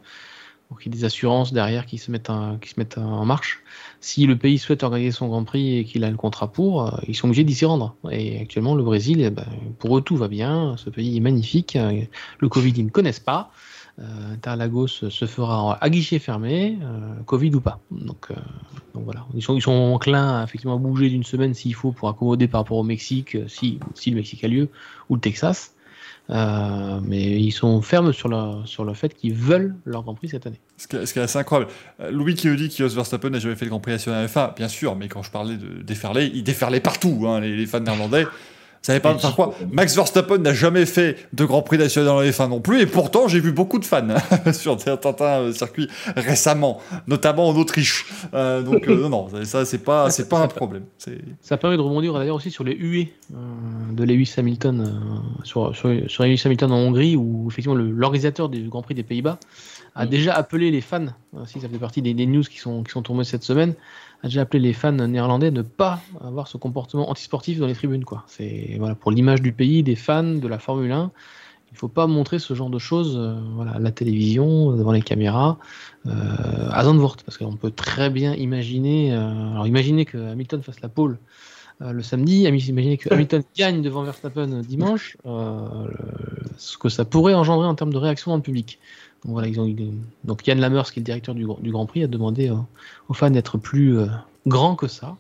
Donc 0.70 0.86
il 0.86 0.94
y 0.94 0.96
a 0.96 0.98
des 0.98 1.04
assurances 1.04 1.52
derrière 1.52 1.86
qui 1.86 1.98
se 1.98 2.10
mettent, 2.12 2.32
qui 2.62 2.70
se 2.70 2.80
mettent 2.80 2.98
en 2.98 3.26
marche. 3.26 3.62
Si 4.00 4.26
le 4.26 4.38
pays 4.38 4.58
souhaite 4.58 4.84
organiser 4.84 5.12
son 5.12 5.28
Grand 5.28 5.44
Prix 5.44 5.80
et 5.80 5.84
qu'il 5.84 6.06
a 6.06 6.10
le 6.10 6.16
contrat 6.16 6.50
pour, 6.50 6.88
euh, 6.88 6.98
ils 7.10 7.16
sont 7.16 7.28
obligés 7.28 7.44
d'y 7.44 7.54
s'y 7.54 7.66
rendre. 7.66 7.96
Et 8.10 8.40
actuellement, 8.40 8.74
le 8.74 8.84
Brésil, 8.84 9.22
eh 9.22 9.30
ben, 9.30 9.46
pour 9.80 9.98
eux, 9.98 10.02
tout 10.02 10.16
va 10.16 10.30
bien. 10.30 10.76
Ce 10.78 10.90
pays 10.90 11.18
est 11.18 11.20
magnifique. 11.20 11.78
Le 12.40 12.50
Covid, 12.50 12.72
ils 12.78 12.86
ne 12.86 12.90
connaissent 12.90 13.20
pas. 13.20 13.52
Euh, 14.00 14.34
Interlagos 14.34 14.88
se 14.88 15.26
fera 15.26 15.78
à 15.82 15.90
guichet 15.90 16.20
fermé, 16.20 16.78
euh, 16.82 17.22
Covid 17.26 17.54
ou 17.56 17.62
pas. 17.62 17.80
Euh, 17.92 18.06
donc, 18.06 18.32
voilà, 18.96 19.26
ils 19.34 19.42
sont, 19.42 19.56
ils 19.56 19.68
enclins 19.68 20.44
effectivement 20.44 20.76
à 20.76 20.80
bouger 20.80 21.10
d'une 21.10 21.24
semaine 21.24 21.54
s'il 21.54 21.76
faut 21.76 21.92
pour 21.92 22.10
accommoder 22.10 22.48
par 22.48 22.62
rapport 22.62 22.78
au 22.78 22.84
Mexique, 22.84 23.38
si, 23.48 23.80
le 24.08 24.16
Mexique 24.16 24.44
a 24.44 24.48
lieu, 24.48 24.70
ou 25.10 25.16
le 25.16 25.22
Texas. 25.22 25.74
mais 26.30 27.42
ils 27.42 27.52
sont 27.52 27.82
fermes 27.82 28.14
sur 28.14 28.30
le, 28.30 28.94
fait 28.94 29.14
qu'ils 29.14 29.34
veulent 29.34 29.76
leur 29.86 30.04
Grand 30.04 30.16
Prix 30.16 30.30
cette 30.30 30.48
année. 30.48 30.60
Ce 30.78 30.88
qui, 30.88 30.96
est, 30.96 31.18
assez 31.18 31.38
incroyable. 31.38 31.72
Louis 32.12 32.36
qui 32.36 32.54
dit 32.56 32.70
qu'Os 32.76 32.90
Verstappen 32.90 33.30
n'a 33.30 33.40
jamais 33.40 33.56
fait 33.56 33.66
le 33.66 33.70
Grand 33.70 33.80
Prix 33.80 33.92
national 33.92 34.26
F1, 34.26 34.56
bien 34.56 34.68
sûr, 34.68 34.96
mais 34.96 35.08
quand 35.08 35.24
je 35.24 35.32
parlais 35.32 35.58
de 35.58 35.82
déferler, 35.84 36.32
il 36.34 36.44
déferlait 36.44 36.80
partout, 36.80 37.26
hein, 37.28 37.40
les, 37.40 37.56
les, 37.56 37.66
fans 37.66 37.80
néerlandais. 37.80 38.26
Savez 38.82 39.00
pas 39.00 39.16
faire 39.20 39.36
quoi 39.36 39.54
Max 39.72 39.96
Verstappen 39.96 40.40
n'a 40.40 40.54
jamais 40.54 40.88
fait 40.88 41.16
de 41.34 41.46
Grand 41.46 41.62
Prix 41.62 41.78
national 41.78 42.08
dans 42.08 42.20
les 42.20 42.32
fins 42.32 42.48
non 42.48 42.62
plus, 42.62 42.82
et 42.82 42.88
pourtant 42.88 43.28
j'ai 43.28 43.40
vu 43.40 43.52
beaucoup 43.52 43.78
de 43.78 43.86
fans 43.86 44.08
sur 44.54 44.80
certains 44.82 45.24
euh, 45.24 45.54
circuits 45.54 45.88
récemment, 46.16 46.80
notamment 47.06 47.48
en 47.48 47.56
Autriche. 47.56 48.08
Euh, 48.34 48.64
donc 48.64 48.88
euh, 48.88 48.96
non, 48.96 49.10
non, 49.10 49.46
ça 49.46 49.66
c'est 49.66 49.84
pas, 49.84 50.10
c'est 50.10 50.28
pas 50.28 50.40
un 50.40 50.48
problème. 50.48 50.86
Ça 51.42 51.58
permet 51.58 51.78
de 51.78 51.82
rebondir 51.82 52.14
d'ailleurs 52.14 52.38
aussi 52.38 52.50
sur 52.50 52.64
les 52.64 52.76
huées 52.76 53.14
de 53.30 54.04
Lewis 54.04 54.34
Hamilton, 54.38 55.22
sur, 55.44 55.76
sur, 55.76 55.92
sur, 56.08 56.24
Lewis 56.24 56.42
Hamilton 56.44 56.72
en 56.72 56.78
Hongrie, 56.78 57.16
où 57.16 57.48
effectivement 57.52 57.76
l'organisateur 57.76 58.50
du 58.50 58.68
Grand 58.68 58.82
Prix 58.82 58.96
des 58.96 59.04
Pays-Bas 59.04 59.38
a 59.94 60.06
déjà 60.08 60.34
appelé 60.34 60.72
les 60.72 60.82
fans, 60.82 61.08
si 61.46 61.60
ça 61.60 61.70
fait 61.70 61.78
partie 61.78 62.02
des, 62.02 62.16
des, 62.16 62.26
news 62.26 62.44
qui 62.44 62.58
sont, 62.58 62.82
qui 62.82 62.92
sont 62.92 63.04
tombées 63.04 63.26
cette 63.26 63.44
semaine, 63.44 63.76
a 64.24 64.28
déjà 64.28 64.42
appelé 64.42 64.60
les 64.60 64.74
fans 64.74 64.92
néerlandais 64.92 65.48
à 65.48 65.52
ne 65.52 65.62
pas 65.62 66.00
avoir 66.24 66.48
ce 66.48 66.58
comportement 66.58 67.10
antisportif 67.10 67.60
dans 67.60 67.68
les 67.68 67.74
tribunes. 67.74 68.06
Quoi. 68.06 68.24
C'est 68.28 68.76
voilà, 68.78 68.96
pour 68.96 69.12
l'image 69.12 69.42
du 69.42 69.52
pays, 69.52 69.84
des 69.84 69.96
fans, 69.96 70.24
de 70.24 70.48
la 70.48 70.60
Formule 70.60 70.92
1. 70.92 71.12
Il 71.72 71.76
ne 71.76 71.80
faut 71.80 71.88
pas 71.88 72.06
montrer 72.06 72.38
ce 72.38 72.54
genre 72.54 72.70
de 72.70 72.80
choses 72.80 73.16
euh, 73.18 73.34
voilà, 73.56 73.72
à 73.72 73.80
la 73.80 73.92
télévision, 73.92 74.76
devant 74.76 74.92
les 74.92 75.02
caméras, 75.02 75.58
euh, 76.06 76.12
à 76.70 76.84
Zandvoort, 76.84 77.16
parce 77.26 77.38
qu'on 77.38 77.56
peut 77.56 77.72
très 77.72 78.10
bien 78.10 78.34
imaginer. 78.36 79.14
Euh, 79.14 79.52
alors, 79.54 79.68
imaginez 79.68 80.04
que 80.04 80.18
Hamilton 80.18 80.62
fasse 80.62 80.82
la 80.82 80.90
pole 80.90 81.18
le 81.84 82.04
samedi, 82.04 82.44
imaginez 82.44 82.98
que 82.98 83.10
Hamilton 83.12 83.42
gagne 83.58 83.82
devant 83.82 84.04
Verstappen 84.04 84.62
dimanche, 84.62 85.18
ce 86.58 86.78
que 86.78 86.90
ça 86.90 87.06
pourrait 87.06 87.34
engendrer 87.34 87.66
en 87.66 87.74
termes 87.74 87.92
de 87.92 87.98
réaction 87.98 88.30
dans 88.30 88.38
le 88.38 88.44
public. 88.44 88.78
Donc, 89.24 89.34
voilà, 89.34 89.48
ils 89.48 89.60
ont, 89.60 89.74
donc 90.24 90.48
Yann 90.48 90.60
Lammers, 90.60 90.92
qui 90.92 91.00
est 91.00 91.02
le 91.02 91.06
directeur 91.06 91.36
du, 91.36 91.46
Grand 91.46 91.86
Prix, 91.86 92.04
a 92.04 92.08
demandé 92.08 92.50
euh, 92.50 92.56
aux 93.08 93.14
fans 93.14 93.30
d'être 93.30 93.58
plus 93.58 94.00
euh, 94.00 94.08
grand 94.48 94.76
que 94.76 94.88
ça. 94.88 95.18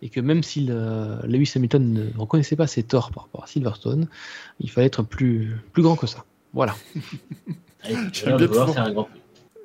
Et 0.00 0.08
que 0.08 0.20
même 0.20 0.42
si 0.42 0.66
Lewis 0.66 1.52
Hamilton 1.54 1.92
ne 1.92 2.18
reconnaissait 2.18 2.56
pas 2.56 2.66
ses 2.66 2.82
torts 2.82 3.12
par 3.12 3.24
rapport 3.24 3.44
à 3.44 3.46
Silverstone, 3.46 4.08
il 4.58 4.68
fallait 4.68 4.88
être 4.88 5.04
plus, 5.04 5.56
plus 5.72 5.82
grand 5.84 5.94
que 5.94 6.08
ça. 6.08 6.24
Voilà. 6.52 6.74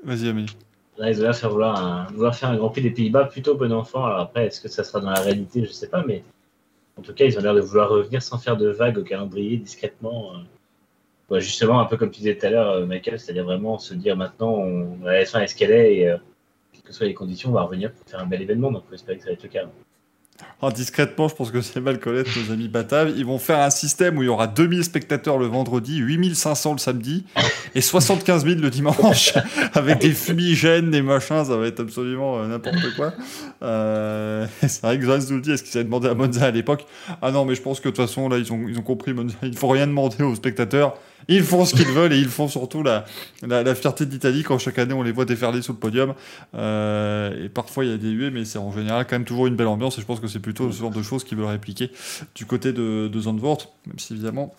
Vas-y, 0.03 0.29
Amélie. 0.29 0.55
ils 0.99 1.25
ont 1.25 1.33
faire 1.33 1.49
vouloir, 1.49 1.83
un, 1.83 2.05
vouloir 2.11 2.35
faire 2.35 2.49
un 2.49 2.57
Grand 2.57 2.69
Prix 2.69 2.81
des 2.81 2.91
Pays-Bas 2.91 3.25
plutôt 3.25 3.55
bon 3.55 3.71
enfant. 3.71 4.05
Alors 4.05 4.19
après, 4.19 4.47
est-ce 4.47 4.61
que 4.61 4.69
ça 4.69 4.83
sera 4.83 4.99
dans 4.99 5.09
la 5.09 5.19
réalité? 5.19 5.63
Je 5.63 5.69
ne 5.69 5.73
sais 5.73 5.89
pas, 5.89 6.03
mais 6.05 6.23
en 6.97 7.01
tout 7.01 7.13
cas, 7.13 7.25
ils 7.25 7.37
ont 7.37 7.41
l'air 7.41 7.53
de 7.53 7.61
vouloir 7.61 7.89
revenir 7.89 8.21
sans 8.21 8.37
faire 8.37 8.57
de 8.57 8.69
vagues 8.69 8.97
au 8.97 9.03
calendrier, 9.03 9.57
discrètement. 9.57 10.33
Euh, 10.33 10.37
justement, 11.31 11.79
un 11.79 11.85
peu 11.85 11.97
comme 11.97 12.11
tu 12.11 12.19
disais 12.19 12.37
tout 12.37 12.45
à 12.45 12.49
l'heure, 12.49 12.69
euh, 12.71 12.85
Michael, 12.85 13.19
c'est-à-dire 13.19 13.43
vraiment 13.43 13.77
se 13.77 13.93
dire 13.93 14.15
maintenant, 14.15 14.53
on, 14.53 14.99
la 15.03 15.23
F1 15.23 15.41
est 15.41 15.47
ce 15.47 15.55
qu'elle 15.55 15.71
est 15.71 15.95
et 15.95 16.09
euh, 16.09 16.17
quelles 16.71 16.83
que 16.83 16.93
soient 16.93 17.07
les 17.07 17.13
conditions, 17.13 17.49
on 17.49 17.53
va 17.53 17.63
revenir 17.63 17.91
pour 17.91 18.07
faire 18.09 18.21
un 18.21 18.25
bel 18.25 18.41
événement. 18.41 18.71
Donc, 18.71 18.83
on 18.89 18.93
espérer 18.93 19.17
que 19.17 19.23
ça 19.23 19.29
va 19.29 19.33
être 19.33 19.43
le 19.43 19.49
cas. 19.49 19.69
Oh, 20.61 20.71
discrètement, 20.71 21.27
je 21.27 21.35
pense 21.35 21.51
que 21.51 21.61
c'est 21.61 21.79
mal 21.79 21.99
connaître 21.99 22.31
nos 22.37 22.51
amis 22.51 22.67
bataves. 22.67 23.13
Ils 23.15 23.25
vont 23.25 23.37
faire 23.37 23.59
un 23.59 23.69
système 23.69 24.17
où 24.17 24.23
il 24.23 24.25
y 24.25 24.29
aura 24.29 24.47
2000 24.47 24.83
spectateurs 24.83 25.37
le 25.37 25.45
vendredi, 25.45 25.97
8500 25.97 26.73
le 26.73 26.77
samedi 26.79 27.25
et 27.75 27.81
75 27.81 28.45
000 28.45 28.59
le 28.59 28.69
dimanche 28.69 29.33
avec 29.73 29.99
des 29.99 30.11
fumigènes, 30.11 30.89
des 30.89 31.01
machins. 31.01 31.45
Ça 31.45 31.57
va 31.57 31.67
être 31.67 31.81
absolument 31.81 32.39
euh, 32.39 32.47
n'importe 32.47 32.95
quoi. 32.95 33.13
c'est 34.61 34.81
vrai 34.81 34.99
que 34.99 35.05
Zaz 35.05 35.31
nous 35.31 35.41
dit 35.41 35.51
est-ce 35.51 35.63
qu'ils 35.63 35.77
avaient 35.77 35.85
demandé 35.85 36.07
à 36.07 36.13
Monza 36.15 36.45
à 36.45 36.51
l'époque? 36.51 36.85
Ah 37.21 37.31
non, 37.31 37.45
mais 37.45 37.55
je 37.55 37.61
pense 37.61 37.79
que 37.79 37.89
de 37.89 37.95
toute 37.95 38.05
façon, 38.05 38.29
là, 38.29 38.37
ils 38.37 38.51
ont, 38.51 38.81
compris. 38.81 39.13
Il 39.43 39.51
ne 39.51 39.55
faut 39.55 39.67
rien 39.67 39.87
demander 39.87 40.23
aux 40.23 40.35
spectateurs. 40.35 40.97
Ils 41.27 41.43
font 41.43 41.65
ce 41.65 41.75
qu'ils 41.75 41.87
veulent 41.87 42.13
et 42.13 42.19
ils 42.19 42.29
font 42.29 42.47
surtout 42.47 42.83
la, 42.83 43.05
la, 43.41 43.75
fierté 43.75 44.05
d'Italie 44.05 44.43
quand 44.43 44.57
chaque 44.59 44.79
année 44.79 44.93
on 44.93 45.03
les 45.03 45.11
voit 45.11 45.25
déferler 45.25 45.61
sur 45.61 45.73
le 45.73 45.79
podium. 45.79 46.13
Euh, 46.55 47.45
et 47.45 47.49
parfois 47.49 47.83
il 47.83 47.91
y 47.91 47.93
a 47.93 47.97
des 47.97 48.09
huées, 48.09 48.31
mais 48.31 48.45
c'est 48.45 48.59
en 48.59 48.71
général 48.71 49.05
quand 49.05 49.15
même 49.15 49.25
toujours 49.25 49.47
une 49.47 49.55
belle 49.55 49.67
ambiance 49.67 49.97
et 49.97 50.01
je 50.01 50.05
pense 50.05 50.19
que 50.19 50.26
c'est 50.27 50.39
plutôt 50.39 50.71
ce 50.71 50.79
genre 50.79 50.91
de 50.91 51.01
choses 51.01 51.23
qu'ils 51.23 51.37
veulent 51.37 51.47
répliquer 51.47 51.91
du 52.35 52.45
côté 52.45 52.73
de, 52.73 53.09
de 53.11 53.19
Zandvoort, 53.19 53.73
même 53.85 53.99
si 53.99 54.13
évidemment 54.13 54.53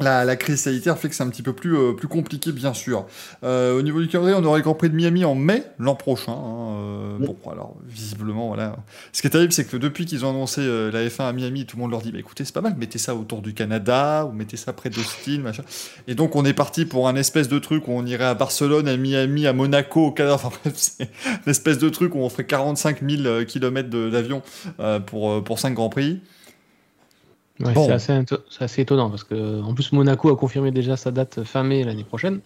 la, 0.00 0.36
crise 0.36 0.60
sanitaire 0.60 0.98
fait 0.98 1.08
que 1.08 1.14
c'est 1.14 1.22
un 1.22 1.28
petit 1.28 1.42
peu 1.42 1.52
plus, 1.52 1.76
euh, 1.76 1.92
plus 1.92 2.08
compliqué, 2.08 2.52
bien 2.52 2.74
sûr. 2.74 3.06
Euh, 3.44 3.78
au 3.78 3.82
niveau 3.82 4.00
du 4.00 4.08
calendrier, 4.08 4.36
on 4.38 4.44
aurait 4.44 4.58
le 4.58 4.64
Grand 4.64 4.74
Prix 4.74 4.90
de 4.90 4.94
Miami 4.94 5.24
en 5.24 5.34
mai 5.34 5.64
l'an 5.78 5.94
prochain. 5.94 6.32
Hein, 6.32 6.76
euh, 6.76 7.18
bon, 7.18 7.36
alors, 7.50 7.76
visiblement, 7.88 8.48
voilà. 8.48 8.76
Ce 9.12 9.20
qui 9.20 9.26
est 9.26 9.30
terrible, 9.30 9.52
c'est 9.52 9.64
que 9.64 9.76
depuis 9.76 10.04
qu'ils 10.04 10.24
ont 10.24 10.30
annoncé 10.30 10.60
la 10.66 11.06
F1 11.06 11.28
à 11.28 11.32
Miami, 11.32 11.64
tout 11.64 11.76
le 11.76 11.82
monde 11.82 11.90
leur 11.90 12.02
dit 12.02 12.12
bah, 12.12 12.18
écoutez, 12.18 12.44
c'est 12.44 12.54
pas 12.54 12.60
mal, 12.60 12.74
mettez 12.76 12.98
ça 12.98 13.14
autour 13.14 13.40
du 13.40 13.54
Canada, 13.54 14.26
ou 14.26 14.32
mettez 14.32 14.56
ça 14.56 14.72
près 14.72 14.90
d'Austin, 14.90 15.40
machin. 15.40 15.62
Et 16.06 16.14
donc, 16.14 16.36
on 16.36 16.44
est 16.44 16.54
parti 16.54 16.84
pour 16.84 17.08
un 17.08 17.16
espèce 17.16 17.48
de 17.48 17.58
truc 17.58 17.88
où 17.88 17.92
on 17.92 18.04
irait 18.04 18.24
à 18.24 18.34
Barcelone, 18.34 18.88
à 18.88 18.96
Miami, 18.96 19.46
à 19.46 19.52
Monaco, 19.52 20.06
au 20.06 20.12
Canada. 20.12 20.26
Enfin, 20.36 20.50
bref, 20.62 20.74
c'est 20.76 21.08
une 21.46 21.50
espèce 21.50 21.78
de 21.78 21.88
truc 21.88 22.14
où 22.14 22.18
on 22.18 22.28
ferait 22.28 22.44
45 22.44 22.98
000 23.08 23.44
km 23.44 23.88
d'avion 23.88 24.42
pour, 25.06 25.42
pour 25.42 25.58
5 25.58 25.72
Grands 25.72 25.88
Prix. 25.88 26.20
C'est 27.64 28.62
assez, 28.62 28.82
étonnant 28.82 29.08
parce 29.08 29.24
que 29.24 29.62
en 29.62 29.72
plus 29.72 29.92
Monaco 29.92 30.30
a 30.30 30.36
confirmé 30.36 30.70
déjà 30.70 30.96
sa 30.96 31.10
date 31.10 31.42
fin 31.44 31.62
mai 31.62 31.84
l'année 31.84 32.04
prochaine. 32.04 32.40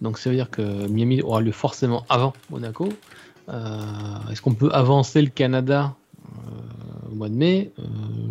Donc 0.00 0.18
ça 0.18 0.30
veut 0.30 0.36
dire 0.36 0.50
que 0.50 0.86
Miami 0.88 1.22
aura 1.22 1.40
lieu 1.40 1.52
forcément 1.52 2.04
avant 2.08 2.32
Monaco. 2.50 2.88
Euh, 3.48 4.30
est-ce 4.30 4.40
qu'on 4.40 4.54
peut 4.54 4.70
avancer 4.72 5.20
le 5.20 5.28
Canada 5.28 5.94
euh, 6.24 7.10
au 7.10 7.14
mois 7.14 7.28
de 7.28 7.34
mai? 7.34 7.72
Euh, 7.78 7.82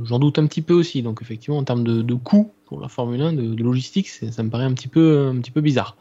J'en 0.06 0.20
doute 0.20 0.40
un 0.40 0.48
petit 0.48 0.62
peu 0.62 0.74
aussi. 0.74 1.02
Donc 1.02 1.22
effectivement 1.22 1.58
en 1.58 1.64
termes 1.64 1.84
de, 1.84 2.02
de 2.02 2.14
coût 2.14 2.52
pour 2.66 2.82
la 2.82 2.88
Formule 2.88 3.22
1, 3.22 3.34
de, 3.34 3.64
logistique, 3.64 4.10
ça 4.10 4.44
me 4.44 4.50
paraît 4.50 4.66
un 4.66 4.74
petit 4.74 4.88
peu, 4.88 5.32
un 5.34 5.40
petit 5.40 5.52
peu 5.52 5.62
bizarre. 5.62 5.96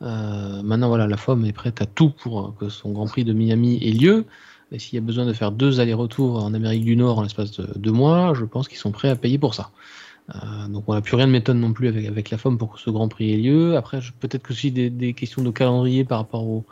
maintenant 0.00 0.88
voilà, 0.88 1.06
la 1.06 1.16
FOM 1.16 1.44
est 1.44 1.52
prête 1.52 1.80
à 1.82 1.86
tout 1.86 2.10
pour 2.10 2.54
que 2.58 2.68
son 2.68 2.90
Grand 2.90 3.06
Prix 3.06 3.24
de 3.24 3.32
Miami 3.32 3.78
ait 3.82 3.92
lieu. 3.92 4.24
Et 4.72 4.78
s'il 4.78 4.94
y 4.94 4.98
a 4.98 5.04
besoin 5.04 5.26
de 5.26 5.32
faire 5.32 5.50
deux 5.50 5.80
allers-retours 5.80 6.44
en 6.44 6.54
Amérique 6.54 6.84
du 6.84 6.96
Nord 6.96 7.18
en 7.18 7.22
l'espace 7.22 7.52
de 7.52 7.66
deux 7.76 7.92
mois, 7.92 8.34
je 8.34 8.44
pense 8.44 8.68
qu'ils 8.68 8.78
sont 8.78 8.92
prêts 8.92 9.08
à 9.08 9.16
payer 9.16 9.38
pour 9.38 9.54
ça. 9.54 9.70
Euh, 10.34 10.68
donc 10.68 10.84
on 10.86 10.94
n'a 10.94 11.00
plus 11.00 11.16
rien 11.16 11.26
de 11.26 11.32
m'étonne 11.32 11.58
non 11.58 11.72
plus 11.72 11.88
avec, 11.88 12.06
avec 12.06 12.30
la 12.30 12.38
FOM 12.38 12.56
pour 12.56 12.74
que 12.74 12.80
ce 12.80 12.90
Grand 12.90 13.08
Prix 13.08 13.32
ait 13.32 13.36
lieu. 13.36 13.76
Après, 13.76 13.98
peut-être 14.20 14.42
que 14.42 14.52
aussi 14.52 14.70
des, 14.70 15.12
questions 15.12 15.42
de 15.42 15.50
calendrier 15.50 16.04
par 16.04 16.18
rapport, 16.18 16.46
au, 16.46 16.64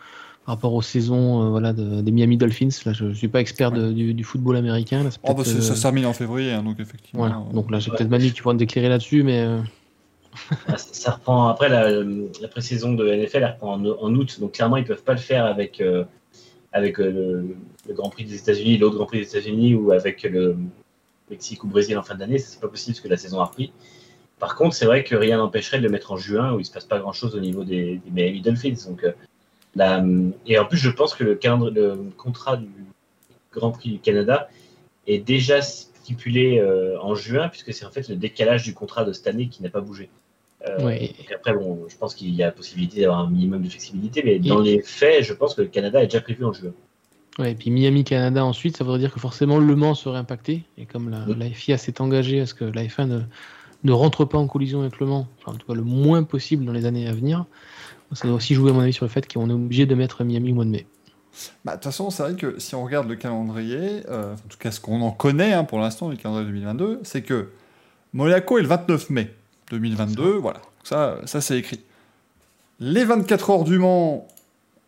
par 0.47 0.55
rapport 0.55 0.75
aux 0.75 0.83
saisons 0.83 1.47
euh, 1.47 1.49
voilà, 1.51 1.73
des 1.73 2.13
Miami 2.13 2.37
Dolphins. 2.37 2.69
Là, 2.87 2.93
je 2.93 3.07
ne 3.07 3.15
suis 3.15 3.29
pas 3.29 3.41
expert 3.41 3.73
du, 3.73 4.25
football 4.25 4.57
américain. 4.57 5.03
Là, 5.03 5.11
oh, 5.25 5.35
bah, 5.35 5.45
ça 5.45 5.61
se 5.61 5.83
termine 5.83 6.07
en 6.07 6.13
février, 6.13 6.53
hein, 6.53 6.63
donc 6.63 6.79
effectivement. 6.79 7.27
Voilà. 7.27 7.43
Donc 7.53 7.71
là, 7.71 7.81
j'ai 7.81 7.91
peut-être 7.91 8.11
Manu 8.11 8.31
qui 8.31 8.43
pourra 8.43 8.55
me 8.55 8.59
déclarer 8.61 8.89
là-dessus, 8.89 9.25
mais. 9.25 9.45
Ah, 10.69 10.77
ça 10.77 11.13
reprend 11.13 11.49
après 11.49 11.69
la, 11.69 11.91
la 11.91 12.49
pré-saison 12.49 12.93
de 12.95 13.05
NFL, 13.05 13.39
elle 13.39 13.45
reprend 13.47 13.75
en, 13.75 14.15
août, 14.15 14.39
donc 14.41 14.53
clairement 14.53 14.77
ils 14.77 14.85
peuvent 14.85 15.03
pas 15.03 15.13
le 15.13 15.19
faire 15.19 15.45
avec, 15.45 15.81
euh, 15.81 16.05
avec 16.73 16.99
le, 16.99 17.57
Grand 17.89 18.11
Prix 18.11 18.25
des 18.25 18.37
États-Unis, 18.37 18.79
l'autre 18.79 18.97
Grand 18.97 19.07
Prix 19.07 19.21
des 19.21 19.29
États-Unis 19.29 19.75
ou 19.75 19.93
avec 19.93 20.23
le 20.23 20.57
Mexique 21.31 21.65
ou 21.65 21.69
Brésil 21.69 21.97
en 21.99 22.03
fin 22.03 22.15
d'année, 22.15 22.39
c'est 22.39 22.61
pas 22.61 22.69
possible 22.69 22.95
parce 22.95 23.01
que 23.01 23.09
la 23.09 23.17
saison 23.17 23.41
a 23.41 23.45
repris. 23.45 23.73
Par 24.39 24.55
contre, 24.55 24.75
c'est 24.75 24.87
vrai 24.87 25.03
que 25.05 25.17
rien 25.17 25.39
n'empêcherait 25.39 25.79
de 25.79 25.83
le 25.83 25.89
mettre 25.89 26.13
en 26.13 26.17
juin 26.17 26.55
où 26.55 26.61
il 26.61 26.65
se 26.65 26.71
passe 26.71 26.85
pas 26.85 26.99
grand-chose 27.01 27.35
au 27.35 27.41
niveau 27.41 27.65
des, 27.65 28.01
des 28.05 28.11
Miami 28.11 28.41
Dolphins. 28.41 28.75
Euh, 29.81 30.31
et 30.47 30.59
en 30.59 30.65
plus, 30.65 30.79
je 30.79 30.91
pense 30.91 31.15
que 31.15 31.25
le, 31.25 31.39
le 31.43 32.11
contrat 32.17 32.57
du 32.57 32.69
Grand 33.53 33.73
Prix 33.73 33.91
du 33.91 33.99
Canada 33.99 34.49
est 35.07 35.19
déjà 35.19 35.63
stipulé 35.63 36.59
euh, 36.59 37.01
en 37.01 37.15
juin 37.15 37.49
puisque 37.49 37.73
c'est 37.73 37.85
en 37.85 37.91
fait 37.91 38.09
le 38.09 38.17
décalage 38.17 38.63
du 38.63 38.75
contrat 38.75 39.05
de 39.05 39.13
cette 39.13 39.27
année 39.27 39.49
qui 39.49 39.63
n'a 39.63 39.71
pas 39.71 39.81
bougé. 39.81 40.09
Euh, 40.67 41.07
après, 41.35 41.55
bon, 41.55 41.85
je 41.89 41.97
pense 41.97 42.15
qu'il 42.15 42.35
y 42.35 42.43
a 42.43 42.47
la 42.47 42.53
possibilité 42.53 43.03
d'avoir 43.03 43.21
un 43.21 43.31
minimum 43.31 43.63
de 43.63 43.69
flexibilité, 43.69 44.23
mais 44.25 44.39
dans 44.39 44.61
les 44.61 44.83
faits, 44.83 45.23
je 45.23 45.33
pense 45.33 45.55
que 45.55 45.63
le 45.63 45.69
Canada 45.69 46.03
est 46.03 46.07
déjà 46.07 46.21
prévu 46.21 46.45
en 46.45 46.53
juin. 46.53 46.73
Ouais, 47.39 47.53
et 47.53 47.55
puis 47.55 47.71
Miami-Canada 47.71 48.45
ensuite, 48.45 48.77
ça 48.77 48.83
voudrait 48.83 48.99
dire 48.99 49.15
que 49.15 49.21
forcément 49.21 49.59
Le 49.59 49.77
Mans 49.77 49.95
serait 49.95 50.19
impacté. 50.19 50.65
Et 50.77 50.87
comme 50.87 51.11
la, 51.11 51.51
FIA 51.51 51.79
s'est 51.79 52.01
engagée 52.01 52.41
à 52.41 52.47
ce 52.47 52.55
que 52.55 52.65
la 52.65 52.83
F1 52.83 53.07
ne, 53.07 53.21
ne, 53.85 53.93
rentre 53.93 54.25
pas 54.25 54.39
en 54.39 54.49
collision 54.49 54.81
avec 54.81 54.99
Le 54.99 55.07
Mans, 55.07 55.29
enfin, 55.39 55.53
en 55.53 55.55
tout 55.59 55.67
cas 55.67 55.75
le 55.75 55.85
moins 55.85 56.25
possible 56.25 56.65
dans 56.65 56.73
les 56.73 56.85
années 56.85 57.07
à 57.07 57.13
venir, 57.13 57.45
ça 58.13 58.27
doit 58.27 58.37
aussi 58.37 58.55
jouer 58.55 58.71
à 58.71 58.75
mon 58.75 58.81
avis 58.81 58.93
sur 58.93 59.05
le 59.05 59.11
fait 59.11 59.33
qu'on 59.33 59.49
est 59.51 59.53
obligé 59.53 59.87
de 59.87 59.95
mettre 59.95 60.25
Miami 60.25 60.51
au 60.51 60.57
mois 60.57 60.65
de 60.65 60.71
mai. 60.71 60.87
Bah, 61.65 61.73
de 61.73 61.77
toute 61.77 61.85
façon, 61.85 62.11
c'est 62.11 62.23
vrai 62.23 62.35
que 62.35 62.59
si 62.59 62.75
on 62.75 62.85
regarde 62.85 63.09
le 63.09 63.15
calendrier, 63.15 64.03
euh, 64.09 64.35
en 64.35 64.49
tout 64.49 64.59
cas 64.59 64.73
ce 64.73 64.81
qu'on 64.81 65.01
en 65.03 65.13
connaît 65.13 65.53
hein, 65.53 65.63
pour 65.63 65.79
l'instant 65.79 66.09
du 66.09 66.17
calendrier 66.17 66.49
2022, 66.49 67.01
c'est 67.05 67.23
que 67.23 67.51
Monaco 68.13 68.59
est 68.59 68.63
le 68.63 68.69
29 68.69 69.11
mai. 69.11 69.35
2022, 69.71 70.33
voilà. 70.33 70.61
Ça, 70.83 71.19
ça 71.27 71.41
c'est 71.41 71.59
écrit. 71.59 71.81
Les 72.81 73.05
24 73.05 73.51
heures 73.51 73.65
du 73.65 73.79
Mans, 73.79 74.27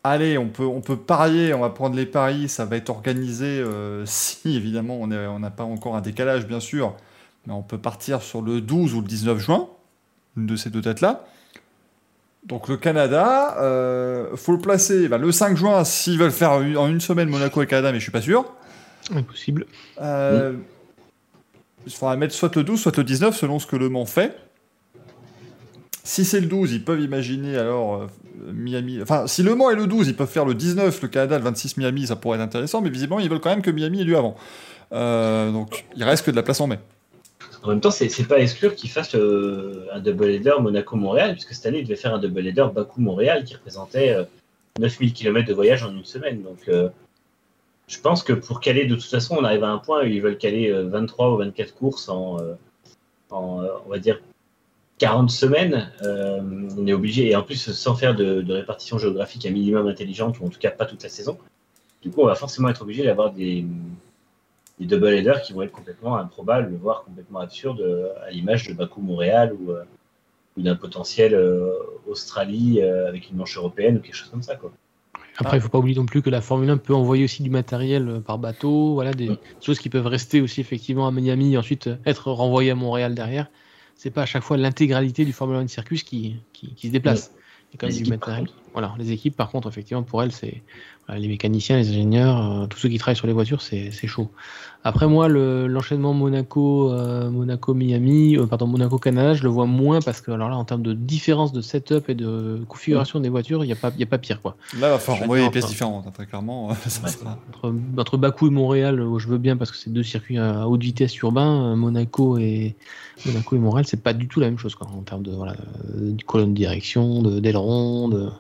allez, 0.04 0.38
on 0.38 0.48
peut, 0.48 0.64
on 0.64 0.80
peut 0.80 0.96
parier, 0.96 1.52
on 1.54 1.60
va 1.60 1.70
prendre 1.70 1.96
les 1.96 2.06
paris, 2.06 2.48
ça 2.48 2.64
va 2.64 2.76
être 2.76 2.90
organisé 2.90 3.46
euh, 3.46 4.02
si 4.06 4.56
évidemment 4.56 4.98
on 5.00 5.06
n'a 5.06 5.50
pas 5.50 5.64
encore 5.64 5.96
un 5.96 6.00
décalage, 6.00 6.46
bien 6.46 6.60
sûr, 6.60 6.94
mais 7.46 7.52
on 7.52 7.62
peut 7.62 7.78
partir 7.78 8.22
sur 8.22 8.42
le 8.42 8.60
12 8.60 8.94
ou 8.94 9.00
le 9.00 9.08
19 9.08 9.38
juin, 9.38 9.68
une 10.36 10.46
de 10.46 10.56
ces 10.56 10.70
deux 10.70 10.80
dates-là. 10.80 11.24
Donc 12.46 12.68
le 12.68 12.76
Canada, 12.78 13.56
euh, 13.60 14.34
faut 14.36 14.52
le 14.52 14.58
placer 14.58 15.08
bah, 15.08 15.18
le 15.18 15.30
5 15.30 15.56
juin 15.56 15.84
s'ils 15.84 16.18
veulent 16.18 16.30
faire 16.30 16.52
en 16.52 16.88
une 16.88 17.00
semaine 17.00 17.28
Monaco 17.28 17.62
et 17.62 17.66
Canada, 17.66 17.92
mais 17.92 17.98
je 17.98 18.04
suis 18.04 18.12
pas 18.12 18.22
sûr. 18.22 18.46
Impossible. 19.14 19.66
Euh, 20.00 20.54
Il 21.86 21.92
faudra 21.92 22.16
mettre 22.16 22.34
soit 22.34 22.54
le 22.56 22.64
12, 22.64 22.80
soit 22.80 22.96
le 22.96 23.04
19, 23.04 23.36
selon 23.36 23.58
ce 23.58 23.66
que 23.66 23.76
Le 23.76 23.88
Mans 23.88 24.06
fait. 24.06 24.36
Si 26.03 26.24
c'est 26.24 26.40
le 26.40 26.46
12, 26.46 26.72
ils 26.72 26.84
peuvent 26.84 27.01
imaginer 27.01 27.57
alors 27.57 28.03
euh, 28.03 28.07
Miami. 28.53 29.01
Enfin, 29.03 29.26
si 29.26 29.42
Le 29.42 29.55
Mans 29.55 29.70
est 29.70 29.76
le 29.76 29.86
12, 29.86 30.09
ils 30.09 30.16
peuvent 30.16 30.30
faire 30.30 30.44
le 30.44 30.55
19, 30.55 31.03
le 31.03 31.09
Canada, 31.09 31.38
le 31.38 31.44
26 31.44 31.76
Miami, 31.76 32.07
ça 32.07 32.16
pourrait 32.16 32.38
être 32.38 32.44
intéressant, 32.44 32.80
mais 32.80 32.90
visiblement, 32.90 33.20
ils 33.20 33.28
veulent 33.28 33.40
quand 33.40 33.51
même 33.51 33.62
que 33.62 33.70
Miami 33.70 34.01
ait 34.01 34.05
lieu 34.05 34.16
avant. 34.16 34.36
Euh, 34.92 35.53
donc, 35.53 35.84
il 35.96 36.05
reste 36.05 36.24
que 36.24 36.30
de 36.30 36.36
la 36.36 36.42
place 36.42 36.61
en 36.61 36.66
mai. 36.66 36.78
En 37.62 37.68
même 37.68 37.80
temps, 37.80 37.90
c'est 37.90 38.26
pas 38.26 38.38
exclure 38.38 38.74
qu'ils 38.74 38.90
fassent 38.90 39.14
euh, 39.14 39.86
un 39.92 40.01
double 40.01 40.30
header 40.30 40.55
Monaco-Montréal, 40.61 41.32
puisque 41.32 41.53
cette 41.53 41.66
année, 41.66 41.80
ils 41.80 41.84
devaient 41.84 41.96
faire 41.96 42.14
un 42.14 42.18
double 42.18 42.46
header 42.46 42.66
Bakou-Montréal 42.74 43.44
qui 43.44 43.55
représentait 43.55 44.16
9000 44.78 45.12
km 45.12 45.46
de 45.46 45.53
voyage 45.53 45.82
en 45.82 45.90
une 45.90 46.07
semaine. 46.07 46.42
Donc, 46.42 46.70
je 47.86 48.01
pense 48.01 48.22
que 48.22 48.32
pour 48.32 48.61
caler, 48.61 48.86
de 48.86 48.94
toute 48.94 49.05
façon, 49.05 49.36
on 49.38 49.44
arrive 49.44 49.64
à 49.64 49.68
un 49.68 49.78
point 49.78 50.03
où 50.03 50.07
ils 50.07 50.22
veulent 50.22 50.38
caler 50.38 50.72
23 50.72 51.34
ou 51.34 51.36
24 51.36 51.74
courses 51.74 52.09
en 52.09 52.38
on 53.30 53.88
va 53.88 53.98
dire, 53.98 54.20
40 55.01 55.30
semaines, 55.30 55.90
euh, 56.03 56.40
on 56.76 56.86
est 56.86 56.92
obligé, 56.92 57.30
et 57.30 57.34
en 57.34 57.42
plus 57.42 57.72
sans 57.72 57.94
faire 57.94 58.14
de, 58.14 58.44
répartition 58.53 58.98
géographique 58.98 59.46
un 59.46 59.51
minimum 59.51 59.88
intelligente, 59.88 60.38
ou 60.38 60.46
en 60.46 60.51
tout 60.51 60.59
cas 60.61 60.70
pas 60.70 60.84
toute 60.84 61.03
la 61.03 61.09
saison, 61.09 61.38
du 62.03 62.11
coup 62.11 62.20
on 62.20 62.26
va 62.26 62.34
forcément 62.34 62.68
être 62.68 62.82
obligé 62.82 63.03
d'avoir 63.03 63.32
des, 63.32 63.64
double 64.78 65.14
headers 65.14 65.40
qui 65.40 65.55
vont 65.55 65.62
être 65.62 65.72
complètement 65.72 66.16
improbables, 66.16 66.74
voire 66.80 67.03
complètement 67.05 67.40
absurdes, 67.40 67.80
euh, 67.80 68.09
à 68.26 68.30
l'image 68.30 68.68
de 68.68 68.74
Bakou-Montréal 68.74 69.57
ou, 69.59 69.70
euh, 69.70 69.82
d'un 70.59 70.76
potentiel 70.76 71.34
Australie 72.07 72.82
avec 72.82 73.30
une 73.30 73.36
manche 73.36 73.57
européenne 73.57 73.96
ou 73.96 74.01
quelque 74.01 74.16
chose 74.16 74.28
comme 74.28 74.42
ça. 74.42 74.57
Quoi. 74.57 74.70
Après, 75.38 75.57
il 75.57 75.61
ne 75.61 75.62
faut 75.62 75.70
pas 75.70 75.78
oublier 75.78 75.96
non 75.96 76.05
plus 76.05 76.20
que 76.20 76.28
la 76.28 76.42
Formule 76.42 76.68
1 76.68 76.76
peut 76.76 76.92
envoyer 76.92 77.24
aussi 77.24 77.42
du 77.42 77.48
matériel 77.48 78.20
par 78.26 78.36
bateau, 78.36 78.92
voilà, 78.92 79.14
des 79.14 79.30
choses 79.62 79.78
qui 79.78 79.88
peuvent 79.88 80.09
rester 80.09 80.42
aussi 80.42 80.61
effectivement 80.61 81.07
à 81.07 81.12
Miami 81.12 81.55
et 81.55 81.57
ensuite 81.57 81.88
être 82.05 82.30
renvoyées 82.30 82.72
à 82.72 82.74
Montréal 82.74 83.14
derrière 83.14 83.46
c'est 83.97 84.11
pas 84.11 84.22
à 84.22 84.26
chaque 84.26 84.43
fois 84.43 84.57
l'intégralité 84.57 85.24
du 85.24 85.32
Formula 85.32 85.61
1 85.61 85.68
Circus 85.68 86.03
qui, 86.03 86.36
qui, 86.53 86.86
se 86.86 86.93
déplace. 86.93 87.32
les 87.82 88.01
équipes, 88.01 88.24
Voilà, 88.72 88.95
les 88.99 89.12
équipes, 89.12 89.36
par 89.36 89.51
contre, 89.51 89.68
effectivement, 89.68 90.03
pour 90.03 90.22
elles, 90.22 90.32
c'est 90.32 90.62
les 91.09 91.28
mécaniciens, 91.28 91.76
les 91.76 91.88
ingénieurs, 91.91 92.62
euh, 92.62 92.66
tous 92.66 92.78
ceux 92.78 92.88
qui 92.88 92.99
travaillent 92.99 93.16
sur 93.16 93.26
les 93.26 93.32
voitures, 93.32 93.62
c'est 93.62 94.07
chaud. 94.07 94.30
Après, 94.82 95.06
moi, 95.06 95.28
l'enchaînement 95.28 96.14
Monaco, 96.14 96.90
euh, 96.90 97.28
Monaco, 97.30 97.74
Miami, 97.74 98.38
euh, 98.38 98.46
pardon, 98.46 98.66
Monaco, 98.66 98.98
Canada, 98.98 99.34
je 99.34 99.42
le 99.42 99.50
vois 99.50 99.66
moins 99.66 100.00
parce 100.00 100.22
que, 100.22 100.30
alors 100.30 100.48
là, 100.48 100.56
en 100.56 100.64
termes 100.64 100.82
de 100.82 100.94
différence 100.94 101.52
de 101.52 101.60
setup 101.60 102.08
et 102.08 102.14
de 102.14 102.64
configuration 102.66 103.20
des 103.20 103.28
voitures, 103.28 103.62
il 103.62 103.66
n'y 103.66 103.74
a, 103.74 103.76
pas, 103.76 103.88
a 103.88 104.06
pas 104.06 104.16
pire, 104.16 104.40
quoi. 104.40 104.56
Là, 104.78 104.88
il 104.88 104.90
va 104.92 104.98
falloir 104.98 105.24
envoyer 105.24 105.44
des 105.44 105.50
pièces 105.50 105.66
différentes, 105.66 106.06
hein, 106.06 106.12
très 106.12 106.24
clairement. 106.24 106.68
entre, 107.98 108.16
Bakou 108.16 108.46
et 108.46 108.50
Montréal, 108.50 109.04
je 109.18 109.28
veux 109.28 109.36
bien 109.36 109.58
parce 109.58 109.70
que 109.70 109.76
c'est 109.76 109.92
deux 109.92 110.02
circuits 110.02 110.38
à 110.38 110.66
haute 110.66 110.82
vitesse 110.82 111.14
urbain, 111.18 111.76
Monaco 111.76 112.38
et, 112.38 112.74
Monaco 113.26 113.56
et 113.56 113.58
Montréal, 113.58 113.84
c'est 113.86 114.02
pas 114.02 114.14
du 114.14 114.28
tout 114.28 114.40
la 114.40 114.46
même 114.46 114.58
chose, 114.58 114.74
quoi, 114.74 114.86
en 114.86 115.02
termes 115.02 115.22
de, 115.22 115.32
voilà, 115.32 115.56
de 115.94 116.22
colonne 116.22 116.54
de 116.54 116.58
direction, 116.58 117.22
d'aileron, 117.22 118.08
de, 118.08 118.30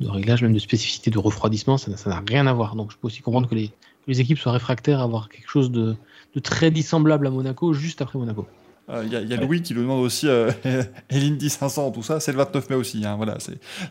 de, 0.00 0.08
réglage, 0.08 0.42
même 0.42 0.54
de 0.54 0.58
spécificité 0.58 1.12
de 1.12 1.18
refroidissement, 1.18 1.78
ça 1.78 1.92
n'a 2.10 2.22
rien 2.28 2.48
à 2.48 2.52
voir. 2.52 2.74
Donc, 2.74 2.90
je 2.90 2.96
peux 2.96 3.06
aussi 3.06 3.22
comprendre 3.22 3.48
que 3.48 3.54
les 3.54 3.70
les 4.06 4.20
équipes 4.20 4.38
soient 4.38 4.52
réfractaires 4.52 5.00
à 5.00 5.04
avoir 5.04 5.28
quelque 5.28 5.48
chose 5.48 5.70
de, 5.70 5.96
très 6.42 6.70
dissemblable 6.70 7.26
à 7.26 7.30
Monaco 7.30 7.72
juste 7.72 8.02
après 8.02 8.18
Monaco. 8.18 8.46
Il 8.88 8.94
euh, 8.94 9.24
y, 9.24 9.32
a 9.32 9.36
Louis 9.38 9.62
qui 9.62 9.72
le 9.72 9.80
demande 9.80 10.04
aussi, 10.04 10.28
euh, 10.28 10.50
l'Indy 11.10 11.48
500, 11.48 11.90
tout 11.92 12.02
ça, 12.02 12.20
c'est 12.20 12.32
le 12.32 12.38
29 12.38 12.68
mai 12.68 12.76
aussi. 12.76 13.04
Hein, 13.06 13.16
voilà, 13.16 13.38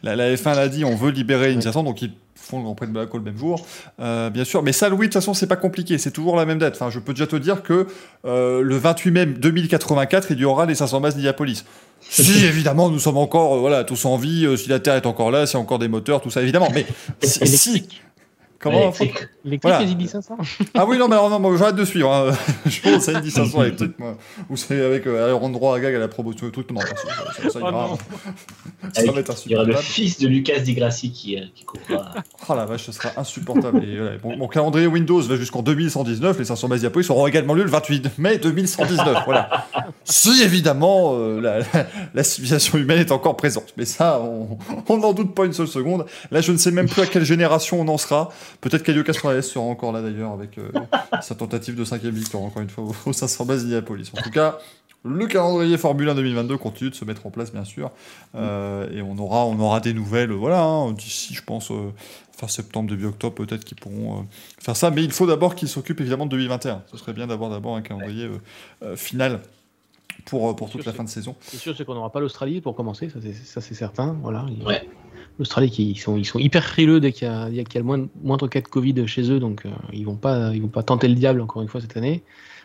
la, 0.04 0.16
la 0.16 0.36
F1 0.36 0.56
l'a 0.56 0.70
dit, 0.70 0.86
on 0.86 0.96
veut 0.96 1.10
libérer 1.10 1.50
l'Indy 1.50 1.64
500, 1.64 1.84
donc 1.84 2.04
ils 2.04 2.12
font 2.44 2.58
le 2.58 2.64
Grand 2.64 2.76
Prix 2.76 2.88
de 2.88 2.92
Monaco 2.92 3.18
le 3.18 3.24
même 3.24 3.38
jour, 3.38 3.66
euh, 4.00 4.30
bien 4.30 4.44
sûr. 4.44 4.62
Mais 4.64 4.72
ça, 4.72 4.90
Louis, 4.90 5.00
de 5.00 5.04
toute 5.06 5.14
façon, 5.14 5.34
c'est 5.34 5.48
pas 5.48 5.56
compliqué, 5.56 5.98
c'est 5.98 6.12
toujours 6.12 6.36
la 6.36 6.46
même 6.46 6.60
date. 6.60 6.76
Enfin, 6.76 6.90
je 6.90 7.00
peux 7.00 7.14
déjà 7.14 7.28
te 7.28 7.36
dire 7.36 7.64
que 7.64 7.88
euh, 8.26 8.62
le 8.62 8.78
28 8.78 9.12
mai 9.12 9.26
2084, 9.26 10.32
il 10.32 10.40
y 10.40 10.46
aura 10.46 10.66
les 10.66 10.76
500 10.76 11.02
bases 11.02 11.16
d'Indianapolis. 11.16 11.66
si, 12.02 12.46
évidemment, 12.46 12.90
nous 12.90 13.00
sommes 13.00 13.18
encore 13.18 13.60
voilà, 13.60 13.84
tous 13.84 14.06
en 14.06 14.18
vie, 14.18 14.46
si 14.58 14.70
la 14.70 14.80
Terre 14.80 14.96
est 14.96 15.06
encore 15.06 15.32
là, 15.32 15.46
s'il 15.46 15.58
y 15.58 15.58
a 15.58 15.62
encore 15.62 15.80
des 15.80 15.88
moteurs, 15.88 16.22
tout 16.22 16.30
ça, 16.30 16.42
évidemment. 16.42 16.70
Mais 16.74 16.86
si, 17.22 17.88
Comment 18.64 18.80
Électrique, 18.80 19.28
électrique 19.44 19.74
voilà. 19.74 20.08
500 20.08 20.38
Ah 20.74 20.86
oui, 20.86 20.98
non, 20.98 21.10
mais 21.10 21.16
alors, 21.16 21.30
non, 21.30 21.38
moi, 21.38 21.54
j'arrête 21.58 21.76
de 21.76 21.84
suivre. 21.84 22.10
Hein. 22.14 22.32
je 22.66 22.80
pense 22.80 23.10
à 23.10 23.20
une 23.20 23.30
500 23.30 23.62
électrique, 23.64 23.92
moi. 24.00 24.18
Ou 24.50 24.56
c'est 24.56 24.82
avec 24.82 25.06
euh, 25.06 25.38
droit 25.50 25.76
à 25.76 25.82
gag 25.82 25.94
à 25.94 26.00
la 26.00 26.08
promotion, 26.08 26.46
le 26.46 26.52
truc. 26.54 26.72
Non, 26.72 26.80
ça, 26.80 26.88
ça, 27.44 27.50
ça, 27.50 27.60
ira. 27.60 27.90
Oh 27.92 27.98
ça 28.94 29.02
va 29.12 29.22
il 29.46 29.52
y 29.52 29.56
aura 29.56 29.66
le 29.66 29.76
fils 29.76 30.18
de 30.20 30.30
Lucas 30.30 30.60
Di 30.60 30.76
Grassi 30.76 31.12
qui, 31.12 31.38
euh, 31.38 31.42
qui 31.54 31.66
courra. 31.66 32.14
oh 32.48 32.56
la 32.56 32.66
vache, 32.66 32.84
ce 32.86 32.94
sera 32.94 33.10
insupportable. 33.18 33.84
Et, 33.84 33.98
voilà, 33.98 34.38
mon, 34.38 34.48
calendrier 34.48 34.88
Windows 34.88 35.20
va 35.20 35.36
jusqu'en 35.36 35.62
2119. 35.62 36.40
Les 36.40 36.46
500 36.46 36.70
bases 36.70 36.80
diapo 36.80 37.02
seront 37.02 37.28
également 37.28 37.56
lieu 37.56 37.64
le 37.64 37.70
28 37.70 38.18
mai 38.18 38.38
2119. 38.38 39.24
voilà. 39.26 39.68
Si, 40.06 40.42
évidemment, 40.42 41.16
euh, 41.18 41.42
la, 41.42 41.60
la, 42.14 42.24
civilisation 42.24 42.78
humaine 42.78 43.00
est 43.00 43.12
encore 43.12 43.36
présente. 43.36 43.74
Mais 43.76 43.84
ça, 43.84 44.22
on 44.88 44.98
n'en 44.98 45.12
doute 45.12 45.36
pas 45.36 45.44
une 45.46 45.54
seule 45.54 45.68
seconde. 45.68 46.06
Là, 46.32 46.40
je 46.40 46.54
ne 46.54 46.58
sais 46.58 46.72
même 46.72 46.88
plus 46.88 47.02
à 47.02 47.08
quelle 47.08 47.26
génération 47.26 47.82
on 47.82 47.88
en 47.90 47.98
sera. 47.98 48.30
Peut-être 48.62 48.84
qu'Alio 48.84 49.04
Castroneves 49.04 49.42
sera 49.42 49.66
encore 49.66 49.92
là 49.92 50.02
d'ailleurs 50.02 50.32
avec 50.32 50.58
euh, 50.58 50.72
sa 51.22 51.36
tentative 51.36 51.76
de 51.76 51.84
cinquième 51.84 52.14
victoire, 52.14 52.44
encore 52.44 52.62
une 52.62 52.70
fois, 52.70 52.86
au 53.06 53.14
500 53.14 53.46
bases 53.46 53.64
d'Indianapolis. 53.64 54.12
En 54.18 54.22
tout 54.22 54.32
cas, 54.32 54.60
le 55.04 55.26
calendrier 55.28 55.78
Formule 55.78 56.10
1 56.10 56.16
2022 56.16 56.58
continue 56.58 56.90
de 56.90 56.96
se 56.96 57.06
mettre 57.06 57.26
en 57.26 57.32
place, 57.32 57.52
bien 57.52 57.66
sûr. 57.66 57.92
Euh, 58.36 58.90
et 58.92 59.02
on 59.02 59.18
aura, 59.18 59.46
on 59.46 59.60
aura 59.60 59.80
des 59.80 59.94
nouvelles, 59.94 60.32
voilà, 60.32 60.62
hein, 60.62 60.92
d'ici, 60.94 61.34
je 61.34 61.44
pense, 61.44 61.72
euh, 61.72 61.92
fin 62.36 62.48
septembre, 62.48 62.90
début 62.90 63.06
octobre, 63.06 63.36
peut-être 63.36 63.64
qu'ils 63.66 63.78
pourront 63.78 64.26
faire 64.60 64.76
ça. 64.76 64.92
Mais 64.92 65.04
il 65.04 65.12
faut 65.12 65.28
d'abord 65.28 65.56
qu'ils 65.56 65.68
s'occupent 65.68 66.02
évidemment 66.02 66.26
de 66.26 66.32
2021. 66.32 66.84
Ce 66.92 66.98
serait 66.98 67.14
bien 67.14 67.28
d'avoir 67.28 67.50
d'abord 67.50 67.76
un 67.76 67.82
calendrier 67.82 68.30
final 68.96 69.42
pour, 70.26 70.56
pour 70.56 70.70
toute 70.70 70.86
la 70.86 70.94
fin 70.94 71.04
de 71.04 71.10
saison. 71.10 71.36
C'est 71.42 71.58
sûr, 71.58 71.76
c'est 71.78 71.86
qu'on 71.86 71.94
n'aura 71.96 72.12
pas 72.12 72.20
l'Australie 72.20 72.62
pour 72.62 72.76
commencer, 72.76 73.10
ça 73.44 73.62
c'est 73.62 73.76
certain. 73.76 74.18
Voilà. 74.22 74.46
Ouais. 74.66 74.88
l'Australie 75.40 75.72
qui 75.72 75.92
ils 75.92 75.98
sont, 75.98 76.18
ils 76.18 76.26
sont 76.26 76.40
hyper 76.40 76.64
frileux 76.64 77.00
dès 77.00 77.12
qu'il 77.12 77.28
y 77.28 77.56
y 77.56 77.60
a, 77.60 77.80
le 77.80 78.10
moindre, 78.24 78.48
cas 78.48 78.62
de 78.62 78.68
Covid 78.68 79.08
chez 79.08 79.32
eux, 79.32 79.40
donc 79.40 79.64
ils 79.92 80.06
vont 80.06 80.16
pas 80.16 80.52
vont 80.52 80.68
pas 80.68 80.84
tenter 80.84 81.08
le 81.08 81.16
diable 81.16 81.42
encore 81.42 81.62
une 81.62 81.68
fois 81.68 81.82
cette 81.82 81.98
année. 81.98 82.24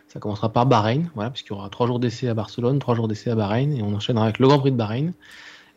Ça 0.08 0.20
commencera 0.20 0.50
par 0.50 0.64
Bahreïn, 0.64 1.10
voilà, 1.14 1.30
puisqu'il 1.30 1.52
y 1.52 1.56
aura 1.56 1.68
trois 1.68 1.86
jours 1.86 1.98
d'essai 1.98 2.28
à 2.28 2.34
Barcelone, 2.34 2.78
trois 2.78 2.94
jours 2.94 3.08
d'essai 3.08 3.30
à 3.30 3.34
Bahreïn, 3.34 3.72
et 3.72 3.82
on 3.82 3.94
enchaînera 3.94 4.24
avec 4.24 4.38
le 4.38 4.48
Grand 4.48 4.58
Prix 4.58 4.72
de 4.72 4.76
Bahreïn. 4.76 5.12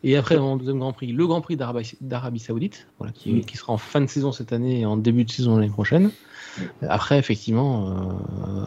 Et 0.04 0.16
après, 0.16 0.36
en 0.36 0.56
deuxième 0.56 0.78
Grand 0.78 0.92
Prix, 0.92 1.12
le 1.12 1.26
Grand 1.26 1.42
Prix 1.42 1.56
d'Arabie 1.56 2.40
Saoudite, 2.40 2.88
voilà, 2.98 3.12
qui, 3.12 3.42
qui, 3.42 3.56
sera 3.56 3.72
en 3.72 3.76
fin 3.76 4.00
de 4.00 4.06
saison 4.06 4.32
cette 4.32 4.52
année 4.52 4.80
et 4.80 4.86
en 4.86 4.96
début 4.96 5.24
de 5.24 5.30
saison 5.30 5.56
l'année 5.56 5.70
prochaine. 5.70 6.10
Après, 6.82 7.18
effectivement, 7.18 7.88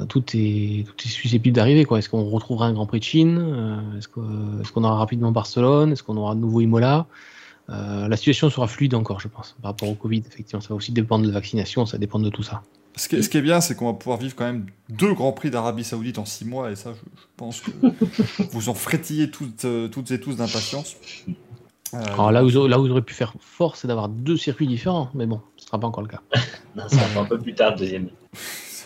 euh, 0.01 0.05
tout, 0.05 0.23
est, 0.33 0.87
tout 0.87 0.95
est 1.05 1.09
susceptible 1.09 1.55
d'arriver. 1.55 1.85
Est-ce 1.97 2.09
qu'on 2.09 2.23
retrouvera 2.23 2.67
un 2.67 2.73
Grand 2.73 2.85
Prix 2.85 2.99
de 2.99 3.03
Chine? 3.03 3.37
Euh, 3.39 3.99
Est-ce 3.99 4.71
qu'on 4.71 4.83
aura 4.83 4.95
rapidement 4.95 5.31
Barcelone? 5.31 5.91
Est-ce 5.91 6.03
qu'on 6.03 6.17
aura 6.17 6.35
de 6.35 6.39
nouveau 6.39 6.61
Imola? 6.61 7.05
Euh, 7.69 8.07
La 8.07 8.17
situation 8.17 8.49
sera 8.49 8.67
fluide 8.67 8.93
encore, 8.93 9.19
je 9.19 9.27
pense, 9.27 9.55
par 9.61 9.71
rapport 9.71 9.89
au 9.89 9.95
Covid. 9.95 10.23
Effectivement, 10.27 10.61
ça 10.61 10.69
va 10.69 10.75
aussi 10.75 10.91
dépendre 10.91 11.23
de 11.23 11.29
la 11.29 11.35
vaccination, 11.35 11.85
ça 11.85 11.97
dépend 11.97 12.19
de 12.19 12.29
tout 12.29 12.43
ça. 12.43 12.61
Ce 12.97 13.09
qui, 13.09 13.15
est, 13.17 13.41
bien, 13.41 13.59
c'est 13.59 13.75
qu'on 13.75 13.87
va 13.87 13.93
pouvoir 13.93 14.17
vivre 14.17 14.35
quand 14.35 14.45
même 14.45 14.67
deux 14.87 15.13
Grands 15.13 15.33
Prix 15.33 15.49
d'Arabie 15.49 15.83
Saoudite 15.83 16.17
en 16.17 16.23
six 16.23 16.45
mois, 16.45 16.71
et 16.71 16.77
ça, 16.77 16.93
je, 16.93 17.25
pense 17.35 17.59
que 17.59 17.71
vous 18.51 18.69
en 18.69 18.73
frétillez 18.73 19.29
toutes, 19.29 19.65
toutes 19.91 20.11
et 20.11 20.19
tous 20.19 20.37
d'impatience. 20.37 20.95
Alors 21.93 22.31
là 22.31 22.43
où, 22.43 22.67
là 22.67 22.79
où 22.79 22.83
vous 22.83 22.91
aurez 22.91 23.01
pu 23.01 23.13
faire 23.13 23.33
fort, 23.39 23.75
c'est 23.75 23.87
d'avoir 23.87 24.09
deux 24.09 24.37
circuits 24.37 24.67
différents, 24.67 25.09
mais 25.13 25.25
bon, 25.25 25.41
ce 25.57 25.63
ne 25.63 25.67
sera 25.67 25.79
pas 25.79 25.87
encore 25.87 26.03
le 26.03 26.09
cas. 26.09 26.21
non, 26.75 26.87
ça 26.87 26.99
sera 26.99 27.21
un 27.21 27.25
peu 27.25 27.37
plus 27.37 27.53
tard, 27.53 27.71
le 27.71 27.77
deuxième. 27.77 28.09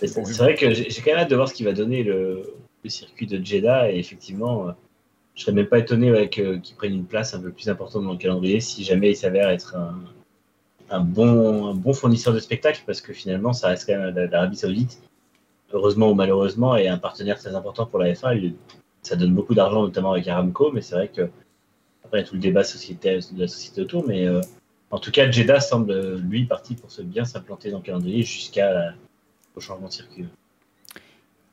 C'est 0.01 0.37
vrai 0.37 0.55
que 0.55 0.73
j'ai 0.73 0.87
quand 1.03 1.11
même 1.11 1.19
hâte 1.19 1.29
de 1.29 1.35
voir 1.35 1.49
ce 1.49 1.53
qui 1.53 1.63
va 1.65 1.73
donner 1.73 2.03
le, 2.03 2.53
circuit 2.85 3.27
de 3.27 3.43
Jeddah, 3.43 3.91
et 3.91 3.99
effectivement, 3.99 4.67
je 5.39 5.45
serais 5.45 5.53
même 5.53 5.67
pas 5.67 5.79
étonné 5.79 6.27
qu'ils 6.27 6.75
prennent 6.75 6.93
une 6.93 7.05
place 7.05 7.33
un 7.33 7.39
peu 7.39 7.49
plus 7.49 7.69
importante 7.69 8.03
dans 8.03 8.11
le 8.11 8.17
calendrier 8.17 8.59
si 8.59 8.83
jamais 8.83 9.11
il 9.11 9.15
s'avère 9.15 9.49
être 9.49 9.73
un, 10.89 10.99
bon, 10.99 11.93
fournisseur 11.93 12.33
de 12.33 12.39
spectacle, 12.39 12.83
parce 12.85 12.99
que 12.99 13.13
finalement, 13.13 13.53
ça 13.53 13.69
reste 13.69 13.87
quand 13.87 13.97
même 13.97 14.13
l'Arabie 14.29 14.57
Saoudite, 14.57 14.99
heureusement 15.71 16.11
ou 16.11 16.13
malheureusement, 16.13 16.75
et 16.75 16.89
un 16.89 16.97
partenaire 16.97 17.39
très 17.39 17.55
important 17.55 17.85
pour 17.85 17.99
la 17.99 18.11
F1. 18.11 18.51
Ça 19.01 19.15
donne 19.15 19.33
beaucoup 19.33 19.55
d'argent, 19.55 19.83
notamment 19.83 20.11
avec 20.11 20.27
Aramco, 20.27 20.73
mais 20.73 20.81
c'est 20.81 20.95
vrai 20.95 21.07
que 21.07 21.29
après, 22.03 22.19
il 22.19 22.21
y 22.23 22.25
a 22.25 22.27
tout 22.27 22.35
le 22.35 22.41
débat 22.41 22.63
de 22.63 23.39
la 23.39 23.47
société 23.47 23.81
autour, 23.81 24.05
mais 24.05 24.27
euh, 24.27 24.41
en 24.91 24.99
tout 24.99 25.11
cas, 25.11 25.31
Jeddah 25.31 25.61
semble, 25.61 26.17
lui, 26.17 26.43
parti 26.47 26.75
pour 26.75 26.91
se 26.91 27.01
bien 27.01 27.23
s'implanter 27.23 27.71
dans 27.71 27.77
le 27.77 27.83
calendrier 27.83 28.23
jusqu'à 28.23 28.93
au 29.55 29.61
changement 29.61 29.87
de 29.87 29.93
circuit. 29.93 30.25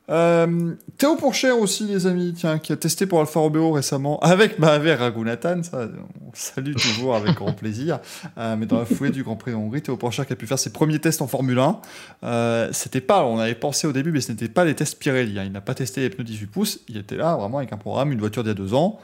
Euh, 0.08 0.74
Théo 0.98 1.16
Pourchère 1.16 1.58
aussi, 1.58 1.84
les 1.84 2.06
amis, 2.06 2.32
tiens, 2.36 2.58
qui 2.58 2.72
a 2.72 2.76
testé 2.76 3.06
pour 3.06 3.20
Alfa 3.20 3.40
Romeo 3.40 3.72
récemment 3.72 4.20
avec 4.20 4.58
Mahaver 4.58 4.94
Raghunathan. 4.94 5.62
Ça, 5.62 5.88
on 6.24 6.30
salue 6.32 6.74
toujours 6.74 7.16
avec 7.16 7.34
grand 7.34 7.52
plaisir. 7.56 7.98
Euh, 8.38 8.56
mais 8.56 8.66
dans 8.66 8.78
la 8.78 8.84
foulée 8.84 9.10
du 9.10 9.22
Grand 9.22 9.36
Prix 9.36 9.50
de 9.50 9.56
Hongrie, 9.56 9.82
Théo 9.82 9.96
Pourchère 9.96 10.26
qui 10.26 10.32
a 10.32 10.36
pu 10.36 10.46
faire 10.46 10.58
ses 10.58 10.70
premiers 10.70 11.00
tests 11.00 11.22
en 11.22 11.26
Formule 11.26 11.58
1. 11.58 11.80
Euh, 12.24 12.68
c'était 12.72 13.00
pas, 13.00 13.24
on 13.24 13.38
avait 13.38 13.54
pensé 13.54 13.86
au 13.86 13.92
début, 13.92 14.12
mais 14.12 14.20
ce 14.20 14.30
n'était 14.30 14.48
pas 14.48 14.64
les 14.64 14.74
tests 14.74 14.98
Pirelli. 14.98 15.38
Hein. 15.38 15.44
Il 15.44 15.52
n'a 15.52 15.60
pas 15.60 15.74
testé 15.74 16.02
les 16.02 16.10
pneus 16.10 16.24
18 16.24 16.46
pouces. 16.46 16.80
Il 16.88 16.96
était 16.96 17.16
là 17.16 17.36
vraiment 17.36 17.58
avec 17.58 17.72
un 17.72 17.78
programme, 17.78 18.12
une 18.12 18.20
voiture 18.20 18.42
d'il 18.42 18.50
y 18.50 18.52
a 18.52 18.54
deux 18.54 18.74
ans. 18.74 19.00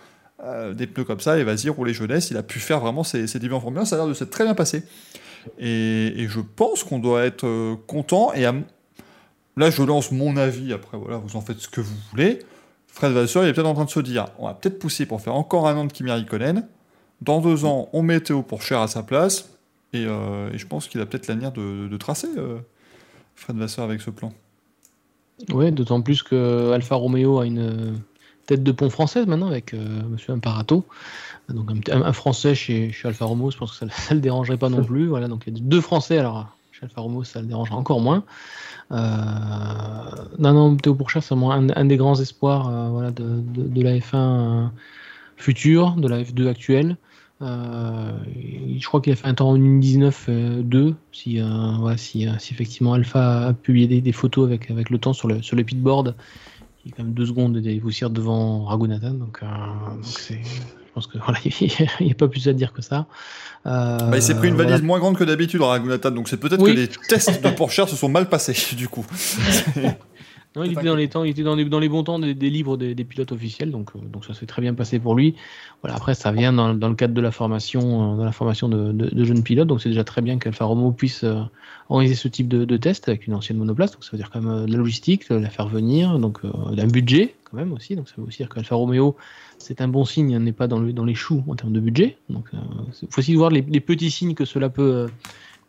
Des 0.74 0.88
pneus 0.88 1.04
comme 1.04 1.20
ça, 1.20 1.38
et 1.38 1.44
vas-y, 1.44 1.68
rouler 1.68 1.94
jeunesse. 1.94 2.32
Il 2.32 2.36
a 2.36 2.42
pu 2.42 2.58
faire 2.58 2.80
vraiment 2.80 3.04
ses, 3.04 3.28
ses 3.28 3.38
débuts 3.38 3.54
en 3.54 3.60
Formule 3.60 3.78
1, 3.82 3.84
ça 3.84 3.94
a 3.94 3.98
l'air 3.98 4.08
de 4.08 4.14
s'être 4.14 4.30
très 4.30 4.42
bien 4.42 4.54
passé. 4.54 4.82
Et, 5.60 6.26
je 6.28 6.40
pense 6.40 6.82
qu'on 6.82 6.98
doit 6.98 7.24
être 7.24 7.76
content. 7.86 8.32
Et 8.34 8.44
là, 9.56 9.70
je 9.70 9.82
lance 9.82 10.12
mon 10.12 10.36
avis, 10.36 10.72
après, 10.72 10.96
voilà, 10.96 11.18
vous 11.18 11.36
en 11.36 11.40
faites 11.40 11.58
ce 11.58 11.68
que 11.68 11.80
vous 11.80 11.94
voulez. 12.10 12.40
Fred 12.86 13.12
Vasseur, 13.12 13.44
il 13.44 13.48
est 13.48 13.52
peut-être 13.52 13.66
en 13.66 13.74
train 13.74 13.84
de 13.84 13.90
se 13.90 14.00
dire 14.00 14.26
on 14.38 14.46
va 14.46 14.54
peut-être 14.54 14.78
pousser 14.78 15.06
pour 15.06 15.20
faire 15.20 15.34
encore 15.34 15.66
un 15.66 15.76
an 15.76 15.84
de 15.86 15.92
Kimi 15.92 16.10
Raikkonen. 16.10 16.68
Dans 17.22 17.40
deux 17.40 17.64
ans, 17.64 17.88
on 17.92 18.02
met 18.02 18.20
Théo 18.20 18.42
pour 18.42 18.62
cher 18.62 18.80
à 18.80 18.88
sa 18.88 19.02
place. 19.02 19.50
Et, 19.92 20.04
euh, 20.06 20.56
je 20.56 20.66
pense 20.66 20.88
qu'il 20.88 21.00
a 21.00 21.06
peut-être 21.06 21.26
l'avenir 21.26 21.52
de, 21.52 21.88
de 21.88 21.96
tracer, 21.96 22.28
Fred 23.34 23.56
Vasseur, 23.56 23.84
avec 23.84 24.00
ce 24.00 24.10
plan. 24.10 24.32
Oui, 25.50 25.72
d'autant 25.72 26.00
plus 26.00 26.22
que 26.22 26.72
Alfa 26.72 26.94
Romeo 26.94 27.40
a 27.40 27.46
une 27.46 27.98
tête 28.46 28.62
de 28.62 28.72
pont 28.72 28.90
française 28.90 29.26
maintenant 29.26 29.48
avec 29.48 29.74
euh, 29.74 30.02
Monsieur 30.08 30.32
Imparato. 30.32 30.84
Donc 31.48 31.70
un, 31.90 32.12
français 32.12 32.54
chez, 32.54 32.92
chez, 32.92 33.08
Alfa 33.08 33.24
Romeo, 33.24 33.50
je 33.50 33.58
pense 33.58 33.72
que 33.72 33.76
ça, 33.76 33.86
ne 34.10 34.14
le 34.14 34.20
dérangerait 34.20 34.56
pas 34.56 34.68
non 34.68 34.84
plus. 34.84 35.06
Voilà, 35.06 35.28
donc 35.28 35.44
il 35.46 35.56
y 35.56 35.60
a 35.60 35.64
deux 35.64 35.80
français 35.80 36.18
alors 36.18 36.46
chez 36.72 36.84
Alfa 36.84 37.00
Romeo, 37.00 37.24
ça 37.24 37.40
le 37.40 37.46
dérangerait 37.46 37.76
encore 37.76 38.00
moins. 38.00 38.24
Euh, 38.92 38.96
non, 40.38 40.52
non, 40.52 40.76
Théo 40.76 40.94
Pourchard, 40.94 41.22
c'est 41.22 41.34
un, 41.34 41.84
des 41.84 41.96
grands 41.96 42.20
espoirs 42.20 42.68
euh, 42.68 43.10
de, 43.10 43.82
la 43.82 43.96
F1 43.98 44.70
future, 45.36 45.92
de 45.92 46.08
la 46.08 46.22
F2 46.22 46.48
actuelle. 46.48 46.96
je 47.40 48.86
crois 48.86 49.00
qu'il 49.00 49.12
a 49.12 49.16
fait 49.16 49.26
un 49.26 49.34
temps 49.34 49.50
en 49.50 49.58
1.19.2 49.58 50.94
si, 51.10 51.40
voilà, 51.40 51.96
si, 51.96 52.28
si, 52.38 52.52
effectivement 52.52 52.92
Alpha 52.92 53.48
a 53.48 53.52
publié 53.52 54.00
des, 54.00 54.12
photos 54.12 54.46
avec, 54.46 54.70
avec 54.70 54.90
le 54.90 54.98
temps 54.98 55.12
sur 55.12 55.26
le, 55.26 55.42
sur 55.42 55.56
le 55.56 55.64
pitboard 55.64 56.14
il 56.84 56.90
y 56.90 56.94
a 56.94 56.96
quand 56.96 57.04
même 57.04 57.14
deux 57.14 57.26
secondes 57.26 57.52
de 57.52 57.80
poussières 57.80 58.10
devant 58.10 58.64
Raghunathan, 58.64 59.14
donc, 59.14 59.40
euh, 59.42 59.46
je 60.02 60.81
pense 60.92 61.06
que 61.06 61.18
voilà, 61.24 61.38
il 61.44 62.06
n'y 62.06 62.12
a 62.12 62.14
pas 62.14 62.28
plus 62.28 62.48
à 62.48 62.52
dire 62.52 62.72
que 62.72 62.82
ça. 62.82 63.06
Euh, 63.66 63.98
bah, 63.98 64.16
il 64.16 64.22
s'est 64.22 64.34
pris 64.34 64.48
une 64.48 64.56
valise 64.56 64.82
moins 64.82 64.98
grande 64.98 65.16
que 65.16 65.24
d'habitude, 65.24 65.62
Raghunathan, 65.62 66.10
donc 66.10 66.28
c'est 66.28 66.38
peut-être 66.38 66.64
que 66.64 66.70
les 66.70 66.88
tests 66.88 67.42
de 67.42 67.50
Porsche 67.50 67.86
se 67.86 67.96
sont 67.96 68.08
mal 68.08 68.28
passés 68.28 68.56
du 68.76 68.88
coup. 68.88 69.06
Non, 70.54 70.64
il 70.64 70.72
était 70.72 70.84
dans 70.84 70.96
les 70.96 71.08
temps, 71.08 71.24
il 71.24 71.30
était 71.30 71.42
dans 71.42 71.54
les, 71.54 71.64
dans 71.64 71.78
les 71.78 71.88
bons 71.88 72.04
temps 72.04 72.18
des, 72.18 72.34
livres 72.34 72.76
des, 72.76 72.94
pilotes 73.04 73.32
officiels, 73.32 73.70
donc, 73.70 73.90
euh, 73.96 74.00
donc 74.00 74.26
ça 74.26 74.34
s'est 74.34 74.44
très 74.44 74.60
bien 74.60 74.74
passé 74.74 74.98
pour 74.98 75.14
lui. 75.14 75.34
Voilà, 75.80 75.96
après, 75.96 76.14
ça 76.14 76.30
vient 76.30 76.52
dans, 76.52 76.74
dans 76.74 76.90
le 76.90 76.94
cadre 76.94 77.14
de 77.14 77.20
la 77.22 77.30
formation, 77.30 77.80
euh, 78.12 78.16
dans 78.16 78.24
la 78.24 78.32
formation 78.32 78.68
de, 78.68 78.92
de, 78.92 79.24
jeunes 79.24 79.42
pilotes, 79.42 79.68
donc 79.68 79.80
c'est 79.80 79.88
déjà 79.88 80.04
très 80.04 80.20
bien 80.20 80.38
qu'Alfa 80.38 80.66
Romeo 80.66 80.92
puisse 80.92 81.24
euh, 81.24 81.40
organiser 81.88 82.16
ce 82.16 82.28
type 82.28 82.48
de, 82.48 82.66
de, 82.66 82.76
test 82.76 83.08
avec 83.08 83.26
une 83.26 83.34
ancienne 83.34 83.56
monoplace. 83.56 83.92
Donc 83.92 84.04
ça 84.04 84.10
veut 84.12 84.18
dire 84.18 84.30
quand 84.30 84.42
même 84.42 84.66
de 84.66 84.72
la 84.72 84.78
logistique, 84.78 85.30
de 85.30 85.36
la 85.36 85.48
faire 85.48 85.68
venir, 85.68 86.18
donc 86.18 86.40
d'un 86.72 86.86
budget 86.86 87.34
quand 87.50 87.56
même 87.56 87.72
aussi. 87.72 87.96
Donc 87.96 88.08
ça 88.08 88.14
veut 88.18 88.24
aussi 88.24 88.38
dire 88.38 88.50
qu'Alfa 88.50 88.74
Romeo, 88.74 89.16
c'est 89.62 89.80
un 89.80 89.88
bon 89.88 90.04
signe, 90.04 90.36
n'est 90.38 90.52
pas 90.52 90.66
dans, 90.66 90.78
le, 90.78 90.92
dans 90.92 91.04
les 91.04 91.14
choux 91.14 91.42
en 91.48 91.54
termes 91.54 91.72
de 91.72 91.80
budget. 91.80 92.16
Donc 92.28 92.50
il 92.52 93.08
faut 93.10 93.20
aussi 93.20 93.34
voir 93.34 93.50
les, 93.50 93.62
petits 93.62 94.10
signes 94.10 94.34
que 94.34 94.44
cela 94.44 94.68
peut 94.68 95.08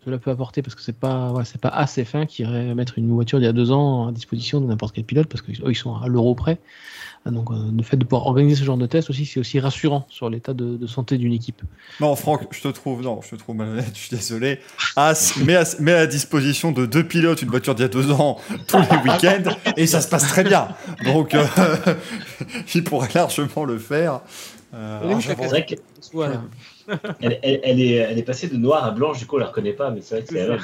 cela 0.03 0.17
peut 0.17 0.31
apporter 0.31 0.61
parce 0.61 0.75
que 0.75 0.81
c'est 0.81 0.99
pas 0.99 1.33
c'est 1.45 1.61
pas 1.61 1.69
assez 1.69 2.03
fin 2.03 2.25
qui 2.25 2.41
irait 2.41 2.75
mettre 2.75 2.97
une 2.97 3.09
voiture 3.11 3.39
d'il 3.39 3.45
y 3.45 3.47
a 3.47 3.53
deux 3.53 3.71
ans 3.71 4.07
à 4.07 4.11
disposition 4.11 4.59
de 4.59 4.65
n'importe 4.65 4.95
quel 4.95 5.05
pilote 5.05 5.27
parce 5.27 5.41
qu'ils 5.41 5.61
ils 5.65 5.75
sont 5.75 5.95
à 5.95 6.07
l'euro 6.07 6.35
près. 6.35 6.59
Ah, 7.25 7.31
donc 7.31 7.51
euh, 7.51 7.55
le 7.75 7.83
fait 7.83 7.95
de 7.95 8.03
pouvoir 8.03 8.27
organiser 8.27 8.55
ce 8.55 8.65
genre 8.65 8.77
de 8.77 8.85
test 8.85 9.09
aussi, 9.09 9.25
c'est 9.25 9.39
aussi 9.39 9.57
rassurant 9.59 10.05
sur 10.09 10.29
l'état 10.29 10.53
de, 10.53 10.85
santé 10.87 11.17
d'une 11.17 11.31
équipe. 11.31 11.61
Non, 12.01 12.15
Franck, 12.17 12.47
je 12.51 12.61
te 12.61 12.67
trouve 12.67 13.01
non, 13.01 13.21
je 13.21 13.29
te 13.29 13.35
trouve 13.37 13.55
malhonnête. 13.55 13.89
Je 13.93 13.99
suis 13.99 14.15
désolé. 14.15 14.59
As 14.97 15.37
met 15.37 15.55
à, 15.55 15.63
met 15.79 15.93
à 15.93 16.05
disposition 16.05 16.73
de 16.73 16.85
deux 16.85 17.05
pilotes 17.05 17.41
une 17.41 17.49
voiture 17.49 17.75
d'il 17.75 17.83
y 17.83 17.85
a 17.85 17.89
deux 17.89 18.11
ans 18.11 18.39
tous 18.67 18.77
les 18.77 18.97
week-ends 18.97 19.55
et 19.77 19.87
ça 19.87 20.01
se 20.01 20.09
passe 20.09 20.27
très 20.27 20.43
bien. 20.43 20.67
Donc 21.05 21.33
euh, 21.33 21.45
il 22.75 22.83
pourrait 22.83 23.09
largement 23.15 23.63
le 23.63 23.77
faire. 23.77 24.19
Euh, 24.73 25.17
c'est 25.21 25.35
vrai 25.35 25.65
que 25.65 25.75
elle, 27.21 27.79
est, 27.79 27.93
elle 27.93 28.19
est 28.19 28.23
passée 28.23 28.49
de 28.49 28.57
noir 28.57 28.83
à 28.83 28.91
blanche, 28.91 29.19
du 29.19 29.25
coup 29.25 29.37
on 29.37 29.39
la 29.39 29.45
reconnaît 29.45 29.73
pas, 29.73 29.91
mais 29.91 30.01
c'est 30.01 30.15
vrai 30.15 30.23
que 30.25 30.33
c'est 30.33 30.47
la 30.47 30.57
même. 30.57 30.61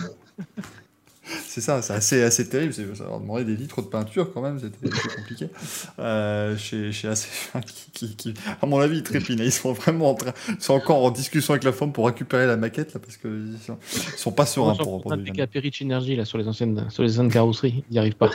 C'est 1.47 1.61
ça, 1.61 1.81
c'est 1.81 1.93
assez, 1.93 2.23
assez 2.23 2.47
terrible. 2.47 2.73
Ça 2.73 3.03
leur 3.03 3.19
demandait 3.19 3.45
des 3.45 3.55
litres 3.55 3.81
de 3.81 3.87
peinture 3.87 4.33
quand 4.33 4.41
même, 4.41 4.59
c'était 4.59 4.89
compliqué. 5.15 5.47
Euh, 5.99 6.57
chez, 6.57 6.91
chez 6.91 7.09
qui, 7.93 8.15
qui, 8.15 8.33
à 8.61 8.65
mon 8.65 8.79
avis, 8.79 8.97
ils 8.97 9.03
trépignent. 9.03 9.43
Ils 9.43 9.51
sont 9.51 9.73
vraiment 9.73 10.11
en 10.11 10.15
train, 10.15 10.33
ils 10.49 10.61
sont 10.61 10.73
encore 10.73 11.03
en 11.03 11.11
discussion 11.11 11.53
avec 11.53 11.63
la 11.63 11.71
forme 11.71 11.91
pour 11.91 12.05
récupérer 12.07 12.45
la 12.47 12.57
maquette 12.57 12.93
là, 12.93 12.99
parce 12.99 13.17
qu'ils 13.17 13.57
sont, 13.65 13.77
sont 14.17 14.31
pas 14.31 14.45
sereins 14.45 14.75
pour 14.75 14.93
reprendre. 14.93 15.23
Il 15.25 15.35
y 15.35 15.41
a 15.41 15.47
Perich 15.47 15.81
Energy 15.81 16.15
là 16.15 16.25
sur 16.25 16.37
les 16.37 16.47
anciennes, 16.47 16.87
sur 16.89 17.03
les 17.03 17.11
anciennes 17.11 17.31
carrosseries, 17.31 17.83
ils 17.89 17.93
n'y 17.93 17.99
arrivent 17.99 18.15
pas. 18.15 18.31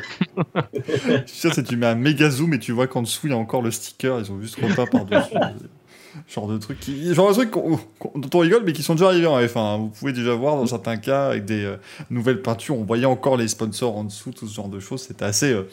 Je 0.73 1.23
suis 1.27 1.51
sûr, 1.51 1.65
tu 1.65 1.77
mets 1.77 1.87
un 1.87 1.95
méga 1.95 2.31
zoom 2.31 2.55
et 2.55 2.59
tu 2.59 2.73
vois 2.73 2.87
qu'en 2.87 3.03
dessous 3.03 3.27
il 3.27 3.31
y 3.31 3.35
a 3.35 3.37
encore 3.37 3.63
le 3.63 3.71
sticker, 3.71 4.21
ils 4.21 4.31
ont 4.31 4.41
juste 4.41 4.57
repeint 4.57 4.87
par 4.87 5.05
dessus 5.05 5.35
genre 6.29 6.49
de 6.49 6.59
trucs 6.59 6.81
qui, 6.81 7.15
genre 7.15 7.29
de 7.29 7.35
trucs 7.35 7.53
dont 7.53 8.31
on 8.35 8.39
rigole, 8.39 8.63
mais 8.65 8.73
qui 8.73 8.83
sont 8.83 8.95
déjà 8.95 9.07
arrivés 9.07 9.27
en 9.27 9.41
F1. 9.41 9.59
Hein. 9.59 9.77
Vous 9.79 9.89
pouvez 9.89 10.13
déjà 10.13 10.35
voir 10.35 10.57
dans 10.57 10.67
certains 10.67 10.97
cas 10.97 11.27
avec 11.27 11.45
des 11.45 11.65
euh, 11.65 11.77
nouvelles 12.11 12.43
peintures, 12.43 12.79
on 12.79 12.85
voyait 12.85 13.07
encore 13.07 13.37
les 13.37 13.49
sponsors 13.49 13.97
en 13.97 14.05
dessous, 14.05 14.33
tout 14.33 14.47
ce 14.47 14.55
genre 14.55 14.69
de 14.69 14.81
choses. 14.81 15.03
C'était 15.03 15.25
assez, 15.25 15.53
euh, 15.53 15.69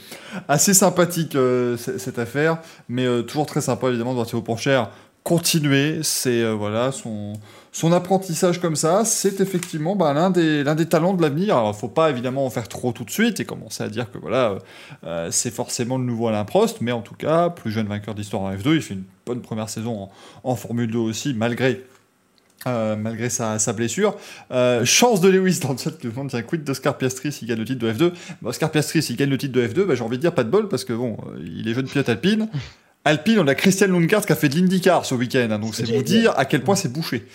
assez 0.47 0.73
sympathique 0.73 1.35
euh, 1.35 1.77
cette 1.77 2.19
affaire, 2.19 2.59
mais 2.89 3.05
toujours 3.23 3.45
très 3.45 3.61
sympa 3.61 3.87
évidemment 3.87 4.11
de 4.11 4.15
voir 4.15 4.27
Théo 4.27 4.41
Pourchère 4.41 4.89
continuer. 5.23 5.99
C'est 6.03 6.49
voilà 6.51 6.91
son 6.91 7.33
son 7.73 7.93
apprentissage 7.93 8.59
comme 8.59 8.75
ça, 8.75 9.05
c'est 9.05 9.39
effectivement 9.39 9.95
bah, 9.95 10.13
l'un 10.13 10.29
des, 10.29 10.63
des 10.75 10.85
talents 10.85 11.13
de 11.13 11.21
l'avenir. 11.21 11.55
Alors, 11.55 11.69
il 11.69 11.75
ne 11.75 11.79
faut 11.79 11.87
pas 11.87 12.09
évidemment 12.09 12.45
en 12.45 12.49
faire 12.49 12.67
trop 12.67 12.91
tout 12.91 13.05
de 13.05 13.09
suite 13.09 13.39
et 13.39 13.45
commencer 13.45 13.81
à 13.83 13.87
dire 13.87 14.11
que 14.11 14.17
voilà, 14.17 14.57
euh, 15.05 15.29
c'est 15.31 15.51
forcément 15.51 15.97
le 15.97 16.03
nouveau 16.03 16.27
Alain 16.27 16.43
Prost, 16.43 16.81
mais 16.81 16.91
en 16.91 17.01
tout 17.01 17.15
cas, 17.15 17.49
plus 17.49 17.71
jeune 17.71 17.87
vainqueur 17.87 18.13
d'histoire 18.13 18.41
en 18.41 18.53
F2, 18.53 18.75
il 18.75 18.81
fait 18.81 18.95
une 18.95 19.03
bonne 19.25 19.41
première 19.41 19.69
saison 19.69 20.09
en, 20.43 20.55
Formule 20.55 20.91
2 20.91 20.97
aussi, 20.97 21.33
malgré 21.33 21.85
euh, 22.67 22.95
malgré 22.95 23.29
sa, 23.29 23.57
blessure. 23.73 24.17
Euh, 24.51 24.85
chance 24.85 25.19
de 25.19 25.29
Lewis 25.29 25.59
dans 25.63 25.71
le 25.71 25.77
chat 25.77 25.91
que 25.91 26.07
le 26.07 26.13
monde 26.13 26.29
tient 26.29 26.43
quid 26.43 26.63
d'Oscar 26.63 26.97
Piastri 26.97 27.31
s'il 27.31 27.47
gagne 27.47 27.57
le 27.57 27.65
titre 27.65 27.79
de 27.79 27.91
F2. 27.91 28.11
Bah, 28.41 28.49
Oscar 28.49 28.69
Piastri 28.69 29.01
s'il 29.01 29.15
gagne 29.15 29.29
le 29.29 29.37
titre 29.37 29.53
de 29.53 29.65
F2, 29.65 29.85
bah, 29.85 29.95
j'ai 29.95 30.03
envie 30.03 30.17
de 30.17 30.21
dire 30.21 30.35
pas 30.35 30.43
de 30.43 30.49
bol 30.49 30.67
parce 30.67 30.83
que 30.83 30.93
bon, 30.93 31.17
il 31.43 31.67
est 31.67 31.73
jeune 31.73 31.87
pilote 31.87 32.09
alpine. 32.09 32.49
Alpine, 33.03 33.39
on 33.39 33.47
a 33.47 33.55
Christian 33.55 33.87
Lundgaard 33.87 34.27
qui 34.27 34.31
a 34.31 34.35
fait 34.35 34.47
de 34.47 34.55
l'IndyCar 34.55 35.05
ce 35.07 35.15
week-end, 35.15 35.47
hein, 35.49 35.57
donc 35.57 35.73
c'est 35.73 35.91
vous 35.91 36.03
dire 36.03 36.37
à 36.37 36.45
quel 36.45 36.61
point 36.61 36.75
c'est 36.75 36.91
bouché. 36.91 37.25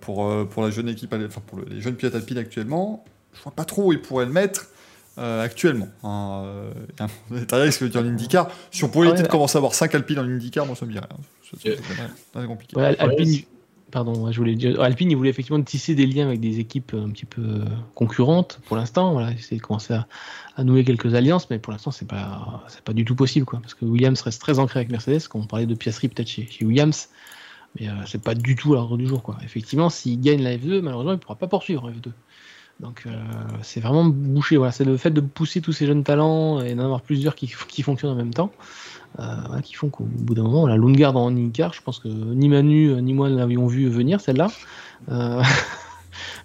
Pour, 0.00 0.48
pour 0.48 0.62
la 0.62 0.70
jeune 0.70 0.88
équipe, 0.88 1.14
enfin 1.14 1.42
pour 1.46 1.60
les 1.68 1.80
jeunes 1.80 1.94
pilotes 1.94 2.14
alpines 2.14 2.38
actuellement. 2.38 3.04
Je 3.34 3.42
vois 3.42 3.52
pas 3.52 3.64
trop 3.64 3.86
où 3.86 3.92
ils 3.92 4.02
pourraient 4.02 4.26
le 4.26 4.32
mettre. 4.32 4.68
actuellement. 5.16 5.88
Hein, 6.02 6.44
euh, 6.44 7.70
ce 7.70 7.78
que 7.78 7.84
dire 7.84 8.02
l'IndyCar. 8.02 8.48
Si 8.70 8.84
on 8.84 8.88
pouvait 8.88 9.06
ah 9.08 9.10
éviter 9.10 9.24
de 9.24 9.28
commencer 9.28 9.56
à 9.56 9.58
avoir 9.58 9.74
5 9.74 9.94
Alpines 9.94 10.18
en 10.18 10.24
IndyCar, 10.24 10.66
moi 10.66 10.76
ça 10.76 10.86
me 10.86 10.92
dirait. 10.92 11.06
C'est 11.62 12.46
compliqué. 12.46 12.80
Alpine, 12.80 13.44
Pardon, 13.90 14.30
je 14.30 14.38
voulais 14.38 14.54
dire. 14.54 14.80
Alpine, 14.80 15.10
il 15.10 15.16
voulait 15.16 15.30
effectivement 15.30 15.62
tisser 15.62 15.94
des 15.94 16.06
liens 16.06 16.26
avec 16.26 16.40
des 16.40 16.60
équipes 16.60 16.94
un 16.94 17.10
petit 17.10 17.24
peu 17.24 17.42
euh, 17.42 17.64
concurrentes 17.94 18.60
pour 18.66 18.76
l'instant. 18.76 19.12
Voilà, 19.12 19.32
essayer 19.32 19.56
de 19.56 19.62
commencer 19.62 19.94
à, 19.94 20.64
nouer 20.64 20.84
quelques 20.84 21.14
alliances, 21.14 21.48
mais 21.50 21.58
pour 21.58 21.72
l'instant, 21.72 21.90
c'est 21.90 22.06
pas, 22.06 22.64
c'est 22.68 22.82
pas 22.82 22.92
du 22.92 23.04
tout 23.04 23.14
possible, 23.14 23.46
quoi. 23.46 23.60
Parce 23.60 23.74
que 23.74 23.84
Williams 23.84 24.20
reste 24.20 24.40
très 24.40 24.58
ancré 24.58 24.80
avec 24.80 24.90
Mercedes, 24.90 25.26
quand 25.28 25.38
on 25.38 25.46
parlait 25.46 25.66
de 25.66 25.74
piècerie 25.74 26.08
peut-être 26.08 26.28
chez, 26.28 26.48
Williams, 26.62 27.08
mais 27.78 27.88
euh, 27.88 27.92
c'est 28.06 28.22
pas 28.22 28.34
du 28.34 28.56
tout 28.56 28.74
l'ordre 28.74 28.96
du 28.96 29.06
jour, 29.06 29.22
quoi. 29.22 29.36
Effectivement, 29.44 29.90
s'il 29.90 30.20
gagne 30.20 30.42
la 30.42 30.56
F2, 30.56 30.80
malheureusement, 30.80 31.12
il 31.12 31.18
pourra 31.18 31.36
pas 31.36 31.46
poursuivre 31.46 31.84
en 31.84 31.90
F2. 31.90 32.10
Donc 32.80 33.02
euh, 33.06 33.10
c'est 33.62 33.80
vraiment 33.80 34.04
bouché. 34.04 34.56
Voilà, 34.56 34.72
c'est 34.72 34.84
le 34.84 34.96
fait 34.96 35.10
de 35.10 35.20
pousser 35.20 35.60
tous 35.60 35.72
ces 35.72 35.86
jeunes 35.86 36.02
talents 36.02 36.60
et 36.60 36.74
d'en 36.74 36.84
avoir 36.84 37.02
plusieurs 37.02 37.34
qui, 37.34 37.52
qui 37.68 37.82
fonctionnent 37.82 38.12
en 38.12 38.16
même 38.16 38.34
temps. 38.34 38.50
Euh, 39.18 39.60
qui 39.62 39.74
font 39.74 39.90
qu'au 39.90 40.04
bout 40.04 40.34
d'un 40.34 40.44
moment, 40.44 40.66
la 40.68 40.76
Lundgaard 40.76 41.16
en 41.16 41.30
IndyCar, 41.30 41.74
je 41.74 41.82
pense 41.82 41.98
que 41.98 42.06
ni 42.08 42.48
Manu 42.48 43.02
ni 43.02 43.12
moi 43.12 43.28
ne 43.28 43.36
l'avions 43.36 43.66
vu 43.66 43.88
venir 43.88 44.20
celle-là. 44.20 44.50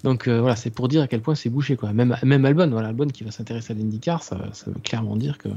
Donc 0.04 0.28
voilà, 0.28 0.56
c'est 0.56 0.72
pour 0.72 0.88
dire 0.88 1.04
à 1.04 1.08
quel 1.08 1.22
point 1.22 1.36
c'est 1.36 1.50
bouché. 1.50 1.76
Quoi. 1.76 1.94
Même, 1.94 2.18
même 2.24 2.44
Albon, 2.44 2.70
voilà, 2.70 2.90
Albon 2.90 3.08
qui 3.08 3.24
va 3.24 3.32
s'intéresser 3.32 3.74
à 3.74 3.76
l'IndyCar, 3.76 4.24
ça, 4.24 4.38
ça, 4.54 4.72
veut 4.72 4.80
clairement 4.84 5.16
dire 5.16 5.38
que 5.38 5.50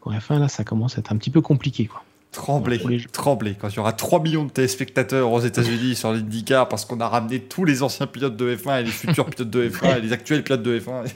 qu'en 0.00 0.12
F1, 0.12 0.40
là, 0.40 0.48
ça 0.48 0.64
commence 0.64 0.96
à 0.96 1.00
être 1.00 1.12
un 1.12 1.16
petit 1.16 1.30
peu 1.30 1.40
compliqué. 1.40 1.86
Quoi. 1.86 2.02
Trembler, 2.32 2.80
trembler. 3.12 3.56
Quand 3.60 3.68
il 3.68 3.76
y 3.76 3.78
aura 3.80 3.92
3 3.92 4.20
millions 4.20 4.44
de 4.44 4.50
téléspectateurs 4.50 5.32
aux 5.32 5.40
États-Unis 5.40 5.96
sur 5.96 6.12
l'IndyCar 6.12 6.68
parce 6.68 6.84
qu'on 6.84 7.00
a 7.00 7.08
ramené 7.08 7.40
tous 7.40 7.64
les 7.64 7.82
anciens 7.82 8.06
pilotes 8.06 8.36
de 8.36 8.54
F1 8.54 8.80
et 8.80 8.84
les 8.84 8.90
futurs 8.90 9.26
pilotes 9.30 9.50
de 9.50 9.68
F1 9.68 9.98
et 9.98 10.00
les 10.00 10.12
actuels 10.12 10.44
pilotes 10.44 10.62
de 10.62 10.78
F1, 10.78 11.12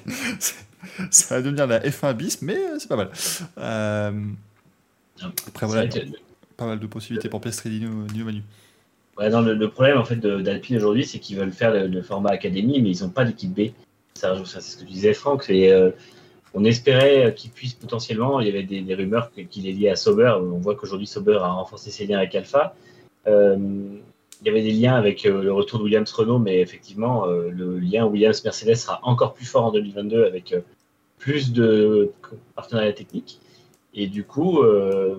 ça 1.10 1.36
va 1.36 1.42
devenir 1.42 1.68
la 1.68 1.78
F1 1.80 2.14
bis, 2.14 2.42
mais 2.42 2.58
c'est 2.78 2.88
pas 2.88 2.96
mal. 2.96 3.10
Euh, 3.58 4.12
après, 5.48 5.66
voilà, 5.66 5.88
pas 6.56 6.66
mal 6.66 6.80
de 6.80 6.86
possibilités 6.86 7.28
pour 7.28 7.40
Piastri, 7.40 7.80
New 7.80 8.24
Manu. 8.24 8.42
Ouais, 9.16 9.30
non, 9.30 9.42
le, 9.42 9.70
problème 9.70 9.98
en 9.98 10.04
fait 10.04 10.16
d'Alpine 10.16 10.76
aujourd'hui, 10.76 11.04
c'est 11.04 11.20
qu'ils 11.20 11.36
veulent 11.36 11.52
faire 11.52 11.72
le, 11.72 12.02
format 12.02 12.30
académie, 12.30 12.82
mais 12.82 12.90
ils 12.90 13.02
n'ont 13.02 13.10
pas 13.10 13.24
d'équipe 13.24 13.54
B. 13.54 13.70
Ça, 14.14 14.36
c'est 14.44 14.60
ce 14.60 14.76
que 14.78 14.84
tu 14.84 14.92
disais, 14.92 15.14
Franck. 15.14 15.48
Euh, 15.50 15.92
on 16.54 16.64
espérait 16.64 17.34
qu'ils 17.34 17.50
puissent 17.50 17.74
potentiellement. 17.74 18.40
Il 18.40 18.46
y 18.46 18.50
avait 18.50 18.62
des, 18.62 18.94
rumeurs 18.94 19.30
qu'il 19.50 19.68
est 19.68 19.72
lié 19.72 19.88
à 19.90 19.96
Sauber. 19.96 20.34
On 20.40 20.58
voit 20.58 20.74
qu'aujourd'hui 20.76 21.06
Sauber 21.06 21.38
a 21.40 21.48
renforcé 21.48 21.90
ses 21.90 22.06
liens 22.06 22.18
avec 22.18 22.34
Alpha. 22.34 22.74
Euh, 23.26 23.56
il 24.40 24.46
y 24.46 24.50
avait 24.50 24.62
des 24.62 24.72
liens 24.72 24.94
avec 24.94 25.24
euh, 25.24 25.42
le 25.42 25.52
retour 25.52 25.78
de 25.78 25.84
Williams 25.84 26.10
Renault, 26.12 26.38
mais 26.38 26.60
effectivement, 26.60 27.26
le 27.26 27.78
lien 27.78 28.06
Williams 28.06 28.44
Mercedes 28.44 28.76
sera 28.76 29.00
encore 29.02 29.34
plus 29.34 29.46
fort 29.46 29.64
en 29.64 29.72
2022 29.72 30.24
avec 30.24 30.54
plus 31.18 31.52
de 31.52 32.12
partenariats 32.54 32.92
techniques. 32.92 33.40
Et 33.94 34.08
du 34.08 34.24
coup, 34.24 34.62
euh, 34.62 35.16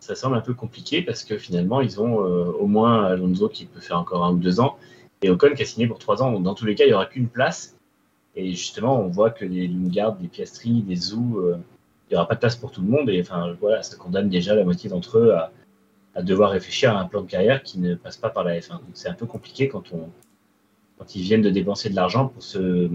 ça 0.00 0.14
semble 0.14 0.36
un 0.36 0.40
peu 0.40 0.54
compliqué 0.54 1.02
parce 1.02 1.24
que 1.24 1.38
finalement, 1.38 1.80
ils 1.80 2.00
ont 2.00 2.24
euh, 2.24 2.52
au 2.58 2.66
moins 2.66 3.04
Alonso 3.06 3.48
qui 3.48 3.66
peut 3.66 3.80
faire 3.80 3.98
encore 3.98 4.24
un 4.24 4.32
ou 4.32 4.38
deux 4.38 4.60
ans 4.60 4.76
et 5.22 5.30
Ocon 5.30 5.54
qui 5.54 5.62
a 5.62 5.66
signé 5.66 5.86
pour 5.86 5.98
trois 5.98 6.22
ans. 6.22 6.32
Donc, 6.32 6.42
dans 6.42 6.54
tous 6.54 6.66
les 6.66 6.74
cas, 6.74 6.84
il 6.84 6.88
n'y 6.88 6.92
aura 6.92 7.06
qu'une 7.06 7.28
place. 7.28 7.76
Et 8.36 8.50
justement, 8.52 9.00
on 9.00 9.08
voit 9.08 9.30
que 9.30 9.44
les 9.44 9.66
Lundgaard, 9.66 10.16
des 10.16 10.28
Piastri, 10.28 10.82
des 10.82 10.96
Zou, 10.96 11.38
euh, 11.38 11.56
il 12.08 12.14
n'y 12.14 12.16
aura 12.16 12.28
pas 12.28 12.34
de 12.34 12.40
place 12.40 12.56
pour 12.56 12.70
tout 12.70 12.80
le 12.80 12.88
monde. 12.88 13.08
Et 13.10 13.20
enfin, 13.20 13.56
voilà, 13.60 13.82
ça 13.82 13.96
condamne 13.96 14.28
déjà 14.28 14.54
la 14.54 14.64
moitié 14.64 14.88
d'entre 14.90 15.18
eux 15.18 15.34
à, 15.34 15.52
devoir 16.22 16.50
réfléchir 16.50 16.94
à 16.94 17.00
un 17.00 17.06
plan 17.06 17.22
de 17.22 17.26
carrière 17.26 17.62
qui 17.62 17.78
ne 17.78 17.94
passe 17.94 18.16
pas 18.16 18.30
par 18.30 18.44
la 18.44 18.58
F1. 18.58 18.72
Donc, 18.72 18.82
c'est 18.94 19.08
un 19.08 19.14
peu 19.14 19.26
compliqué 19.26 19.68
quand 19.68 19.92
on, 19.92 20.10
quand 20.98 21.14
ils 21.14 21.22
viennent 21.22 21.40
de 21.40 21.50
dépenser 21.50 21.88
de 21.88 21.94
l'argent 21.94 22.28
pour 22.28 22.42
se 22.42 22.90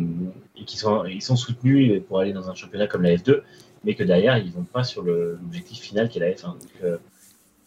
et 0.58 0.64
qu'ils 0.66 0.78
sont 0.78 1.06
ils 1.06 1.24
sont 1.24 1.36
soutenus 1.36 2.04
pour 2.08 2.20
aller 2.20 2.34
dans 2.34 2.50
un 2.50 2.56
championnat 2.56 2.88
comme 2.88 3.02
la 3.02 3.16
F2 3.16 3.42
mais 3.86 3.94
que 3.96 4.04
derrière, 4.04 4.38
ils 4.38 4.52
vont 4.52 4.64
pas 4.64 4.84
sur 4.84 5.04
l'objectif 5.04 5.80
final 5.80 6.10
qui 6.10 6.18
est 6.18 6.22
la 6.22 6.32
F1. 6.32 6.60
Donc, 6.60 6.72
euh, 6.84 6.98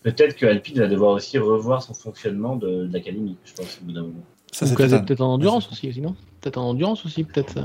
peut-être 0.02 0.36
que 0.36 0.46
Alpine 0.46 0.80
va 0.80 0.88
devoir 0.88 1.12
aussi 1.12 1.38
revoir 1.38 1.82
son 1.82 1.94
fonctionnement 1.94 2.56
de, 2.56 2.88
l'académie, 2.92 3.36
je 3.44 3.54
pense, 3.54 3.78
au 3.80 3.84
bout 3.84 3.92
d'un 3.92 4.02
moment. 4.02 4.24
Ça, 4.52 4.66
c'est 4.66 4.74
peut-être 4.74 5.20
en 5.20 5.34
endurance 5.34 5.70
aussi, 5.70 5.92
sinon 5.92 6.14
Peut-être 6.40 6.58
en 6.58 6.70
endurance 6.70 7.04
aussi, 7.04 7.24
peut-être. 7.24 7.56
Euh, 7.58 7.62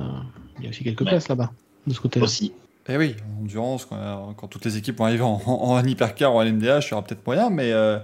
il 0.58 0.64
y 0.64 0.68
a 0.68 0.70
aussi 0.70 0.84
quelques 0.84 1.06
places 1.06 1.28
là-bas, 1.28 1.52
de 1.88 1.94
ce 1.94 2.00
côté-là. 2.00 2.26
Aussi. 2.26 2.54
Eh 2.90 2.98
oui, 2.98 3.16
en 3.38 3.44
endurance, 3.44 3.86
quand, 3.86 4.48
toutes 4.50 4.66
les 4.66 4.78
équipes 4.78 4.98
vont 4.98 5.06
arriver 5.06 5.24
en, 5.24 5.42
en, 5.46 5.84
hypercar 5.84 6.36
ou 6.36 6.40
en 6.40 6.44
LMDH, 6.44 6.88
il 6.88 6.92
y 6.92 6.94
aura 6.94 7.04
peut-être 7.04 7.26
moyen, 7.26 7.50
mais 7.50 7.72
euh, 7.72 7.98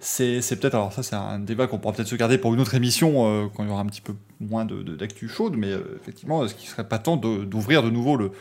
c'est 0.00 0.40
peut-être. 0.58 0.74
Alors, 0.74 0.92
ça, 0.92 1.02
c'est 1.02 1.14
un 1.14 1.38
débat 1.38 1.66
qu'on 1.66 1.78
pourra 1.78 1.92
peut-être 1.94 2.08
se 2.08 2.16
garder 2.16 2.38
pour 2.38 2.54
une 2.54 2.60
autre 2.60 2.74
émission 2.74 3.50
quand 3.54 3.64
il 3.64 3.68
y 3.68 3.72
aura 3.72 3.82
un 3.82 3.86
petit 3.86 4.00
peu 4.00 4.14
moins 4.40 4.64
d'actu 4.64 5.26
de, 5.26 5.30
chaude, 5.30 5.56
mais 5.56 5.72
effectivement, 6.00 6.44
est-ce 6.44 6.54
qu'il 6.54 6.64
ne 6.64 6.70
serait 6.70 6.88
pas 6.88 6.98
temps 6.98 7.16
d'ouvrir 7.16 7.82
de, 7.82 7.90
nouveau 7.90 8.16
le, 8.16 8.32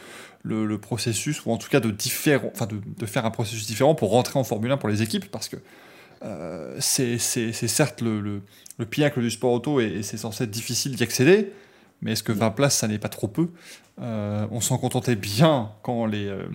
le, 0.43 0.77
processus, 0.77 1.45
ou 1.45 1.51
en 1.51 1.57
tout 1.57 1.69
cas 1.69 1.79
de, 1.79 1.91
différent, 1.91 2.49
enfin 2.53 2.67
de, 2.67 3.05
faire 3.05 3.25
un 3.25 3.31
processus 3.31 3.65
différent 3.65 3.95
pour 3.95 4.11
rentrer 4.11 4.39
en 4.39 4.43
Formule 4.43 4.71
1 4.71 4.77
pour 4.77 4.89
les 4.89 5.01
équipes, 5.01 5.29
parce 5.29 5.49
que 5.49 5.57
euh, 6.23 6.75
c'est 6.79 7.17
certes 7.17 8.01
le, 8.01 8.21
le, 8.21 8.41
le, 8.77 8.85
pinacle 8.85 9.21
du 9.21 9.29
sport 9.29 9.51
auto 9.51 9.79
et, 9.79 10.03
c'est 10.03 10.17
censé 10.17 10.45
être 10.45 10.51
difficile 10.51 10.95
d'y 10.95 11.03
accéder, 11.03 11.51
mais 12.01 12.13
est-ce 12.13 12.23
que 12.23 12.31
20 12.31 12.51
places, 12.51 12.77
ça 12.77 12.87
n'est 12.87 12.99
pas 12.99 13.09
trop 13.09 13.27
peu? 13.27 13.49
Euh, 14.01 14.47
On 14.51 14.61
s'en 14.61 14.77
contentait 14.77 15.15
bien 15.15 15.71
quand 15.81 16.05
les, 16.05 16.27
euh, 16.27 16.45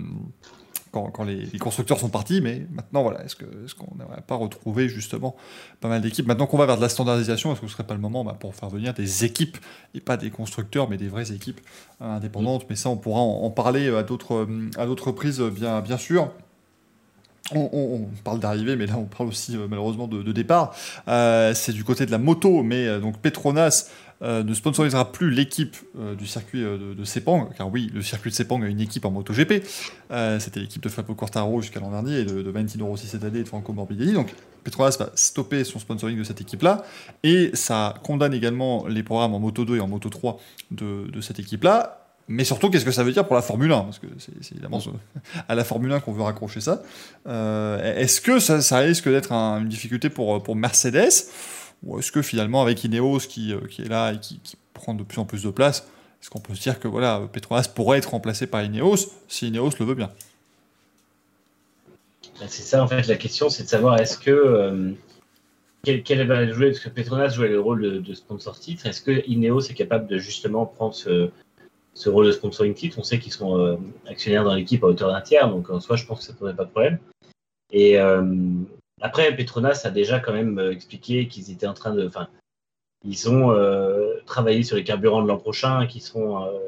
quand, 0.91 1.25
les, 1.25 1.47
constructeurs 1.59 2.01
sont 2.01 2.09
partis, 2.09 2.41
mais 2.41 2.67
maintenant, 2.73 3.03
voilà, 3.03 3.23
est-ce 3.25 3.37
qu'on 3.37 3.45
est 3.45 3.99
n'aurait 3.99 4.23
pas 4.27 4.37
retrouvé 4.37 4.89
justement 4.89 5.37
pas 5.81 5.89
mal 5.89 6.01
d'équipes? 6.01 6.27
Maintenant 6.27 6.47
qu'on 6.47 6.57
va 6.57 6.67
vers 6.67 6.77
de 6.77 6.83
la 6.83 6.89
standardisation, 6.89 7.53
est-ce 7.53 7.61
que 7.61 7.67
ce 7.67 7.73
serait 7.75 7.87
pas 7.87 7.95
le 7.95 8.01
moment 8.01 8.25
bah, 8.25 8.37
pour 8.39 8.55
faire 8.55 8.71
venir 8.71 8.95
des 8.95 9.25
équipes, 9.25 9.59
et 9.95 10.01
pas 10.01 10.17
des 10.17 10.31
constructeurs, 10.31 10.89
mais 10.89 10.97
des 10.97 11.09
vraies 11.09 11.31
équipes 11.33 11.61
indépendantes? 12.01 12.67
Mais 12.71 12.77
ça, 12.77 12.89
on 12.89 12.97
pourra 12.97 13.21
en, 13.21 13.51
parler 13.51 13.89
à 13.95 14.03
d'autres 14.03 15.07
reprises, 15.07 15.41
bien, 15.41 15.83
bien 15.83 15.99
sûr. 15.99 16.33
On, 17.55 18.07
parle 18.25 18.41
d'arrivée, 18.41 18.77
mais 18.77 18.87
là 18.87 18.99
on 18.99 19.05
parle 19.05 19.31
aussi 19.31 19.57
euh, 19.57 19.67
malheureusement 19.69 20.07
de, 20.07 20.33
départ. 20.33 20.75
Euh, 21.09 21.55
c'est 21.55 21.73
du 21.73 21.83
côté 21.83 22.05
de 22.05 22.11
la 22.11 22.19
moto, 22.19 22.63
mais 22.63 23.01
donc 23.01 23.19
Petronas 23.19 23.91
euh, 24.21 24.43
ne 24.43 24.53
sponsorisera 24.53 25.13
plus 25.13 25.31
l'équipe 25.31 25.77
euh, 25.97 26.17
du 26.17 26.27
circuit 26.27 26.65
euh, 26.65 26.95
de, 26.95 27.05
Sepang, 27.05 27.51
car 27.57 27.71
oui, 27.71 27.89
le 27.95 28.03
circuit 28.03 28.31
de 28.31 28.35
Sepang 28.35 28.61
a 28.63 28.67
une 28.67 28.81
équipe 28.81 29.05
en 29.05 29.13
MotoGP. 29.13 29.65
C'était 30.41 30.61
l'équipe 30.61 30.83
de 30.83 30.89
Fabio 30.89 31.15
Quartaro 31.15 31.61
jusqu'à 31.61 31.79
l'an 31.79 31.91
dernier, 31.91 32.21
et 32.21 32.25
de, 32.25 32.43
de 32.43 32.51
Valentino 32.51 32.87
Rossi 32.87 33.07
cette 33.07 33.23
année 33.23 33.41
et 33.41 33.43
de 33.45 33.49
Franco 33.49 33.73
Morbidelli. 33.73 34.13
Donc 34.13 34.35
Petronas 34.65 34.97
va 34.99 35.11
stopper 35.15 35.63
son 35.63 35.79
sponsoring 35.79 36.19
de 36.19 36.25
cette 36.25 36.41
équipe-là, 36.41 36.85
et 37.23 37.51
ça 37.55 37.95
condamne 38.03 38.35
également 38.35 38.89
les 38.89 39.05
programmes 39.05 39.35
en 39.35 39.39
Moto 39.39 39.65
2 39.65 39.77
et 39.77 39.81
en 39.81 39.89
Moto 39.89 40.09
3 40.09 40.41
de, 40.73 41.09
de 41.09 41.21
cette 41.21 41.39
équipe-là. 41.39 42.08
Mais 42.29 42.45
surtout, 42.45 42.69
qu'est-ce 42.69 42.85
que 42.85 42.91
ça 42.91 43.03
veut 43.03 43.13
dire 43.13 43.27
pour 43.27 43.37
la 43.37 43.43
Formule 43.43 43.73
1 43.73 43.81
Parce 43.81 43.99
que 43.99 44.07
c'est 44.19 44.53
évidemment 44.53 44.81
à 45.49 45.55
la 45.55 45.65
Formule 45.65 45.93
1 45.93 46.01
qu'on 46.01 46.13
veut 46.13 46.23
raccrocher 46.23 46.61
ça. 46.61 46.83
Est-ce 47.27 48.21
que 48.21 48.39
ça, 48.39 48.79
risque 48.79 49.09
d'être 49.09 49.33
une 49.33 49.69
difficulté 49.69 50.11
pour, 50.11 50.55
Mercedes? 50.55 51.31
Ou 51.85 51.99
est-ce 51.99 52.13
que 52.13 52.23
finalement, 52.23 52.63
avec 52.63 52.83
Ineos 52.85 53.21
qui, 53.21 53.53
euh, 53.53 53.61
est 53.79 53.89
là 53.89 54.13
et 54.13 54.19
qui, 54.19 54.41
prend 54.75 54.95
de 54.95 55.03
plus 55.03 55.19
en 55.19 55.25
plus 55.25 55.43
de 55.43 55.51
place, 55.51 55.89
est-ce 56.23 56.31
qu'on 56.31 56.39
peut 56.39 56.55
se 56.55 56.63
dire 56.63 56.79
que 56.79 56.87
voilà, 56.87 57.29
Petronas 57.33 57.69
pourrait 57.75 57.99
être 57.99 58.11
remplacé 58.11 58.47
par 58.47 58.63
Ineos 58.63 59.11
si 59.27 59.49
Ineos 59.49 59.73
le 59.81 59.87
veut 59.87 59.97
bien? 59.97 60.11
Ben, 62.39 62.47
C'est 62.49 62.63
ça, 62.63 62.83
en 62.83 62.87
fait, 62.87 63.09
la 63.09 63.17
question, 63.17 63.51
c'est 63.51 63.65
de 63.65 63.69
savoir 63.69 64.01
est-ce 64.01 64.19
que. 64.19 64.31
Euh, 64.31 64.93
va 65.85 66.53
jouer? 66.53 66.69
Est-ce 66.69 66.81
que 66.81 66.89
Petronas 66.89 67.31
jouait 67.31 67.49
le 67.49 67.61
rôle 67.61 68.03
de, 68.03 68.15
sponsor 68.15 68.59
titre 68.61 68.87
Est-ce 68.87 69.01
que 69.03 69.27
Ineos 69.27 69.63
est 69.63 69.75
capable 69.75 70.07
de 70.07 70.19
justement 70.19 70.65
prendre 70.65 70.95
ce, 70.95 71.31
ce 71.99 72.09
rôle 72.09 72.27
de 72.27 72.33
sponsoring 72.33 72.75
titre 72.75 72.99
On 72.99 73.03
sait 73.03 73.19
qu'ils 73.19 73.33
sont 73.33 73.59
euh, 73.59 73.77
actionnaires 74.07 74.45
dans 74.45 74.55
l'équipe 74.55 74.85
à 74.85 74.87
hauteur 74.87 75.11
d'un 75.11 75.21
tiers, 75.21 75.49
donc 75.49 75.69
en 75.71 75.81
soi, 75.81 75.97
je 75.97 76.07
pense 76.07 76.21
que 76.21 76.25
ça 76.25 76.33
ne 76.33 76.39
poserait 76.39 76.57
pas 76.57 76.65
de 76.65 76.71
problème. 76.71 76.99
Et, 77.71 77.99
après, 79.01 79.35
Petronas 79.35 79.83
a 79.85 79.91
déjà 79.91 80.21
quand 80.21 80.33
même 80.33 80.59
euh, 80.59 80.73
expliqué 80.73 81.29
qu'ils 81.29 81.51
étaient 81.51 81.67
en 81.67 81.75
train 81.75 81.95
de. 81.95 82.07
Enfin, 82.07 82.29
ils 83.05 83.31
ont 83.31 83.53
euh, 83.53 84.15
travaillé 84.27 84.63
sur 84.65 84.77
les 84.77 84.85
carburants 84.85 85.23
de 85.23 85.29
l'an 85.29 85.39
prochain, 85.39 85.87
qui 85.87 86.03
euh, 86.17 86.59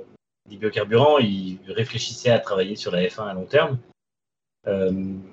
des 0.49 0.57
biocarburants. 0.57 1.19
Ils 1.19 1.59
réfléchissaient 1.67 2.31
à 2.31 2.39
travailler 2.39 2.77
sur 2.77 2.93
la 2.93 3.03
F1 3.03 3.29
à 3.29 3.35
long 3.35 3.47
terme. 3.47 3.79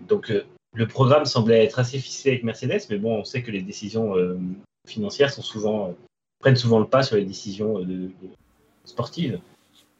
donc, 0.08 0.34
le 0.74 0.88
programme 0.88 1.26
semblait 1.26 1.64
être 1.64 1.80
assez 1.80 2.00
ficelé 2.00 2.32
avec 2.32 2.43
Mercedes, 2.43 2.82
mais 2.89 2.98
bon, 2.98 3.20
on 3.20 3.24
sait 3.24 3.41
que 3.41 3.52
les 3.52 3.62
décisions 3.62 4.16
financières 4.88 5.32
sont 5.32 5.41
souvent, 5.41 5.95
prennent 6.39 6.56
souvent 6.56 6.80
le 6.80 6.88
pas 6.88 7.04
sur 7.04 7.16
les 7.16 7.26
décisions 7.26 7.86
sportives. 8.86 9.39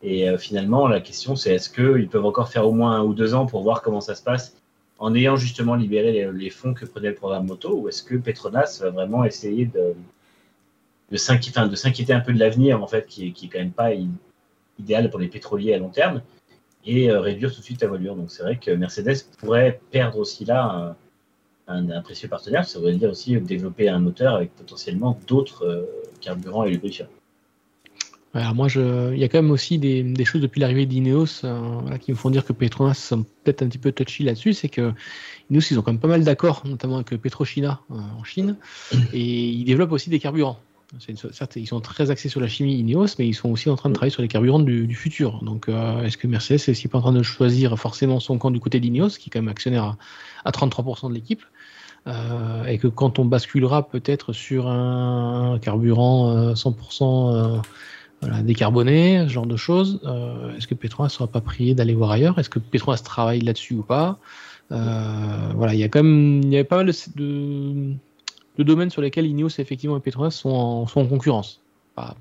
Et 0.04 0.28
finalement, 0.38 0.88
la 0.88 1.02
question, 1.02 1.36
c'est 1.36 1.56
est-ce 1.56 1.70
qu'ils 1.70 2.08
peuvent 2.08 2.26
encore 2.26 2.50
faire 2.50 2.68
au 2.68 2.72
moins 2.72 2.98
un 2.98 3.04
ou 3.04 3.14
deux 3.14 3.34
ans 3.34 3.48
pour 3.48 3.64
voir 3.64 3.82
comment 3.82 4.02
ça 4.02 4.14
se 4.14 4.22
passe 4.22 4.56
en 5.00 5.14
ayant 5.16 5.36
justement 5.36 5.76
libéré 5.76 6.30
les, 6.34 6.50
fonds 6.50 6.74
que 6.74 6.86
prenait 6.86 7.10
le 7.10 7.16
programme 7.16 7.46
moto 7.46 7.76
ou 7.76 7.90
est-ce 7.90 8.04
que 8.04 8.16
Petronas 8.16 8.80
va 8.82 8.90
vraiment 8.90 9.24
essayer 9.24 9.66
de, 9.66 9.96
s'inquiéter 11.18 12.14
un 12.14 12.20
peu 12.20 12.34
de 12.34 12.40
l'avenir 12.40 12.82
en 12.82 12.88
fait 12.88 13.06
qui 13.06 13.28
est, 13.28 13.32
qui 13.32 13.50
quand 13.50 13.60
même 13.60 13.72
pas 13.72 13.92
idéal 14.80 15.10
pour 15.10 15.20
les 15.20 15.28
pétroliers 15.28 15.74
à 15.74 15.78
long 15.78 15.90
terme 15.90 16.22
et 16.86 17.12
euh, 17.12 17.20
réduire 17.20 17.54
tout 17.54 17.60
de 17.60 17.66
suite 17.66 17.82
la 17.82 17.88
voilure 17.88 18.16
donc 18.16 18.32
c'est 18.32 18.44
vrai 18.44 18.58
que 18.58 18.72
Mercedes 18.72 19.24
pourrait 19.40 19.80
perdre 19.92 20.18
aussi 20.18 20.46
là 20.46 20.96
un, 21.68 22.02
précieux 22.02 22.30
partenaire, 22.30 22.66
ça 22.66 22.80
veut 22.80 22.94
dire 22.94 23.10
aussi 23.10 23.40
développer 23.42 23.90
un 23.90 24.00
moteur 24.00 24.36
avec 24.36 24.56
potentiellement 24.56 25.20
d'autres 25.28 25.86
carburants 26.22 26.64
et 26.64 26.72
lubrifiants. 26.72 27.10
Alors 28.38 28.56
moi, 28.56 28.68
je... 28.68 29.14
il 29.14 29.20
y 29.20 29.24
a 29.24 29.28
quand 29.28 29.42
même 29.42 29.52
aussi 29.52 29.78
des, 29.80 30.26
choses 30.26 30.42
depuis 30.42 30.62
l'arrivée 30.62 30.86
d'Ineos 30.86 31.42
qui 32.02 32.12
me 32.12 32.16
font 32.16 32.30
dire 32.30 32.46
que 32.46 32.54
Petronas 32.54 32.94
sont 32.94 33.24
peut-être 33.44 33.62
un 33.64 33.68
petit 33.68 33.78
peu 33.78 33.92
touchy 33.92 34.24
là-dessus. 34.24 34.54
C'est 34.54 34.70
que 34.70 34.94
Ineos, 35.50 35.62
ils 35.72 35.80
ont 35.80 35.82
quand 35.82 35.92
même 35.92 36.00
pas 36.00 36.08
mal 36.08 36.24
d'accords, 36.24 36.64
notamment 36.66 36.96
avec 36.96 37.10
Petrochina 37.22 37.82
en 37.90 38.24
Chine, 38.24 38.58
et 39.14 39.50
ils 39.50 39.66
développent 39.66 39.92
aussi 39.92 40.10
des 40.10 40.20
carburants. 40.20 40.60
Certes, 41.34 41.58
ils 41.58 41.68
sont 41.68 41.82
très 41.82 42.12
axés 42.12 42.30
sur 42.30 42.40
la 42.40 42.48
chimie 42.48 42.78
Ineos, 42.78 43.08
mais 43.20 43.28
ils 43.28 43.34
sont 43.34 43.50
aussi 43.50 43.70
en 43.70 43.76
train 43.76 43.90
de 43.90 43.94
travailler 43.94 44.12
sur 44.12 44.22
les 44.22 44.30
carburants 44.30 44.60
du, 44.60 44.96
futur. 44.96 45.44
Donc, 45.44 45.68
euh, 45.68 46.04
est-ce 46.04 46.16
que 46.16 46.28
Mercedes 46.28 46.56
est 46.56 46.70
aussi 46.70 46.88
pas 46.88 47.00
en 47.00 47.02
train 47.02 47.12
de 47.12 47.24
choisir 47.24 47.78
forcément 47.78 48.22
son 48.22 48.38
camp 48.38 48.52
du 48.52 48.62
côté 48.62 48.80
d'Ineos, 48.80 49.10
qui 49.10 49.28
est 49.28 49.32
quand 49.32 49.40
même 49.40 49.50
actionnaire 49.50 49.98
à, 50.46 50.52
33% 50.52 51.10
de 51.10 51.14
l'équipe 51.14 51.44
euh, 52.08 52.66
et 52.66 52.78
que 52.78 52.88
quand 52.88 53.20
on 53.20 53.26
basculera 53.26 53.90
peut-être 53.90 54.32
sur 54.32 54.68
un 54.68 55.60
carburant 55.60 56.54
100% 56.54 57.62
euh, 58.24 58.42
décarboné, 58.42 59.24
ce 59.28 59.34
genre 59.34 59.46
de 59.46 59.58
choses, 59.58 60.02
est-ce 60.58 60.68
que 60.68 60.76
Petronas 60.76 61.08
ne 61.08 61.12
sera 61.12 61.28
pas 61.28 61.42
prié 61.42 61.76
d'aller 61.76 61.94
voir 61.94 62.12
ailleurs? 62.12 62.40
Est-ce 62.40 62.50
que 62.50 62.60
Petronas 62.60 63.02
travaille 63.04 63.42
là-dessus 63.42 63.76
ou 63.76 63.84
pas? 63.84 64.20
Voilà, 64.70 65.74
il 65.74 65.80
y 65.80 65.84
a 65.84 65.90
quand 65.90 66.04
même 66.04 66.44
y 66.52 66.58
a 66.58 66.64
pas 66.64 66.78
mal 66.78 66.92
de 67.16 68.64
domaines 68.64 68.90
sur 68.90 69.02
lesquels 69.02 69.26
Ineos 69.26 69.60
effectivement 69.60 69.98
et 69.98 70.02
Petronas 70.02 70.32
sont 70.32 70.50
en, 70.50 70.88
sont 70.88 71.02
en 71.02 71.06
concurrence. 71.06 71.62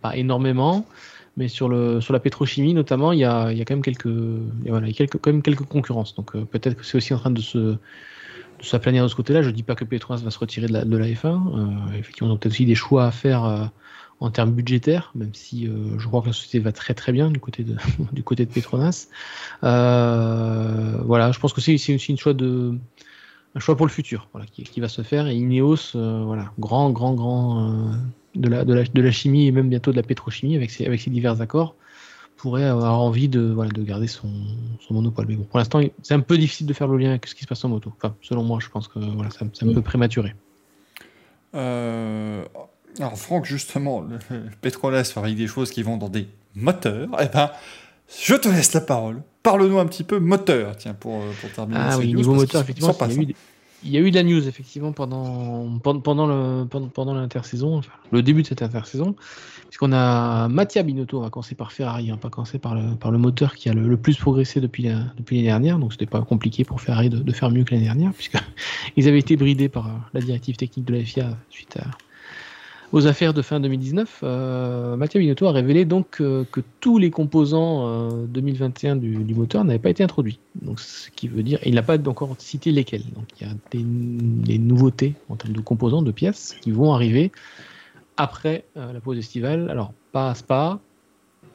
Pas, 0.01 0.17
énormément, 0.17 0.87
mais 1.37 1.49
sur, 1.49 1.69
la 1.69 2.21
pétrochimie 2.21 2.73
notamment, 2.73 3.13
il 3.13 3.19
y 3.19 3.25
a, 3.25 3.53
quand 3.67 3.75
même 3.75 3.83
quelques, 3.83 4.07
voilà, 4.07 4.89
concurrences. 5.69 6.15
Donc 6.15 6.35
euh, 6.35 6.47
peut-être 6.47 6.77
que 6.77 6.85
c'est 6.85 6.97
aussi 6.97 7.13
en 7.13 7.19
train 7.19 7.31
de 7.31 7.43
s'aplanir 8.63 9.03
de 9.03 9.09
ce 9.09 9.15
côté-là. 9.15 9.43
Je 9.43 9.49
ne 9.49 9.53
dis 9.53 9.63
pas 9.63 9.75
que 9.75 9.85
Petronas 9.85 10.23
va 10.23 10.31
se 10.31 10.39
retirer 10.39 10.67
de 10.67 10.73
la, 10.73 10.87
de 10.87 10.97
la 10.97 11.09
F1. 11.09 11.27
Euh, 11.27 11.99
effectivement, 11.99 12.31
on 12.31 12.35
a 12.35 12.39
peut-être 12.39 12.53
aussi 12.53 12.65
des 12.65 12.75
choix 12.75 13.05
à 13.05 13.11
faire 13.11 13.45
euh, 13.45 13.67
en 14.21 14.31
termes 14.31 14.53
budgétaires, 14.53 15.13
même 15.15 15.35
si 15.35 15.67
je 15.67 16.07
crois 16.07 16.23
que 16.23 16.29
la 16.29 16.33
société 16.33 16.59
va 16.59 16.73
très 16.73 16.95
très 16.95 17.13
bien 17.13 17.31
du 17.31 17.39
côté 17.39 17.65
de, 17.65 17.77
du 18.13 18.23
côté 18.23 18.47
de 18.47 18.51
Petronas. 18.51 19.09
voilà, 19.63 21.33
je 21.33 21.39
pense 21.39 21.53
que 21.53 21.61
c'est 21.61 21.75
aussi 21.75 21.93
une 21.93 22.19
choix 22.19 22.35
de 22.35 22.79
un 23.57 23.59
choix 23.59 23.75
pour 23.75 23.87
le 23.87 23.91
futur 23.91 24.29
voilà, 24.33 24.47
qui, 24.47 24.81
va 24.81 24.89
se 24.89 25.01
faire. 25.01 25.27
Et 25.29 25.35
Ineos, 25.35 25.97
euh, 25.97 26.23
voilà, 26.25 26.53
grand, 26.59 26.91
grand, 26.91 27.15
grand 27.15 27.71
euh, 27.71 27.95
de, 28.35 28.49
la, 28.51 28.65
de, 28.67 28.75
la, 28.75 28.85
de, 28.85 29.01
la, 29.01 29.11
chimie 29.11 29.47
et 29.47 29.53
même 29.53 29.71
bientôt 29.71 29.93
de 29.93 29.97
la 29.97 30.03
pétrochimie 30.03 30.57
avec 30.57 30.71
ses, 30.71 30.85
avec 30.85 31.01
ses 31.01 31.09
divers 31.09 31.41
accords, 31.41 31.75
pourrait 32.37 32.65
avoir 32.65 33.01
envie 33.01 33.29
de, 33.31 33.41
voilà, 33.41 33.71
de 33.71 33.83
garder 33.83 34.09
son, 34.09 34.31
son 34.81 34.93
monopole. 34.93 35.25
Mais 35.27 35.37
bon, 35.37 35.45
pour 35.45 35.59
l'instant, 35.59 35.81
c'est 36.03 36.13
un 36.13 36.21
peu 36.21 36.37
difficile 36.37 36.67
de 36.67 36.75
faire 36.75 36.87
le 36.87 36.99
lien 36.99 37.11
avec 37.11 37.27
ce 37.27 37.35
qui 37.35 37.45
se 37.45 37.49
passe 37.49 37.65
en 37.65 37.71
moto. 37.71 37.95
Enfin, 37.97 38.15
selon 38.21 38.45
moi, 38.45 38.59
je 38.61 38.69
pense 38.69 38.89
que 38.89 38.99
voilà, 38.99 39.31
c'est 39.31 39.65
un 39.65 39.73
peu 39.73 39.81
prématuré. 39.81 40.35
Euh, 41.55 42.45
alors, 42.99 43.19
Franck, 43.19 43.45
justement, 43.45 44.01
le, 44.01 44.19
Petronas 44.61 45.05
fait 45.05 45.35
des 45.35 45.47
choses 45.47 45.71
qui 45.71 45.83
vont 45.83 45.97
dans 45.97 46.09
des 46.09 46.29
moteurs. 46.55 47.09
Eh 47.21 47.27
ben, 47.27 47.51
je 48.25 48.35
te 48.35 48.49
laisse 48.49 48.73
la 48.73 48.81
parole. 48.81 49.23
Parle-nous 49.43 49.79
un 49.79 49.87
petit 49.87 50.05
peu 50.05 50.19
moteur, 50.19 50.77
tiens, 50.77 50.95
pour, 50.95 51.21
pour 51.41 51.51
terminer. 51.53 51.81
Ah 51.81 51.99
oui, 51.99 52.15
niveau 52.15 52.35
moteur, 52.35 52.63
effectivement, 52.63 52.95
il 53.85 53.93
y, 53.93 53.99
a 53.99 54.01
eu, 54.01 54.11
de 54.11 54.17
la 54.17 54.25
news, 54.25 54.49
effectivement, 54.49 54.91
pendant, 54.91 55.79
pendant, 55.79 56.27
le, 56.27 56.65
pendant, 56.65 57.15
l'intersaison, 57.15 57.83
le 58.11 58.23
début 58.23 58.43
de 58.43 58.49
cette 58.49 58.63
intersaison, 58.63 59.15
puisqu'on 59.69 59.93
a 59.93 60.49
Mattia 60.49 60.83
Binotto, 60.83 61.19
on 61.19 61.21
va 61.21 61.31
commencer 61.31 61.55
par 61.55 61.71
Ferrari, 61.71 62.11
hein, 62.11 62.17
pas 62.17 62.31
commencer 62.31 62.59
par 62.59 62.75
le, 62.75 62.97
par 62.97 63.13
le 63.13 63.19
moteur 63.19 63.55
qui 63.55 63.69
a 63.69 63.75
le, 63.75 63.97
plus 63.97 64.17
progressé 64.17 64.61
depuis, 64.61 64.85
la, 64.85 65.01
depuis 65.17 65.37
l'année 65.37 65.49
dernière, 65.49 65.79
donc 65.79 65.93
c'était 65.93 66.07
pas 66.07 66.23
compliqué 66.23 66.65
pour 66.65 66.81
Ferrari 66.81 67.11
de, 67.11 67.19
de 67.19 67.33
faire 67.33 67.51
mieux 67.51 67.63
que 67.63 67.75
l'année 67.75 67.85
dernière, 67.85 68.13
puisqu'ils 68.13 69.07
avaient 69.09 69.21
été 69.21 69.37
bridés 69.37 69.69
par 69.69 70.11
la 70.15 70.21
directive 70.21 70.57
technique 70.57 70.87
de 70.87 70.95
la 70.95 71.05
FIA 71.05 71.37
suite 71.51 71.77
à, 71.77 71.85
aux 72.93 73.07
affaires 73.07 73.35
de 73.35 73.43
fin 73.43 73.61
2019, 73.61 74.21
euh, 74.23 74.97
Mathieu 74.97 75.21
Binotto 75.21 75.47
a 75.47 75.53
révélé 75.53 75.85
donc 75.85 76.21
euh, 76.21 76.45
que 76.51 76.61
tous 76.81 76.99
les 76.99 77.11
composants 77.11 78.11
2021 78.27 78.97
euh, 78.97 79.01
du, 79.01 79.35
moteur 79.35 79.65
n'avaient 79.65 79.79
pas 79.79 79.91
été 79.91 80.05
introduits. 80.05 80.39
Donc, 80.63 80.81
ce 80.81 81.11
qui 81.11 81.29
veut 81.29 81.43
dire, 81.43 81.59
il 81.65 81.75
n'a 81.75 81.83
pas 81.83 81.99
encore 82.09 82.35
cité 82.39 82.73
lesquels. 82.73 83.05
Donc, 83.15 83.25
il 83.41 83.47
y 83.47 83.51
a 83.51 83.55
des, 83.73 84.59
nouveautés 84.59 85.15
en 85.29 85.37
termes 85.37 85.55
de 85.55 85.61
composants, 85.61 86.03
de 86.03 86.13
pièces, 86.13 86.57
qui 86.61 86.71
vont 86.71 86.93
arriver 86.93 87.33
après 88.17 88.65
la 88.77 89.01
pause 89.01 89.19
estivale. 89.19 89.69
Alors, 89.69 89.93
pas 90.13 90.31
à 90.31 90.35
Spa, 90.35 90.79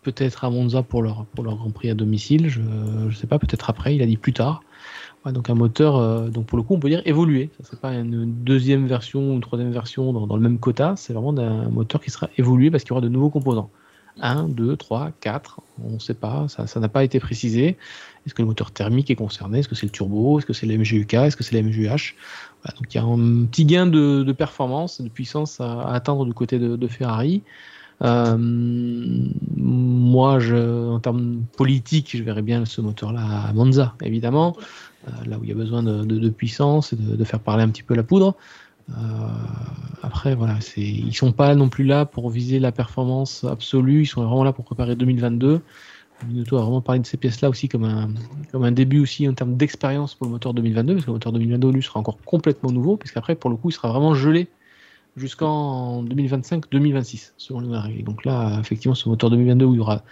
peut-être 0.03 0.43
à 0.45 0.49
Monza 0.49 0.83
pour 0.83 1.01
leur, 1.01 1.25
pour 1.25 1.43
leur 1.43 1.55
Grand 1.55 1.71
Prix 1.71 1.89
à 1.89 1.95
domicile, 1.95 2.49
je 2.49 2.61
ne 2.61 3.11
sais 3.11 3.27
pas, 3.27 3.39
peut-être 3.39 3.69
après, 3.69 3.95
il 3.95 4.01
a 4.01 4.05
dit 4.05 4.17
plus 4.17 4.33
tard 4.33 4.61
donc 5.25 5.49
un 5.49 5.55
moteur, 5.55 5.97
euh, 5.97 6.29
donc 6.29 6.47
pour 6.47 6.57
le 6.57 6.63
coup, 6.63 6.73
on 6.73 6.79
peut 6.79 6.89
dire 6.89 7.03
évolué. 7.05 7.49
Ça 7.59 7.67
serait 7.67 7.77
pas 7.77 7.93
une 7.93 8.25
deuxième 8.43 8.87
version 8.87 9.31
ou 9.31 9.33
une 9.33 9.41
troisième 9.41 9.71
version 9.71 10.11
dans, 10.13 10.35
le 10.35 10.41
même 10.41 10.57
quota. 10.57 10.95
C'est 10.97 11.13
vraiment 11.13 11.37
un 11.39 11.69
moteur 11.69 12.01
qui 12.01 12.09
sera 12.09 12.29
évolué 12.37 12.71
parce 12.71 12.83
qu'il 12.83 12.89
y 12.89 12.93
aura 12.93 13.01
de 13.01 13.09
nouveaux 13.09 13.29
composants. 13.29 13.69
1, 14.19 14.49
2, 14.49 14.75
3, 14.75 15.11
4, 15.21 15.61
on 15.83 15.91
ne 15.91 15.99
sait 15.99 16.13
pas, 16.13 16.47
ça 16.47 16.79
n'a 16.79 16.89
pas 16.89 17.03
été 17.03 17.19
précisé. 17.19 17.77
Est-ce 18.25 18.33
que 18.33 18.41
le 18.41 18.47
moteur 18.47 18.71
thermique 18.71 19.09
est 19.09 19.15
concerné? 19.15 19.59
Est-ce 19.59 19.69
que 19.69 19.75
c'est 19.75 19.85
le 19.85 19.91
turbo? 19.91 20.39
Est-ce 20.39 20.45
que 20.45 20.53
c'est 20.53 20.65
le 20.65 20.77
MGUK 20.77 21.13
Est-ce 21.13 21.37
que 21.37 21.43
c'est 21.43 21.59
le 21.59 21.67
MGUH 21.67 22.15
Donc 22.77 22.93
il 22.93 22.95
y 22.95 22.97
a 22.97 23.03
un 23.03 23.45
petit 23.45 23.65
gain 23.65 23.87
de, 23.87 24.31
performance, 24.31 25.01
de 25.01 25.09
puissance 25.09 25.61
à, 25.61 25.81
atteindre 25.93 26.25
du 26.25 26.33
côté 26.33 26.59
de, 26.59 26.87
Ferrari. 26.87 27.41
Euh, 28.01 28.37
moi, 29.57 30.39
en 30.53 30.99
termes 30.99 31.43
politiques, 31.57 32.15
je 32.15 32.23
verrais 32.23 32.41
bien 32.41 32.65
ce 32.65 32.81
moteur-là 32.81 33.21
à 33.49 33.53
Monza, 33.53 33.95
évidemment. 34.01 34.55
Euh, 35.07 35.11
là 35.25 35.37
où 35.39 35.43
il 35.43 35.49
y 35.49 35.51
a 35.51 35.55
besoin 35.55 35.81
de, 35.83 36.29
puissance 36.29 36.93
et 36.93 36.95
de, 36.95 37.23
faire 37.23 37.39
parler 37.39 37.63
un 37.63 37.69
petit 37.69 37.83
peu 37.83 37.95
la 37.95 38.03
poudre. 38.03 38.35
Euh, 38.89 38.93
après, 40.03 40.35
voilà, 40.35 40.59
c'est, 40.61 40.81
ils 40.81 41.15
sont 41.15 41.31
pas 41.31 41.55
non 41.55 41.69
plus 41.69 41.85
là 41.85 42.05
pour 42.05 42.29
viser 42.29 42.59
la 42.59 42.71
performance 42.71 43.43
absolue, 43.43 44.01
ils 44.01 44.07
sont 44.07 44.23
vraiment 44.23 44.43
là 44.43 44.53
pour 44.53 44.65
préparer 44.65 44.95
2022. 44.95 45.61
Minuto 46.27 46.57
a 46.57 46.61
vraiment 46.61 46.81
parlé 46.81 47.01
de 47.01 47.07
ces 47.07 47.17
pièces-là 47.17 47.49
aussi 47.49 47.67
comme 47.67 47.83
un, 47.83 48.09
comme 48.51 48.63
un 48.63 48.71
début 48.71 48.99
aussi 48.99 49.27
en 49.27 49.33
termes 49.33 49.55
d'expérience 49.55 50.13
pour 50.13 50.27
le 50.27 50.33
moteur 50.33 50.53
2022, 50.53 50.93
parce 50.93 51.05
que 51.05 51.09
le 51.09 51.13
moteur 51.13 51.31
2022 51.31 51.71
lui 51.71 51.81
sera 51.81 51.99
encore 51.99 52.19
complètement 52.23 52.71
nouveau, 52.71 52.95
puisqu'après, 52.95 53.33
pour 53.33 53.49
le 53.49 53.55
coup, 53.55 53.69
il 53.69 53.73
sera 53.73 53.89
vraiment 53.89 54.13
gelé 54.13 54.47
jusqu'en 55.17 56.03
2025-2026, 56.03 57.33
selon 57.37 57.59
les 57.59 58.03
Donc 58.03 58.25
là, 58.25 58.59
effectivement, 58.59 58.95
ce 58.95 59.09
moteur 59.09 59.29
2022 59.29 59.65
où 59.65 59.73
il 59.73 59.77
y 59.77 59.79
aura 59.79 60.03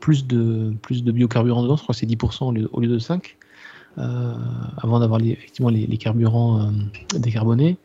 plus 0.00 0.26
de, 0.26 0.74
plus 0.82 1.02
de 1.02 1.12
biocarburants 1.12 1.62
dedans, 1.62 1.76
je 1.76 1.82
crois 1.82 1.94
que 1.94 1.98
c'est 1.98 2.06
10% 2.06 2.44
au 2.44 2.80
lieu, 2.80 2.88
de 2.88 2.98
5%, 2.98 3.22
euh, 3.96 4.34
avant 4.76 5.00
d'avoir 5.00 5.20
effectivement 5.20 5.70
les, 5.70 5.96
carburants 5.96 6.60
euh, 6.60 7.18
décarbonés. 7.18 7.78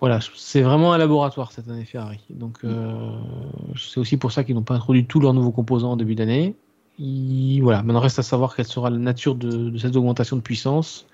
Voilà, 0.00 0.18
c'est 0.34 0.62
vraiment 0.62 0.92
un 0.92 0.98
laboratoire 0.98 1.52
cette 1.52 1.68
année 1.68 1.84
Ferrari. 1.84 2.18
Donc 2.28 2.58
euh, 2.64 3.12
c'est 3.76 4.00
aussi 4.00 4.16
pour 4.16 4.32
ça 4.32 4.42
qu'ils 4.42 4.56
n'ont 4.56 4.62
pas 4.62 4.74
introduit 4.74 5.06
tous 5.06 5.20
leurs 5.20 5.32
nouveaux 5.32 5.52
composants 5.52 5.92
en 5.92 5.96
début 5.96 6.16
d'année. 6.16 6.56
Voilà, 6.98 7.82
maintenant 7.82 8.00
reste 8.00 8.18
à 8.18 8.22
savoir 8.22 8.54
quelle 8.54 8.66
sera 8.66 8.90
la 8.90 8.98
nature 8.98 9.34
de, 9.34 9.76
cette 9.78 9.96
augmentation 9.96 10.36
de 10.36 10.42
puissance. 10.42 11.06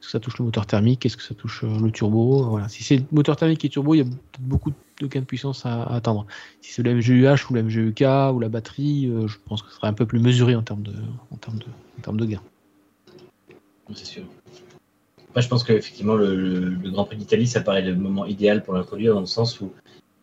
Est-ce 0.00 0.06
que 0.06 0.12
ça 0.12 0.20
touche 0.20 0.38
le 0.38 0.46
moteur 0.46 0.66
thermique? 0.66 1.04
Est-ce 1.04 1.16
que 1.16 1.22
ça 1.22 1.34
touche 1.34 1.62
le 1.62 1.90
turbo? 1.90 2.58
Si 2.68 2.82
c'est 2.82 2.96
le 2.96 3.04
moteur 3.12 3.36
thermique 3.36 3.64
et 3.64 3.68
turbo, 3.68 3.94
il 3.94 3.98
y 3.98 4.00
a 4.00 4.10
beaucoup 4.40 4.70
de 4.70 5.06
gains 5.06 5.20
de 5.20 5.26
puissance 5.26 5.66
à, 5.66 5.82
atteindre. 5.84 6.26
Si 6.62 6.72
c'est 6.72 6.82
le 6.82 6.94
MGUH 6.94 7.50
ou 7.50 7.54
le 7.54 7.62
MGUK 7.62 8.00
ou 8.34 8.40
la 8.40 8.48
batterie, 8.48 9.12
je 9.26 9.36
pense 9.46 9.62
que 9.62 9.68
ce 9.68 9.76
sera 9.76 9.88
un 9.88 9.92
peu 9.92 10.06
plus 10.06 10.20
mesuré 10.20 10.56
en 10.56 10.62
termes 10.62 10.82
de, 10.82 10.94
en 11.30 11.36
termes 11.36 11.58
en 12.06 12.24
gains 12.24 12.40
c'est 13.94 14.06
sûr. 14.06 14.24
Après, 15.30 15.42
je 15.42 15.48
pense 15.48 15.64
qu'effectivement, 15.64 16.14
le, 16.14 16.76
Grand 16.90 17.04
Prix 17.04 17.16
d'Italie, 17.16 17.46
ça 17.46 17.60
paraît 17.60 17.82
le 17.82 17.94
moment 17.94 18.26
idéal 18.26 18.62
pour 18.62 18.74
l'introduire 18.74 19.14
dans 19.14 19.20
le 19.20 19.26
sens 19.26 19.60
où 19.60 19.72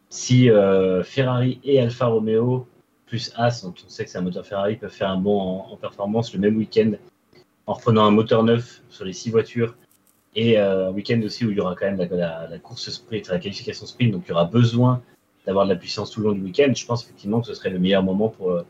si 0.10 0.50
euh, 0.50 1.04
Ferrari 1.04 1.60
et 1.64 1.80
Alfa 1.80 2.08
Romeo 2.08 2.68
plus 3.06 3.32
As, 3.36 3.64
on 3.64 3.74
sait 3.88 4.04
que 4.04 4.12
c'est 4.12 4.18
un 4.18 4.22
moteur 4.22 4.46
Ferrari, 4.46 4.76
peuvent 4.76 4.92
faire 4.92 5.10
un 5.10 5.18
bond 5.18 5.40
en, 5.40 5.78
performance 5.78 6.34
le 6.34 6.40
même 6.40 6.58
week-end 6.58 6.92
en 7.68 7.74
reprenant 7.74 8.06
un 8.06 8.12
moteur 8.12 8.44
neuf 8.44 8.82
sur 8.90 9.06
les 9.06 9.14
six 9.14 9.30
voitures. 9.30 9.76
Et 10.36 10.58
euh, 10.60 10.90
un 10.90 10.92
week-end 10.92 11.22
aussi 11.24 11.46
où 11.46 11.52
il 11.52 11.58
y 11.58 11.60
aura 11.60 11.76
quand 11.76 11.86
même 11.86 11.98
la, 12.12 12.60
course 12.60 12.90
sprint, 12.90 13.28
la 13.28 13.40
qualification 13.40 13.86
sprint, 13.86 14.14
donc 14.14 14.24
il 14.26 14.30
y 14.30 14.32
aura 14.32 14.46
besoin 14.46 15.02
d'avoir 15.46 15.66
de 15.66 15.72
la 15.72 15.76
puissance 15.76 16.12
tout 16.12 16.22
le 16.22 16.28
long 16.28 16.34
du 16.34 16.42
week-end. 16.42 16.72
Je 16.76 16.86
pense 16.86 17.04
effectivement 17.04 17.42
que 17.42 17.48
ce 17.48 17.54
serait 17.54 17.70
le 17.70 17.80
meilleur 17.80 18.04
moment 18.04 18.30
pour, 18.30 18.52
euh, 18.52 18.64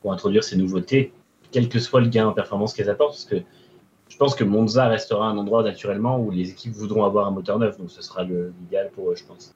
pour 0.00 0.12
introduire 0.12 0.44
ces 0.44 0.56
nouveautés, 0.56 1.12
quel 1.50 1.68
que 1.68 1.78
soit 1.78 2.00
le 2.00 2.08
gain 2.08 2.26
en 2.26 2.32
performance 2.32 2.74
qu'elles 2.74 2.90
apportent, 2.90 3.12
parce 3.12 3.24
que 3.24 3.36
je 4.08 4.16
pense 4.16 4.34
que 4.34 4.44
Monza 4.44 4.88
restera 4.88 5.28
un 5.28 5.36
endroit 5.36 5.62
naturellement 5.62 6.18
où 6.18 6.30
les 6.30 6.50
équipes 6.50 6.72
voudront 6.72 7.04
avoir 7.04 7.26
un 7.26 7.30
moteur 7.30 7.58
neuf, 7.58 7.78
donc 7.78 7.90
ce 7.90 8.02
sera 8.02 8.24
l'idéal 8.24 8.90
pour 8.94 9.10
eux, 9.10 9.16
je 9.16 9.24
pense. 9.24 9.54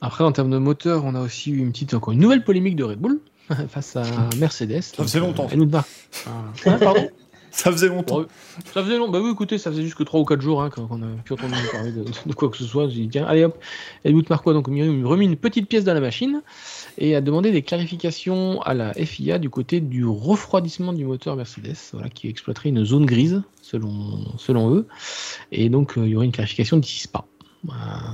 Après, 0.00 0.24
en 0.24 0.32
termes 0.32 0.50
de 0.50 0.58
moteur, 0.58 1.04
on 1.04 1.14
a 1.14 1.20
aussi 1.20 1.52
eu 1.52 1.58
une 1.58 1.72
petite, 1.72 1.94
encore 1.94 2.12
une 2.12 2.20
nouvelle 2.20 2.44
polémique 2.44 2.76
de 2.76 2.84
Red 2.84 2.98
Bull 2.98 3.20
face 3.68 3.96
à 3.96 4.04
Mercedes. 4.38 4.82
Ça 4.82 5.02
faisait 5.02 5.20
longtemps. 5.20 5.48
Elle 5.50 5.58
nous 5.58 5.66
bat. 5.66 5.84
Ah, 6.26 6.78
pardon 6.78 7.08
Ça 7.52 7.70
faisait 7.70 7.88
longtemps. 7.88 8.24
ça 8.72 8.82
faisait 8.82 8.96
longtemps. 8.96 9.12
Bah 9.12 9.20
oui, 9.22 9.30
écoutez, 9.30 9.58
ça 9.58 9.70
faisait 9.70 9.82
juste 9.82 9.94
que 9.94 10.02
3 10.02 10.20
ou 10.20 10.24
4 10.24 10.40
jours 10.40 10.62
hein, 10.62 10.70
quand 10.70 10.88
on 10.90 11.02
a 11.02 11.06
pu 11.22 11.34
entendre 11.34 11.54
parler 11.70 11.92
de, 11.92 12.32
quoi 12.32 12.48
que 12.48 12.56
ce 12.56 12.64
soit. 12.64 12.88
J'ai 12.88 13.02
dit, 13.02 13.08
tiens, 13.10 13.26
allez 13.26 13.44
hop. 13.44 13.58
Helmut 14.04 14.28
Marco 14.30 14.54
donc, 14.54 14.68
m'a 14.68 14.84
remis 15.06 15.26
une 15.26 15.36
petite 15.36 15.68
pièce 15.68 15.84
dans 15.84 15.92
la 15.92 16.00
machine 16.00 16.40
et 16.96 17.14
a 17.14 17.20
demandé 17.20 17.52
des 17.52 17.60
clarifications 17.60 18.62
à 18.62 18.72
la 18.72 18.94
FIA 18.94 19.38
du 19.38 19.50
côté 19.50 19.80
du 19.80 20.06
refroidissement 20.06 20.94
du 20.94 21.04
moteur 21.04 21.36
Mercedes, 21.36 21.76
voilà, 21.92 22.08
qui 22.08 22.28
exploiterait 22.28 22.70
une 22.70 22.86
zone 22.86 23.04
grise, 23.04 23.42
selon, 23.60 23.92
selon 24.38 24.74
eux. 24.74 24.86
Et 25.52 25.68
donc, 25.68 25.98
euh, 25.98 26.06
il 26.06 26.12
y 26.12 26.16
aurait 26.16 26.26
une 26.26 26.32
clarification 26.32 26.78
d'ici 26.78 27.00
Spa. 27.00 27.26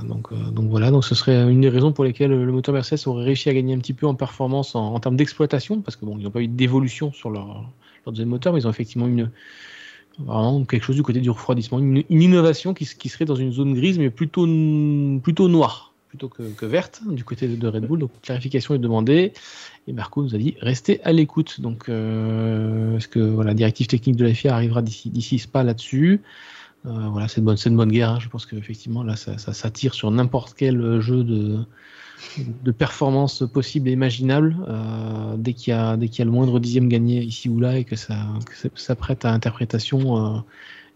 Donc, 0.03 0.31
euh, 0.31 0.51
donc 0.51 0.69
voilà, 0.69 0.91
donc 0.91 1.03
ce 1.03 1.15
serait 1.15 1.51
une 1.51 1.61
des 1.61 1.69
raisons 1.69 1.91
pour 1.91 2.03
lesquelles 2.03 2.31
le 2.31 2.51
moteur 2.51 2.73
Mercedes 2.73 3.07
aurait 3.07 3.25
réussi 3.25 3.49
à 3.49 3.53
gagner 3.53 3.73
un 3.73 3.79
petit 3.79 3.93
peu 3.93 4.05
en 4.05 4.13
performance 4.13 4.75
en, 4.75 4.99
termes 4.99 5.15
d'exploitation, 5.15 5.81
parce 5.81 5.95
que 5.95 6.05
bon, 6.05 6.17
ils 6.19 6.23
n'ont 6.23 6.31
pas 6.31 6.41
eu 6.41 6.47
d'évolution 6.47 7.11
sur 7.11 7.31
leur, 7.31 7.47
leur 8.05 8.13
deuxième 8.13 8.29
moteur, 8.29 8.53
mais 8.53 8.61
ils 8.61 8.67
ont 8.67 8.71
effectivement 8.71 9.07
une, 9.07 9.31
quelque 10.67 10.83
chose 10.83 10.95
du 10.95 11.03
côté 11.03 11.19
du 11.19 11.29
refroidissement, 11.29 11.79
une, 11.79 12.03
innovation 12.09 12.73
qui, 12.73 12.85
serait 12.85 13.25
dans 13.25 13.35
une 13.35 13.51
zone 13.51 13.73
grise, 13.73 13.97
mais 13.97 14.09
plutôt, 14.09 14.45
plutôt 15.23 15.47
noire, 15.47 15.93
plutôt 16.09 16.29
que, 16.29 16.65
verte, 16.65 17.01
du 17.09 17.23
côté 17.23 17.47
de, 17.47 17.67
Red 17.67 17.85
Bull. 17.85 17.99
Donc, 17.99 18.11
clarification 18.21 18.75
est 18.75 18.79
demandée. 18.79 19.33
Et 19.87 19.93
Marco 19.93 20.21
nous 20.21 20.35
a 20.35 20.37
dit 20.37 20.55
restez 20.59 21.01
à 21.03 21.11
l'écoute. 21.11 21.61
Donc, 21.61 21.89
euh, 21.89 22.97
est-ce 22.97 23.07
que 23.07 23.19
voilà, 23.19 23.51
la 23.51 23.55
directive 23.55 23.87
technique 23.87 24.17
de 24.17 24.25
la 24.25 24.33
FIA 24.33 24.53
arrivera 24.53 24.81
d'ici 24.81 25.43
pas 25.51 25.63
là-dessus? 25.63 26.21
Euh, 26.85 27.09
Voilà, 27.09 27.27
c'est 27.27 27.41
une 27.41 27.45
bonne, 27.45 27.57
bonne 27.75 27.91
guerre. 27.91 28.11
Hein. 28.11 28.19
Je 28.19 28.29
pense 28.29 28.45
qu'effectivement, 28.45 29.03
là, 29.03 29.15
ça, 29.15 29.37
ça, 29.37 29.71
tire 29.71 29.93
sur 29.93 30.11
n'importe 30.11 30.53
quel 30.57 30.99
jeu 30.99 31.23
de 31.23 31.59
de 32.63 32.71
performance 32.71 33.43
possible 33.51 33.89
et 33.89 33.93
imaginable 33.93 34.57
euh, 34.67 35.35
dès 35.37 35.53
qu'il 35.53 35.71
y, 35.71 35.75
a, 35.75 35.95
y 35.95 36.21
a 36.21 36.25
le 36.25 36.31
moindre 36.31 36.59
dixième 36.59 36.89
gagné 36.89 37.21
ici 37.21 37.49
ou 37.49 37.59
là 37.59 37.77
et 37.77 37.83
que 37.83 37.95
ça, 37.95 38.17
ça 38.75 38.95
prête 38.95 39.25
à 39.25 39.31
interprétation. 39.31 40.37
Euh, 40.37 40.39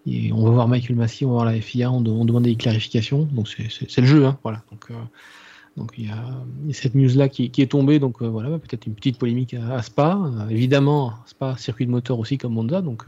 et 0.05 0.33
on 0.33 0.43
va 0.43 0.51
voir 0.51 0.67
Michael 0.67 0.97
Massey, 0.97 1.25
on 1.25 1.29
va 1.29 1.33
voir 1.35 1.45
la 1.45 1.59
FIA, 1.59 1.91
on, 1.91 2.01
demande 2.01 2.43
des 2.43 2.55
clarifications. 2.55 3.23
Donc 3.31 3.47
c'est, 3.47 4.01
le 4.01 4.07
jeu, 4.07 4.25
hein, 4.25 4.37
voilà. 4.43 4.61
Donc, 4.71 4.91
euh, 4.91 4.95
donc 5.77 5.93
il 5.97 6.07
y, 6.07 6.09
a, 6.09 6.73
cette 6.73 6.93
news 6.93 7.15
là 7.15 7.29
qui, 7.29 7.49
est 7.57 7.71
tombée, 7.71 7.99
donc 7.99 8.21
voilà, 8.21 8.59
peut-être 8.59 8.85
une 8.85 8.93
petite 8.93 9.17
polémique 9.17 9.53
à, 9.53 9.81
Spa. 9.81 10.19
évidemment, 10.49 11.13
Spa 11.25 11.55
circuit 11.57 11.85
de 11.85 11.91
moteur 11.91 12.19
aussi 12.19 12.37
comme 12.37 12.57
Honda, 12.57 12.81
donc, 12.81 13.05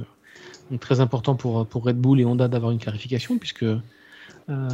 très 0.79 0.99
important 0.99 1.35
pour, 1.35 1.67
Red 1.73 1.97
Bull 1.97 2.19
et 2.19 2.25
Honda 2.25 2.47
d'avoir 2.47 2.71
une 2.71 2.79
clarification 2.79 3.37
puisque 3.37 3.63
euh, 3.63 3.79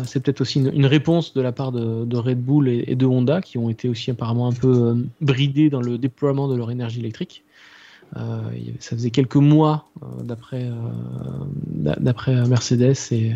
c'est 0.06 0.22
peut-être 0.22 0.42
aussi 0.42 0.60
une, 0.60 0.86
réponse 0.86 1.34
de 1.34 1.42
la 1.42 1.52
part 1.52 1.72
de, 1.72 2.18
Red 2.18 2.42
Bull 2.42 2.68
et, 2.70 2.96
de 2.96 3.06
Honda 3.06 3.42
qui 3.42 3.58
ont 3.58 3.70
été 3.70 3.88
aussi 3.88 4.12
apparemment 4.12 4.48
un 4.48 4.54
peu 4.54 4.68
euh, 4.68 4.96
bridés 5.22 5.70
dans 5.70 5.82
le 5.82 5.98
déploiement 5.98 6.48
de 6.48 6.56
leur 6.56 6.72
énergie 6.72 7.00
électrique. 7.00 7.44
Euh, 8.18 8.42
ça 8.80 8.98
faisait 8.98 9.12
quelques 9.12 9.38
mois 9.38 9.90
d'après 10.24 10.70
Mercedes 12.46 12.98
et, 13.12 13.32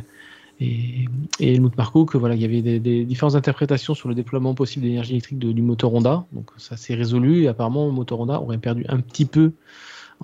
et, 0.59 1.05
Helmut 1.39 1.77
Marko 1.77 2.03
que 2.05 2.17
voilà 2.17 2.35
il 2.35 2.41
y 2.41 2.45
avait 2.45 2.61
des, 2.61 3.05
différentes 3.05 3.35
interprétations 3.35 3.93
sur 3.93 4.09
le 4.09 4.15
déploiement 4.15 4.53
possible 4.53 4.83
d'énergie 4.85 5.11
électrique 5.11 5.39
du 5.39 5.61
moteur 5.61 5.93
Honda. 5.93 6.25
Donc 6.33 6.51
ça 6.57 6.75
s'est 6.75 6.95
résolu 6.95 7.43
et 7.43 7.47
apparemment 7.47 7.85
le 7.85 7.93
moteur 7.93 8.19
Honda 8.19 8.41
aurait 8.41 8.57
perdu 8.57 8.83
un 8.89 8.99
petit 8.99 9.25
peu 9.25 9.53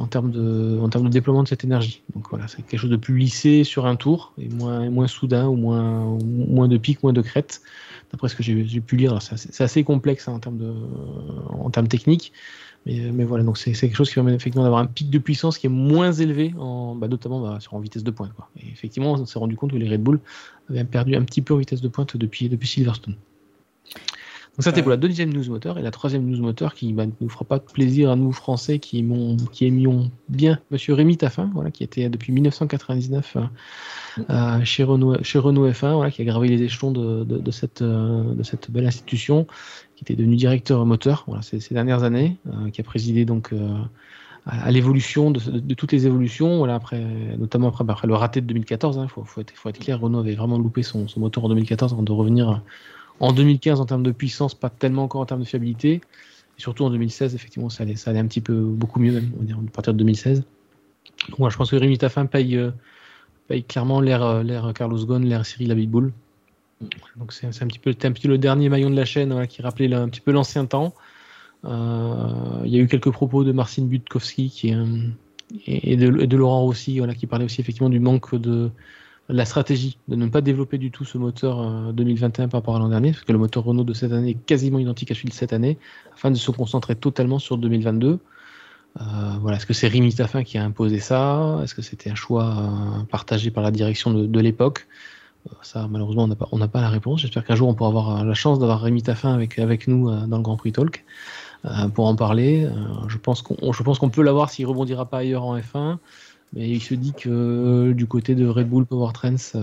en 0.02 0.08
termes 0.08 0.32
de, 0.32 0.80
en 0.82 0.90
termes 0.90 1.06
de 1.06 1.10
déploiement 1.10 1.44
de 1.44 1.48
cette 1.48 1.64
énergie. 1.64 2.02
Donc 2.16 2.30
voilà, 2.30 2.48
c'est 2.48 2.64
quelque 2.64 2.80
chose 2.80 2.90
de 2.90 2.96
plus 2.96 3.18
lissé 3.18 3.64
sur 3.64 3.86
un 3.86 3.96
tour 3.96 4.34
et 4.38 4.50
moins, 4.50 4.90
moins 4.90 5.08
soudain 5.08 5.48
ou 5.48 5.56
moins, 5.56 6.18
moins 6.24 6.68
de 6.68 6.78
pics, 6.78 7.04
moins 7.04 7.14
de 7.14 7.22
crêtes. 7.22 7.62
D'après 8.12 8.28
ce 8.28 8.36
que 8.36 8.44
j'ai 8.44 8.82
pu 8.82 8.98
lire, 8.98 9.22
c'est 9.22 9.62
assez, 9.62 9.84
complexe 9.84 10.28
hein, 10.28 10.34
en, 10.34 10.40
termes 10.40 10.58
de, 10.58 10.74
en 11.50 11.70
termes 11.70 11.88
techniques. 11.88 12.34
Mais, 12.86 13.12
mais 13.14 13.24
voilà, 13.24 13.44
donc 13.44 13.58
c'est 13.58 13.74
quelque 13.74 13.96
chose 13.96 14.10
qui 14.10 14.16
permet 14.16 14.34
effectivement 14.34 14.64
d'avoir 14.64 14.82
un 14.82 14.88
pic 14.88 15.10
de 15.10 15.20
puissance 15.20 15.60
qui 15.60 15.68
est 15.68 15.70
moins 15.70 16.12
élevé, 16.12 16.54
en, 16.58 16.96
bah, 16.96 17.08
notamment 17.08 17.40
bah, 17.40 17.60
sur, 17.60 17.76
en 17.76 17.80
vitesse 17.80 18.04
de 18.04 18.12
pointe. 18.12 18.34
Quoi. 18.34 18.50
Et 18.60 18.68
effectivement, 18.70 19.14
on 19.14 19.26
s'est 19.26 19.40
rendu 19.40 19.56
compte 19.56 19.72
que 19.72 19.78
les 19.78 19.88
Red 19.88 20.02
Bull 20.02 20.20
avaient 20.70 20.84
perdu 20.84 21.16
un 21.16 21.24
petit 21.24 21.42
peu 21.42 21.54
en 21.54 21.58
vitesse 21.58 21.82
de 21.82 21.88
pointe 21.88 22.18
depuis, 22.18 22.50
depuis 22.50 22.68
Silverstone. 22.68 23.16
Donc 24.58 24.66
ça 24.66 24.72
c'était 24.72 24.82
pour 24.82 24.92
la 24.92 24.98
deuxième 24.98 25.32
news 25.32 25.50
moteur. 25.50 25.78
Et 25.78 25.82
la 25.82 25.92
troisième 25.92 26.26
news 26.26 26.42
moteur 26.42 26.74
qui 26.74 26.92
ne 26.92 26.98
bah, 26.98 27.06
nous 27.22 27.30
fera 27.30 27.46
pas 27.46 27.60
plaisir 27.60 28.12
à 28.12 28.18
nous 28.18 28.34
français 28.34 28.80
qui, 28.80 29.06
qui 29.54 29.66
aimions 29.66 30.12
bien 30.28 30.60
Monsieur 30.72 30.94
Rémi 30.94 31.16
Taffin, 31.16 31.50
voilà, 31.54 31.72
qui 31.72 31.86
était 31.86 32.10
depuis 32.10 32.34
1999 32.34 33.38
euh, 33.38 33.42
euh, 34.30 34.64
chez, 34.66 34.84
Renault, 34.84 35.24
chez 35.24 35.40
Renault 35.40 35.70
F1, 35.70 35.94
voilà, 35.94 36.12
qui 36.12 36.22
a 36.22 36.26
gravé 36.26 36.50
les 36.50 36.64
échelons 36.64 36.92
de, 36.92 37.24
de, 37.24 37.52
cette, 37.52 37.82
euh, 37.82 38.34
de 38.34 38.44
cette 38.44 38.70
belle 38.70 38.86
institution, 38.86 39.48
qui 39.96 40.04
était 40.04 40.16
devenu 40.16 40.36
directeur 40.36 40.86
moteur 40.86 41.24
voilà, 41.28 41.42
ces, 41.42 41.62
ces 41.62 41.74
dernières 41.74 42.04
années, 42.04 42.36
qui 42.74 42.82
a 42.82 42.84
présidé 42.84 43.24
donc 43.24 43.54
à, 44.46 44.70
l'évolution 44.70 45.32
de, 45.32 45.40
de, 45.40 45.74
toutes 45.76 45.94
les 45.94 46.08
évolutions, 46.08 46.58
voilà, 46.58 46.76
après, 46.76 47.02
notamment 47.38 47.70
après, 47.70 47.86
bah, 47.86 47.94
après 47.94 48.08
le 48.08 48.16
raté 48.16 48.42
de 48.42 48.48
2014. 48.48 48.98
Il 48.98 49.00
hein, 49.00 49.08
faut, 49.08 49.24
faut, 49.24 49.40
être, 49.40 49.54
faut, 49.56 49.70
être, 49.70 49.80
clair, 49.80 50.02
Renault 50.02 50.20
avait 50.20 50.36
vraiment 50.36 50.58
loupé 50.58 50.84
son, 50.84 51.08
son 51.08 51.22
moteur 51.22 51.46
en 51.46 51.50
2014 51.50 51.94
avant 51.94 52.04
de 52.04 52.12
revenir 52.12 52.62
en 53.22 53.34
2015, 53.34 53.80
en 53.80 53.86
termes 53.86 54.04
de 54.04 54.12
puissance, 54.12 54.56
pas 54.56 54.72
tellement 54.72 55.04
encore 55.04 55.22
en 55.22 55.26
termes 55.28 55.42
de 55.42 55.46
fiabilité. 55.46 56.02
Et 56.58 56.62
surtout 56.62 56.84
en 56.84 56.90
2016, 56.90 57.36
effectivement, 57.36 57.70
ça 57.70 57.84
allait, 57.84 58.20
un 58.20 58.26
petit 58.26 58.42
peu 58.42 58.56
beaucoup 58.56 59.00
mieux, 59.00 59.14
même, 59.14 59.32
on 59.40 59.68
à 59.68 59.72
partir 59.72 59.94
de 59.94 60.00
2016. 60.00 60.44
Donc, 61.30 61.52
je 61.52 61.56
pense 61.56 61.70
que 61.70 61.76
Rémi 61.76 62.00
Taffin 62.00 62.26
paye, 62.26 62.58
euh, 62.58 62.72
paye 63.48 63.64
clairement 63.64 64.02
l'air, 64.02 64.24
euh, 64.24 64.42
l'air 64.42 64.72
Carlos 64.74 65.06
Ghosn, 65.06 65.24
l'air 65.24 65.46
Cyril 65.46 65.72
Abitboul. 65.72 66.12
Donc, 67.16 67.32
c'est, 67.32 67.46
un, 67.46 67.68
petit 67.68 67.78
peu, 67.78 67.94
le 68.28 68.38
dernier 68.40 68.70
maillon 68.70 68.90
de 68.90 68.96
la 68.96 69.06
chaîne 69.06 69.46
qui 69.46 69.62
rappelait 69.62 69.94
un 69.94 70.10
petit 70.10 70.22
peu 70.22 70.32
l'ancien 70.32 70.66
temps. 70.66 70.96
Euh, 71.64 72.62
il 72.66 72.72
y 72.74 72.80
a 72.80 72.82
eu 72.82 72.88
quelques 72.88 73.12
propos 73.12 73.44
de 73.44 73.52
Marcin 73.52 73.84
Butkowski 73.84 74.74
et, 75.68 75.96
de, 75.96 76.36
Laurent 76.36 76.62
Rossi 76.62 77.00
qui 77.20 77.28
parlait 77.28 77.46
aussi 77.46 77.62
effectivement 77.62 77.90
du 77.90 78.00
manque 78.00 78.34
de, 78.34 78.72
la 79.32 79.46
stratégie 79.46 79.98
de 80.08 80.16
ne 80.16 80.28
pas 80.28 80.42
développer 80.42 80.78
du 80.78 80.92
tout 80.92 81.06
ce 81.06 81.18
moteur 81.18 81.94
2021 81.94 82.46
euh, 82.46 82.48
par 82.48 82.60
rapport 82.60 82.76
à 82.76 82.80
l'an 82.80 82.90
dernier, 82.90 83.12
parce 83.12 83.24
que 83.24 83.32
le 83.32 83.38
moteur 83.38 83.64
Renault 83.64 83.84
de 83.84 83.94
cette 83.94 84.12
année 84.12 84.32
est 84.32 84.46
quasiment 84.46 84.78
identique 84.78 85.12
à 85.12 85.16
celui 85.16 85.30
de 85.30 85.34
cette 85.34 85.54
année, 85.54 85.78
afin 86.14 86.32
de 86.32 86.36
se 86.36 86.52
concentrer 86.52 86.96
totalement 86.96 87.40
sur 87.40 87.58
2022. 87.58 88.20
Euh, 89.00 89.04
voilà, 89.40 89.58
est-ce 89.58 89.66
que 89.66 89.74
c'est 89.74 89.88
Rémi 89.88 90.14
Taffin 90.14 90.44
qui 90.44 90.58
a 90.58 90.64
imposé 90.64 91.00
ça? 91.00 91.60
Est-ce 91.64 91.74
que 91.74 91.82
c'était 91.82 92.10
un 92.10 92.16
choix 92.16 92.44
euh, 92.44 93.04
partagé 93.10 93.52
par 93.52 93.64
la 93.64 93.72
direction 93.72 94.14
de, 94.14 94.40
l'époque? 94.40 94.88
Ça, 95.62 95.88
malheureusement, 95.90 96.30
on 96.52 96.58
n'a 96.58 96.68
pas, 96.68 96.82
la 96.82 96.90
réponse. 96.90 97.22
J'espère 97.22 97.46
qu'un 97.46 97.56
jour 97.56 97.70
on 97.70 97.74
pourra 97.74 97.90
avoir 97.90 98.26
la 98.26 98.34
chance 98.34 98.60
d'avoir 98.60 98.82
Rémi 98.82 99.02
Taffin 99.02 99.34
avec, 99.34 99.58
avec 99.58 99.88
nous 99.88 100.12
dans 100.28 100.38
le 100.38 100.44
Grand 100.44 100.58
Prix 100.58 100.74
Talk 100.74 101.04
pour 101.96 102.06
en 102.06 102.16
parler. 102.16 102.70
je 103.08 103.18
pense 103.18 103.42
qu'on 103.42 104.10
peut 104.10 104.22
l'avoir 104.22 104.52
s'il 104.52 104.68
rebondira 104.68 105.06
pas 105.08 105.20
ailleurs 105.20 105.46
en 105.46 105.58
F1. 105.58 105.98
Mais 106.54 106.70
il 106.70 106.82
se 106.82 106.94
dit 106.94 107.14
que 107.14 107.30
euh, 107.30 107.94
du 107.94 108.08
côté 108.08 108.36
de 108.36 108.46
Red 108.46 108.68
Bull 108.68 108.86
Powertrains, 108.86 109.36
euh, 109.56 109.62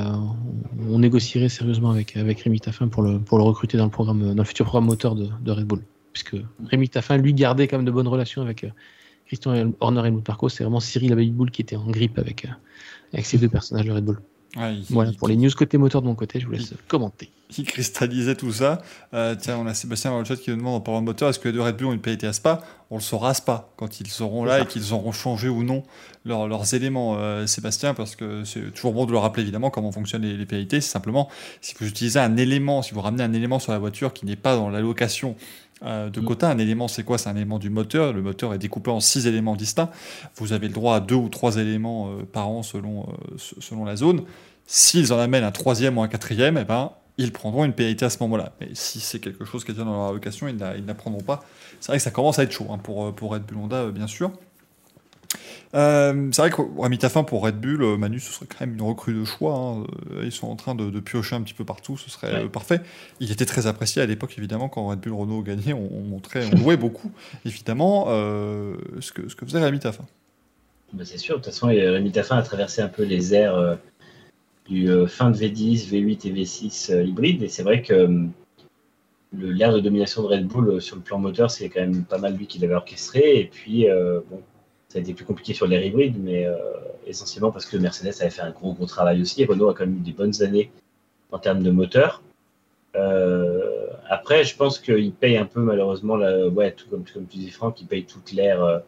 on 0.88 0.98
négocierait 0.98 1.50
sérieusement 1.50 1.90
avec, 1.90 2.16
avec 2.16 2.40
Rémi 2.40 2.60
Taffin 2.60 2.88
pour 2.88 3.02
le, 3.02 3.20
recruter 3.30 3.76
dans 3.76 3.84
le, 3.86 4.44
futur 4.44 4.64
programme 4.64 4.86
moteur 4.86 5.14
de, 5.14 5.50
Red 5.50 5.66
Bull. 5.66 5.82
Puisque 6.14 6.36
Rémi 6.64 6.88
Taffin, 6.88 7.18
lui, 7.18 7.34
gardait 7.34 7.68
quand 7.68 7.76
même 7.76 7.84
de 7.84 7.90
bonnes 7.90 8.08
relations 8.08 8.40
avec 8.40 8.64
euh, 8.64 8.70
Christian 9.26 9.72
Horner 9.80 10.00
et 10.00 10.06
Helmut 10.06 10.26
Marko. 10.26 10.48
C'est 10.48 10.64
vraiment 10.64 10.80
Cyril 10.80 11.12
Abitboul 11.12 11.50
qui 11.50 11.60
était 11.60 11.76
en 11.76 11.90
grippe 11.90 12.18
avec, 12.18 12.46
avec 13.12 13.26
ces 13.26 13.36
deux 13.36 13.50
personnages 13.50 13.84
de 13.84 13.92
Red 13.92 14.04
Bull 14.04 14.20
voilà, 14.90 15.12
pour 15.12 15.28
les 15.28 15.36
news 15.36 15.50
côté 15.56 15.78
moteur 15.78 16.02
de 16.02 16.06
mon 16.06 16.14
côté, 16.14 16.40
je 16.40 16.46
vous 16.46 16.52
laisse 16.52 16.74
commenter. 16.88 17.30
Qui 17.48 17.64
cristallisait 17.64 18.34
tout 18.34 18.52
ça. 18.52 18.82
Euh, 19.14 19.34
tiens, 19.38 19.56
on 19.58 19.66
a 19.66 19.72
Sébastien 19.72 20.10
dans 20.10 20.18
le 20.18 20.24
chat 20.24 20.36
qui 20.36 20.50
nous 20.50 20.56
demande 20.56 20.74
en 20.74 20.80
parlant 20.80 21.00
de 21.00 21.06
moteur, 21.06 21.30
est-ce 21.30 21.38
que 21.38 21.48
les 21.48 21.54
deux 21.54 21.62
Red 21.62 21.76
Bull 21.76 21.86
ont 21.86 21.92
une 21.92 22.00
pénalité 22.00 22.26
à 22.26 22.32
Spa? 22.32 22.60
On 22.90 22.96
le 22.96 23.00
saura 23.00 23.30
à 23.30 23.34
Spa, 23.34 23.70
quand 23.76 24.00
ils 24.00 24.06
seront 24.08 24.44
là 24.44 24.60
et 24.60 24.66
qu'ils 24.66 24.92
auront 24.92 25.12
changé 25.12 25.48
ou 25.48 25.62
non 25.62 25.82
leurs 26.24 26.74
éléments, 26.74 27.16
euh, 27.18 27.46
Sébastien, 27.46 27.94
parce 27.94 28.16
que 28.16 28.44
c'est 28.44 28.72
toujours 28.74 28.92
bon 28.92 29.06
de 29.06 29.12
le 29.12 29.18
rappeler 29.18 29.42
évidemment 29.42 29.70
comment 29.70 29.92
fonctionnent 29.92 30.22
les, 30.22 30.36
les 30.36 30.66
C'est 30.70 30.80
simplement, 30.82 31.28
si 31.62 31.74
vous 31.78 31.88
utilisez 31.88 32.18
un 32.18 32.36
élément, 32.36 32.82
si 32.82 32.92
vous 32.92 33.00
ramenez 33.00 33.22
un 33.22 33.32
élément 33.32 33.58
sur 33.58 33.72
la 33.72 33.78
voiture 33.78 34.12
qui 34.12 34.26
n'est 34.26 34.36
pas 34.36 34.56
dans 34.56 34.68
l'allocation 34.68 35.36
euh, 35.82 36.10
de 36.10 36.20
quota. 36.20 36.48
Un 36.50 36.58
élément, 36.58 36.88
c'est 36.88 37.04
quoi? 37.04 37.18
C'est 37.18 37.28
un 37.28 37.36
élément 37.36 37.58
du 37.58 37.70
moteur. 37.70 38.12
Le 38.12 38.22
moteur 38.22 38.54
est 38.54 38.58
découpé 38.58 38.90
en 38.90 39.00
six 39.00 39.26
éléments 39.26 39.56
distincts. 39.56 39.90
Vous 40.36 40.52
avez 40.52 40.68
le 40.68 40.74
droit 40.74 40.96
à 40.96 41.00
deux 41.00 41.14
ou 41.14 41.28
trois 41.28 41.56
éléments 41.56 42.10
par 42.32 42.48
an 42.48 42.62
selon, 42.62 43.06
selon 43.36 43.84
la 43.84 43.96
zone. 43.96 44.22
S'ils 44.66 45.12
en 45.12 45.18
amènent 45.18 45.44
un 45.44 45.50
troisième 45.50 45.96
ou 45.98 46.02
un 46.02 46.08
quatrième, 46.08 46.58
eh 46.58 46.64
ben, 46.64 46.92
ils 47.18 47.32
prendront 47.32 47.64
une 47.64 47.72
pénalité 47.72 48.04
à 48.04 48.10
ce 48.10 48.18
moment-là. 48.20 48.52
Mais 48.60 48.68
si 48.74 49.00
c'est 49.00 49.18
quelque 49.18 49.44
chose 49.44 49.64
qui 49.64 49.72
est 49.72 49.74
dans 49.74 49.84
leur 49.84 50.08
allocation, 50.10 50.46
ils 50.48 50.56
ne 50.56 50.86
la 50.86 50.94
prendront 50.94 51.20
pas. 51.20 51.44
C'est 51.80 51.88
vrai 51.88 51.98
que 51.98 52.02
ça 52.02 52.12
commence 52.12 52.38
à 52.38 52.44
être 52.44 52.52
chaud 52.52 52.68
hein, 52.70 52.78
pour, 52.78 53.06
euh, 53.06 53.12
pour 53.12 53.32
Red 53.32 53.44
Bull 53.44 53.58
Honda, 53.58 53.76
euh, 53.76 53.90
bien 53.90 54.06
sûr. 54.06 54.30
Euh, 55.74 56.28
c'est 56.32 56.40
vrai 56.40 56.50
que 56.50 56.62
Rami 56.80 56.98
Taffin 56.98 57.24
pour 57.24 57.42
Red 57.42 57.60
Bull, 57.60 57.98
Manu, 57.98 58.20
ce 58.20 58.32
serait 58.32 58.46
quand 58.46 58.60
même 58.60 58.74
une 58.74 58.82
recrue 58.82 59.12
de 59.12 59.24
choix. 59.24 59.54
Hein. 59.54 59.84
Ils 60.22 60.32
sont 60.32 60.48
en 60.48 60.56
train 60.56 60.74
de, 60.74 61.00
piocher 61.00 61.36
un 61.36 61.42
petit 61.42 61.54
peu 61.54 61.64
partout, 61.64 61.96
ce 61.96 62.10
serait 62.10 62.48
parfait. 62.48 62.80
Il 63.20 63.30
était 63.30 63.44
très 63.44 63.66
apprécié 63.66 64.00
à 64.00 64.06
l'époque, 64.06 64.34
évidemment, 64.38 64.68
quand 64.68 64.86
Red 64.86 65.00
Bull 65.00 65.12
Renault 65.12 65.42
gagnait, 65.42 65.74
on, 65.74 66.00
montrait, 66.02 66.44
on 66.52 66.58
louait 66.58 66.76
beaucoup, 66.76 67.10
évidemment, 67.44 68.06
ce, 68.06 69.12
que, 69.12 69.28
ce 69.28 69.36
que 69.36 69.44
faisait 69.44 69.60
Rami 69.60 69.78
Taffin. 69.78 70.04
Bah, 70.94 71.04
c'est 71.04 71.18
sûr, 71.18 71.34
de 71.34 71.44
toute 71.44 71.52
façon, 71.52 71.66
Rami 71.66 72.12
Taffin 72.12 72.38
a 72.38 72.42
traversé 72.42 72.80
un 72.80 72.88
peu 72.88 73.02
les 73.02 73.34
airs 73.34 73.78
du 74.68 74.90
euh, 74.90 75.06
fin 75.06 75.30
de 75.30 75.36
V10, 75.36 75.88
V8 75.90 76.28
et 76.28 76.32
V6 76.32 76.92
euh, 76.92 77.04
hybride. 77.04 77.42
Et 77.42 77.48
c'est 77.48 77.62
vrai 77.62 77.82
que 77.82 77.94
euh, 77.94 78.26
l'ère 79.32 79.72
de 79.72 79.80
domination 79.80 80.22
de 80.22 80.28
Red 80.28 80.46
Bull 80.46 80.80
sur 80.80 80.96
le 80.96 81.02
plan 81.02 81.18
moteur, 81.18 81.50
c'est 81.50 81.68
quand 81.68 81.80
même 81.80 82.04
pas 82.04 82.18
mal 82.18 82.36
lui 82.36 82.46
qui 82.46 82.58
l'avait 82.58 82.74
orchestré. 82.74 83.40
Et 83.40 83.44
puis, 83.44 83.86
bon, 84.30 84.42
ça 84.88 84.98
a 84.98 85.02
été 85.02 85.14
plus 85.14 85.24
compliqué 85.24 85.54
sur 85.54 85.66
l'air 85.66 85.84
hybride, 85.84 86.16
mais 86.22 86.46
essentiellement 87.06 87.50
parce 87.50 87.66
que 87.66 87.76
Mercedes 87.76 88.14
avait 88.20 88.30
fait 88.30 88.42
un 88.42 88.50
gros 88.50 88.72
gros 88.72 88.86
travail 88.86 89.20
aussi. 89.20 89.44
Renault 89.44 89.68
a 89.68 89.74
quand 89.74 89.84
même 89.84 89.96
eu 89.96 90.00
des 90.00 90.12
bonnes 90.12 90.42
années 90.42 90.70
en 91.30 91.38
termes 91.38 91.62
de 91.62 91.70
moteur. 91.70 92.22
après, 94.08 94.44
je 94.44 94.56
pense 94.56 94.78
qu'il 94.78 95.12
paye 95.12 95.36
un 95.36 95.44
peu 95.44 95.60
malheureusement, 95.60 96.16
la, 96.16 96.48
ouais, 96.48 96.72
tout 96.72 96.88
comme, 96.88 97.04
comme 97.04 97.26
tu 97.26 97.36
dis 97.36 97.50
Franck, 97.50 97.80
il 97.82 97.86
paye 97.86 98.04
toute 98.04 98.32
l'ère 98.32 98.82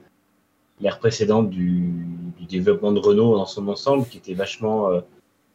l'ère 0.81 0.99
précédente 0.99 1.51
du, 1.51 1.93
développement 2.49 2.91
de 2.91 2.99
Renault 2.99 3.37
dans 3.37 3.47
son 3.47 3.69
ensemble, 3.69 4.05
qui 4.09 4.19
était 4.19 4.35
vachement, 4.35 4.91
euh, 4.91 5.01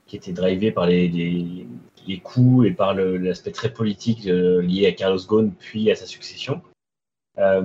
qui 0.06 0.16
était 0.16 0.32
drivé 0.32 0.72
par 0.72 0.86
les, 0.86 1.10
les, 1.10 2.20
coûts 2.20 2.64
et 2.64 2.72
par 2.72 2.94
l'aspect 2.94 3.52
très 3.52 3.74
politique 3.74 4.28
euh, 4.28 4.62
lié 4.62 4.88
à 4.88 4.94
Carlos 4.94 5.20
Ghosn 5.28 5.52
puis 5.60 5.92
à 5.92 5.96
sa 5.96 6.06
succession. 6.06 6.62
Euh, 7.38 7.62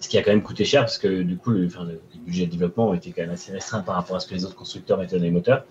ce 0.00 0.08
qui 0.08 0.18
a 0.18 0.22
quand 0.22 0.30
même 0.30 0.42
coûté 0.42 0.64
cher 0.64 0.82
parce 0.82 0.98
que 0.98 1.22
du 1.22 1.36
coup, 1.36 1.50
le, 1.50 1.68
budget 2.24 2.46
de 2.46 2.50
développement 2.50 2.94
était 2.94 3.10
quand 3.10 3.22
même 3.22 3.30
assez 3.30 3.52
restreint 3.52 3.80
par 3.80 3.96
rapport 3.96 4.16
à 4.16 4.20
ce 4.20 4.26
que 4.26 4.34
les 4.34 4.44
autres 4.44 4.56
constructeurs 4.56 4.98
mettaient 4.98 5.16
dans 5.16 5.22
les 5.22 5.30
moteurs. 5.30 5.64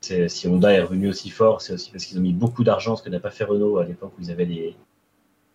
Si 0.00 0.46
Honda 0.46 0.72
est 0.72 0.80
revenu 0.80 1.08
aussi 1.08 1.28
fort, 1.30 1.60
c'est 1.60 1.72
aussi 1.72 1.90
parce 1.90 2.04
qu'ils 2.04 2.18
ont 2.18 2.22
mis 2.22 2.32
beaucoup 2.32 2.62
d'argent, 2.62 2.94
ce 2.96 3.02
que 3.02 3.10
n'a 3.10 3.20
pas 3.20 3.30
fait 3.30 3.44
Renault 3.44 3.78
à 3.78 3.84
l'époque 3.84 4.12
où 4.18 4.22
ils 4.22 4.30
avaient 4.30 4.46
des, 4.46 4.76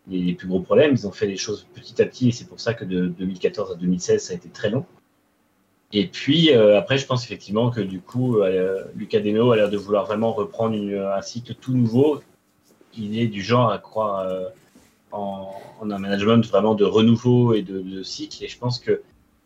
les, 0.08 0.34
plus 0.34 0.48
gros 0.48 0.60
problèmes. 0.60 0.94
Ils 0.94 1.08
ont 1.08 1.12
fait 1.12 1.28
les 1.28 1.38
choses 1.38 1.66
petit 1.74 2.02
à 2.02 2.06
petit 2.06 2.30
et 2.30 2.32
c'est 2.32 2.48
pour 2.48 2.60
ça 2.60 2.74
que 2.74 2.86
de 2.86 3.08
2014 3.08 3.72
à 3.72 3.76
2016, 3.76 4.22
ça 4.22 4.34
a 4.34 4.36
été 4.36 4.50
très 4.50 4.70
long. 4.70 4.86
Et 5.94 6.08
puis 6.08 6.52
euh, 6.52 6.78
après, 6.78 6.98
je 6.98 7.06
pense 7.06 7.24
effectivement 7.24 7.70
que 7.70 7.80
du 7.80 8.02
coup, 8.02 8.40
euh, 8.40 8.84
Deno 8.96 9.52
a 9.52 9.56
l'air 9.56 9.70
de 9.70 9.78
vouloir 9.78 10.06
vraiment 10.06 10.34
reprendre 10.34 10.76
un 10.76 11.22
cycle 11.22 11.54
tout 11.54 11.74
nouveau. 11.74 12.22
Il 12.98 13.18
est 13.18 13.28
du 13.28 13.42
genre 13.42 13.72
à 13.72 13.78
croire 13.78 14.20
euh, 14.20 14.50
en, 15.14 15.54
un 15.82 16.00
management 16.00 16.46
vraiment 16.48 16.76
de 16.76 16.86
renouveau 16.86 17.54
et 17.54 17.62
de, 17.62 18.04
cycle. 18.04 18.44
Et 18.44 18.48
je 18.48 18.58
pense 18.58 18.80
que 18.80 19.02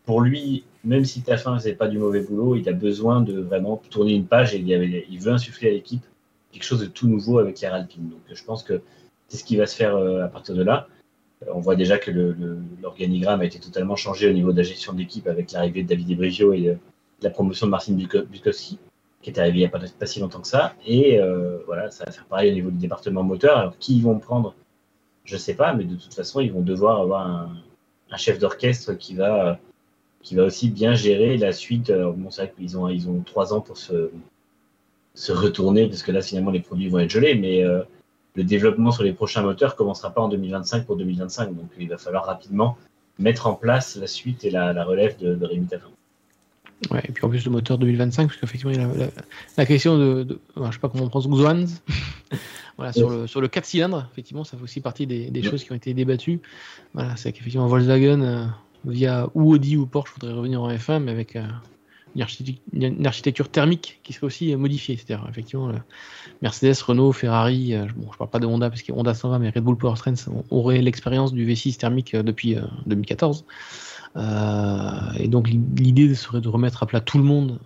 pour 0.06 0.22
lui, 0.22 0.64
même 0.84 1.03
si 1.03 1.22
Taffin 1.22 1.53
ne 1.53 1.60
faisait 1.60 1.73
pas 1.73 1.88
du 1.88 1.98
mauvais 1.98 2.22
boulot, 2.22 2.56
il 2.56 2.68
a 2.69 2.73
besoin 2.73 3.22
de 3.22 3.39
vraiment 3.41 3.81
tourner 3.89 4.14
une 4.14 4.26
page 4.26 4.56
et 4.56 4.60
il, 4.60 5.19
veut 5.19 5.31
insuffler 5.31 5.69
à 5.69 5.73
l'équipe 5.73 6.03
quelque 6.52 6.64
chose 6.64 6.80
de 6.80 6.85
tout 6.85 7.07
nouveau 7.07 7.39
avec 7.39 7.56
Pierre 7.56 7.73
Alpine. 7.73 8.10
Donc 8.10 8.22
je 8.31 8.44
pense 8.44 8.64
que 8.64 8.81
c'est 9.27 9.38
ce 9.38 9.44
qui 9.44 9.57
va 9.57 9.65
se 9.65 9.76
faire 9.76 9.95
euh, 9.95 10.23
à 10.23 10.27
partir 10.27 10.56
de 10.56 10.64
là. 10.64 10.88
Euh, 11.44 11.52
on 11.53 11.60
voit 11.60 11.76
déjà 11.76 11.98
que 11.98 12.11
l'organigramme 12.81 13.41
a 13.41 13.45
été 13.45 13.60
totalement 13.60 13.95
changé 13.95 14.30
au 14.30 14.34
niveau 14.34 14.53
de 14.53 14.57
la 14.57 14.64
gestion 14.64 14.94
d'équipe 14.94 15.27
avec 15.27 15.52
l'arrivée 15.52 15.84
de 15.84 15.89
David 15.89 16.11
Ebrigio 16.11 16.53
et 16.53 16.69
euh, 16.69 16.76
la 17.22 17.30
promotion 17.30 17.65
de 17.65 17.72
Marcin 17.72 17.94
Bukowski, 17.94 18.80
qui 19.22 19.30
est 19.30 19.39
arrivé 19.39 19.57
il 19.57 19.61
n'y 19.61 19.65
a 19.65 19.69
pas, 19.69 20.06
si 20.06 20.19
longtemps 20.19 20.41
que 20.41 20.48
ça. 20.48 20.76
Et 20.85 21.19
voilà, 21.65 21.89
ça 21.89 22.06
va 22.06 22.11
faire 22.11 22.26
pareil 22.26 22.52
au 22.52 22.53
niveau 22.53 22.69
du 22.69 22.77
département 22.77 23.23
moteur. 23.23 23.57
Alors, 23.57 23.77
qui 23.80 23.99
vont 24.02 24.19
prendre 24.19 24.53
Je 25.28 25.36
ne 25.36 25.40
sais 25.40 25.54
pas, 25.54 25.74
mais 25.74 25.84
de 25.84 25.95
toute 25.95 26.14
façon, 26.14 26.40
ils 26.40 26.52
vont 26.52 26.62
devoir 26.62 27.02
avoir 27.02 27.28
un, 28.10 28.18
chef 28.18 28.40
d'orchestre 28.40 28.94
qui 28.94 29.14
va, 29.14 29.60
aussi 30.38 30.70
bien 30.70 30.95
gérer 30.95 31.38
la 31.38 31.52
suite. 31.52 31.91
bon, 31.91 32.32
c'est 32.32 32.44
vrai 32.44 32.54
qu'ils 32.58 32.78
ont, 32.78 32.90
ils 32.90 33.08
ont 33.10 33.22
trois 33.22 33.54
ans 33.54 33.62
pour 33.62 33.78
se, 33.78 34.10
retourner, 35.30 35.88
parce 35.88 36.02
que 36.02 36.12
là, 36.12 36.22
finalement, 36.22 36.52
les 36.52 36.62
produits 36.62 36.90
vont 36.90 36.99
être 36.99 37.12
gelés, 37.12 37.36
mais 37.36 37.62
le 38.38 38.44
développement 38.44 38.91
sur 38.91 39.04
les 39.04 39.14
prochains 39.14 39.41
moteurs 39.44 39.76
commencera 39.76 40.12
pas 40.12 40.22
en 40.22 40.30
2025 40.30 40.86
pour 40.86 40.95
2025. 40.95 41.56
Donc 41.56 41.70
il 41.78 41.90
va 41.90 41.98
falloir 41.98 42.26
rapidement 42.26 42.78
mettre 43.20 43.48
en 43.48 43.56
place 43.56 43.98
la 43.98 44.08
suite 44.08 44.45
et 44.45 44.49
la, 44.49 44.84
relève 44.84 45.18
de, 45.18 45.36
de 45.36 45.45
Rémi 45.45 45.68
Taffin. 45.68 45.90
Ouais, 46.91 47.02
et 47.08 47.12
puis 47.12 47.26
en 47.26 47.30
plus 47.30 47.44
le 47.44 47.52
moteur 47.52 47.78
2025, 47.80 48.28
parce 48.28 48.40
qu'effectivement, 48.40 48.72
il 48.72 48.80
y 48.80 49.04
a 49.04 49.10
la, 49.58 49.66
question 49.66 49.98
de, 49.98 50.40
je 50.56 50.72
sais 50.72 50.80
pas 50.80 50.90
comment 50.90 51.06
on 51.06 51.10
prononce, 51.10 51.28
Xwans, 51.28 51.66
voilà, 52.78 52.94
sur, 52.94 53.10
le, 53.10 53.26
sur 53.26 53.41
le 53.41 53.48
4 53.48 53.66
cylindres, 53.66 54.08
effectivement, 54.12 54.44
ça 54.44 54.58
fait 54.58 54.64
aussi 54.64 54.80
partie 54.80 55.08
des, 55.08 55.44
choses 55.44 55.64
qui 55.64 55.72
ont 55.72 55.76
été 55.76 55.95
débattues. 55.95 56.40
Voilà, 56.94 57.16
c'est 57.16 57.32
qu'effectivement, 57.32 57.68
Volkswagen, 57.68 58.22
euh, 58.22 58.45
via 58.86 59.30
ou 59.34 59.54
Audi 59.54 59.78
ou 59.78 59.86
Porsche, 59.86 60.14
voudrait 60.14 60.34
revenir 60.34 60.62
en 60.62 60.72
F1, 60.72 60.99
mais 60.99 61.12
avec 61.12 61.36
euh, 61.36 61.44
une, 62.74 63.06
architecture 63.06 63.49
thermique 63.49 63.99
qui 64.04 64.14
serait 64.14 64.28
aussi 64.28 64.54
euh, 64.54 64.58
modifiée. 64.58 64.98
C'est-à-dire, 64.98 65.28
effectivement, 65.30 65.72
Mercedes, 66.41 66.78
Renault, 66.86 67.12
Ferrari, 67.12 67.74
euh, 67.74 67.86
bon, 67.95 68.12
je 68.12 68.18
parle 68.18 68.30
pas 68.30 68.40
de 68.40 68.45
Honda 68.45 68.70
parce 68.70 68.82
que 68.82 68.91
Honda 68.91 69.14
s'en 69.14 69.30
va, 69.30 69.40
mais 69.40 69.49
Red 69.49 69.64
Bull 69.64 69.78
Powertrain 69.78 70.14
aurait 70.49 70.82
l'expérience 70.82 71.34
du 71.34 71.45
V6 71.48 71.78
thermique 71.78 72.16
depuis 72.16 72.58
2014. 72.86 73.45
Et 74.15 75.27
donc, 75.27 75.49
l'idée 75.49 76.13
serait 76.15 76.41
de 76.41 76.49
remettre 76.49 76.84
à 76.84 76.85
plat 76.85 77.01
tout 77.01 77.17
le 77.17 77.23
monde 77.23 77.59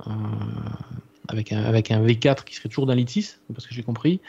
avec, 1.27 1.53
un, 1.53 1.63
avec 1.63 1.91
un 1.91 2.03
V4 2.03 2.43
qui 2.43 2.55
serait 2.55 2.69
toujours 2.69 2.85
d'un 2.85 2.95
litre 2.95 3.11
6, 3.11 3.41
parce 3.53 3.67
que 3.67 3.73
j'ai 3.73 3.83
compris 3.83 4.19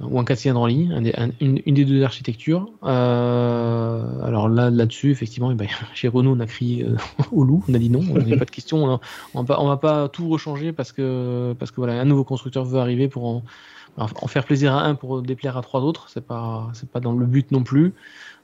ou 0.00 0.18
un 0.18 0.24
4 0.24 0.38
cylindres 0.38 0.60
en 0.60 0.66
ligne, 0.66 1.12
une, 1.40 1.74
des 1.74 1.84
deux 1.84 2.02
architectures. 2.02 2.70
Euh, 2.84 4.22
alors 4.22 4.48
là, 4.48 4.70
là-dessus, 4.70 5.10
effectivement, 5.10 5.50
eh 5.50 5.54
ben, 5.54 5.68
chez 5.94 6.08
Renault, 6.08 6.34
on 6.36 6.40
a 6.40 6.46
crié 6.46 6.84
euh, 6.84 6.96
au 7.32 7.44
loup, 7.44 7.64
on 7.68 7.74
a 7.74 7.78
dit 7.78 7.90
non, 7.90 8.00
on 8.10 8.18
n'a 8.18 8.36
pas 8.36 8.44
de 8.44 8.50
question, 8.50 9.00
on, 9.34 9.42
va, 9.42 9.56
va 9.56 9.76
pas 9.76 10.08
tout 10.08 10.28
rechanger 10.28 10.72
parce 10.72 10.92
que, 10.92 11.54
parce 11.58 11.70
que 11.70 11.76
voilà, 11.76 12.00
un 12.00 12.04
nouveau 12.04 12.24
constructeur 12.24 12.64
veut 12.64 12.78
arriver 12.78 13.08
pour 13.08 13.26
en, 13.26 13.42
en 13.96 14.26
faire 14.26 14.44
plaisir 14.44 14.74
à 14.74 14.84
un 14.84 14.94
pour 14.94 15.22
déplaire 15.22 15.56
à 15.56 15.62
trois 15.62 15.80
autres. 15.80 16.08
C'est 16.08 16.24
pas, 16.24 16.70
pas 16.92 17.00
dans 17.00 17.12
le 17.12 17.26
but 17.26 17.50
non 17.50 17.62
plus. 17.62 17.92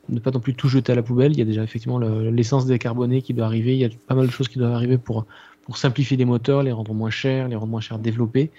Ne 0.08 0.20
pas 0.20 0.30
non 0.30 0.40
plus 0.40 0.54
tout 0.54 0.68
jeter 0.68 0.92
à 0.92 0.94
la 0.94 1.02
poubelle. 1.02 1.32
Il 1.32 1.38
y 1.38 1.42
a 1.42 1.44
déjà 1.44 1.62
effectivement 1.62 1.98
l'essence 1.98 2.66
décarbonée 2.66 3.22
qui 3.22 3.34
doit 3.34 3.46
arriver. 3.46 3.74
Il 3.74 3.80
y 3.80 3.84
a 3.84 3.88
pas 4.06 4.14
mal 4.14 4.26
de 4.26 4.30
choses 4.30 4.48
qui 4.48 4.58
doivent 4.58 4.72
arriver 4.72 4.98
pour, 4.98 5.26
pour 5.64 5.76
simplifier 5.78 6.16
les 6.16 6.24
moteurs, 6.24 6.62
les 6.62 6.72
rendre 6.72 6.94
moins 6.94 7.10
chers, 7.10 7.48
les 7.48 7.56
rendre 7.56 7.70
moins 7.70 7.80
chers 7.80 7.96
à 7.96 8.00
développer. 8.00 8.50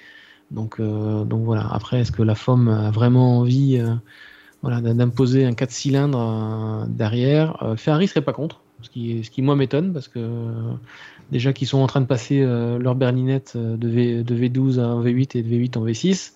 Donc, 0.51 0.79
euh, 0.79 1.23
donc 1.23 1.43
voilà. 1.43 1.67
Après, 1.71 2.01
est-ce 2.01 2.11
que 2.11 2.23
la 2.23 2.35
FOM 2.35 2.67
a 2.67 2.91
vraiment 2.91 3.39
envie 3.39 3.77
euh, 3.79 3.95
voilà, 4.61 4.81
d'imposer 4.81 5.45
un 5.45 5.53
4 5.53 5.71
cylindres 5.71 6.19
euh, 6.19 6.85
derrière? 6.87 7.75
Ferrari 7.77 8.07
serait 8.07 8.21
pas 8.21 8.33
contre, 8.33 8.61
ce 8.81 8.89
qui, 8.89 9.23
ce 9.23 9.31
qui 9.31 9.41
moi 9.41 9.55
m'étonne 9.55 9.93
parce 9.93 10.07
que 10.07 10.19
déjà 11.31 11.53
qu'ils 11.53 11.67
sont 11.67 11.79
en 11.79 11.87
train 11.87 12.01
de 12.01 12.05
passer 12.05 12.41
leur 12.41 12.95
berlinette 12.95 13.57
de, 13.57 13.87
v, 13.87 14.23
de 14.23 14.35
V12 14.35 14.79
à 14.79 15.01
V8 15.01 15.37
et 15.37 15.43
de 15.43 15.49
V8 15.49 15.77
en 15.77 15.85
V6. 15.85 16.33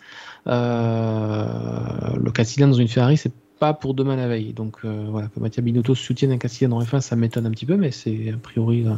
le 2.18 2.32
4 2.32 2.48
cylindres 2.48 2.74
dans 2.74 2.80
une 2.80 2.88
Ferrari, 2.88 3.18
c'est 3.18 3.34
pas 3.62 3.76
pour 3.76 3.94
demain 3.94 4.16
la 4.16 4.28
veille. 4.28 4.54
Donc 4.54 4.78
euh, 4.84 5.06
voilà, 5.12 5.28
que 5.28 5.40
Mattia 5.40 5.62
Binotto 5.62 5.94
soutienne 5.94 6.32
un 6.32 6.40
Castilla 6.40 6.68
dans 6.68 6.82
F1, 6.82 7.00
ça 7.00 7.16
m'étonne 7.16 7.46
un 7.46 7.52
petit 7.52 7.68
peu, 7.68 7.78
mais 7.78 7.92
c'est 7.92 8.32
a 8.34 8.38
priori, 8.38 8.88
euh, 8.88 8.96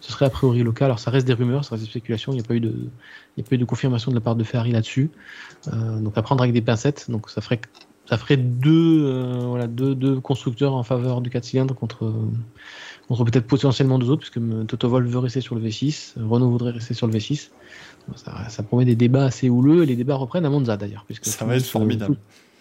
ce 0.00 0.12
serait 0.12 0.26
a 0.26 0.30
priori 0.30 0.62
le 0.62 0.70
cas. 0.70 0.84
Alors 0.84 0.98
ça 0.98 1.10
reste 1.10 1.26
des 1.26 1.32
rumeurs, 1.32 1.64
ça 1.64 1.70
reste 1.70 1.84
des 1.84 1.90
spéculations. 1.90 2.30
Il 2.32 2.34
n'y 2.34 2.42
a 2.42 2.44
pas 2.44 2.52
eu 2.52 2.60
de, 2.60 2.68
il 2.68 3.42
y 3.42 3.46
a 3.46 3.48
pas 3.48 3.54
eu 3.54 3.58
de 3.58 3.64
confirmation 3.64 4.10
de 4.10 4.16
la 4.16 4.20
part 4.20 4.36
de 4.36 4.44
Ferrari 4.44 4.72
là-dessus. 4.72 5.10
Euh, 5.68 5.98
donc 5.98 6.18
à 6.18 6.20
prendre 6.20 6.42
avec 6.42 6.52
des 6.52 6.60
pincettes. 6.60 7.10
Donc 7.10 7.30
ça 7.30 7.40
ferait, 7.40 7.58
ça 8.04 8.18
ferait 8.18 8.36
deux, 8.36 9.46
voilà, 9.46 9.66
deux, 9.66 9.94
deux, 9.94 10.20
constructeurs 10.20 10.74
en 10.74 10.82
faveur 10.82 11.22
du 11.22 11.30
4 11.30 11.42
cylindres 11.42 11.74
contre, 11.74 12.12
contre 13.08 13.24
peut-être 13.24 13.46
potentiellement 13.46 13.98
deux 13.98 14.10
autres, 14.10 14.30
puisque 14.30 14.66
Toto 14.66 14.90
Wolff 14.90 15.08
veut 15.08 15.20
rester 15.20 15.40
sur 15.40 15.54
le 15.54 15.62
V6, 15.62 16.22
Renault 16.22 16.50
voudrait 16.50 16.72
rester 16.72 16.92
sur 16.92 17.06
le 17.06 17.14
V6. 17.14 17.48
Ça, 18.16 18.46
ça, 18.50 18.62
promet 18.62 18.84
des 18.84 18.96
débats 18.96 19.24
assez 19.24 19.48
houleux 19.48 19.84
et 19.84 19.86
les 19.86 19.96
débats 19.96 20.16
reprennent 20.16 20.44
à 20.44 20.50
Monza 20.50 20.76
d'ailleurs. 20.76 21.04
Puisque 21.06 21.24
ça 21.24 21.46
va 21.46 21.56
être 21.56 21.64
formidable 21.64 22.16
tout 22.16 22.20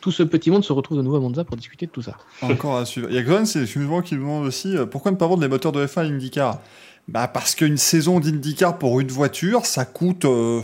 ce 0.09 0.23
petit 0.23 0.49
monde 0.49 0.63
se 0.63 0.73
retrouve 0.73 0.97
de 0.97 1.03
nouveau 1.03 1.17
à 1.17 1.19
Monza 1.19 1.43
pour 1.43 1.55
discuter 1.55 1.85
de 1.85 1.91
tout 1.91 2.01
ça. 2.01 2.17
Encore 2.41 2.77
à 2.77 2.85
suivre. 2.85 3.07
Il 3.11 3.15
y 3.15 3.19
a 3.19 3.21
Gwen, 3.21 3.45
c'est 3.45 3.67
souvent 3.67 4.01
qui 4.01 4.15
demande 4.15 4.47
aussi 4.47 4.75
euh, 4.75 4.87
pourquoi 4.87 5.11
ne 5.11 5.17
pas 5.17 5.27
vendre 5.27 5.43
les 5.43 5.47
moteurs 5.47 5.71
de 5.71 5.85
F1 5.85 5.99
à 5.99 6.03
IndyCar? 6.05 6.59
Bah 7.07 7.27
Parce 7.27 7.53
qu'une 7.53 7.77
saison 7.77 8.19
d'IndyCar 8.19 8.79
pour 8.79 8.99
une 8.99 9.09
voiture, 9.09 9.65
ça 9.65 9.85
coûte 9.85 10.25
euh, 10.25 10.61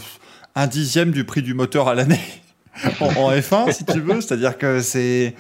un 0.56 0.66
dixième 0.66 1.12
du 1.12 1.24
prix 1.24 1.44
du 1.44 1.54
moteur 1.54 1.88
à 1.88 1.94
l'année 1.94 2.22
en, 3.00 3.32
F1, 3.32 3.72
si 3.72 3.86
tu 3.86 4.00
veux. 4.00 4.22
C'est-à-dire 4.22 4.58
que 4.58 4.82
c'est. 4.82 5.36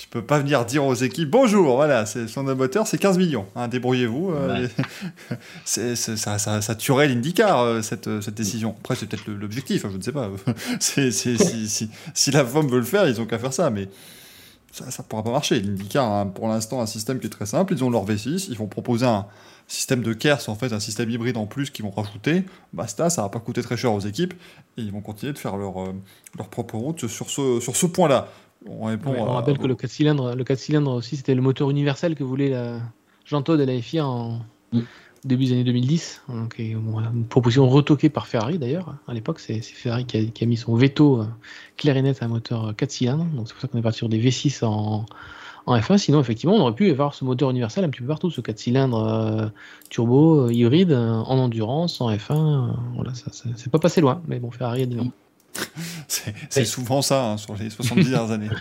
Tu 0.00 0.08
peux 0.08 0.22
pas 0.22 0.38
venir 0.38 0.64
dire 0.64 0.82
aux 0.86 0.94
équipes 0.94 1.28
bonjour, 1.28 1.76
voilà, 1.76 2.06
c'est 2.06 2.26
son 2.26 2.42
moteur, 2.42 2.86
c'est 2.86 2.96
15 2.96 3.18
millions, 3.18 3.44
hein, 3.54 3.68
débrouillez-vous. 3.68 4.30
Euh, 4.30 4.66
ça, 5.66 6.38
ça, 6.38 6.62
ça, 6.62 6.74
tuerait 6.74 7.06
l'IndyCar 7.06 7.84
cette, 7.84 8.22
cette 8.22 8.34
décision. 8.34 8.74
Après, 8.78 8.94
c'est 8.94 9.04
peut-être 9.04 9.28
l'objectif, 9.28 9.84
hein, 9.84 9.90
je 9.92 9.98
ne 9.98 10.02
sais 10.02 10.12
pas. 10.12 10.30
c'est, 10.80 11.10
si, 11.10 11.36
si, 11.36 11.90
si, 12.14 12.30
la 12.30 12.46
femme 12.46 12.68
veut 12.68 12.78
le 12.78 12.84
faire, 12.86 13.06
ils 13.08 13.20
ont 13.20 13.26
qu'à 13.26 13.38
faire 13.38 13.52
ça, 13.52 13.68
mais 13.68 13.90
ça 14.72 14.86
ne 14.86 15.06
pourra 15.06 15.22
pas 15.22 15.32
marcher. 15.32 15.60
L'IndyCar 15.60 16.10
a 16.10 16.24
pour 16.24 16.48
l'instant 16.48 16.80
un 16.80 16.86
système 16.86 17.20
qui 17.20 17.26
est 17.26 17.30
très 17.30 17.44
simple. 17.44 17.74
Ils 17.74 17.84
ont 17.84 17.90
leur 17.90 18.06
V6, 18.06 18.46
ils 18.48 18.56
vont 18.56 18.68
proposer 18.68 19.04
un 19.04 19.26
système 19.68 20.02
de 20.02 20.14
KERS, 20.14 20.48
en 20.48 20.54
fait, 20.54 20.72
un 20.72 20.80
système 20.80 21.10
hybride 21.10 21.36
en 21.36 21.46
plus 21.46 21.68
qu'ils 21.68 21.84
vont 21.84 21.90
rajouter. 21.90 22.44
Basta, 22.72 23.10
ça 23.10 23.20
va 23.20 23.28
pas 23.28 23.40
coûter 23.40 23.62
très 23.62 23.76
cher 23.76 23.92
aux 23.92 24.00
équipes 24.00 24.32
et 24.78 24.80
ils 24.80 24.92
vont 24.92 25.02
continuer 25.02 25.34
de 25.34 25.38
faire 25.38 25.58
leur, 25.58 25.74
leur 26.38 26.48
propre 26.48 26.76
route 26.76 27.06
sur 27.06 27.28
ce, 27.28 27.60
sur 27.60 27.76
ce 27.76 27.84
point-là. 27.84 28.28
On, 28.66 28.84
rappelle 29.32 29.58
que 29.58 29.66
le 29.66 29.74
4 29.74 29.90
cylindres, 29.90 30.34
le 30.36 30.44
4 30.44 30.58
cylindres 30.58 30.92
aussi, 30.92 31.16
c'était 31.16 31.34
le 31.34 31.40
moteur 31.40 31.70
universel 31.70 32.14
que 32.14 32.24
voulait 32.24 32.50
la 32.50 32.80
Jean 33.24 33.42
Todt 33.42 33.62
et 33.62 33.66
la 33.66 33.80
FIA 33.80 34.06
en 34.06 34.40
mm. 34.72 34.80
début 35.24 35.44
des 35.46 35.52
années 35.52 35.64
2010. 35.64 36.22
Donc, 36.28 36.58
une 36.58 37.24
proposition 37.28 37.68
retoquée 37.68 38.10
par 38.10 38.26
Ferrari 38.26 38.58
d'ailleurs. 38.58 38.96
À 39.08 39.14
l'époque, 39.14 39.40
c'est 39.40 39.60
Ferrari 39.62 40.04
qui 40.04 40.44
a, 40.44 40.46
mis 40.46 40.58
son 40.58 40.74
veto 40.74 41.22
euh, 41.22 41.26
clair 41.76 41.96
et 41.96 42.02
net 42.02 42.22
à 42.22 42.26
un 42.26 42.28
moteur 42.28 42.74
4 42.76 42.90
cylindres. 42.90 43.24
Donc 43.24 43.48
c'est 43.48 43.54
pour 43.54 43.62
ça 43.62 43.68
qu'on 43.68 43.78
est 43.78 43.82
parti 43.82 43.98
sur 43.98 44.10
des 44.10 44.20
V6 44.20 44.62
en, 44.64 45.06
en 45.64 45.76
F1. 45.76 45.96
Sinon, 45.96 46.20
effectivement, 46.20 46.54
on 46.54 46.60
aurait 46.60 46.74
pu 46.74 46.90
avoir 46.90 47.14
ce 47.14 47.24
moteur 47.24 47.50
universel 47.50 47.84
un 47.84 47.88
petit 47.88 48.02
peu 48.02 48.08
partout, 48.08 48.30
ce 48.30 48.42
4 48.42 48.58
cylindres 48.58 49.06
euh, 49.06 49.46
turbo, 49.88 50.48
euh, 50.48 50.52
hybride, 50.52 50.92
en 50.92 51.38
endurance, 51.38 52.02
en 52.02 52.10
F1. 52.10 52.74
voilà, 52.94 53.14
ça, 53.14 53.30
c'est 53.32 53.70
pas 53.70 53.78
passé 53.78 54.02
loin. 54.02 54.20
Mais 54.28 54.38
bon, 54.38 54.50
Ferrari 54.50 54.82
a 54.82 54.86
dit 54.86 54.96
non. 54.96 55.10
c'est 56.08 56.64
souvent 56.64 57.02
ça 57.02 57.24
hein, 57.24 57.36
sur 57.36 57.56
les 57.56 57.70
70 57.70 58.10
dernières 58.10 58.30
années. 58.30 58.48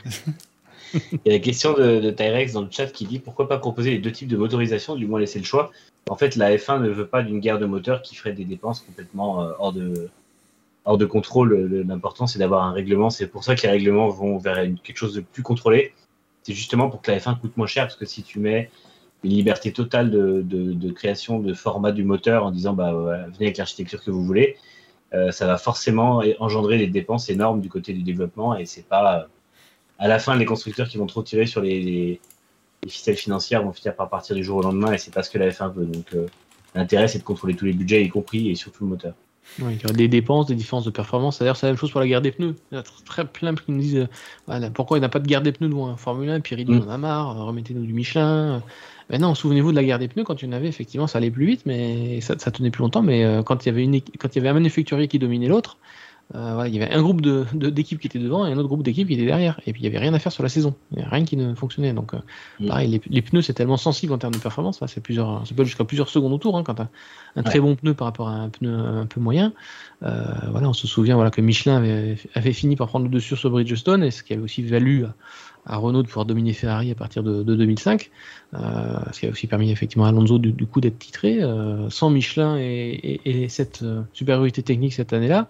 Il 0.93 1.19
y 1.25 1.29
a 1.29 1.33
la 1.33 1.39
question 1.39 1.73
de, 1.73 1.99
de 1.99 2.11
Tyrex 2.11 2.53
dans 2.53 2.61
le 2.61 2.71
chat 2.71 2.87
qui 2.87 3.05
dit 3.05 3.19
pourquoi 3.19 3.47
pas 3.47 3.59
proposer 3.59 3.91
les 3.91 3.99
deux 3.99 4.11
types 4.11 4.27
de 4.27 4.37
motorisation, 4.37 4.95
du 4.95 5.05
moins 5.05 5.19
laisser 5.19 5.39
le 5.39 5.45
choix. 5.45 5.71
En 6.09 6.15
fait, 6.15 6.35
la 6.35 6.55
F1 6.55 6.81
ne 6.81 6.89
veut 6.89 7.05
pas 7.05 7.21
d'une 7.21 7.39
guerre 7.39 7.59
de 7.59 7.67
moteur 7.67 8.01
qui 8.01 8.15
ferait 8.15 8.33
des 8.33 8.45
dépenses 8.45 8.79
complètement 8.79 9.43
euh, 9.43 9.51
hors, 9.59 9.73
de, 9.73 10.09
hors 10.85 10.97
de 10.97 11.05
contrôle. 11.05 11.85
L'important, 11.87 12.25
c'est 12.25 12.39
d'avoir 12.39 12.63
un 12.63 12.71
règlement. 12.71 13.11
C'est 13.11 13.27
pour 13.27 13.43
ça 13.43 13.55
que 13.55 13.61
les 13.61 13.69
règlements 13.69 14.09
vont 14.09 14.37
vers 14.39 14.55
quelque 14.83 14.97
chose 14.97 15.13
de 15.13 15.21
plus 15.21 15.43
contrôlé. 15.43 15.93
C'est 16.41 16.53
justement 16.53 16.89
pour 16.89 17.01
que 17.01 17.11
la 17.11 17.19
F1 17.19 17.39
coûte 17.39 17.55
moins 17.57 17.67
cher, 17.67 17.85
parce 17.85 17.95
que 17.95 18.05
si 18.05 18.23
tu 18.23 18.39
mets 18.39 18.71
une 19.23 19.31
liberté 19.31 19.71
totale 19.71 20.09
de, 20.09 20.91
création 20.91 21.39
de 21.39 21.53
format 21.53 21.91
du 21.91 22.03
moteur 22.03 22.45
en 22.45 22.51
disant 22.51 22.73
bah, 22.73 22.93
venez 22.93 23.47
avec 23.47 23.57
l'architecture 23.57 24.03
que 24.03 24.09
vous 24.09 24.23
voulez, 24.23 24.57
euh, 25.13 25.31
ça 25.31 25.47
va 25.47 25.57
forcément 25.57 26.21
engendrer 26.39 26.77
des 26.77 26.87
dépenses 26.87 27.29
énormes 27.29 27.61
du 27.61 27.69
côté 27.69 27.93
du 27.93 28.03
développement 28.03 28.55
et 28.55 28.65
c'est 28.65 28.87
pas 28.87 29.27
à 29.97 30.07
la 30.07 30.19
fin 30.19 30.35
les 30.35 30.45
constructeurs 30.45 30.87
qui 30.87 30.97
vont 30.97 31.07
trop 31.07 31.23
tirer 31.23 31.45
sur 31.45 31.61
les, 31.61 32.19
ficelles 32.87 33.17
financières 33.17 33.63
vont 33.63 33.73
finir 33.73 33.95
par 33.95 34.09
partir 34.09 34.35
du 34.35 34.43
jour 34.43 34.57
au 34.57 34.61
lendemain 34.61 34.93
et 34.93 34.97
c'est 34.97 35.13
pas 35.13 35.23
ce 35.23 35.29
que 35.29 35.37
la 35.37 35.49
F1 35.49 35.73
veut. 35.73 35.85
Donc 35.85 36.05
euh, 36.13 36.27
l'intérêt 36.75 37.07
c'est 37.07 37.19
de 37.19 37.23
contrôler 37.23 37.55
tous 37.55 37.65
les 37.65 37.73
budgets, 37.73 38.03
y 38.03 38.09
compris 38.09 38.49
et 38.49 38.55
surtout 38.55 38.85
le 38.85 38.89
moteur. 38.91 39.13
Oui, 39.59 39.79
il 39.81 39.87
y 39.87 39.89
a 39.89 39.93
des 39.93 40.07
dépenses, 40.07 40.45
des 40.45 40.55
différences 40.55 40.85
de 40.85 40.91
performance. 40.91 41.39
D'ailleurs, 41.39 41.57
c'est 41.57 41.65
la 41.65 41.71
même 41.71 41.79
chose 41.79 41.89
pour 41.89 41.99
la 41.99 42.07
guerre 42.07 42.21
des 42.21 42.31
pneus. 42.31 42.55
Il 42.71 42.75
y 42.75 42.77
a 42.77 42.83
très 42.83 43.25
plein 43.25 43.55
qui 43.55 43.71
nous 43.71 43.79
disent 43.79 44.07
euh, 44.47 44.69
pourquoi 44.75 44.97
il 44.97 45.01
n'y 45.01 45.05
a 45.07 45.09
pas 45.09 45.17
de 45.17 45.25
guerre 45.25 45.41
des 45.41 45.51
pneus 45.51 45.73
en 45.73 45.97
Formule 45.97 46.29
1, 46.29 46.41
Pirelli 46.41 46.71
mm. 46.71 46.83
en 46.83 46.89
a 46.89 46.97
marre, 46.99 47.45
remettez-nous 47.45 47.83
du 47.83 47.93
Michelin. 47.93 48.61
Ben 49.09 49.19
non, 49.19 49.33
souvenez-vous 49.33 49.71
de 49.71 49.75
la 49.75 49.83
guerre 49.83 49.97
des 49.97 50.07
pneus, 50.07 50.23
quand 50.23 50.41
il 50.41 50.45
y 50.45 50.49
en 50.49 50.51
avait, 50.51 50.67
effectivement, 50.67 51.07
ça 51.07 51.17
allait 51.17 51.31
plus 51.31 51.47
vite, 51.47 51.61
mais 51.65 52.21
ça, 52.21 52.35
tenait 52.35 52.69
plus 52.69 52.81
longtemps. 52.81 53.01
Mais 53.01 53.25
euh, 53.25 53.41
quand, 53.41 53.65
il 53.65 53.69
y 53.69 53.71
avait 53.71 53.83
une, 53.83 53.99
quand 54.19 54.35
il 54.35 54.37
y 54.37 54.39
avait 54.39 54.49
un 54.49 54.53
manufacturier 54.53 55.07
qui 55.07 55.17
dominait 55.17 55.47
l'autre, 55.47 55.77
euh, 56.35 56.63
il 56.67 56.75
y 56.75 56.79
avait 56.79 56.93
un 56.93 57.01
groupe 57.01 57.21
d'équipes 57.21 57.57
de, 57.57 57.69
d'équipes 57.71 57.99
qui 57.99 58.05
était 58.05 58.19
devant 58.19 58.45
et 58.45 58.51
un 58.51 58.57
autre 58.57 58.67
groupe 58.67 58.83
d'équipes 58.83 59.07
qui 59.07 59.15
était 59.15 59.25
derrière. 59.25 59.59
Et 59.65 59.73
puis 59.73 59.81
il 59.81 59.89
n'y 59.89 59.95
avait 59.95 59.97
rien 59.97 60.13
à 60.13 60.19
faire 60.19 60.31
sur 60.31 60.43
la 60.43 60.49
saison. 60.49 60.75
Il 60.91 60.97
n'y 60.97 61.01
avait 61.01 61.15
rien 61.15 61.25
qui 61.25 61.37
ne 61.37 61.55
fonctionnait. 61.55 61.91
Donc, 61.91 62.13
euh, 62.13 62.19
mm. 62.59 62.67
pareil, 62.67 63.01
les, 63.09 63.21
pneus, 63.23 63.41
c'est 63.41 63.53
tellement 63.53 63.77
sensible 63.77 64.13
en 64.13 64.19
termes 64.19 64.35
de 64.35 64.39
performance. 64.39 64.79
c'est 64.85 65.01
plusieurs, 65.01 65.47
ça 65.47 65.55
peut 65.55 65.63
jusqu'à 65.63 65.85
plusieurs 65.85 66.09
secondes 66.09 66.33
autour 66.33 66.55
hein, 66.55 66.61
quand 66.63 66.75
tu 66.75 66.83
as 66.83 66.89
un 67.35 67.41
très 67.41 67.59
bon 67.59 67.75
pneu 67.75 67.95
par 67.95 68.05
rapport 68.05 68.27
à 68.27 68.33
un 68.33 68.49
pneu 68.49 68.77
un 68.77 69.07
peu 69.07 69.19
moyen. 69.19 69.53
voilà, 70.01 70.69
on 70.69 70.73
se 70.73 70.85
souvient 70.85 71.15
voilà, 71.15 71.31
que 71.31 71.41
Michelin 71.41 71.77
avait, 71.77 72.17
avait, 72.35 72.53
fini 72.53 72.75
par 72.75 72.89
prendre 72.89 73.05
le 73.05 73.11
dessus 73.11 73.35
sur 73.35 73.49
Bridgestone 73.49 74.03
et 74.03 74.11
ce 74.11 74.21
qui 74.21 74.33
avait 74.33 74.43
aussi 74.43 74.61
valu 74.61 75.05
à 75.05 75.15
Renault 75.77 76.03
de 76.03 76.07
pouvoir 76.07 76.25
dominer 76.25 76.53
Ferrari 76.53 76.91
à 76.91 76.95
partir 76.95 77.23
de, 77.23 77.43
2005, 77.43 78.09
euh, 78.53 78.57
ce 79.11 79.19
qui 79.19 79.27
a 79.27 79.29
aussi 79.29 79.47
permis 79.47 79.71
effectivement 79.71 80.05
à 80.05 80.09
Alonso 80.09 80.37
du, 80.39 80.65
coup 80.65 80.81
d'être 80.81 80.99
titré. 80.99 81.41
Euh, 81.41 81.89
sans 81.89 82.09
Michelin 82.09 82.57
et, 82.57 83.47
cette 83.49 83.83
euh, 83.83 84.01
supériorité 84.13 84.63
technique 84.63 84.93
cette 84.93 85.13
année-là, 85.13 85.47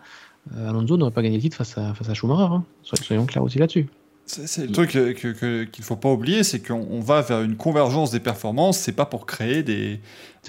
Alonso 0.55 0.97
n'aurait 0.97 1.11
pas 1.11 1.21
gagné 1.21 1.35
le 1.35 1.41
titre 1.41 1.57
face 1.57 1.77
à, 1.77 1.93
face 1.93 2.09
à 2.09 2.13
Schumacher. 2.13 2.53
Hein. 2.53 2.63
Soyons 2.83 3.25
clairs 3.25 3.43
aussi 3.43 3.59
là-dessus. 3.59 3.87
C'est 4.29 4.67
le 4.67 4.71
truc 4.71 4.91
qu'il 4.91 5.29
ne 5.31 5.83
faut 5.83 5.95
pas 5.95 6.11
oublier, 6.11 6.43
c'est 6.43 6.59
qu'on 6.59 6.99
va 6.99 7.21
vers 7.21 7.41
une 7.41 7.55
convergence 7.55 8.11
des 8.11 8.19
performances, 8.19 8.77
c'est 8.77 8.91
pas 8.91 9.05
pour 9.05 9.25
créer 9.25 9.63
des, 9.63 9.99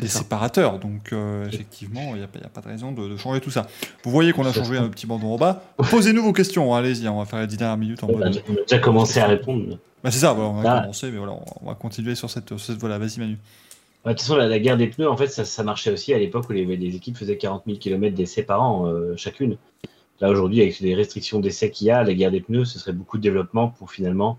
séparateurs. 0.07 0.79
Donc, 0.79 1.15
euh, 1.15 1.49
effectivement, 1.49 2.11
il 2.11 2.19
n'y 2.19 2.23
a, 2.23 2.27
pas 2.27 2.61
de 2.61 2.69
raison 2.69 2.93
de, 2.93 3.17
changer 3.17 3.41
tout 3.41 3.51
ça. 3.51 3.67
Vous 4.05 4.11
voyez 4.11 4.33
qu'on 4.35 4.45
a 4.45 4.53
changé 4.53 4.77
un 4.77 4.89
petit 4.89 5.07
bandeau 5.07 5.29
en 5.29 5.39
bas. 5.39 5.63
Posez-nous 5.91 6.23
vos 6.23 6.35
questions, 6.35 6.75
hein, 6.75 6.79
allez-y, 6.81 7.09
on 7.09 7.21
va 7.21 7.25
faire 7.25 7.41
les 7.41 7.47
10 7.47 7.57
dernières 7.57 7.79
minutes 7.79 8.05
en 8.05 8.09
mode. 8.09 8.43
On 8.49 8.53
a 8.53 8.61
déjà 8.61 8.79
commencé 8.79 9.19
à 9.19 9.27
répondre. 9.27 9.79
Bah, 10.05 10.11
c'est 10.11 10.19
ça, 10.19 10.35
on 10.35 10.61
a 10.61 10.81
commencé, 10.81 11.11
mais 11.11 11.19
voilà, 11.19 11.33
on 11.63 11.67
va 11.67 11.75
continuer 11.75 12.15
sur 12.15 12.29
cette, 12.29 12.57
cette 12.59 12.77
voie-là. 12.77 12.99
Vas-y, 12.99 13.19
Manu. 13.19 13.39
de 14.05 14.11
toute 14.11 14.21
façon, 14.21 14.37
la, 14.37 14.59
guerre 14.59 14.77
des 14.77 14.89
pneus, 14.89 15.09
en 15.09 15.17
fait, 15.17 15.29
ça, 15.29 15.63
marchait 15.63 15.91
aussi 15.91 16.13
à 16.13 16.19
l'époque 16.19 16.51
où 16.51 16.53
les, 16.53 16.97
équipes 16.97 17.17
faisaient 17.17 17.39
40 17.39 17.63
000 17.67 17.79
km 17.79 18.15
d'essais 18.15 18.43
par 18.43 18.63
an, 18.63 18.87
euh, 18.87 19.15
chacune. 19.17 19.57
Là, 20.21 20.29
aujourd'hui, 20.29 20.61
avec 20.61 20.81
les 20.81 20.95
restrictions 20.95 21.41
d'essai 21.41 21.71
qu'il 21.71 21.87
y 21.87 21.91
a, 21.91 22.03
la 22.05 22.13
guerre 22.13 22.31
des 22.31 22.41
pneus, 22.41 22.67
ce 22.67 22.79
serait 22.79 22.93
beaucoup 22.93 23.17
de 23.17 23.23
développement 23.23 23.69
pour 23.69 23.91
finalement 23.91 24.39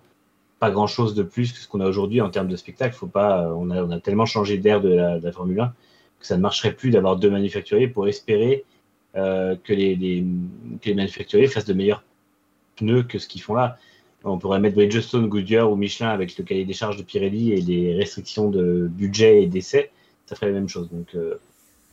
pas 0.59 0.69
grand 0.69 0.85
chose 0.85 1.15
de 1.15 1.23
plus 1.23 1.51
que 1.53 1.57
ce 1.57 1.67
qu'on 1.67 1.79
a 1.79 1.87
aujourd'hui 1.87 2.21
en 2.21 2.29
termes 2.29 2.47
de 2.47 2.55
spectacle. 2.55 2.93
Faut 2.93 3.07
pas, 3.07 3.51
on, 3.55 3.71
a, 3.71 3.83
on 3.83 3.89
a 3.89 3.99
tellement 3.99 4.27
changé 4.27 4.59
d'air 4.59 4.79
de 4.79 4.89
la, 4.89 5.31
Formule 5.31 5.59
1 5.59 5.73
que 6.19 6.27
ça 6.27 6.37
ne 6.37 6.41
marcherait 6.41 6.73
plus 6.73 6.91
d'avoir 6.91 7.15
deux 7.15 7.31
manufacturiers 7.31 7.87
pour 7.87 8.07
espérer 8.07 8.63
euh, 9.15 9.55
que, 9.63 9.73
les, 9.73 10.23
manufacturiers 10.85 11.47
fassent 11.47 11.65
de 11.65 11.73
meilleurs 11.73 12.03
pneus 12.75 13.01
que 13.01 13.17
ce 13.17 13.27
qu'ils 13.27 13.41
font 13.41 13.55
là. 13.55 13.79
On 14.23 14.37
pourrait 14.37 14.59
mettre 14.59 14.75
Bridgestone, 14.75 15.27
Goodyear 15.27 15.71
ou 15.71 15.75
Michelin 15.75 16.09
avec 16.09 16.37
le 16.37 16.43
cahier 16.43 16.63
des 16.63 16.73
charges 16.73 16.97
de 16.97 17.01
Pirelli 17.01 17.53
et 17.53 17.61
les 17.61 17.95
restrictions 17.95 18.51
de 18.51 18.87
budget 18.87 19.41
et 19.41 19.47
d'essai, 19.47 19.89
ça 20.27 20.35
ferait 20.35 20.47
la 20.47 20.53
même 20.53 20.69
chose. 20.69 20.91
Donc, 20.91 21.15
euh, 21.15 21.39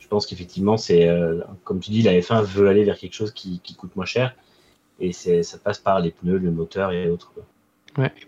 pense 0.09 0.25
qu'effectivement, 0.25 0.77
c'est 0.77 1.07
euh, 1.07 1.41
comme 1.63 1.79
tu 1.79 1.91
dis, 1.91 2.01
la 2.01 2.13
F1 2.13 2.43
veut 2.43 2.67
aller 2.67 2.83
vers 2.83 2.97
quelque 2.97 3.13
chose 3.13 3.31
qui, 3.31 3.61
coûte 3.77 3.95
moins 3.95 4.05
cher 4.05 4.35
et 4.99 5.13
ça 5.13 5.57
passe 5.63 5.79
par 5.79 6.01
les 6.01 6.11
pneus, 6.11 6.39
le 6.39 6.51
moteur 6.51 6.91
et 6.91 7.09
autres. 7.09 7.31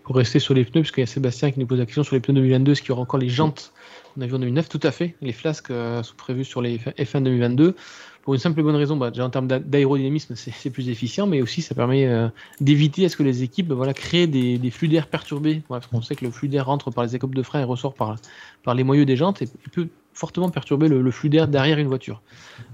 Pour 0.02 0.16
rester 0.16 0.38
sur 0.38 0.54
les 0.54 0.64
pneus, 0.64 0.82
parce 0.82 0.90
qu'il 0.90 1.02
y 1.02 1.04
a 1.04 1.06
Sébastien 1.06 1.50
qui 1.50 1.60
nous 1.60 1.66
pose 1.66 1.78
la 1.78 1.86
question 1.86 2.02
sur 2.02 2.14
les 2.14 2.20
pneus 2.20 2.34
2022, 2.34 2.72
est-ce 2.72 2.80
qu'il 2.82 2.90
y 2.90 2.92
aura 2.92 3.02
encore 3.02 3.20
les 3.20 3.28
jantes 3.28 3.72
On 4.16 4.22
a 4.22 4.26
vu 4.26 4.34
en 4.34 4.38
2009, 4.38 4.68
tout 4.68 4.80
à 4.82 4.90
fait. 4.90 5.14
Les 5.20 5.32
flasques 5.32 5.70
euh, 5.70 6.02
sont 6.02 6.14
prévues 6.16 6.44
sur 6.44 6.62
les 6.62 6.78
F1 6.78 7.22
2022 7.22 7.74
pour 8.22 8.34
une 8.34 8.40
simple 8.40 8.60
et 8.60 8.62
bonne 8.62 8.76
raison. 8.76 8.96
Bah, 8.96 9.10
déjà 9.10 9.24
en 9.24 9.30
termes 9.30 9.46
d'aérodynamisme, 9.46 10.34
c'est 10.36 10.70
plus 10.70 10.88
efficient, 10.88 11.26
mais 11.26 11.42
aussi 11.42 11.62
ça 11.62 11.74
permet 11.74 12.06
euh, 12.06 12.28
d'éviter 12.60 13.04
à 13.04 13.08
ce 13.08 13.16
que 13.16 13.22
les 13.22 13.42
équipes 13.42 13.72
créent 13.94 14.26
des, 14.26 14.58
des 14.58 14.70
flux 14.70 14.88
d'air 14.88 15.06
perturbés. 15.06 15.62
Voilà, 15.68 15.80
parce 15.80 15.90
qu'on 15.90 16.02
sait 16.02 16.16
que 16.16 16.24
le 16.24 16.30
flux 16.30 16.48
d'air 16.48 16.66
rentre 16.66 16.90
par 16.90 17.04
les 17.04 17.14
écopes 17.16 17.34
de 17.34 17.42
frein 17.42 17.60
et 17.60 17.64
ressort 17.64 17.94
par, 17.94 18.16
par 18.62 18.74
les 18.74 18.84
moyeux 18.84 19.04
des 19.04 19.16
jantes 19.16 19.42
et 19.42 19.48
peut 19.72 19.88
fortement 20.14 20.50
perturber 20.50 20.88
le, 20.88 21.10
flux 21.10 21.28
d'air 21.28 21.48
derrière 21.48 21.78
une 21.78 21.88
voiture. 21.88 22.22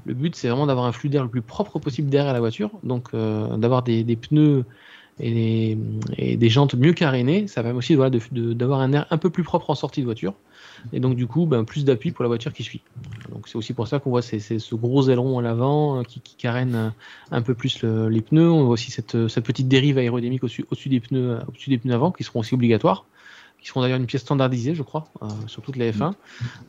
Le 0.04 0.14
but, 0.14 0.34
c'est 0.36 0.48
vraiment 0.48 0.66
d'avoir 0.66 0.86
un 0.86 0.92
flux 0.92 1.08
d'air 1.08 1.22
le 1.22 1.28
plus 1.28 1.42
propre 1.42 1.78
possible 1.78 2.10
derrière 2.10 2.32
la 2.32 2.40
voiture, 2.40 2.70
donc 2.82 3.08
euh, 3.14 3.56
d'avoir 3.56 3.82
des, 3.82 4.04
pneus 4.16 4.64
et 5.20 5.76
des, 6.36 6.48
jantes 6.48 6.74
mieux 6.74 6.92
carénées. 6.92 7.46
Ça 7.46 7.62
permet 7.62 7.78
aussi 7.78 7.94
voilà, 7.94 8.16
d'avoir 8.34 8.80
un 8.80 8.92
air 8.92 9.06
un 9.10 9.18
peu 9.18 9.30
plus 9.30 9.44
propre 9.44 9.70
en 9.70 9.74
sortie 9.74 10.00
de 10.00 10.06
voiture, 10.06 10.34
et 10.92 11.00
donc 11.00 11.16
du 11.16 11.26
coup, 11.26 11.46
ben, 11.46 11.64
plus 11.64 11.84
d'appui 11.84 12.10
pour 12.10 12.24
la 12.24 12.28
voiture 12.28 12.52
qui 12.52 12.64
suit. 12.64 12.82
Donc 13.30 13.48
c'est 13.48 13.56
aussi 13.56 13.72
pour 13.72 13.86
ça 13.86 13.98
qu'on 13.98 14.10
voit 14.10 14.22
ce 14.22 14.74
gros 14.74 15.08
aileron 15.08 15.38
à 15.38 15.42
l'avant 15.42 16.00
euh, 16.00 16.02
qui, 16.02 16.20
qui, 16.20 16.36
carène 16.36 16.92
un 17.30 17.42
peu 17.42 17.54
plus 17.54 17.82
les 17.84 18.20
pneus. 18.20 18.50
On 18.50 18.64
voit 18.64 18.74
aussi 18.74 18.90
cette, 18.90 19.28
cette 19.28 19.44
petite 19.44 19.68
dérive 19.68 19.98
aérodynamique 19.98 20.42
au-dessus 20.44 20.62
des 20.88 20.98
au-dessus 21.48 21.70
des 21.70 21.78
pneus 21.78 21.94
avant, 21.94 22.10
qui 22.10 22.24
seront 22.24 22.40
aussi 22.40 22.54
obligatoires 22.54 23.04
qui 23.60 23.68
seront 23.68 23.80
d'ailleurs 23.80 23.98
une 23.98 24.06
pièce 24.06 24.22
standardisée, 24.22 24.74
je 24.74 24.82
crois, 24.82 25.08
euh, 25.22 25.26
sur 25.46 25.62
toutes 25.62 25.76
les 25.76 25.92
F1. 25.92 26.12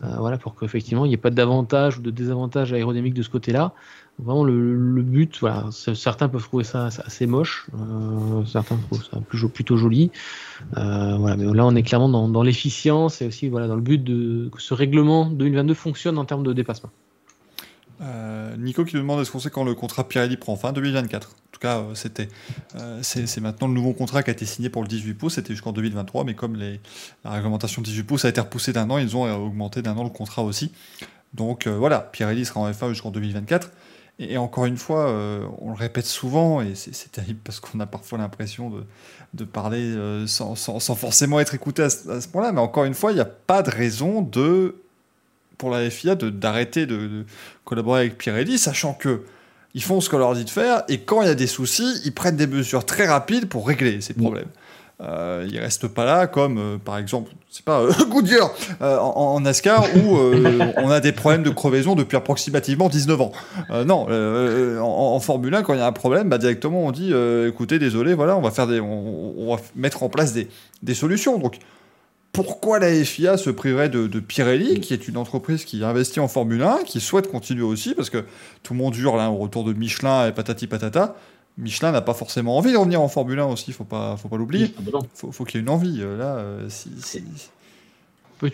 Euh, 0.03 0.16
voilà, 0.18 0.38
pour 0.38 0.56
qu'effectivement, 0.56 1.06
il 1.06 1.10
n'y 1.10 1.14
ait 1.14 1.18
pas 1.18 1.30
d'avantage 1.30 1.99
ou 1.99 2.02
de 2.02 2.11
désavantage 2.11 2.74
aérodynamique 2.74 3.14
de 3.14 3.22
ce 3.22 3.30
côté-là. 3.30 3.74
Vraiment, 4.18 4.44
le, 4.44 5.02
but, 5.02 5.38
voilà, 5.40 5.68
certains 5.72 6.28
peuvent 6.28 6.44
trouver 6.44 6.66
ça 6.66 6.88
assez 6.88 7.26
moche, 7.26 7.68
euh, 7.74 8.44
certains 8.45 8.76
trouvent 8.76 9.03
ça 9.03 9.18
plutôt 9.22 9.78
joli. 9.78 10.11
voilà, 10.74 11.38
mais 11.38 11.45
là, 11.53 11.66
on 11.66 11.76
est 11.76 11.84
clairement 11.84 12.10
dans, 12.10 12.28
dans 12.28 12.44
l'efficience 12.44 13.22
et 13.22 13.28
aussi 13.28 13.48
voilà, 13.48 13.68
dans 13.68 13.76
le 13.76 13.82
but 13.82 14.03
de 14.03 14.49
que 14.49 14.61
ce 14.61 14.74
règlement 14.74 15.30
2022 15.30 15.74
fonctionne 15.74 16.18
en 16.18 16.26
termes 16.26 16.44
de 16.44 16.52
dépassement. 16.52 16.90
Euh, 18.01 18.55
Nico 18.57 18.85
qui 18.85 18.95
nous 18.95 19.01
demande 19.01 19.21
est-ce 19.21 19.31
qu'on 19.31 19.39
sait 19.39 19.49
quand 19.49 19.63
le 19.63 19.76
contrat 19.76 20.07
Pirelli 20.07 20.38
prend 20.38 20.55
fin? 20.55 20.71
2024. 20.71 21.30
En 21.30 21.34
tout 21.51 21.59
cas, 21.59 21.80
euh, 21.80 21.95
c'était, 21.95 22.30
euh, 22.76 22.99
c'est, 23.01 23.41
maintenant 23.41 23.67
le 23.67 23.73
nouveau 23.73 23.93
contrat 23.93 24.23
qui 24.23 24.30
a 24.30 24.34
été 24.34 24.45
signé 24.45 24.69
pour 24.69 24.81
le 24.81 24.88
18 24.88 25.13
pouces. 25.15 25.35
C'était 25.35 25.53
jusqu'en 25.53 25.73
2023, 25.73 26.23
mais 26.23 26.34
comme 26.34 26.55
la 26.55 27.31
réglementation 27.31 27.81
18 27.81 28.03
pouces 28.03 28.26
a 28.26 28.30
été 28.30 28.39
repoussée 28.39 28.73
d'un 28.73 28.89
an, 28.89 28.97
ils 28.97 29.17
ont 29.17 29.31
augmenté 29.45 29.81
d'un 29.81 29.97
an 29.97 30.03
le 30.03 30.09
contrat 30.09 30.43
aussi. 30.43 30.71
Donc 31.34 31.67
voilà, 31.67 31.99
Pirelli 31.99 32.45
sera 32.45 32.61
en 32.61 32.71
F1 32.71 32.89
jusqu'en 32.89 33.11
2024. 33.11 33.71
Et, 34.21 34.38
encore 34.38 34.65
une 34.65 34.76
fois, 34.76 35.09
on 35.59 35.69
le 35.69 35.77
répète 35.77 36.05
souvent, 36.05 36.59
et 36.59 36.76
c'est, 36.76 37.09
terrible 37.09 37.39
parce 37.41 37.61
qu'on 37.61 37.80
a 37.80 37.85
parfois 37.85 38.17
l'impression 38.17 38.69
de, 38.69 38.84
de 39.34 39.45
parler 39.45 39.95
sans, 40.27 40.55
sans, 40.55 40.95
forcément 40.95 41.39
être 41.39 41.53
écouté 41.53 41.84
à 41.84 41.85
à 41.85 42.19
ce 42.19 42.27
point-là. 42.27 42.51
Mais 42.51 42.59
encore 42.59 42.84
une 42.84 42.95
fois, 42.95 43.11
il 43.11 43.15
n'y 43.15 43.21
a 43.21 43.26
pas 43.26 43.61
de 43.61 43.69
raison 43.69 44.21
de 44.21 44.76
pour 45.60 45.69
la 45.69 45.88
FIA 45.88 46.15
d'arrêter 46.15 46.88
de, 46.88 47.26
collaborer 47.65 47.99
avec 47.99 48.18
Pirelli, 48.18 48.57
sachant 48.57 48.94
que 48.94 49.22
ils 49.76 49.84
font 49.84 50.02
ce 50.02 50.10
qu'on 50.10 50.18
leur 50.18 50.34
dit 50.34 50.45
de 50.45 50.49
faire, 50.49 50.81
et 50.88 51.02
quand 51.02 51.22
il 51.22 51.27
y 51.27 51.31
a 51.31 51.36
des 51.36 51.45
soucis, 51.45 52.02
ils 52.03 52.11
prennent 52.11 52.38
des 52.38 52.48
mesures 52.48 52.86
très 52.86 53.06
rapides 53.06 53.48
pour 53.48 53.68
régler 53.68 54.02
ces 54.02 54.15
problèmes. 54.15 54.48
Euh, 55.02 55.48
ils 55.49 55.60
restent 55.60 55.88
pas 55.88 56.03
là 56.03 56.27
comme 56.27 56.57
euh, 56.57 56.77
par 56.77 56.98
exemple 56.98 57.31
c'est 57.49 57.64
pas 57.64 57.80
euh, 57.80 57.94
Goodyear 58.10 58.52
euh, 58.81 58.98
en, 58.98 59.40
NASCAR 59.40 59.86
où 59.95 60.18
on 60.76 60.91
a 60.91 60.99
des 60.99 61.14
problèmes 61.14 61.44
de 61.44 61.49
crevaison 61.52 61.95
depuis 61.95 62.18
approximativement 62.18 62.90
19 62.90 63.22
ans. 63.22 63.31
non, 63.86 64.07
en, 64.81 65.19
Formule 65.22 65.56
1 65.56 65.64
quand 65.64 65.73
il 65.73 65.80
y 65.80 65.81
a 65.81 65.88
un 65.88 65.94
problème, 65.94 66.27
bah, 66.27 66.38
directement 66.38 66.84
on 66.84 66.91
dit 66.91 67.14
écoutez 67.48 67.80
désolé 67.80 68.14
voilà 68.14 68.36
on 68.36 68.41
va 68.41 68.52
faire 68.52 68.68
des 68.68 68.81
on, 68.81 69.56
va 69.56 69.61
mettre 69.76 70.03
en 70.03 70.10
place 70.10 70.34
des, 70.34 70.49
des 70.84 70.94
solutions. 70.94 71.40
Donc 71.40 71.60
pourquoi 72.31 72.80
la 72.80 73.03
FIA 73.03 73.38
se 73.38 73.49
priverait 73.49 73.89
de, 73.89 74.19
Pirelli, 74.19 74.80
qui 74.80 74.93
est 74.93 75.07
une 75.07 75.18
entreprise 75.18 75.65
qui 75.65 75.84
investit 75.84 76.19
en 76.19 76.27
Formule 76.27 76.61
1, 76.61 76.84
qui 76.85 76.99
souhaite 76.99 77.30
continuer 77.30 77.64
aussi, 77.64 77.95
parce 77.95 78.10
que 78.10 78.26
tout 78.64 78.73
le 78.73 78.80
monde 78.80 78.95
hurle 78.95 79.18
là, 79.18 79.31
au 79.31 79.38
retour 79.38 79.64
de 79.64 79.73
Michelin 79.73 80.27
et 80.27 80.31
patati 80.31 80.68
patata. 80.68 81.15
Michelin 81.57 81.91
n'a 81.91 82.01
pas 82.01 82.14
forcément 82.14 82.57
envie 82.57 82.72
de 82.72 82.77
revenir 82.77 83.01
en 83.01 83.10
Formule 83.10 83.39
1 83.39 83.47
aussi, 83.47 83.73
faut 83.73 83.84
pas, 83.84 84.15
faut 84.15 84.30
pas 84.30 84.38
l'oublier. 84.38 84.73
Ah, 84.77 84.81
bah 84.85 84.99
faut, 85.14 85.31
faut 85.31 85.43
qu'il 85.43 85.57
y 85.57 85.60
ait 85.60 85.64
une 85.64 85.69
envie. 85.69 85.97
Euh, 85.99 86.18
là, 86.18 86.38
euh, 86.38 86.69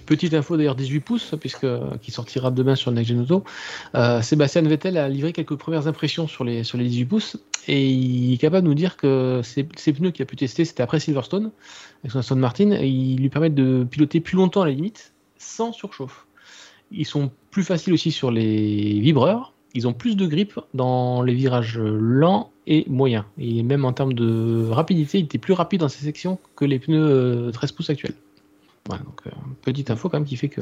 Petite 0.05 0.33
info 0.33 0.57
d'ailleurs 0.57 0.75
18 0.75 0.99
pouces, 1.01 1.35
puisque 1.39 1.67
qui 2.01 2.09
sortira 2.09 2.49
demain 2.49 2.75
sur 2.75 2.91
Next 2.91 3.09
Gen 3.09 3.21
Auto. 3.21 3.43
Euh, 3.93 4.21
Sébastien 4.23 4.63
Vettel 4.63 4.97
a 4.97 5.07
livré 5.07 5.31
quelques 5.31 5.55
premières 5.55 5.85
impressions 5.87 6.27
sur 6.27 6.43
les, 6.43 6.63
sur 6.63 6.79
les 6.79 6.85
18 6.85 7.05
pouces 7.05 7.37
et 7.67 7.87
il 7.87 8.33
est 8.33 8.37
capable 8.37 8.63
de 8.63 8.69
nous 8.69 8.75
dire 8.75 8.97
que 8.97 9.41
ces, 9.43 9.63
pneus 9.93 10.11
qu'il 10.11 10.23
a 10.23 10.25
pu 10.25 10.35
tester, 10.35 10.65
c'était 10.65 10.83
après 10.83 10.99
Silverstone, 10.99 11.51
avec 12.05 12.15
Aston 12.15 12.35
Martin, 12.35 12.71
ils 12.71 13.17
lui 13.17 13.29
permettent 13.29 13.55
de 13.55 13.83
piloter 13.83 14.19
plus 14.19 14.37
longtemps 14.37 14.61
à 14.61 14.65
la 14.65 14.71
limite, 14.71 15.13
sans 15.37 15.73
surchauffe. 15.73 16.27
Ils 16.91 17.05
sont 17.05 17.31
plus 17.49 17.63
faciles 17.63 17.93
aussi 17.93 18.11
sur 18.11 18.29
les 18.29 18.99
vibreurs, 18.99 19.53
ils 19.73 19.87
ont 19.87 19.93
plus 19.93 20.15
de 20.15 20.27
grip 20.27 20.59
dans 20.73 21.23
les 21.23 21.33
virages 21.33 21.79
lents 21.79 22.51
et 22.67 22.85
moyens. 22.87 23.25
Et 23.39 23.63
même 23.63 23.85
en 23.85 23.91
termes 23.91 24.13
de 24.13 24.67
rapidité, 24.69 25.17
il 25.17 25.25
était 25.25 25.39
plus 25.39 25.53
rapide 25.53 25.81
dans 25.81 25.89
ces 25.89 26.03
sections 26.03 26.37
que 26.55 26.63
les 26.63 26.79
pneus 26.79 27.51
13 27.51 27.71
euh, 27.71 27.75
pouces 27.75 27.89
actuels. 27.89 28.15
Voilà, 28.87 29.03
donc, 29.03 29.21
euh, 29.25 29.31
petite 29.63 29.89
info 29.89 30.07
quand 30.07 30.19
même 30.19 30.27
qui 30.27 30.37
fait 30.37 30.47
que 30.47 30.61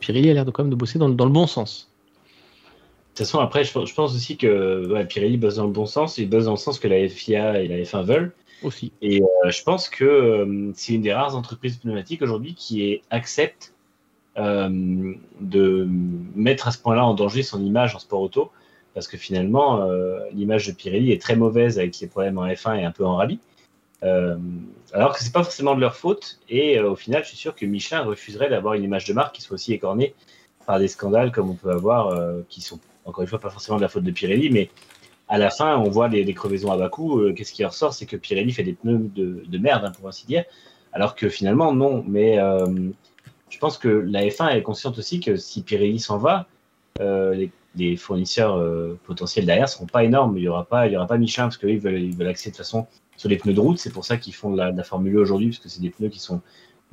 Pirelli 0.00 0.30
a 0.30 0.34
l'air 0.34 0.44
de, 0.44 0.50
quand 0.50 0.64
même 0.64 0.70
de 0.70 0.76
bosser 0.76 0.98
dans, 0.98 1.08
le 1.08 1.14
bon 1.14 1.46
sens. 1.46 1.88
De 1.94 3.08
toute 3.08 3.18
façon, 3.18 3.38
après, 3.38 3.62
je, 3.62 3.72
pense 3.72 4.14
aussi 4.14 4.36
que 4.36 5.04
Pirelli 5.04 5.36
bosse 5.36 5.56
dans 5.56 5.66
le 5.66 5.72
bon 5.72 5.86
sens. 5.86 6.18
Il 6.18 6.28
bosse 6.28 6.46
dans 6.46 6.52
le 6.52 6.56
sens 6.56 6.80
que 6.80 6.88
la 6.88 7.08
FIA 7.08 7.62
et 7.62 7.68
la 7.68 7.76
F1 7.76 8.04
veulent. 8.04 8.32
Et 9.00 9.22
euh, 9.22 9.50
je 9.50 9.62
pense 9.62 9.88
que 9.88 10.72
c'est 10.74 10.94
une 10.94 11.02
des 11.02 11.12
rares 11.12 11.36
entreprises 11.36 11.76
pneumatiques 11.76 12.22
aujourd'hui 12.22 12.54
qui 12.54 13.02
accepte 13.10 13.74
de 14.36 15.88
mettre 16.34 16.68
à 16.68 16.70
ce 16.70 16.78
point-là 16.78 17.04
en 17.04 17.14
danger 17.14 17.42
son 17.42 17.62
image 17.62 17.94
en 17.94 17.98
sport 17.98 18.20
auto. 18.20 18.50
Parce 18.94 19.08
que 19.08 19.16
finalement, 19.16 19.88
l'image 20.32 20.66
de 20.66 20.72
Pirelli 20.72 21.12
est 21.12 21.20
très 21.20 21.36
mauvaise 21.36 21.78
avec 21.78 21.94
ses 21.94 22.08
problèmes 22.08 22.38
en 22.38 22.46
F1 22.46 22.78
et 22.78 22.84
un 22.84 22.90
peu 22.90 23.04
en 23.04 23.16
rallye. 23.16 23.38
Euh, 24.02 24.36
alors 24.92 25.12
que 25.12 25.22
c'est 25.22 25.32
pas 25.32 25.44
forcément 25.44 25.74
de 25.74 25.80
leur 25.80 25.96
faute. 25.96 26.38
Et 26.48 26.78
euh, 26.78 26.90
au 26.90 26.96
final, 26.96 27.22
je 27.22 27.28
suis 27.28 27.36
sûr 27.36 27.54
que 27.54 27.64
Michelin 27.66 28.02
refuserait 28.02 28.50
d'avoir 28.50 28.74
une 28.74 28.84
image 28.84 29.04
de 29.04 29.12
marque 29.12 29.34
qui 29.34 29.42
soit 29.42 29.54
aussi 29.54 29.72
écornée 29.72 30.14
par 30.66 30.78
des 30.78 30.88
scandales 30.88 31.32
comme 31.32 31.50
on 31.50 31.54
peut 31.54 31.70
avoir, 31.70 32.08
euh, 32.08 32.42
qui 32.48 32.60
sont 32.60 32.80
encore 33.04 33.22
une 33.22 33.28
fois 33.28 33.38
pas 33.38 33.50
forcément 33.50 33.76
de 33.78 33.82
la 33.82 33.88
faute 33.88 34.04
de 34.04 34.10
Pirelli, 34.10 34.50
mais 34.50 34.70
à 35.32 35.38
la 35.38 35.50
fin, 35.50 35.78
on 35.78 35.88
voit 35.88 36.08
des, 36.08 36.34
crevaisons 36.34 36.70
à 36.70 36.76
bas 36.76 36.88
coût. 36.88 37.32
Qu'est-ce 37.34 37.52
qui 37.52 37.64
ressort? 37.64 37.94
C'est 37.94 38.06
que 38.06 38.16
Pirelli 38.16 38.52
fait 38.52 38.62
des 38.62 38.74
pneus 38.74 39.10
de, 39.14 39.58
merde, 39.58 39.84
hein, 39.84 39.92
pour 39.98 40.08
ainsi 40.08 40.26
dire. 40.26 40.44
Alors 40.92 41.14
que 41.14 41.28
finalement, 41.28 41.72
non. 41.72 42.04
Mais 42.06 42.36
je 43.48 43.58
pense 43.58 43.78
que 43.78 43.88
la 43.88 44.26
F1 44.26 44.50
est 44.56 44.62
consciente 44.62 44.98
aussi 44.98 45.20
que 45.20 45.36
si 45.36 45.62
Pirelli 45.62 46.00
s'en 46.00 46.18
va, 46.18 46.46
les, 47.00 47.96
fournisseurs 47.96 48.62
potentiels 49.04 49.46
derrière 49.46 49.70
seront 49.70 49.86
pas 49.86 50.04
énormes. 50.04 50.36
Il 50.36 50.44
y 50.44 50.48
aura 50.48 50.66
pas, 50.66 50.86
aura 50.90 51.06
pas 51.06 51.16
Michelin 51.16 51.44
parce 51.44 51.56
qu'ils 51.56 51.80
veulent, 51.80 52.02
ils 52.02 52.16
de 52.16 52.32
toute 52.32 52.56
façon 52.56 52.86
sur 53.16 53.30
les 53.30 53.38
pneus 53.38 53.54
de 53.54 53.60
route. 53.60 53.78
C'est 53.78 53.92
pour 53.92 54.04
ça 54.04 54.18
qu'ils 54.18 54.34
font 54.34 54.50
de 54.50 54.58
la, 54.58 54.84
Formule 54.84 55.16
1 55.16 55.18
e 55.18 55.22
aujourd'hui, 55.22 55.48
parce 55.48 55.60
que 55.60 55.68
c'est 55.70 55.80
des 55.80 55.90
pneus 55.90 56.10
qui 56.10 56.20
sont 56.20 56.42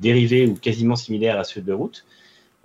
dérivés 0.00 0.46
ou 0.46 0.54
quasiment 0.54 0.96
similaires 0.96 1.38
à 1.38 1.44
ceux 1.44 1.60
de 1.60 1.72
route. 1.72 2.06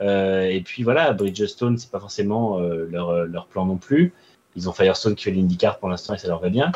Euh, 0.02 0.44
et 0.44 0.62
puis 0.62 0.84
voilà, 0.84 1.14
Bridgestone, 1.14 1.78
c'est 1.78 1.92
pas 1.92 2.00
forcément 2.00 2.60
euh, 2.60 2.88
leur, 2.90 3.48
plan 3.48 3.66
non 3.66 3.78
plus. 3.78 4.14
Ils 4.56 4.70
ont 4.70 4.74
Firestone 4.74 5.16
qui 5.16 5.26
fait 5.26 5.32
l'IndyCar 5.32 5.80
pour 5.80 5.90
l'instant 5.90 6.14
et 6.14 6.18
ça 6.18 6.28
leur 6.28 6.42
va 6.42 6.50
bien. 6.50 6.72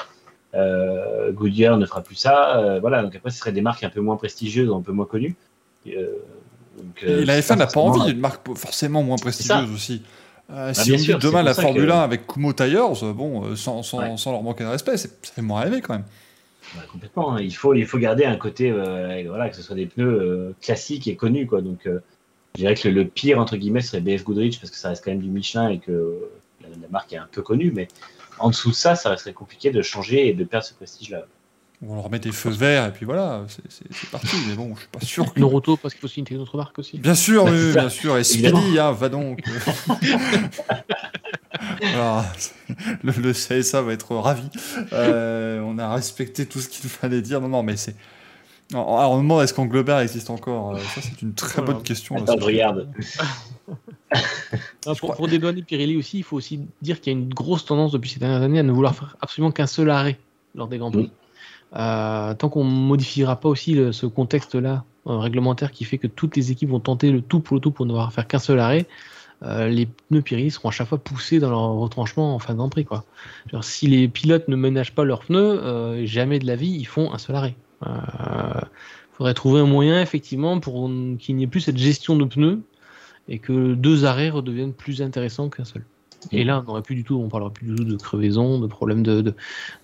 Euh, 0.56 1.32
Goodyear 1.32 1.78
ne 1.78 1.86
fera 1.86 2.02
plus 2.02 2.16
ça. 2.16 2.80
voilà, 2.82 3.04
donc 3.04 3.16
après, 3.16 3.30
ce 3.30 3.38
serait 3.38 3.52
des 3.52 3.62
marques 3.62 3.84
un 3.84 3.90
peu 3.90 4.02
moins 4.02 4.18
prestigieuses, 4.18 4.72
un 4.72 4.82
peu 4.82 4.92
moins 4.92 5.06
connues. 5.06 5.36
et 5.86 5.98
la 7.02 7.40
F1 7.40 7.58
n'a 7.58 7.68
pas 7.68 7.80
envie 7.80 8.06
d'une 8.06 8.20
marque 8.20 8.48
forcément 8.56 9.04
moins 9.04 9.18
prestigieuse 9.18 9.72
aussi. 9.74 10.02
Ah, 10.52 10.74
si 10.74 10.92
on 10.92 10.96
dit 10.96 11.14
demain 11.22 11.44
la 11.44 11.54
Formule 11.54 11.92
1 11.92 12.00
avec 12.00 12.26
Kumo 12.26 12.54
Tires, 12.54 12.90
bon, 13.14 13.56
sans, 13.56 13.84
sans, 13.84 14.18
sans, 14.18 14.32
leur 14.32 14.42
manquer 14.42 14.64
de 14.64 14.70
respect, 14.70 14.98
c'est 14.98 15.26
fait 15.26 15.44
moins 15.44 15.62
rêver 15.62 15.82
quand 15.82 15.94
même 15.94 16.06
complètement. 16.92 17.36
Hein. 17.36 17.42
Il, 17.42 17.56
faut, 17.56 17.74
il 17.74 17.86
faut 17.86 17.98
garder 17.98 18.26
un 18.26 18.36
côté, 18.36 18.72
euh, 18.72 19.24
voilà, 19.28 19.50
que 19.50 19.56
ce 19.56 19.62
soit 19.62 19.76
des 19.76 19.86
pneus 19.86 20.22
euh, 20.22 20.56
classiques 20.62 21.08
et 21.08 21.16
connus. 21.16 21.48
Quoi. 21.48 21.62
Donc, 21.62 21.86
euh, 21.88 22.00
je 22.56 22.62
dirais 22.62 22.76
que 22.76 22.88
le, 22.88 23.06
pire, 23.06 23.40
entre 23.40 23.58
guillemets, 23.58 23.82
serait 23.82 24.02
BF 24.02 24.24
Goodrich 24.24 24.60
parce 24.60 24.72
que 24.72 24.78
ça 24.78 24.90
reste 24.90 25.04
quand 25.04 25.12
même 25.12 25.22
du 25.22 25.30
Michelin 25.30 25.70
et 25.70 25.80
que 25.80 26.30
la, 26.70 26.88
marque 26.90 27.14
est 27.14 27.18
un 27.18 27.28
peu 27.32 27.42
connue. 27.42 27.72
Mais 27.72 27.88
en 28.40 28.50
dessous 28.50 28.70
de 28.70 28.76
ça, 28.76 28.96
ça 28.96 29.10
resterait 29.10 29.34
compliqué 29.34 29.72
de 29.72 29.82
changer 29.82 30.28
et 30.28 30.34
de 30.34 30.44
perdre 30.44 30.66
ce 30.66 30.74
prestige-là. 30.74 31.26
On 31.82 31.96
leur 31.96 32.10
met 32.10 32.20
des 32.20 32.34
feux 32.34 32.50
verts 32.50 32.88
et 32.88 32.92
puis 32.92 33.06
voilà, 33.06 33.46
c'est 33.48 34.10
parti. 34.10 34.36
Mais 34.50 34.56
bon, 34.56 34.76
je 34.76 34.82
suis 34.82 34.90
pas 34.90 35.00
sûr. 35.00 35.34
Que... 35.34 35.40
Noroto, 35.40 35.78
parce 35.78 35.94
qu'il 35.94 36.02
faut 36.02 36.08
aussi 36.08 36.22
une 36.30 36.38
autre 36.40 36.58
marque 36.58 36.78
aussi. 36.78 36.98
Bien 36.98 37.16
sûr, 37.16 37.46
oui, 37.46 37.72
bien 37.72 37.88
sûr. 37.88 38.18
Et 38.18 38.26
Speedy, 38.26 38.78
hein, 38.80 38.92
va 38.92 39.08
donc. 39.08 39.42
le, 41.82 43.12
le, 43.22 43.32
CSA 43.32 43.82
va 43.82 43.94
être 43.94 44.14
ravi. 44.14 44.50
Euh, 44.92 45.62
on 45.62 45.78
a 45.78 45.94
respecté 45.94 46.46
tout 46.46 46.60
ce 46.60 46.68
qu'il 46.68 46.90
fallait 46.90 47.22
dire. 47.22 47.40
Non, 47.40 47.48
non, 47.48 47.64
mais 47.64 47.78
c'est. 47.78 47.96
Alors, 48.74 49.12
on 49.12 49.18
demande 49.18 49.42
est-ce 49.44 49.54
qu'Angleberg 49.54 50.04
existe 50.04 50.30
encore 50.30 50.76
euh, 50.76 50.80
Ça, 50.80 51.02
c'est 51.02 51.22
une 51.22 51.34
très 51.34 51.62
bonne 51.62 51.82
question. 51.82 52.16
Attends, 52.16 52.38
je 52.40 52.46
regarde. 52.46 52.88
pour, 55.00 55.16
pour 55.16 55.28
dédouaner 55.28 55.64
Pirelli 55.64 55.98
aussi, 55.98 56.20
il 56.20 56.24
faut 56.24 56.38
aussi 56.38 56.62
dire 56.82 57.02
qu'il 57.02 57.14
y 57.14 57.16
a 57.16 57.20
une 57.20 57.34
grosse 57.34 57.66
tendance 57.66 57.92
depuis 57.92 58.10
ces 58.12 58.20
dernières 58.20 58.42
années 58.42 58.60
à 58.60 58.64
ne 58.64 58.72
vouloir 58.72 58.96
faire 58.96 59.18
absolument 59.22 59.52
qu'un 59.52 59.68
seul 59.68 59.90
arrêt 59.90 60.20
lors 60.56 60.68
des 60.68 60.78
Grands 60.78 60.92
Prix. 60.92 61.12
Euh, 61.76 62.34
tant 62.34 62.50
qu'on 62.50 62.64
modifiera 62.64 63.40
pas 63.40 63.50
aussi 63.50 63.78
ce 63.92 64.06
contexte-là 64.06 64.84
réglementaire 65.06 65.72
qui 65.72 65.86
fait 65.86 65.98
que 65.98 66.08
toutes 66.08 66.36
les 66.36 66.52
équipes 66.52 66.70
vont 66.70 66.80
tenter 66.80 67.12
le 67.12 67.22
tout 67.22 67.40
pour 67.40 67.56
le 67.56 67.62
tout 67.62 67.72
pour 67.72 67.86
ne 67.86 67.92
devoir 67.92 68.14
faire 68.14 68.28
qu'un 68.28 68.40
seul 68.40 68.60
arrêt, 68.60 68.86
euh, 69.44 69.70
les 69.70 69.86
pneus 69.86 70.22
Pirelli 70.22 70.52
seront 70.52 70.70
à 70.70 70.72
chaque 70.72 70.88
fois 70.88 70.98
poussés 70.98 71.40
dans 71.40 71.50
leur 71.50 71.74
retranchement 71.76 72.36
en 72.36 72.40
fin 72.40 72.54
de 72.54 72.58
Grand 72.58 72.70
Prix. 72.70 72.86
Quoi. 72.86 73.06
si 73.62 73.88
les 73.88 74.08
pilotes 74.08 74.48
ne 74.48 74.56
ménagent 74.56 74.94
pas 74.94 75.04
leurs 75.04 75.22
pneus, 75.22 75.62
euh, 75.64 76.06
jamais 76.06 76.40
de 76.40 76.46
la 76.46 76.56
vie 76.56 76.72
ils 76.72 76.86
font 76.88 77.14
un 77.14 77.18
seul 77.18 77.36
arrêt. 77.36 77.56
Il 77.82 77.88
euh, 77.88 78.62
faudrait 79.14 79.34
trouver 79.34 79.62
un 79.62 79.66
moyen 79.66 80.02
effectivement 80.02 80.60
pour 80.60 80.90
qu'il 81.20 81.36
n'y 81.36 81.44
ait 81.44 81.48
plus 81.48 81.62
cette 81.62 81.78
gestion 81.78 82.16
de 82.16 82.26
pneus 82.26 82.62
et 83.28 83.40
que 83.40 83.74
deux 83.74 84.06
arrêts 84.06 84.30
redeviennent 84.30 84.74
plus 84.74 85.02
intéressants 85.02 85.50
qu'un 85.50 85.66
seul. 85.66 85.86
Et 86.32 86.44
là, 86.44 86.60
on 86.60 86.64
n'aurait 86.64 86.82
plus 86.82 86.96
du 86.96 87.06
tout, 87.06 87.16
on 87.16 87.30
parlera 87.30 87.52
plus 87.52 87.68
du 87.68 87.76
tout 87.76 87.84
de 87.86 87.96
crevaison, 87.96 88.60
de 88.60 88.68
problème 88.68 89.04
de, 89.04 89.22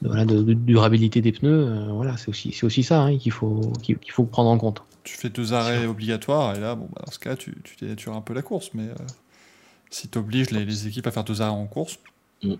de, 0.01 0.53
durabilité 0.53 1.21
des 1.21 1.31
pneus. 1.31 1.89
voilà, 1.91 2.17
c'est 2.17 2.27
aussi, 2.27 2.53
aussi 2.63 2.83
ça 2.83 3.03
hein, 3.03 3.17
qu'il 3.17 3.31
faut, 3.31 3.71
qu'il, 3.81 3.97
faut 4.09 4.25
prendre 4.25 4.49
en 4.49 4.57
compte. 4.57 4.83
Tu 5.05 5.15
fais 5.15 5.29
deux 5.29 5.53
arrêts 5.53 5.85
obligatoires 5.85 6.55
et 6.55 6.59
là, 6.59 6.75
bon, 6.75 6.89
bah, 6.93 7.03
dans 7.05 7.11
ce 7.11 7.19
cas, 7.19 7.37
tu, 7.37 7.55
tu 7.63 8.09
un 8.09 8.21
peu 8.21 8.33
la 8.33 8.41
course, 8.41 8.71
mais 8.73 8.89
si 9.89 10.09
tu 10.09 10.17
obliges 10.17 10.51
les, 10.51 10.87
équipes 10.87 11.07
à 11.07 11.11
faire 11.11 11.23
deux 11.23 11.41
arrêts 11.41 11.51
en 11.51 11.67
course. 11.67 11.99
Mm. 12.43 12.55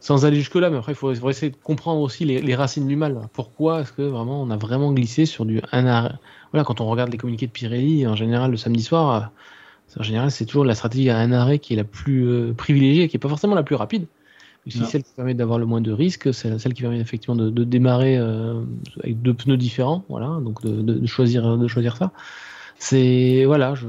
Sans 0.00 0.24
aller 0.24 0.36
jusque-là, 0.36 0.70
mais 0.70 0.76
après, 0.76 0.92
il 0.92 0.94
faut, 0.94 1.12
essayer 1.12 1.50
de 1.50 1.56
comprendre 1.56 2.00
aussi 2.00 2.24
les, 2.24 2.54
racines 2.54 2.86
du 2.86 2.94
mal. 2.94 3.20
Pourquoi 3.32 3.80
est-ce 3.80 3.92
que 3.92 4.02
vraiment 4.02 4.40
on 4.42 4.50
a 4.50 4.56
vraiment 4.56 4.92
glissé 4.92 5.26
sur 5.26 5.44
du 5.44 5.60
un 5.72 5.86
arrêt? 5.86 6.14
Voilà, 6.52 6.64
quand 6.64 6.80
on 6.80 6.86
regarde 6.86 7.10
les 7.10 7.18
communiqués 7.18 7.46
de 7.46 7.52
Pirelli, 7.52 8.06
en 8.06 8.14
général, 8.14 8.52
le 8.52 8.56
samedi 8.56 8.82
soir, 8.82 9.32
en 9.98 10.02
général, 10.02 10.30
c'est 10.30 10.44
toujours 10.44 10.64
la 10.64 10.74
stratégie 10.74 11.10
à 11.10 11.18
un 11.18 11.32
arrêt 11.32 11.58
qui 11.58 11.72
est 11.72 11.76
la 11.76 11.84
plus 11.84 12.28
euh, 12.28 12.52
privilégiée, 12.52 13.08
qui 13.08 13.16
n'est 13.16 13.20
pas 13.20 13.28
forcément 13.28 13.54
la 13.54 13.62
plus 13.62 13.74
rapide. 13.74 14.06
C'est 14.66 14.84
celle 14.84 15.02
qui 15.02 15.12
permet 15.16 15.32
d'avoir 15.32 15.58
le 15.58 15.64
moins 15.64 15.80
de 15.80 15.92
risques, 15.92 16.34
c'est 16.34 16.58
celle 16.58 16.74
qui 16.74 16.82
permet 16.82 17.00
effectivement 17.00 17.36
de, 17.36 17.64
démarrer 17.64 18.18
euh, 18.18 18.60
avec 19.02 19.22
deux 19.22 19.32
pneus 19.32 19.56
différents, 19.56 20.04
voilà, 20.10 20.38
donc 20.42 20.62
de, 20.62 20.82
de, 20.82 21.06
choisir, 21.06 21.56
de 21.56 21.68
choisir 21.68 21.96
ça. 21.96 22.12
C'est 22.78 23.44
voilà, 23.46 23.74
je, 23.74 23.86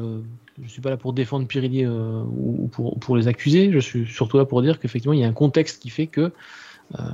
je 0.60 0.66
ne 0.66 0.70
suis 0.70 0.82
pas 0.82 0.90
là 0.90 0.98
pour 0.98 1.14
défendre 1.14 1.48
Pirelli 1.48 1.86
euh, 1.86 2.22
ou, 2.24 2.68
pour, 2.68 3.18
les 3.18 3.28
accuser. 3.28 3.72
Je 3.72 3.80
suis 3.80 4.06
surtout 4.06 4.38
là 4.38 4.46
pour 4.46 4.62
dire 4.62 4.80
qu'effectivement, 4.80 5.14
il 5.14 5.20
y 5.20 5.24
a 5.24 5.28
un 5.28 5.34
contexte 5.34 5.82
qui 5.82 5.90
fait 5.90 6.08
que 6.08 6.22
euh, 6.22 6.32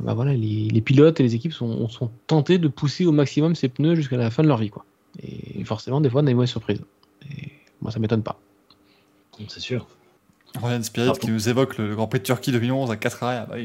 bah 0.04 0.14
voilà, 0.14 0.34
les, 0.34 0.82
pilotes 0.82 1.20
et 1.20 1.24
les 1.24 1.36
équipes 1.36 1.54
sont, 1.54 1.90
sont, 1.90 2.10
tentés 2.28 2.58
de 2.58 2.68
pousser 2.68 3.06
au 3.06 3.12
maximum 3.12 3.56
ces 3.56 3.68
pneus 3.68 3.96
jusqu'à 3.96 4.18
la 4.18 4.32
fin 4.32 4.42
de 4.42 4.48
leur 4.48 4.58
vie. 4.58 4.70
Quoi. 4.70 4.86
Et 5.22 5.64
forcément, 5.64 6.02
des 6.02 6.10
fois, 6.10 6.22
on 6.22 6.26
a 6.26 6.28
des 6.28 6.34
mauvaises 6.34 6.50
surprises. 6.50 6.82
Et 7.30 7.52
moi, 7.82 7.92
ça 7.92 8.00
m'étonne 8.00 8.24
pas. 8.24 8.40
C'est 9.48 9.60
sûr. 9.60 9.86
Ryan 10.64 10.82
Spirit 10.82 11.20
qui 11.20 11.30
nous 11.30 11.50
évoque 11.50 11.78
le, 11.78 11.94
Grand 11.94 12.08
Prix 12.08 12.20
de 12.20 12.24
Turquie 12.24 12.54
2011 12.54 12.90
à 12.90 12.96
4 12.96 13.24
arrêts. 13.24 13.38
Ah 13.38 13.46
bah 13.50 13.56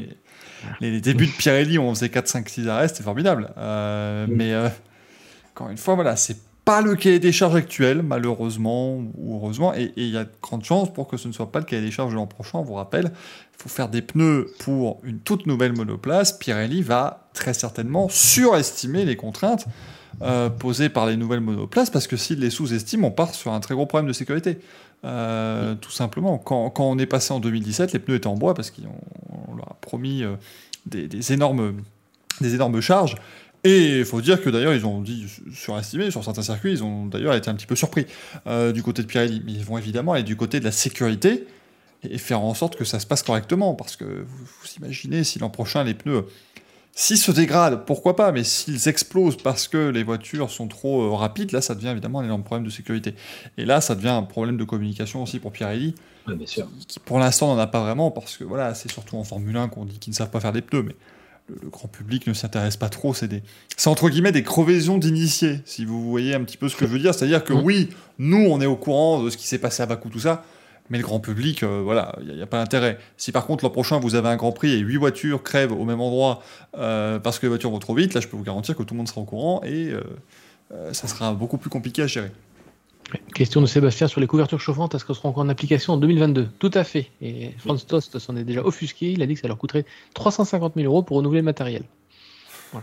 les, 0.81 0.99
débuts 0.99 1.27
de 1.27 1.31
Pirelli 1.31 1.77
où 1.77 1.83
on 1.83 1.95
faisait 1.95 2.09
4, 2.09 2.27
5, 2.27 2.49
6 2.49 2.67
arrêts, 2.67 2.87
c'était 2.89 3.03
formidable. 3.03 3.53
Euh, 3.57 4.27
mais 4.29 4.53
encore 5.55 5.69
une 5.69 5.77
fois, 5.77 5.95
voilà, 5.95 6.17
c'est 6.17 6.37
pas 6.65 6.81
le 6.81 6.95
cahier 6.95 7.19
des 7.19 7.31
charges 7.31 7.55
actuel, 7.55 8.03
malheureusement 8.03 8.97
ou 9.17 9.35
heureusement, 9.35 9.73
et 9.73 9.91
il 9.95 10.09
y 10.09 10.17
a 10.17 10.25
de 10.25 10.29
grandes 10.41 10.63
chances 10.63 10.93
pour 10.93 11.07
que 11.07 11.17
ce 11.17 11.27
ne 11.27 11.33
soit 11.33 11.51
pas 11.51 11.59
le 11.59 11.65
cahier 11.65 11.81
des 11.81 11.91
charges 11.91 12.11
de 12.11 12.15
l'an 12.15 12.27
prochain. 12.27 12.59
On 12.59 12.63
vous 12.63 12.75
rappelle, 12.75 13.11
il 13.13 13.63
faut 13.63 13.69
faire 13.69 13.89
des 13.89 14.01
pneus 14.01 14.53
pour 14.59 14.99
une 15.03 15.19
toute 15.19 15.47
nouvelle 15.47 15.73
monoplace. 15.73 16.33
Pirelli 16.33 16.83
va 16.83 17.29
très 17.33 17.53
certainement 17.53 18.09
surestimer 18.09 19.05
les 19.05 19.15
contraintes 19.15 19.65
euh, 20.21 20.49
posées 20.49 20.89
par 20.89 21.07
les 21.07 21.17
nouvelles 21.17 21.39
monoplaces, 21.39 21.89
parce 21.89 22.05
que 22.05 22.15
s'il 22.15 22.39
les 22.39 22.51
sous-estime, 22.51 23.05
on 23.05 23.11
part 23.11 23.33
sur 23.33 23.53
un 23.53 23.59
très 23.59 23.73
gros 23.73 23.87
problème 23.87 24.07
de 24.07 24.13
sécurité. 24.13 24.59
Euh, 25.03 25.73
tout 25.75 25.89
simplement, 25.89 26.37
quand, 26.37 26.69
quand, 26.69 26.85
on 26.85 26.99
est 26.99 27.07
passé 27.07 27.33
en 27.33 27.39
2017, 27.39 27.93
les 27.93 27.99
pneus 27.99 28.17
étaient 28.17 28.27
en 28.27 28.35
bois 28.35 28.53
parce 28.53 28.69
qu'on 28.69 29.55
leur 29.55 29.71
a 29.71 29.77
promis 29.81 30.23
euh, 30.23 30.35
des, 30.85 31.07
des, 31.07 31.33
énormes, 31.33 31.77
des 32.39 32.53
énormes 32.53 32.81
charges. 32.81 33.15
Et 33.63 33.99
il 33.99 34.05
faut 34.05 34.21
dire 34.21 34.41
que 34.41 34.49
d'ailleurs, 34.49 34.73
ils 34.73 34.85
ont 34.85 35.01
dit 35.01 35.27
surestimé 35.53 36.09
sur 36.09 36.23
certains 36.23 36.41
circuits, 36.41 36.71
ils 36.71 36.83
ont 36.83 37.05
d'ailleurs 37.05 37.35
été 37.35 37.49
un 37.49 37.55
petit 37.55 37.67
peu 37.67 37.75
surpris 37.75 38.07
euh, 38.47 38.71
du 38.71 38.81
côté 38.81 39.03
de 39.03 39.07
Pirelli. 39.07 39.41
Mais 39.45 39.53
ils 39.53 39.63
vont 39.63 39.77
évidemment 39.77 40.13
aller 40.13 40.23
du 40.23 40.35
côté 40.35 40.59
de 40.59 40.65
la 40.65 40.71
sécurité 40.71 41.45
et 42.03 42.17
faire 42.17 42.41
en 42.41 42.55
sorte 42.55 42.75
que 42.75 42.85
ça 42.85 42.99
se 42.99 43.05
passe 43.05 43.21
correctement. 43.21 43.75
Parce 43.75 43.95
que 43.95 44.05
vous, 44.05 44.45
imaginez 44.77 45.23
si 45.23 45.37
l'an 45.37 45.49
prochain 45.49 45.83
les 45.83 45.93
pneus 45.93 46.25
S'ils 46.93 47.17
se 47.17 47.31
dégradent, 47.31 47.85
pourquoi 47.85 48.17
pas, 48.17 48.33
mais 48.33 48.43
s'ils 48.43 48.89
explosent 48.89 49.37
parce 49.37 49.69
que 49.69 49.89
les 49.89 50.03
voitures 50.03 50.51
sont 50.51 50.67
trop 50.67 51.03
euh, 51.03 51.15
rapides, 51.15 51.53
là, 51.53 51.61
ça 51.61 51.73
devient 51.73 51.87
évidemment 51.87 52.19
un 52.19 52.25
énorme 52.25 52.43
problème 52.43 52.65
de 52.65 52.69
sécurité. 52.69 53.15
Et 53.57 53.63
là, 53.63 53.79
ça 53.79 53.95
devient 53.95 54.09
un 54.09 54.23
problème 54.23 54.57
de 54.57 54.65
communication 54.65 55.23
aussi 55.23 55.39
pour 55.39 55.53
Pirelli, 55.53 55.95
oui, 56.27 56.35
bien 56.35 56.45
sûr. 56.45 56.67
qui, 56.89 56.99
pour 56.99 57.17
l'instant 57.17 57.55
n'en 57.55 57.61
a 57.61 57.67
pas 57.67 57.79
vraiment, 57.79 58.11
parce 58.11 58.35
que 58.35 58.43
voilà, 58.43 58.73
c'est 58.73 58.91
surtout 58.91 59.15
en 59.15 59.23
Formule 59.23 59.55
1 59.55 59.69
qu'on 59.69 59.85
dit 59.85 59.99
qu'ils 59.99 60.11
ne 60.11 60.15
savent 60.15 60.31
pas 60.31 60.41
faire 60.41 60.51
des 60.51 60.61
pneus, 60.61 60.83
mais 60.83 60.95
le, 61.61 61.69
grand 61.69 61.87
public 61.87 62.27
ne 62.27 62.33
s'intéresse 62.33 62.77
pas 62.77 62.89
trop. 62.89 63.13
C'est 63.13 63.27
des, 63.27 63.43
c'est 63.77 63.89
entre 63.89 64.09
guillemets 64.09 64.31
des 64.31 64.43
crevaisons 64.43 64.97
d'initiés, 64.97 65.61
si 65.65 65.85
vous 65.85 66.09
voyez 66.09 66.33
un 66.33 66.43
petit 66.43 66.57
peu 66.57 66.69
ce 66.69 66.75
que 66.75 66.85
je 66.85 66.91
veux 66.91 66.99
dire. 66.99 67.13
C'est-à-dire 67.13 67.43
que 67.43 67.53
oui, 67.53 67.89
nous, 68.19 68.45
on 68.49 68.61
est 68.61 68.65
au 68.65 68.75
courant 68.75 69.23
de 69.23 69.29
ce 69.29 69.37
qui 69.37 69.47
s'est 69.47 69.57
passé 69.57 69.83
à 69.83 69.85
Bakou, 69.85 70.09
tout 70.09 70.19
ça, 70.19 70.43
mais 70.89 70.97
le 70.97 71.03
grand 71.03 71.19
public, 71.19 71.63
euh, 71.63 71.81
voilà, 71.83 72.15
il 72.21 72.35
n'y 72.35 72.41
a, 72.41 72.45
pas 72.45 72.59
d'intérêt. 72.59 72.97
Si 73.15 73.31
par 73.31 73.45
contre 73.45 73.63
l'an 73.63 73.69
prochain 73.69 73.99
vous 73.99 74.15
avez 74.15 74.27
un 74.27 74.35
Grand 74.35 74.51
Prix 74.51 74.73
et 74.73 74.79
8 74.79 74.97
voitures 74.97 75.41
crèvent 75.41 75.71
au 75.71 75.85
même 75.85 76.01
endroit 76.01 76.43
euh, 76.77 77.17
parce 77.17 77.39
que 77.39 77.45
les 77.45 77.49
voitures 77.49 77.71
vont 77.71 77.79
trop 77.79 77.95
vite, 77.95 78.13
là 78.13 78.19
je 78.19 78.27
peux 78.27 78.35
vous 78.35 78.43
garantir 78.43 78.75
que 78.75 78.83
tout 78.83 78.93
le 78.93 78.97
monde 78.97 79.07
sera 79.07 79.21
au 79.21 79.25
courant 79.25 79.61
et 79.63 79.91
euh, 79.91 80.93
ça 80.93 81.07
sera 81.07 81.33
beaucoup 81.33 81.57
plus 81.57 81.69
compliqué 81.69 82.01
à 82.01 82.07
gérer. 82.07 82.31
Question 83.33 83.61
de 83.61 83.65
Sébastien 83.65 84.07
sur 84.07 84.21
les 84.21 84.27
couvertures 84.27 84.59
chauffantes, 84.59 84.95
est-ce 84.95 85.05
qu'elles 85.05 85.15
seront 85.15 85.29
encore 85.29 85.43
en 85.43 85.49
application 85.49 85.93
en 85.93 85.97
2022 85.97 86.49
Tout 86.59 86.71
à 86.73 86.83
fait. 86.83 87.09
Et 87.21 87.51
Franz 87.57 87.85
Tost 87.85 88.19
s'en 88.19 88.35
est 88.35 88.43
déjà 88.43 88.63
offusqué, 88.63 89.11
il 89.11 89.21
a 89.21 89.25
dit 89.25 89.35
que 89.35 89.39
ça 89.39 89.47
leur 89.47 89.57
coûterait 89.57 89.85
350 90.13 90.73
000 90.75 90.85
euros 90.87 91.03
pour 91.03 91.17
renouveler 91.17 91.39
le 91.39 91.45
matériel. 91.45 91.83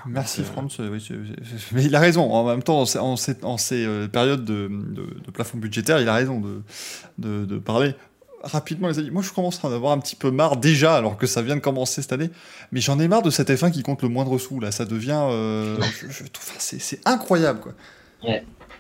Merci 0.06 0.42
Franz. 0.42 0.76
mais 1.72 1.84
il 1.84 1.94
a 1.94 2.00
raison. 2.00 2.30
En 2.30 2.44
même 2.44 2.62
temps, 2.62 2.82
en 2.82 3.16
ces, 3.16 3.36
euh, 3.86 4.08
périodes 4.08 4.44
de, 4.44 4.70
plafond 5.32 5.58
budgétaire, 5.58 6.00
il 6.00 6.08
a 6.08 6.14
raison 6.14 6.42
de, 7.18 7.58
parler 7.58 7.94
rapidement 8.42 8.88
les 8.88 8.98
amis. 8.98 9.10
Moi, 9.10 9.22
je 9.22 9.32
commence 9.32 9.64
à 9.64 9.68
en 9.68 9.72
avoir 9.72 9.92
un 9.92 9.98
petit 9.98 10.14
peu 10.14 10.30
marre 10.30 10.58
déjà, 10.58 10.96
alors 10.96 11.16
que 11.16 11.26
ça 11.26 11.42
vient 11.42 11.56
de 11.56 11.60
commencer 11.60 12.02
cette 12.02 12.12
année. 12.12 12.30
Mais 12.70 12.80
j'en 12.80 12.98
ai 13.00 13.08
marre 13.08 13.22
de 13.22 13.30
cette 13.30 13.50
F1 13.50 13.70
qui 13.70 13.82
compte 13.82 14.02
le 14.02 14.08
moindre 14.08 14.38
sou. 14.38 14.60
Là, 14.60 14.70
ça 14.70 14.84
devient, 14.84 15.20
euh, 15.30 15.76
c'est 16.58 17.00
incroyable 17.06 17.60
quoi. 17.60 17.72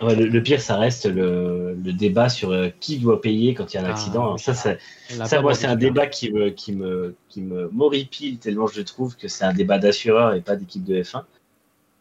Le, 0.00 0.40
pire, 0.40 0.60
ça 0.60 0.76
reste 0.76 1.06
le, 1.06 1.74
débat 1.76 2.28
sur 2.28 2.50
euh, 2.50 2.68
qui 2.80 2.98
doit 2.98 3.20
payer 3.20 3.54
quand 3.54 3.72
il 3.72 3.76
y 3.76 3.80
a 3.80 3.82
un 3.82 3.86
ah, 3.86 3.90
accident. 3.90 4.36
ça, 4.36 4.54
ça, 4.54 5.42
moi, 5.42 5.54
c'est 5.54 5.66
un 5.66 5.76
débat 5.76 6.06
qui 6.06 6.32
me, 6.32 6.50
qui 6.50 6.72
me, 6.72 7.14
qui 7.28 7.42
me 7.42 7.68
m'horripile 7.70 8.38
tellement 8.38 8.66
je 8.66 8.82
trouve 8.82 9.16
que 9.16 9.28
c'est 9.28 9.44
un 9.44 9.52
débat 9.52 9.78
d'assureur 9.78 10.34
et 10.34 10.40
pas 10.40 10.56
d'équipe 10.56 10.84
de 10.84 11.02
F1. 11.02 11.24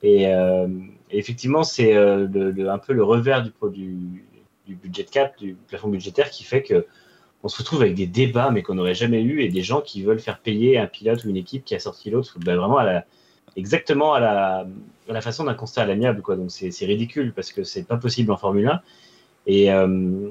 Et, 0.03 0.27
euh, 0.27 0.67
effectivement, 1.09 1.63
c'est 1.63 1.95
euh, 1.95 2.27
un 2.69 2.77
peu 2.77 2.93
le 2.93 3.03
revers 3.03 3.43
du, 3.43 3.51
du, 3.73 4.23
du 4.67 4.75
budget 4.75 5.05
cap, 5.05 5.37
du 5.37 5.55
plafond 5.67 5.87
budgétaire, 5.87 6.29
qui 6.29 6.43
fait 6.43 6.61
que 6.61 6.85
on 7.43 7.49
se 7.49 7.57
retrouve 7.59 7.81
avec 7.81 7.95
des 7.95 8.07
débats, 8.07 8.49
mais 8.51 8.63
qu'on 8.63 8.75
n'aurait 8.75 8.95
jamais 8.95 9.21
eu, 9.21 9.41
et 9.41 9.49
des 9.49 9.61
gens 9.61 9.81
qui 9.81 10.01
veulent 10.01 10.19
faire 10.19 10.39
payer 10.39 10.77
un 10.77 10.87
pilote 10.87 11.23
ou 11.23 11.29
une 11.29 11.37
équipe 11.37 11.63
qui 11.63 11.75
a 11.75 11.79
sorti 11.79 12.09
l'autre, 12.09 12.37
ben, 12.39 12.57
vraiment 12.57 12.77
à 12.77 12.83
la, 12.83 13.05
exactement 13.55 14.13
à 14.13 14.19
la, 14.19 14.67
la 15.07 15.21
façon 15.21 15.43
d'un 15.45 15.53
constat 15.53 15.83
à 15.83 15.85
l'amiable. 15.85 16.21
Quoi. 16.21 16.35
Donc 16.35 16.51
c'est 16.51 16.85
ridicule 16.85 17.33
parce 17.33 17.51
que 17.51 17.63
c'est 17.63 17.83
pas 17.83 17.97
possible 17.97 18.31
en 18.31 18.37
Formule 18.37 18.67
1. 18.67 18.81
Et 19.47 19.71
euh, 19.71 20.29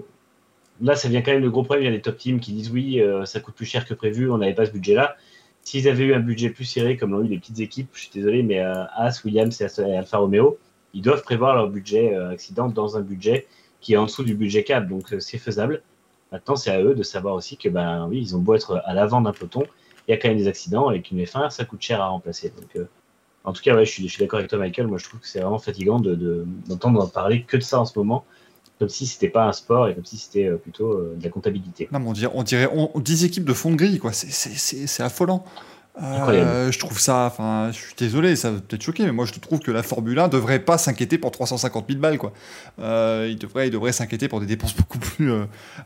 là, 0.80 0.94
ça 0.94 1.08
vient 1.08 1.22
quand 1.22 1.32
même 1.32 1.42
le 1.42 1.50
gros 1.50 1.62
problème. 1.62 1.84
Il 1.84 1.86
y 1.86 1.94
a 1.94 1.96
des 1.96 2.02
top 2.02 2.18
teams 2.18 2.40
qui 2.40 2.52
disent 2.52 2.70
oui, 2.70 3.00
euh, 3.00 3.24
ça 3.24 3.40
coûte 3.40 3.54
plus 3.54 3.66
cher 3.66 3.86
que 3.86 3.94
prévu, 3.94 4.30
on 4.30 4.38
n'avait 4.38 4.54
pas 4.54 4.66
ce 4.66 4.72
budget-là. 4.72 5.16
S'ils 5.62 5.88
avaient 5.88 6.04
eu 6.04 6.14
un 6.14 6.20
budget 6.20 6.50
plus 6.50 6.64
serré, 6.64 6.96
comme 6.96 7.10
l'ont 7.10 7.24
eu 7.24 7.28
les 7.28 7.38
petites 7.38 7.58
équipes, 7.58 7.88
je 7.92 8.02
suis 8.02 8.10
désolé, 8.12 8.42
mais 8.44 8.60
euh, 8.60 8.84
As, 8.94 9.24
Williams 9.24 9.60
et 9.60 9.96
Alfa 9.96 10.18
Romeo, 10.18 10.58
ils 10.94 11.02
doivent 11.02 11.22
prévoir 11.22 11.56
leur 11.56 11.68
budget 11.68 12.14
accident 12.14 12.68
dans 12.68 12.96
un 12.96 13.00
budget 13.00 13.46
qui 13.80 13.94
est 13.94 13.96
en 13.96 14.04
dessous 14.04 14.22
du 14.22 14.34
budget 14.34 14.62
cap. 14.62 14.86
Donc 14.86 15.14
c'est 15.18 15.38
faisable. 15.38 15.82
Maintenant, 16.30 16.56
c'est 16.56 16.70
à 16.70 16.80
eux 16.82 16.94
de 16.94 17.02
savoir 17.02 17.34
aussi 17.34 17.56
que, 17.56 17.68
ben 17.68 18.06
oui, 18.08 18.18
ils 18.20 18.36
ont 18.36 18.38
beau 18.38 18.54
être 18.54 18.80
à 18.84 18.94
l'avant 18.94 19.20
d'un 19.20 19.32
peloton, 19.32 19.64
il 20.06 20.12
y 20.12 20.14
a 20.14 20.18
quand 20.18 20.28
même 20.28 20.38
des 20.38 20.48
accidents 20.48 20.90
et 20.90 21.02
qu'une 21.02 21.22
F1, 21.22 21.50
ça 21.50 21.64
coûte 21.64 21.82
cher 21.82 22.00
à 22.00 22.08
remplacer. 22.08 22.52
Donc 22.56 22.86
en 23.46 23.52
tout 23.52 23.62
cas, 23.62 23.74
ouais, 23.76 23.86
je 23.86 23.92
suis, 23.92 24.18
d'accord 24.18 24.40
avec 24.40 24.50
toi, 24.50 24.58
Michael. 24.58 24.88
Moi, 24.88 24.98
je 24.98 25.04
trouve 25.04 25.20
que 25.20 25.28
c'est 25.28 25.40
vraiment 25.40 25.60
fatigant 25.60 26.00
d'entendre 26.00 27.06
de, 27.06 27.10
parler 27.10 27.44
que 27.44 27.56
de 27.56 27.62
ça 27.62 27.80
en 27.80 27.84
ce 27.84 27.96
moment, 27.96 28.24
comme 28.80 28.88
si 28.88 29.06
c'était 29.06 29.28
pas 29.28 29.46
un 29.46 29.52
sport 29.52 29.88
et 29.88 29.94
comme 29.94 30.04
si 30.04 30.18
c'était 30.18 30.46
euh, 30.46 30.56
plutôt 30.56 30.92
euh, 30.92 31.14
de 31.16 31.22
la 31.22 31.30
comptabilité. 31.30 31.88
Non, 31.92 32.00
on 32.04 32.12
dirait, 32.12 32.32
on 32.34 32.42
dirait 32.42 32.68
10 32.96 33.24
équipes 33.24 33.44
de 33.44 33.52
fond 33.52 33.70
de 33.70 33.76
grille, 33.76 34.00
quoi. 34.00 34.10
C'est 34.12 35.02
affolant. 35.02 35.44
Euh, 36.02 36.70
je 36.72 36.78
trouve 36.78 36.98
ça, 36.98 37.24
enfin, 37.24 37.70
je 37.72 37.78
suis 37.78 37.94
désolé, 37.96 38.34
ça 38.34 38.50
va 38.50 38.60
peut-être 38.60 38.82
choquer, 38.82 39.04
mais 39.04 39.12
moi 39.12 39.24
je 39.24 39.32
trouve 39.32 39.60
que 39.60 39.70
la 39.70 39.82
Formule 39.82 40.18
1 40.18 40.28
devrait 40.28 40.58
pas 40.58 40.76
s'inquiéter 40.76 41.16
pour 41.16 41.30
350 41.30 41.86
000 41.88 42.00
balles, 42.00 42.18
quoi. 42.18 42.34
il 42.78 43.38
devrait, 43.40 43.68
il 43.68 43.70
devrait 43.70 43.92
s'inquiéter 43.92 44.28
pour 44.28 44.40
des 44.40 44.46
dépenses 44.46 44.76
beaucoup 44.76 44.98
plus. 44.98 45.30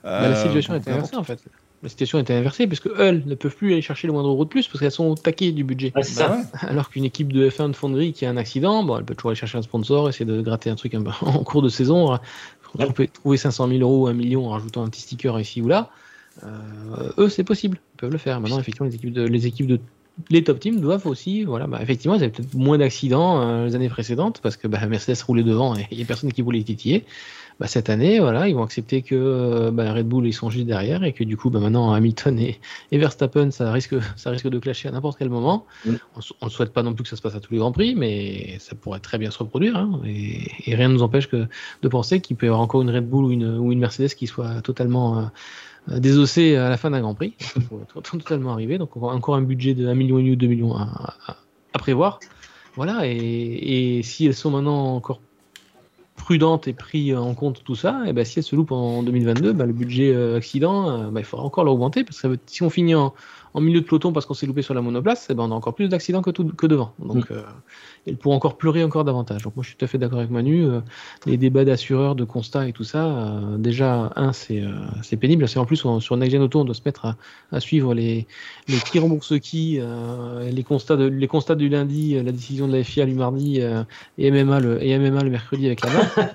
Bah, 0.03 0.29
la 0.29 0.35
situation 0.35 0.75
est 0.75 0.89
inversée 0.89 1.15
en 1.15 1.23
fait 1.23 1.39
la 1.83 1.89
situation 1.89 2.19
était 2.19 2.35
inversée, 2.35 2.67
puisque 2.67 2.91
elles 2.99 3.23
ne 3.25 3.35
peuvent 3.35 3.57
plus 3.57 3.73
aller 3.73 3.83
chercher 3.83 4.07
le 4.07 4.13
moindre 4.13 4.29
euro 4.29 4.45
de 4.45 4.51
plus, 4.51 4.67
parce 4.69 4.81
qu'elles 4.81 4.91
sont 4.91 5.07
au 5.07 5.15
taquet 5.15 5.53
du 5.53 5.65
budget. 5.65 5.93
Bah 5.95 6.03
Alors 6.63 6.91
qu'une 6.91 7.05
équipe 7.05 7.33
de 7.33 7.49
F1 7.49 7.69
de 7.69 7.77
fonderie 7.77 8.13
qui 8.13 8.27
a 8.27 8.31
un 8.31 8.37
accident, 8.37 8.85
bon, 8.85 8.99
elle 8.99 9.05
peut 9.05 9.15
toujours 9.15 9.31
aller 9.31 9.39
chercher 9.39 9.59
un 9.59 9.63
sponsor, 9.63 10.09
essayer 10.09 10.27
de 10.27 10.43
gratter 10.43 10.69
un 10.71 10.77
truc 10.77 10.95
en 11.23 11.45
cours 11.45 11.63
de 11.63 11.71
saison, 11.71 12.19
trouver, 12.63 13.09
trouver 13.09 13.37
500 13.37 13.69
000 13.69 13.81
euros 13.81 14.05
ou 14.05 14.07
1 14.09 14.13
million 14.13 14.47
en 14.47 14.51
rajoutant 14.51 14.85
un 14.85 14.89
petit 14.89 15.03
sticker 15.03 15.39
ici 15.41 15.63
ou 15.63 15.69
là. 15.69 15.91
Euh, 16.45 17.13
eux, 17.19 17.29
c'est 17.29 17.45
possible, 17.45 17.79
ils 17.95 17.97
peuvent 17.99 18.13
le 18.13 18.19
faire. 18.19 18.41
Maintenant, 18.41 18.61
effectivement, 18.61 18.87
les 18.87 18.95
équipes 18.95 19.13
de, 19.13 19.23
les 19.23 19.47
équipes 19.47 19.67
de 19.67 19.81
les 20.29 20.45
top 20.45 20.61
teams 20.61 20.81
doivent 20.81 21.07
aussi, 21.07 21.45
voilà, 21.45 21.67
bah, 21.67 21.79
effectivement, 21.83 22.15
ils 22.15 22.23
avaient 22.23 22.33
peut-être 22.33 22.55
moins 22.55 22.79
d'accidents 22.79 23.41
euh, 23.41 23.67
les 23.67 23.75
années 23.75 23.89
précédentes 23.89 24.41
parce 24.43 24.57
que 24.57 24.69
bah, 24.69 24.85
Mercedes 24.87 25.23
roulait 25.27 25.43
devant 25.43 25.77
et 25.77 25.87
il 25.91 25.97
n'y 25.97 26.03
a 26.03 26.07
personne 26.07 26.33
qui 26.33 26.43
voulait 26.43 26.59
les 26.59 26.65
titiller. 26.65 27.05
Bah, 27.61 27.67
cette 27.67 27.91
année, 27.91 28.21
voilà, 28.21 28.49
ils 28.49 28.55
vont 28.55 28.63
accepter 28.63 29.03
que 29.03 29.15
euh, 29.15 29.71
bah, 29.71 29.93
Red 29.93 30.09
Bull 30.09 30.27
ils 30.27 30.33
sont 30.33 30.49
juste 30.49 30.67
derrière 30.67 31.05
et 31.05 31.13
que 31.13 31.25
du 31.25 31.37
coup, 31.37 31.51
bah, 31.51 31.61
maintenant 31.61 31.93
Hamilton 31.93 32.39
et, 32.39 32.59
Verstappen, 32.91 33.51
ça 33.51 33.71
risque, 33.71 33.95
ça 34.17 34.31
risque 34.31 34.49
de 34.49 34.59
clasher 34.59 34.89
à 34.89 34.93
n'importe 34.93 35.19
quel 35.19 35.29
moment. 35.29 35.67
Mm. 35.85 35.95
On 36.41 36.47
ne 36.47 36.51
souhaite 36.51 36.73
pas 36.73 36.83
non 36.83 36.95
plus 36.95 37.03
que 37.03 37.11
ça 37.11 37.17
se 37.17 37.23
passe 37.23 37.35
à 37.35 37.41
tous 37.41 37.53
les 37.53 37.59
grands 37.59 37.73
prix, 37.73 37.95
mais 37.95 38.57
ça 38.61 38.75
pourrait 38.75 39.01
très 39.01 39.19
bien 39.19 39.31
se 39.31 39.39
reproduire. 39.39 39.77
Hein, 39.77 40.01
et, 40.07 40.75
rien 40.75 40.89
ne 40.89 40.95
nous 40.95 41.03
empêche 41.03 41.29
que, 41.29 41.47
de 41.83 41.89
penser 41.89 42.21
qu'il 42.21 42.37
peut 42.37 42.47
y 42.47 42.49
avoir 42.49 42.63
encore 42.63 42.81
une 42.81 42.91
Red 42.91 43.07
Bull 43.07 43.27
ou 43.27 43.31
une, 43.31 43.59
ou 43.59 43.73
une 43.73 43.79
Mercedes 43.79 44.15
qui 44.15 44.27
soit 44.27 44.63
totalement 44.63 45.19
euh, 45.19 45.23
désossée 45.89 46.57
à 46.57 46.69
la 46.69 46.77
fin 46.77 46.91
d'un 46.91 47.01
grand 47.01 47.15
prix. 47.15 47.37
Totalement 48.03 48.53
arriver. 48.53 48.79
Donc 48.79 48.97
encore 48.97 49.35
un 49.35 49.43
budget 49.43 49.75
de 49.75 49.87
1 49.87 49.95
million 49.95 50.17
ou 50.17 50.37
2 50.37 50.47
millions 50.47 50.77
à, 50.77 51.17
prévoir. 51.79 52.21
Voilà, 52.77 53.01
et, 53.05 54.01
si 54.05 54.27
elles 54.27 54.35
sont 54.35 54.51
maintenant 54.51 54.95
encore 54.95 55.21
prudente 56.17 56.69
et 56.69 56.73
pris 56.73 57.17
en 57.17 57.35
compte 57.35 57.65
tout 57.65 57.75
ça, 57.75 58.03
et 58.07 58.13
ben 58.13 58.25
si 58.25 58.39
elle 58.39 58.45
se 58.45 58.55
loupe 58.55 58.73
en 58.73 59.03
2022, 59.03 59.53
ben 59.53 59.67
le 59.67 59.73
budget 59.73 60.13
euh, 60.15 60.37
accident, 60.37 60.91
euh, 60.91 61.11
ben 61.11 61.21
il 61.21 61.25
faudra 61.25 61.45
encore 61.45 61.65
l'augmenter 61.65 62.05
parce 62.05 62.21
que 62.21 62.39
si 62.47 62.63
on 62.63 62.71
finit 62.71 62.95
en, 62.95 63.15
en 63.55 63.61
milieu 63.61 63.81
de 63.81 63.87
peloton 63.87 64.13
parce 64.13 64.27
qu'on 64.27 64.35
s'est 64.35 64.47
loupé 64.47 64.63
sur 64.63 64.75
la 64.75 64.81
monoplace, 64.81 65.27
eh 65.31 65.35
ben 65.35 65.45
on 65.45 65.53
a 65.53 65.55
encore 65.55 65.75
plus 65.75 65.89
d'accidents 65.89 66.23
que, 66.23 66.31
que 66.31 66.67
devant. 66.67 66.95
Donc, 66.99 67.31
mm. 67.31 67.35
euh, 67.35 67.43
elle 68.07 68.17
encore 68.25 68.57
pleurer 68.57 68.85
encore 68.85 69.05
davantage. 69.05 69.43
Donc, 69.43 69.57
moi, 69.57 69.63
je 69.63 69.69
suis 69.69 69.77
tout 69.77 69.85
à 69.85 69.89
fait 69.89 69.99
d'accord 69.99 70.19
avec 70.19 70.31
Manu. 70.31 70.65
Euh, 70.65 70.81
les 71.27 71.37
débats 71.37 71.65
d'assureurs, 71.65 72.15
de 72.15 72.25
constats 72.25 72.69
et 72.69 72.73
tout 72.73 72.85
ça, 72.85 73.07
euh, 73.07 73.57
déjà, 73.57 74.13
un, 74.17 74.33
c'est 74.33 74.63
c'est 75.03 75.17
pénible. 75.17 75.49
C'est 75.49 75.59
en 75.59 75.67
plus, 75.67 75.85
sur 76.01 76.17
Next 76.17 76.33
Gen 76.33 76.43
Auto, 76.43 76.61
on 76.61 76.65
doit 76.65 76.75
se 76.75 76.83
mettre 76.85 77.17
à, 77.51 77.61
suivre 77.61 77.95
les, 77.95 78.27
les 78.69 78.79
qui 78.79 78.99
rembourse 78.99 79.39
qui, 79.41 79.81
les, 80.51 80.63
constats 80.63 80.97
de, 80.97 81.07
les 81.07 81.29
constats 81.29 81.55
du 81.55 81.69
lundi, 81.69 82.15
la 82.23 82.33
décision 82.33 82.69
de 82.69 82.77
la 82.77 82.85
FIA 82.85 83.07
du 83.07 83.15
mardi 83.15 83.61
et, 84.19 84.31
MMA 84.31 84.61
le, 84.61 84.83
et 84.83 84.99
MMA 84.99 85.23
le 85.23 85.31
mercredi 85.31 85.67
avec 85.67 85.85
la 85.85 85.91
main. 85.93 86.31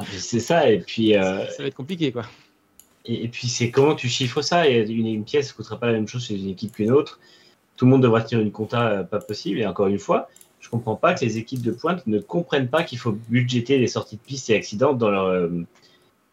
c'est 0.10 0.40
ça, 0.40 0.70
et 0.70 0.80
puis. 0.80 1.12
ça 1.12 1.46
va 1.58 1.66
être 1.66 1.74
compliqué, 1.74 2.12
quoi. 2.12 2.24
Et, 3.08 3.28
puis, 3.28 3.48
c'est 3.48 3.70
comment 3.70 3.94
tu 3.94 4.06
chiffres 4.08 4.42
ça? 4.42 4.68
Une, 4.68 5.06
une 5.06 5.24
pièce 5.24 5.50
ne 5.50 5.56
coûtera 5.56 5.80
pas 5.80 5.86
la 5.86 5.94
même 5.94 6.06
chose 6.06 6.26
chez 6.26 6.36
une 6.36 6.50
équipe 6.50 6.72
qu'une 6.72 6.90
autre. 6.90 7.18
Tout 7.76 7.86
le 7.86 7.92
monde 7.92 8.02
devra 8.02 8.20
tenir 8.20 8.44
une 8.44 8.52
compta 8.52 8.90
euh, 8.90 9.02
pas 9.02 9.18
possible. 9.18 9.58
Et 9.60 9.66
encore 9.66 9.86
une 9.86 9.98
fois, 9.98 10.28
je 10.60 10.66
ne 10.66 10.72
comprends 10.72 10.96
pas 10.96 11.14
que 11.14 11.24
les 11.24 11.38
équipes 11.38 11.62
de 11.62 11.72
pointe 11.72 12.06
ne 12.06 12.18
comprennent 12.18 12.68
pas 12.68 12.82
qu'il 12.82 12.98
faut 12.98 13.12
budgéter 13.12 13.78
les 13.78 13.86
sorties 13.86 14.16
de 14.16 14.20
piste 14.20 14.50
et 14.50 14.56
accidents 14.56 14.92
dans 14.92 15.10
leur, 15.10 15.24
euh, 15.24 15.48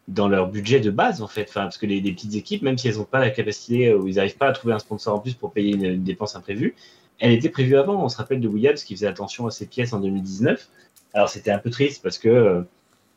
dans 0.06 0.28
leur 0.28 0.48
budget 0.50 0.80
de 0.80 0.90
base, 0.90 1.22
en 1.22 1.28
fait. 1.28 1.46
Enfin, 1.48 1.62
parce 1.62 1.78
que 1.78 1.86
les, 1.86 2.02
petites 2.02 2.34
équipes, 2.34 2.60
même 2.60 2.76
si 2.76 2.88
elles 2.88 2.96
n'ont 2.96 3.04
pas 3.04 3.20
la 3.20 3.30
capacité 3.30 3.88
euh, 3.88 3.96
ou 3.96 4.06
ils 4.08 4.16
n'arrivent 4.16 4.36
pas 4.36 4.48
à 4.48 4.52
trouver 4.52 4.74
un 4.74 4.78
sponsor 4.78 5.14
en 5.14 5.20
plus 5.20 5.32
pour 5.32 5.52
payer 5.52 5.74
une, 5.74 6.04
dépense 6.04 6.36
imprévue, 6.36 6.74
elle 7.20 7.32
était 7.32 7.48
prévue 7.48 7.78
avant. 7.78 8.04
On 8.04 8.10
se 8.10 8.18
rappelle 8.18 8.40
de 8.40 8.48
Williams 8.48 8.84
qui 8.84 8.94
faisait 8.94 9.06
attention 9.06 9.46
à 9.46 9.50
ses 9.50 9.64
pièces 9.64 9.94
en 9.94 10.00
2019. 10.00 10.68
Alors, 11.14 11.30
c'était 11.30 11.52
un 11.52 11.58
peu 11.58 11.70
triste 11.70 12.02
parce 12.02 12.18
que 12.18 12.66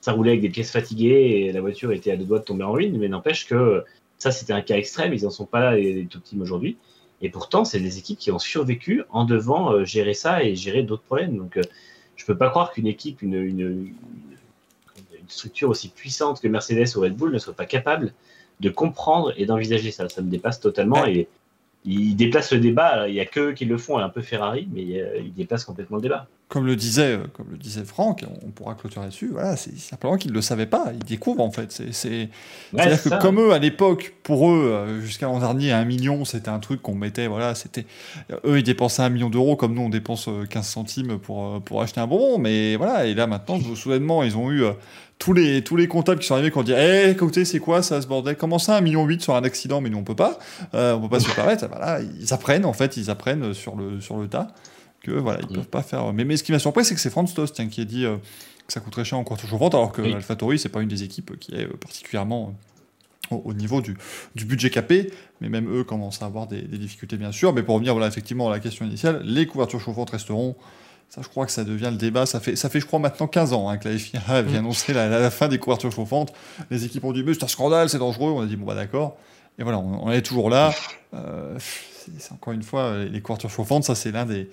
ça 0.01 0.13
roulait 0.13 0.31
avec 0.31 0.41
des 0.41 0.49
pièces 0.49 0.71
fatiguées 0.71 1.45
et 1.47 1.51
la 1.51 1.61
voiture 1.61 1.91
était 1.91 2.11
à 2.11 2.17
deux 2.17 2.25
doigts 2.25 2.39
de 2.39 2.45
tomber 2.45 2.63
en 2.63 2.71
ruine, 2.71 2.97
mais 2.97 3.07
n'empêche 3.09 3.47
que 3.47 3.83
ça, 4.17 4.31
c'était 4.31 4.53
un 4.53 4.61
cas 4.61 4.75
extrême, 4.75 5.13
ils 5.13 5.23
n'en 5.23 5.29
sont 5.29 5.45
pas 5.45 5.59
là, 5.59 5.75
les, 5.75 6.05
top 6.05 6.23
teams 6.23 6.41
aujourd'hui. 6.41 6.77
Et 7.21 7.29
pourtant, 7.29 7.65
c'est 7.65 7.79
des 7.79 7.97
équipes 7.97 8.19
qui 8.19 8.31
ont 8.31 8.39
survécu 8.39 9.03
en 9.09 9.25
devant 9.25 9.71
euh, 9.71 9.85
gérer 9.85 10.13
ça 10.13 10.43
et 10.43 10.55
gérer 10.55 10.83
d'autres 10.83 11.03
problèmes. 11.03 11.37
Donc, 11.37 11.57
euh, 11.57 11.61
je 12.15 12.23
ne 12.23 12.27
peux 12.27 12.37
pas 12.37 12.49
croire 12.49 12.71
qu'une 12.71 12.87
équipe, 12.87 13.21
une, 13.21 13.35
une, 13.35 13.93
structure 15.27 15.69
aussi 15.69 15.89
puissante 15.89 16.41
que 16.41 16.47
Mercedes 16.47 16.97
ou 16.97 17.01
Red 17.01 17.15
Bull 17.15 17.31
ne 17.31 17.37
soit 17.37 17.53
pas 17.53 17.65
capable 17.65 18.13
de 18.61 18.69
comprendre 18.69 19.33
et 19.37 19.45
d'envisager 19.45 19.91
ça. 19.91 20.09
Ça 20.09 20.21
me 20.21 20.29
dépasse 20.29 20.59
totalement. 20.59 21.05
Et 21.05 21.27
ils 21.85 22.15
déplacent 22.15 22.51
le 22.51 22.59
débat. 22.59 23.07
Il 23.07 23.13
n'y 23.13 23.19
a 23.19 23.25
que 23.25 23.51
eux 23.51 23.53
qui 23.53 23.65
le 23.65 23.77
font, 23.77 23.97
un 23.97 24.09
peu 24.09 24.21
Ferrari, 24.21 24.67
mais 24.73 24.99
euh, 24.99 25.19
ils 25.19 25.33
déplacent 25.33 25.65
complètement 25.65 25.97
le 25.97 26.03
débat. 26.03 26.27
Comme 26.49 26.65
le 26.65 26.75
disait, 26.75 27.13
euh, 27.13 27.27
comme 27.31 27.45
le 27.51 27.57
disait 27.57 27.85
Franck, 27.85 28.25
on 28.43 28.49
pourra 28.49 28.73
clôturer 28.73 29.05
dessus. 29.05 29.29
Voilà, 29.31 29.55
c'est 29.55 29.77
simplement 29.77 30.17
qu'ils 30.17 30.31
ne 30.31 30.35
le 30.35 30.41
savaient 30.41 30.65
pas. 30.65 30.87
Ils 30.93 31.05
découvrent 31.05 31.43
en 31.43 31.51
fait. 31.51 31.71
C'est, 31.71 31.93
c'est... 31.93 32.29
à 32.77 32.87
dire 32.87 33.01
que 33.01 33.21
comme 33.21 33.39
eux 33.39 33.53
à 33.53 33.59
l'époque, 33.59 34.15
pour 34.23 34.49
eux, 34.49 34.71
euh, 34.71 34.99
jusqu'à 35.01 35.27
l'an 35.27 35.39
dernier, 35.39 35.71
un 35.71 35.85
million, 35.85 36.25
c'était 36.25 36.49
un 36.49 36.59
truc 36.59 36.81
qu'on 36.81 36.95
mettait. 36.95 37.27
Voilà, 37.27 37.53
c'était 37.53 37.85
eux 38.45 38.57
ils 38.57 38.63
dépensaient 38.63 39.03
un 39.03 39.09
million 39.09 39.29
d'euros 39.29 39.55
comme 39.55 39.75
nous 39.75 39.83
on 39.83 39.89
dépense 39.89 40.27
15 40.49 40.67
centimes 40.67 41.19
pour 41.19 41.61
pour 41.61 41.83
acheter 41.83 42.01
un 42.01 42.07
bonbon. 42.07 42.39
Mais 42.39 42.75
voilà, 42.75 43.05
et 43.05 43.13
là 43.13 43.27
maintenant, 43.27 43.59
soudainement, 43.75 44.23
ils 44.23 44.35
ont 44.35 44.51
eu 44.51 44.63
tous 45.19 45.33
les, 45.33 45.61
tous 45.63 45.75
les 45.75 45.87
comptables 45.87 46.21
qui 46.21 46.27
sont 46.27 46.33
arrivés 46.33 46.49
qui 46.49 46.57
ont 46.57 46.63
dit 46.63 46.73
Eh, 46.75 47.11
écoutez, 47.11 47.45
c'est 47.45 47.59
quoi 47.59 47.83
ça, 47.83 48.01
ce 48.01 48.07
bordel? 48.07 48.37
Comment 48.37 48.57
ça, 48.57 48.79
1,8 48.79 48.83
million 48.83 49.07
sur 49.19 49.35
un 49.35 49.43
accident? 49.43 49.81
Mais 49.81 49.89
nous, 49.89 49.99
on 49.99 50.03
peut 50.03 50.15
pas. 50.15 50.39
Euh, 50.73 50.95
on 50.95 51.01
peut 51.01 51.09
pas 51.09 51.19
se 51.19 51.29
permettre. 51.29 51.67
Voilà, 51.67 51.99
ils 52.01 52.33
apprennent, 52.33 52.65
en 52.65 52.73
fait, 52.73 52.97
ils 52.97 53.11
apprennent 53.11 53.53
sur 53.53 53.75
le, 53.75 53.99
sur 54.01 54.17
le 54.17 54.27
tas 54.27 54.47
que 55.01 55.11
voilà, 55.11 55.39
ils 55.41 55.51
mm. 55.51 55.55
peuvent 55.55 55.69
pas 55.69 55.83
faire. 55.83 56.11
Mais, 56.13 56.25
mais 56.25 56.37
ce 56.37 56.43
qui 56.43 56.51
m'a 56.51 56.59
surpris, 56.59 56.85
c'est 56.85 56.95
que 56.95 57.01
c'est 57.01 57.09
Franz 57.09 57.33
Tost 57.33 57.55
tiens, 57.55 57.67
qui 57.67 57.81
a 57.81 57.85
dit 57.85 58.05
euh, 58.05 58.17
que 58.67 58.73
ça 58.73 58.79
coûterait 58.79 59.05
cher 59.05 59.17
en 59.17 59.23
courte 59.23 59.45
chauffante, 59.45 59.75
alors 59.75 59.91
que 59.91 60.01
oui. 60.01 60.13
AlphaTauri, 60.13 60.59
c'est 60.59 60.69
pas 60.69 60.81
une 60.81 60.89
des 60.89 61.03
équipes 61.03 61.37
qui 61.39 61.55
est 61.55 61.65
euh, 61.65 61.77
particulièrement 61.79 62.55
au, 63.31 63.53
niveau 63.53 63.79
du, 63.81 63.95
du, 64.33 64.45
budget 64.45 64.71
capé, 64.71 65.11
mais 65.39 65.49
même 65.49 65.71
eux 65.71 65.83
commencent 65.83 66.23
à 66.23 66.25
avoir 66.25 66.47
des, 66.47 66.63
des, 66.63 66.79
difficultés, 66.79 67.15
bien 67.15 67.31
sûr. 67.31 67.53
Mais 67.53 67.61
pour 67.61 67.75
revenir 67.75 67.93
voilà, 67.93 68.07
effectivement 68.07 68.47
à 68.47 68.51
la 68.51 68.59
question 68.59 68.85
initiale, 68.85 69.21
les 69.23 69.45
couvertures 69.45 69.79
chauffantes 69.79 70.09
resteront 70.09 70.55
ça, 71.09 71.21
je 71.23 71.27
crois 71.27 71.47
que 71.47 71.51
ça 71.51 71.63
devient 71.63 71.89
le 71.91 71.97
débat. 71.97 72.27
Ça 72.27 72.39
fait, 72.39 72.55
ça 72.55 72.69
fait 72.69 72.79
je 72.79 72.85
crois, 72.85 72.99
maintenant 72.99 73.27
15 73.27 73.53
ans 73.53 73.67
hein, 73.67 73.77
que 73.77 73.89
la 73.89 73.97
FIA 73.97 74.21
avait 74.27 74.53
mm. 74.53 74.57
annoncé 74.57 74.93
la, 74.93 75.31
fin 75.31 75.47
des 75.47 75.57
couvertures 75.57 75.91
chauffantes. 75.91 76.31
Les 76.69 76.85
équipes 76.85 77.03
ont 77.03 77.11
dit, 77.11 77.23
mais 77.23 77.33
c'est 77.33 77.43
un 77.43 77.47
scandale, 77.47 77.89
c'est 77.89 77.97
dangereux. 77.97 78.31
On 78.31 78.41
a 78.41 78.45
dit, 78.45 78.55
bon, 78.55 78.65
bah 78.65 78.75
d'accord. 78.75 79.17
Et 79.57 79.63
voilà, 79.63 79.79
on, 79.79 80.09
est 80.11 80.21
toujours 80.21 80.49
là. 80.49 80.73
Euh, 81.13 81.57
c'est 81.59 82.31
encore 82.31 82.53
une 82.53 82.63
fois, 82.63 83.03
les 83.03 83.21
couvertures 83.21 83.49
chauffantes, 83.49 83.83
ça, 83.83 83.95
c'est 83.95 84.11
l'un 84.11 84.25
des, 84.25 84.49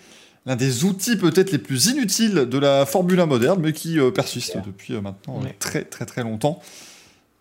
l'un 0.47 0.57
des 0.57 0.85
outils 0.85 1.17
peut-être 1.17 1.53
les 1.53 1.59
plus 1.59 1.87
inutiles 1.87 2.47
de 2.49 2.59
la 2.59 2.87
Formule 2.87 3.21
1 3.21 3.27
moderne, 3.27 3.61
mais 3.61 3.73
qui 3.73 3.99
euh, 3.99 4.11
persiste 4.11 4.57
depuis 4.65 4.95
euh, 4.95 5.01
maintenant 5.01 5.41
très, 5.59 5.85
très, 5.85 6.07
très 6.07 6.23
longtemps. 6.23 6.61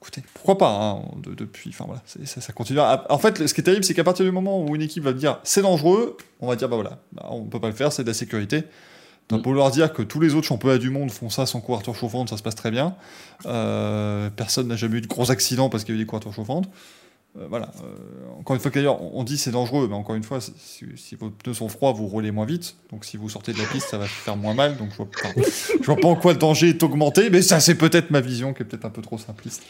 Écoutez, 0.01 0.21
pourquoi 0.33 0.57
pas 0.57 0.69
hein, 0.69 1.01
depuis, 1.35 1.69
enfin 1.69 1.85
voilà, 1.85 2.01
ça, 2.05 2.41
ça, 2.41 2.53
continue. 2.53 2.79
En 2.79 3.17
fait, 3.17 3.47
ce 3.47 3.53
qui 3.53 3.61
est 3.61 3.63
terrible, 3.63 3.83
c'est 3.83 3.95
qu'à 3.95 4.03
partir 4.03 4.23
du 4.23 4.31
moment 4.31 4.63
où 4.63 4.75
une 4.75 4.83
équipe 4.83 5.03
va 5.03 5.13
dire 5.13 5.39
c'est 5.43 5.63
dangereux, 5.63 6.17
on 6.41 6.47
va 6.47 6.55
dire 6.55 6.69
bah 6.69 6.75
voilà, 6.75 6.99
bah, 7.13 7.27
on 7.31 7.45
peut 7.45 7.59
pas 7.59 7.69
le 7.69 7.73
faire, 7.73 7.91
c'est 7.91 8.03
de 8.03 8.07
la 8.07 8.13
sécurité. 8.13 8.65
Donc, 9.29 9.41
pour 9.41 9.53
leur 9.53 9.71
dire 9.71 9.91
que 9.91 10.03
tous 10.03 10.19
les 10.19 10.35
autres 10.35 10.45
championnats 10.45 10.77
du 10.77 10.91
monde 10.91 11.09
font 11.09 11.29
ça 11.29 11.47
sans 11.47 11.59
couverture 11.59 11.95
chauffante, 11.95 12.29
ça 12.29 12.37
se 12.37 12.43
passe 12.43 12.55
très 12.55 12.69
bien. 12.69 12.95
Euh, 13.47 14.29
personne 14.29 14.67
n'a 14.67 14.75
jamais 14.75 14.97
eu 14.97 15.01
de 15.01 15.07
gros 15.07 15.31
accidents 15.31 15.69
parce 15.69 15.83
qu'il 15.83 15.95
y 15.95 15.97
a 15.97 15.99
eu 15.99 16.03
des 16.03 16.07
couvertures 16.07 16.33
chauffantes. 16.33 16.69
Euh, 17.37 17.47
voilà. 17.49 17.69
Euh, 17.83 18.39
encore 18.39 18.55
une 18.55 18.61
fois, 18.61 18.71
d'ailleurs, 18.71 19.01
on 19.13 19.23
dit 19.23 19.37
c'est 19.37 19.51
dangereux, 19.51 19.87
mais 19.89 19.95
encore 19.95 20.15
une 20.15 20.23
fois, 20.23 20.39
si, 20.39 21.15
vos 21.15 21.29
pneus 21.29 21.55
sont 21.55 21.67
froids, 21.67 21.91
vous 21.91 22.07
roulez 22.07 22.31
moins 22.31 22.45
vite. 22.45 22.75
Donc 22.91 23.03
si 23.03 23.17
vous 23.17 23.29
sortez 23.29 23.51
de 23.51 23.57
la 23.57 23.65
piste, 23.65 23.89
ça 23.89 23.97
va 23.97 24.05
faire 24.05 24.37
moins 24.37 24.53
mal. 24.53 24.77
Donc 24.77 24.89
je 24.91 24.97
vois, 24.97 25.07
vois 25.83 25.95
pas 25.97 26.07
en 26.07 26.15
quoi 26.15 26.33
le 26.33 26.39
danger 26.39 26.69
est 26.69 26.83
augmenté, 26.83 27.29
mais 27.29 27.41
ça, 27.41 27.59
c'est 27.59 27.75
peut-être 27.75 28.09
ma 28.11 28.21
vision 28.21 28.53
qui 28.53 28.63
est 28.63 28.65
peut-être 28.65 28.85
un 28.85 28.89
peu 28.89 29.01
trop 29.01 29.17
simpliste. 29.17 29.63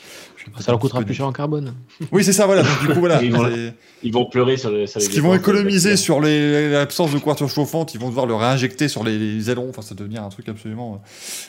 Ça 0.59 0.71
leur 0.71 0.79
coûtera 0.79 1.01
plus 1.01 1.15
cher 1.15 1.25
en 1.25 1.31
carbone. 1.31 1.73
Oui, 2.11 2.23
c'est 2.23 2.33
ça, 2.33 2.45
voilà. 2.45 2.61
du 2.61 2.87
coup, 2.87 2.99
voilà. 2.99 3.21
Ils 4.03 4.11
vont, 4.11 4.25
pleurer 4.25 4.55
sur, 4.57 4.69
les, 4.69 4.85
Ce 4.85 5.09
qu'ils 5.09 5.23
vont 5.23 5.33
économiser 5.33 5.97
sur 5.97 6.21
l'absence 6.21 7.11
de 7.11 7.17
couverture 7.17 7.49
chauffante, 7.49 7.95
ils 7.95 7.99
vont 7.99 8.09
devoir 8.09 8.27
le 8.27 8.35
réinjecter 8.35 8.87
sur 8.87 9.03
les, 9.03 9.49
ailerons. 9.49 9.69
Enfin, 9.69 9.81
ça 9.81 9.95
devient 9.95 10.19
un 10.19 10.29
truc 10.29 10.47
absolument, 10.47 11.01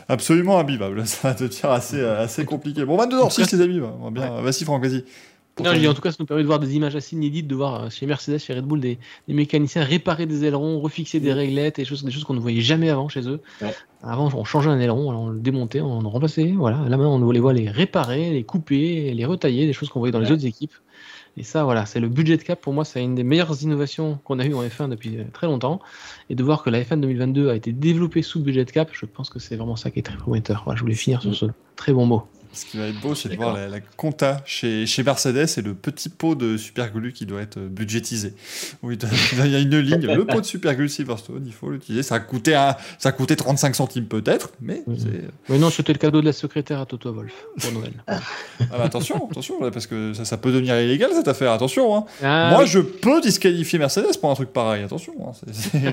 absolument 0.08 0.58
imbivable. 0.58 1.06
Ça 1.16 1.28
va 1.28 1.34
devenir 1.34 1.70
assez, 1.70 2.02
assez 2.02 2.44
compliqué. 2.46 2.84
Bon, 2.84 2.96
22h06, 2.96 3.52
les 3.56 3.62
amis. 3.62 3.80
Bien. 4.10 4.40
Vas-y, 4.40 4.64
Franck, 4.64 4.82
vas-y. 4.82 5.04
Non, 5.58 5.70
en 5.70 5.94
tout 5.94 6.02
cas, 6.02 6.10
ça 6.10 6.18
nous 6.20 6.26
permet 6.26 6.42
de 6.42 6.46
voir 6.46 6.58
des 6.58 6.76
images 6.76 6.96
assez 6.96 7.16
inédites, 7.16 7.46
de 7.46 7.54
voir 7.54 7.84
euh, 7.84 7.90
chez 7.90 8.04
Mercedes, 8.04 8.38
chez 8.38 8.52
Red 8.52 8.64
Bull, 8.64 8.78
des, 8.80 8.98
mécaniciens 9.26 9.84
réparer 9.84 10.26
des 10.26 10.44
ailerons, 10.44 10.80
refixer 10.80 11.18
des 11.18 11.32
réglettes, 11.32 11.76
des 11.76 11.86
choses, 11.86 12.04
des 12.04 12.10
choses 12.10 12.24
qu'on 12.24 12.34
ne 12.34 12.40
voyait 12.40 12.60
jamais 12.60 12.90
avant 12.90 13.08
chez 13.08 13.26
eux. 13.26 13.40
Avant, 14.02 14.30
on 14.34 14.44
changeait 14.44 14.68
un 14.68 14.78
aileron, 14.78 15.10
on 15.10 15.30
le 15.30 15.38
démontait, 15.38 15.80
on 15.80 16.00
le 16.02 16.08
remplaçait. 16.08 16.52
Voilà. 16.52 16.76
Là 16.88 16.96
maintenant, 16.98 17.16
on 17.16 17.30
les 17.30 17.40
voit 17.40 17.54
les 17.54 17.70
réparer, 17.70 18.30
les 18.30 18.44
couper, 18.44 19.14
les 19.14 19.24
retailler, 19.24 19.66
des 19.66 19.72
choses 19.72 19.88
qu'on 19.88 19.98
voyait 19.98 20.12
dans 20.12 20.20
les 20.20 20.30
autres 20.30 20.44
équipes. 20.44 20.74
Et 21.38 21.42
ça, 21.42 21.64
voilà, 21.64 21.84
c'est 21.84 22.00
le 22.00 22.08
budget 22.08 22.36
de 22.36 22.42
cap. 22.42 22.60
Pour 22.60 22.72
moi, 22.72 22.84
c'est 22.84 23.02
une 23.02 23.14
des 23.14 23.24
meilleures 23.24 23.62
innovations 23.62 24.18
qu'on 24.24 24.38
a 24.38 24.46
eues 24.46 24.54
en 24.54 24.62
F1 24.62 24.88
depuis 24.88 25.18
euh, 25.18 25.24
très 25.32 25.46
longtemps. 25.46 25.80
Et 26.30 26.34
de 26.34 26.42
voir 26.42 26.62
que 26.62 26.70
la 26.70 26.82
F1 26.82 27.00
2022 27.00 27.50
a 27.50 27.54
été 27.54 27.72
développée 27.72 28.22
sous 28.22 28.40
budget 28.40 28.64
de 28.64 28.70
cap, 28.70 28.88
je 28.92 29.04
pense 29.04 29.28
que 29.28 29.38
c'est 29.38 29.56
vraiment 29.56 29.76
ça 29.76 29.90
qui 29.90 29.98
est 29.98 30.02
très 30.02 30.16
prometteur. 30.16 30.62
Voilà, 30.64 30.76
je 30.76 30.82
voulais 30.82 30.94
finir 30.94 31.20
sur 31.20 31.34
ce 31.34 31.46
très 31.76 31.92
bon 31.92 32.06
mot. 32.06 32.22
Ce 32.56 32.64
qui 32.64 32.78
va 32.78 32.86
être 32.86 33.00
beau, 33.00 33.14
c'est 33.14 33.28
de 33.28 33.36
voir 33.36 33.54
la, 33.54 33.80
compta 33.96 34.42
chez, 34.46 34.86
chez, 34.86 35.02
Mercedes 35.02 35.46
et 35.58 35.62
le 35.62 35.74
petit 35.74 36.08
pot 36.08 36.34
de 36.34 36.56
superglue 36.56 37.12
qui 37.12 37.26
doit 37.26 37.42
être 37.42 37.58
budgétisé. 37.58 38.34
Oui, 38.82 38.98
il 39.44 39.50
y 39.50 39.54
a 39.54 39.58
une 39.58 39.78
ligne, 39.78 40.06
le 40.06 40.24
pot 40.24 40.40
de 40.40 40.46
superglue 40.46 40.88
Silverstone, 40.88 41.44
il 41.46 41.52
faut 41.52 41.70
l'utiliser. 41.70 42.02
Ça 42.02 42.16
a 42.16 42.20
coûté, 42.20 42.52
ça 42.98 43.10
a 43.10 43.12
coûté 43.12 43.36
35 43.36 43.76
centimes 43.76 44.06
peut-être, 44.06 44.50
mais 44.60 44.82
c'est. 44.98 45.28
Mais 45.48 45.58
non, 45.58 45.70
c'était 45.70 45.92
le 45.92 45.98
cadeau 45.98 46.20
de 46.20 46.26
la 46.26 46.32
secrétaire 46.32 46.80
à 46.80 46.86
Toto 46.86 47.12
Wolf 47.12 47.32
pour 47.60 47.72
Noël. 47.72 47.92
ah, 48.06 48.20
bah 48.70 48.84
attention, 48.84 49.28
attention, 49.30 49.70
parce 49.70 49.86
que 49.86 50.14
ça, 50.14 50.24
ça, 50.24 50.36
peut 50.36 50.52
devenir 50.52 50.80
illégal 50.80 51.10
cette 51.12 51.28
affaire, 51.28 51.52
attention. 51.52 51.96
Hein. 51.96 52.04
Ah 52.22 52.50
Moi, 52.52 52.64
je 52.64 52.78
peux 52.78 53.20
disqualifier 53.20 53.78
Mercedes 53.78 54.18
pour 54.20 54.30
un 54.30 54.34
truc 54.34 54.52
pareil, 54.52 54.82
attention. 54.82 55.12
Hein. 55.20 55.92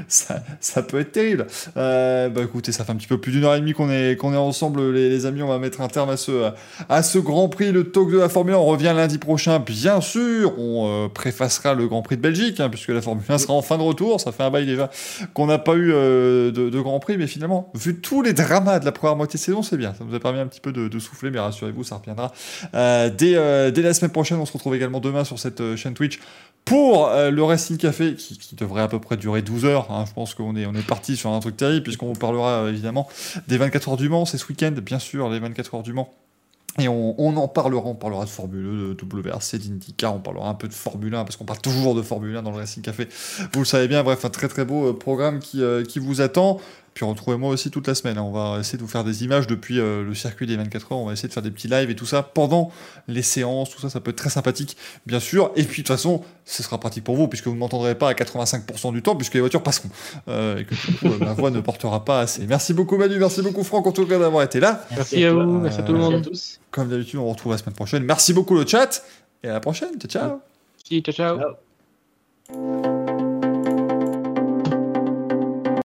ça, 0.08 0.82
peut 0.82 1.00
être 1.00 1.12
terrible. 1.12 1.46
Euh, 1.76 2.28
bah 2.28 2.42
écoutez, 2.44 2.72
ça 2.72 2.84
fait 2.84 2.92
un 2.92 2.96
petit 2.96 3.06
peu 3.06 3.18
plus 3.18 3.32
d'une 3.32 3.44
heure 3.44 3.54
et 3.54 3.60
demie 3.60 3.72
qu'on 3.72 3.90
est, 3.90 4.12
est 4.12 4.24
ensemble, 4.24 4.92
les, 4.92 5.26
amis. 5.26 5.42
On 5.42 5.48
va 5.48 5.58
mettre 5.58 5.80
un 5.80 5.88
terme 5.88 6.10
à 6.10 6.16
ce, 6.16 6.50
à 6.88 7.02
ce 7.02 7.18
Grand 7.18 7.48
Prix, 7.48 7.72
le 7.72 7.90
talk 7.90 8.10
de 8.10 8.18
la 8.18 8.28
Formule 8.28 8.54
1. 8.54 8.58
On 8.58 8.66
revient 8.66 8.92
lundi 8.94 9.18
prochain, 9.18 9.58
bien 9.58 10.00
sûr. 10.00 10.58
On 10.58 11.04
euh, 11.04 11.08
préfacera 11.08 11.74
le 11.74 11.86
Grand 11.86 12.02
Prix 12.02 12.16
de 12.16 12.22
Belgique, 12.22 12.60
hein, 12.60 12.68
puisque 12.68 12.88
la 12.88 13.02
Formule 13.02 13.24
1 13.28 13.38
sera 13.38 13.54
en 13.54 13.62
fin 13.62 13.78
de 13.78 13.82
retour. 13.82 14.20
Ça 14.20 14.32
fait 14.32 14.42
un 14.42 14.50
bail 14.50 14.66
déjà 14.66 14.90
qu'on 15.34 15.46
n'a 15.46 15.58
pas 15.58 15.74
eu 15.74 15.92
euh, 15.92 16.50
de, 16.50 16.70
de, 16.70 16.80
Grand 16.80 16.98
Prix, 17.00 17.16
mais 17.16 17.26
finalement, 17.26 17.70
vu 17.74 18.00
tous 18.00 18.22
les 18.22 18.32
dramas 18.32 18.78
de 18.78 18.84
la 18.84 18.92
première 18.92 19.16
moitié 19.16 19.38
de 19.38 19.42
saison, 19.42 19.62
c'est 19.62 19.76
bien. 19.76 19.94
Ça 19.94 20.04
nous 20.04 20.14
a 20.14 20.20
permis 20.20 20.40
un 20.40 20.46
petit 20.46 20.60
peu 20.60 20.72
de, 20.72 20.88
de 20.88 20.98
souffler, 20.98 21.30
mais 21.30 21.38
rassurez-vous, 21.40 21.84
ça 21.84 21.96
reviendra 21.96 22.32
dès, 23.16 23.72
dès 23.72 23.82
la 23.82 23.94
semaine 23.94 24.10
prochaine. 24.10 24.38
On 24.38 24.46
se 24.46 24.52
retrouve 24.52 24.74
également 24.74 25.00
demain 25.00 25.24
sur 25.24 25.38
cette 25.38 25.76
chaîne 25.76 25.94
Twitch 25.94 26.18
pour 26.64 27.08
euh, 27.08 27.30
le 27.30 27.42
Racing 27.42 27.76
Café, 27.76 28.14
qui, 28.14 28.54
devrait 28.54 28.82
à 28.82 28.88
peu 28.88 29.00
près 29.00 29.16
durer 29.16 29.42
12 29.42 29.64
heures, 29.64 29.90
hein, 29.90 30.04
je 30.06 30.12
pense 30.12 30.34
qu'on 30.34 30.54
est, 30.56 30.66
on 30.66 30.74
est 30.74 30.86
parti 30.86 31.16
sur 31.16 31.30
un 31.30 31.40
truc 31.40 31.56
terrible, 31.56 31.82
puisqu'on 31.82 32.06
vous 32.06 32.18
parlera 32.18 32.64
euh, 32.64 32.70
évidemment 32.70 33.08
des 33.48 33.58
24 33.58 33.90
heures 33.90 33.96
du 33.96 34.08
Mans, 34.08 34.24
c'est 34.24 34.38
ce 34.38 34.46
week-end, 34.46 34.72
bien 34.82 34.98
sûr, 34.98 35.28
les 35.28 35.40
24 35.40 35.74
heures 35.74 35.82
du 35.82 35.92
Mans. 35.92 36.12
Et 36.78 36.88
on, 36.88 37.36
en 37.36 37.48
parlera, 37.48 37.86
on 37.86 37.94
parlera 37.94 38.24
de 38.24 38.30
Formule 38.30 38.62
2, 38.62 38.94
de 38.94 39.28
WRC, 39.28 39.58
d'IndyCar, 39.58 40.14
on 40.14 40.20
parlera 40.20 40.48
un 40.48 40.54
peu 40.54 40.68
de 40.68 40.72
Formule 40.72 41.14
1, 41.14 41.24
parce 41.24 41.36
qu'on 41.36 41.44
parle 41.44 41.60
toujours 41.60 41.94
de 41.94 42.00
Formule 42.00 42.34
1 42.34 42.42
dans 42.42 42.50
le 42.50 42.56
Racing 42.56 42.82
Café. 42.82 43.08
Vous 43.52 43.58
le 43.58 43.66
savez 43.66 43.88
bien, 43.88 44.02
bref, 44.02 44.24
un 44.24 44.30
très 44.30 44.48
très 44.48 44.64
beau 44.64 44.88
euh, 44.88 44.92
programme 44.98 45.40
qui, 45.40 45.62
qui 45.88 45.98
vous 45.98 46.22
attend. 46.22 46.60
Puis 46.94 47.06
retrouvez-moi 47.06 47.50
aussi 47.50 47.70
toute 47.70 47.86
la 47.86 47.94
semaine. 47.94 48.18
Hein. 48.18 48.22
On 48.22 48.32
va 48.32 48.60
essayer 48.60 48.76
de 48.76 48.82
vous 48.82 48.88
faire 48.88 49.04
des 49.04 49.24
images 49.24 49.46
depuis 49.46 49.80
euh, 49.80 50.04
le 50.04 50.14
circuit 50.14 50.46
des 50.46 50.56
24 50.56 50.92
heures. 50.92 50.98
On 50.98 51.06
va 51.06 51.12
essayer 51.14 51.28
de 51.28 51.32
faire 51.32 51.42
des 51.42 51.50
petits 51.50 51.68
lives 51.68 51.90
et 51.90 51.96
tout 51.96 52.06
ça 52.06 52.22
pendant 52.22 52.70
les 53.08 53.22
séances. 53.22 53.70
Tout 53.70 53.80
ça, 53.80 53.88
ça 53.88 54.00
peut 54.00 54.10
être 54.10 54.16
très 54.16 54.30
sympathique, 54.30 54.76
bien 55.06 55.20
sûr. 55.20 55.50
Et 55.56 55.62
puis 55.64 55.82
de 55.82 55.86
toute 55.86 55.96
façon, 55.96 56.22
ce 56.44 56.62
sera 56.62 56.78
pratique 56.78 57.04
pour 57.04 57.16
vous 57.16 57.28
puisque 57.28 57.46
vous 57.46 57.54
ne 57.54 57.58
m'entendrez 57.58 57.94
pas 57.94 58.10
à 58.10 58.12
85% 58.12 58.92
du 58.92 59.02
temps 59.02 59.16
puisque 59.16 59.34
les 59.34 59.40
voitures 59.40 59.62
passeront. 59.62 59.88
Euh, 60.28 60.58
et 60.58 60.64
que 60.64 60.74
du 60.74 60.96
coup, 60.98 61.24
ma 61.24 61.32
voix 61.32 61.50
ne 61.50 61.60
portera 61.60 62.04
pas 62.04 62.20
assez. 62.20 62.46
Merci 62.46 62.74
beaucoup 62.74 62.98
Manu, 62.98 63.18
merci 63.18 63.40
beaucoup 63.42 63.64
Franck 63.64 63.86
en 63.86 63.92
tout 63.92 64.06
cas 64.06 64.18
d'avoir 64.18 64.42
été 64.42 64.60
là. 64.60 64.84
Merci, 64.94 65.24
à 65.24 65.32
vous, 65.32 65.58
merci 65.58 65.80
à 65.80 65.82
tout 65.82 65.92
le 65.92 65.98
monde. 65.98 66.28
Euh, 66.30 66.36
comme 66.70 66.88
d'habitude, 66.88 67.18
on 67.18 67.28
se 67.28 67.32
retrouve 67.32 67.52
la 67.52 67.58
semaine 67.58 67.74
prochaine. 67.74 68.04
Merci 68.04 68.34
beaucoup 68.34 68.54
le 68.54 68.66
chat 68.66 69.02
et 69.42 69.48
à 69.48 69.54
la 69.54 69.60
prochaine. 69.60 69.98
Ciao 69.98 70.40
ciao. 70.90 71.02
ciao. 71.02 71.38
ciao. 72.52 73.01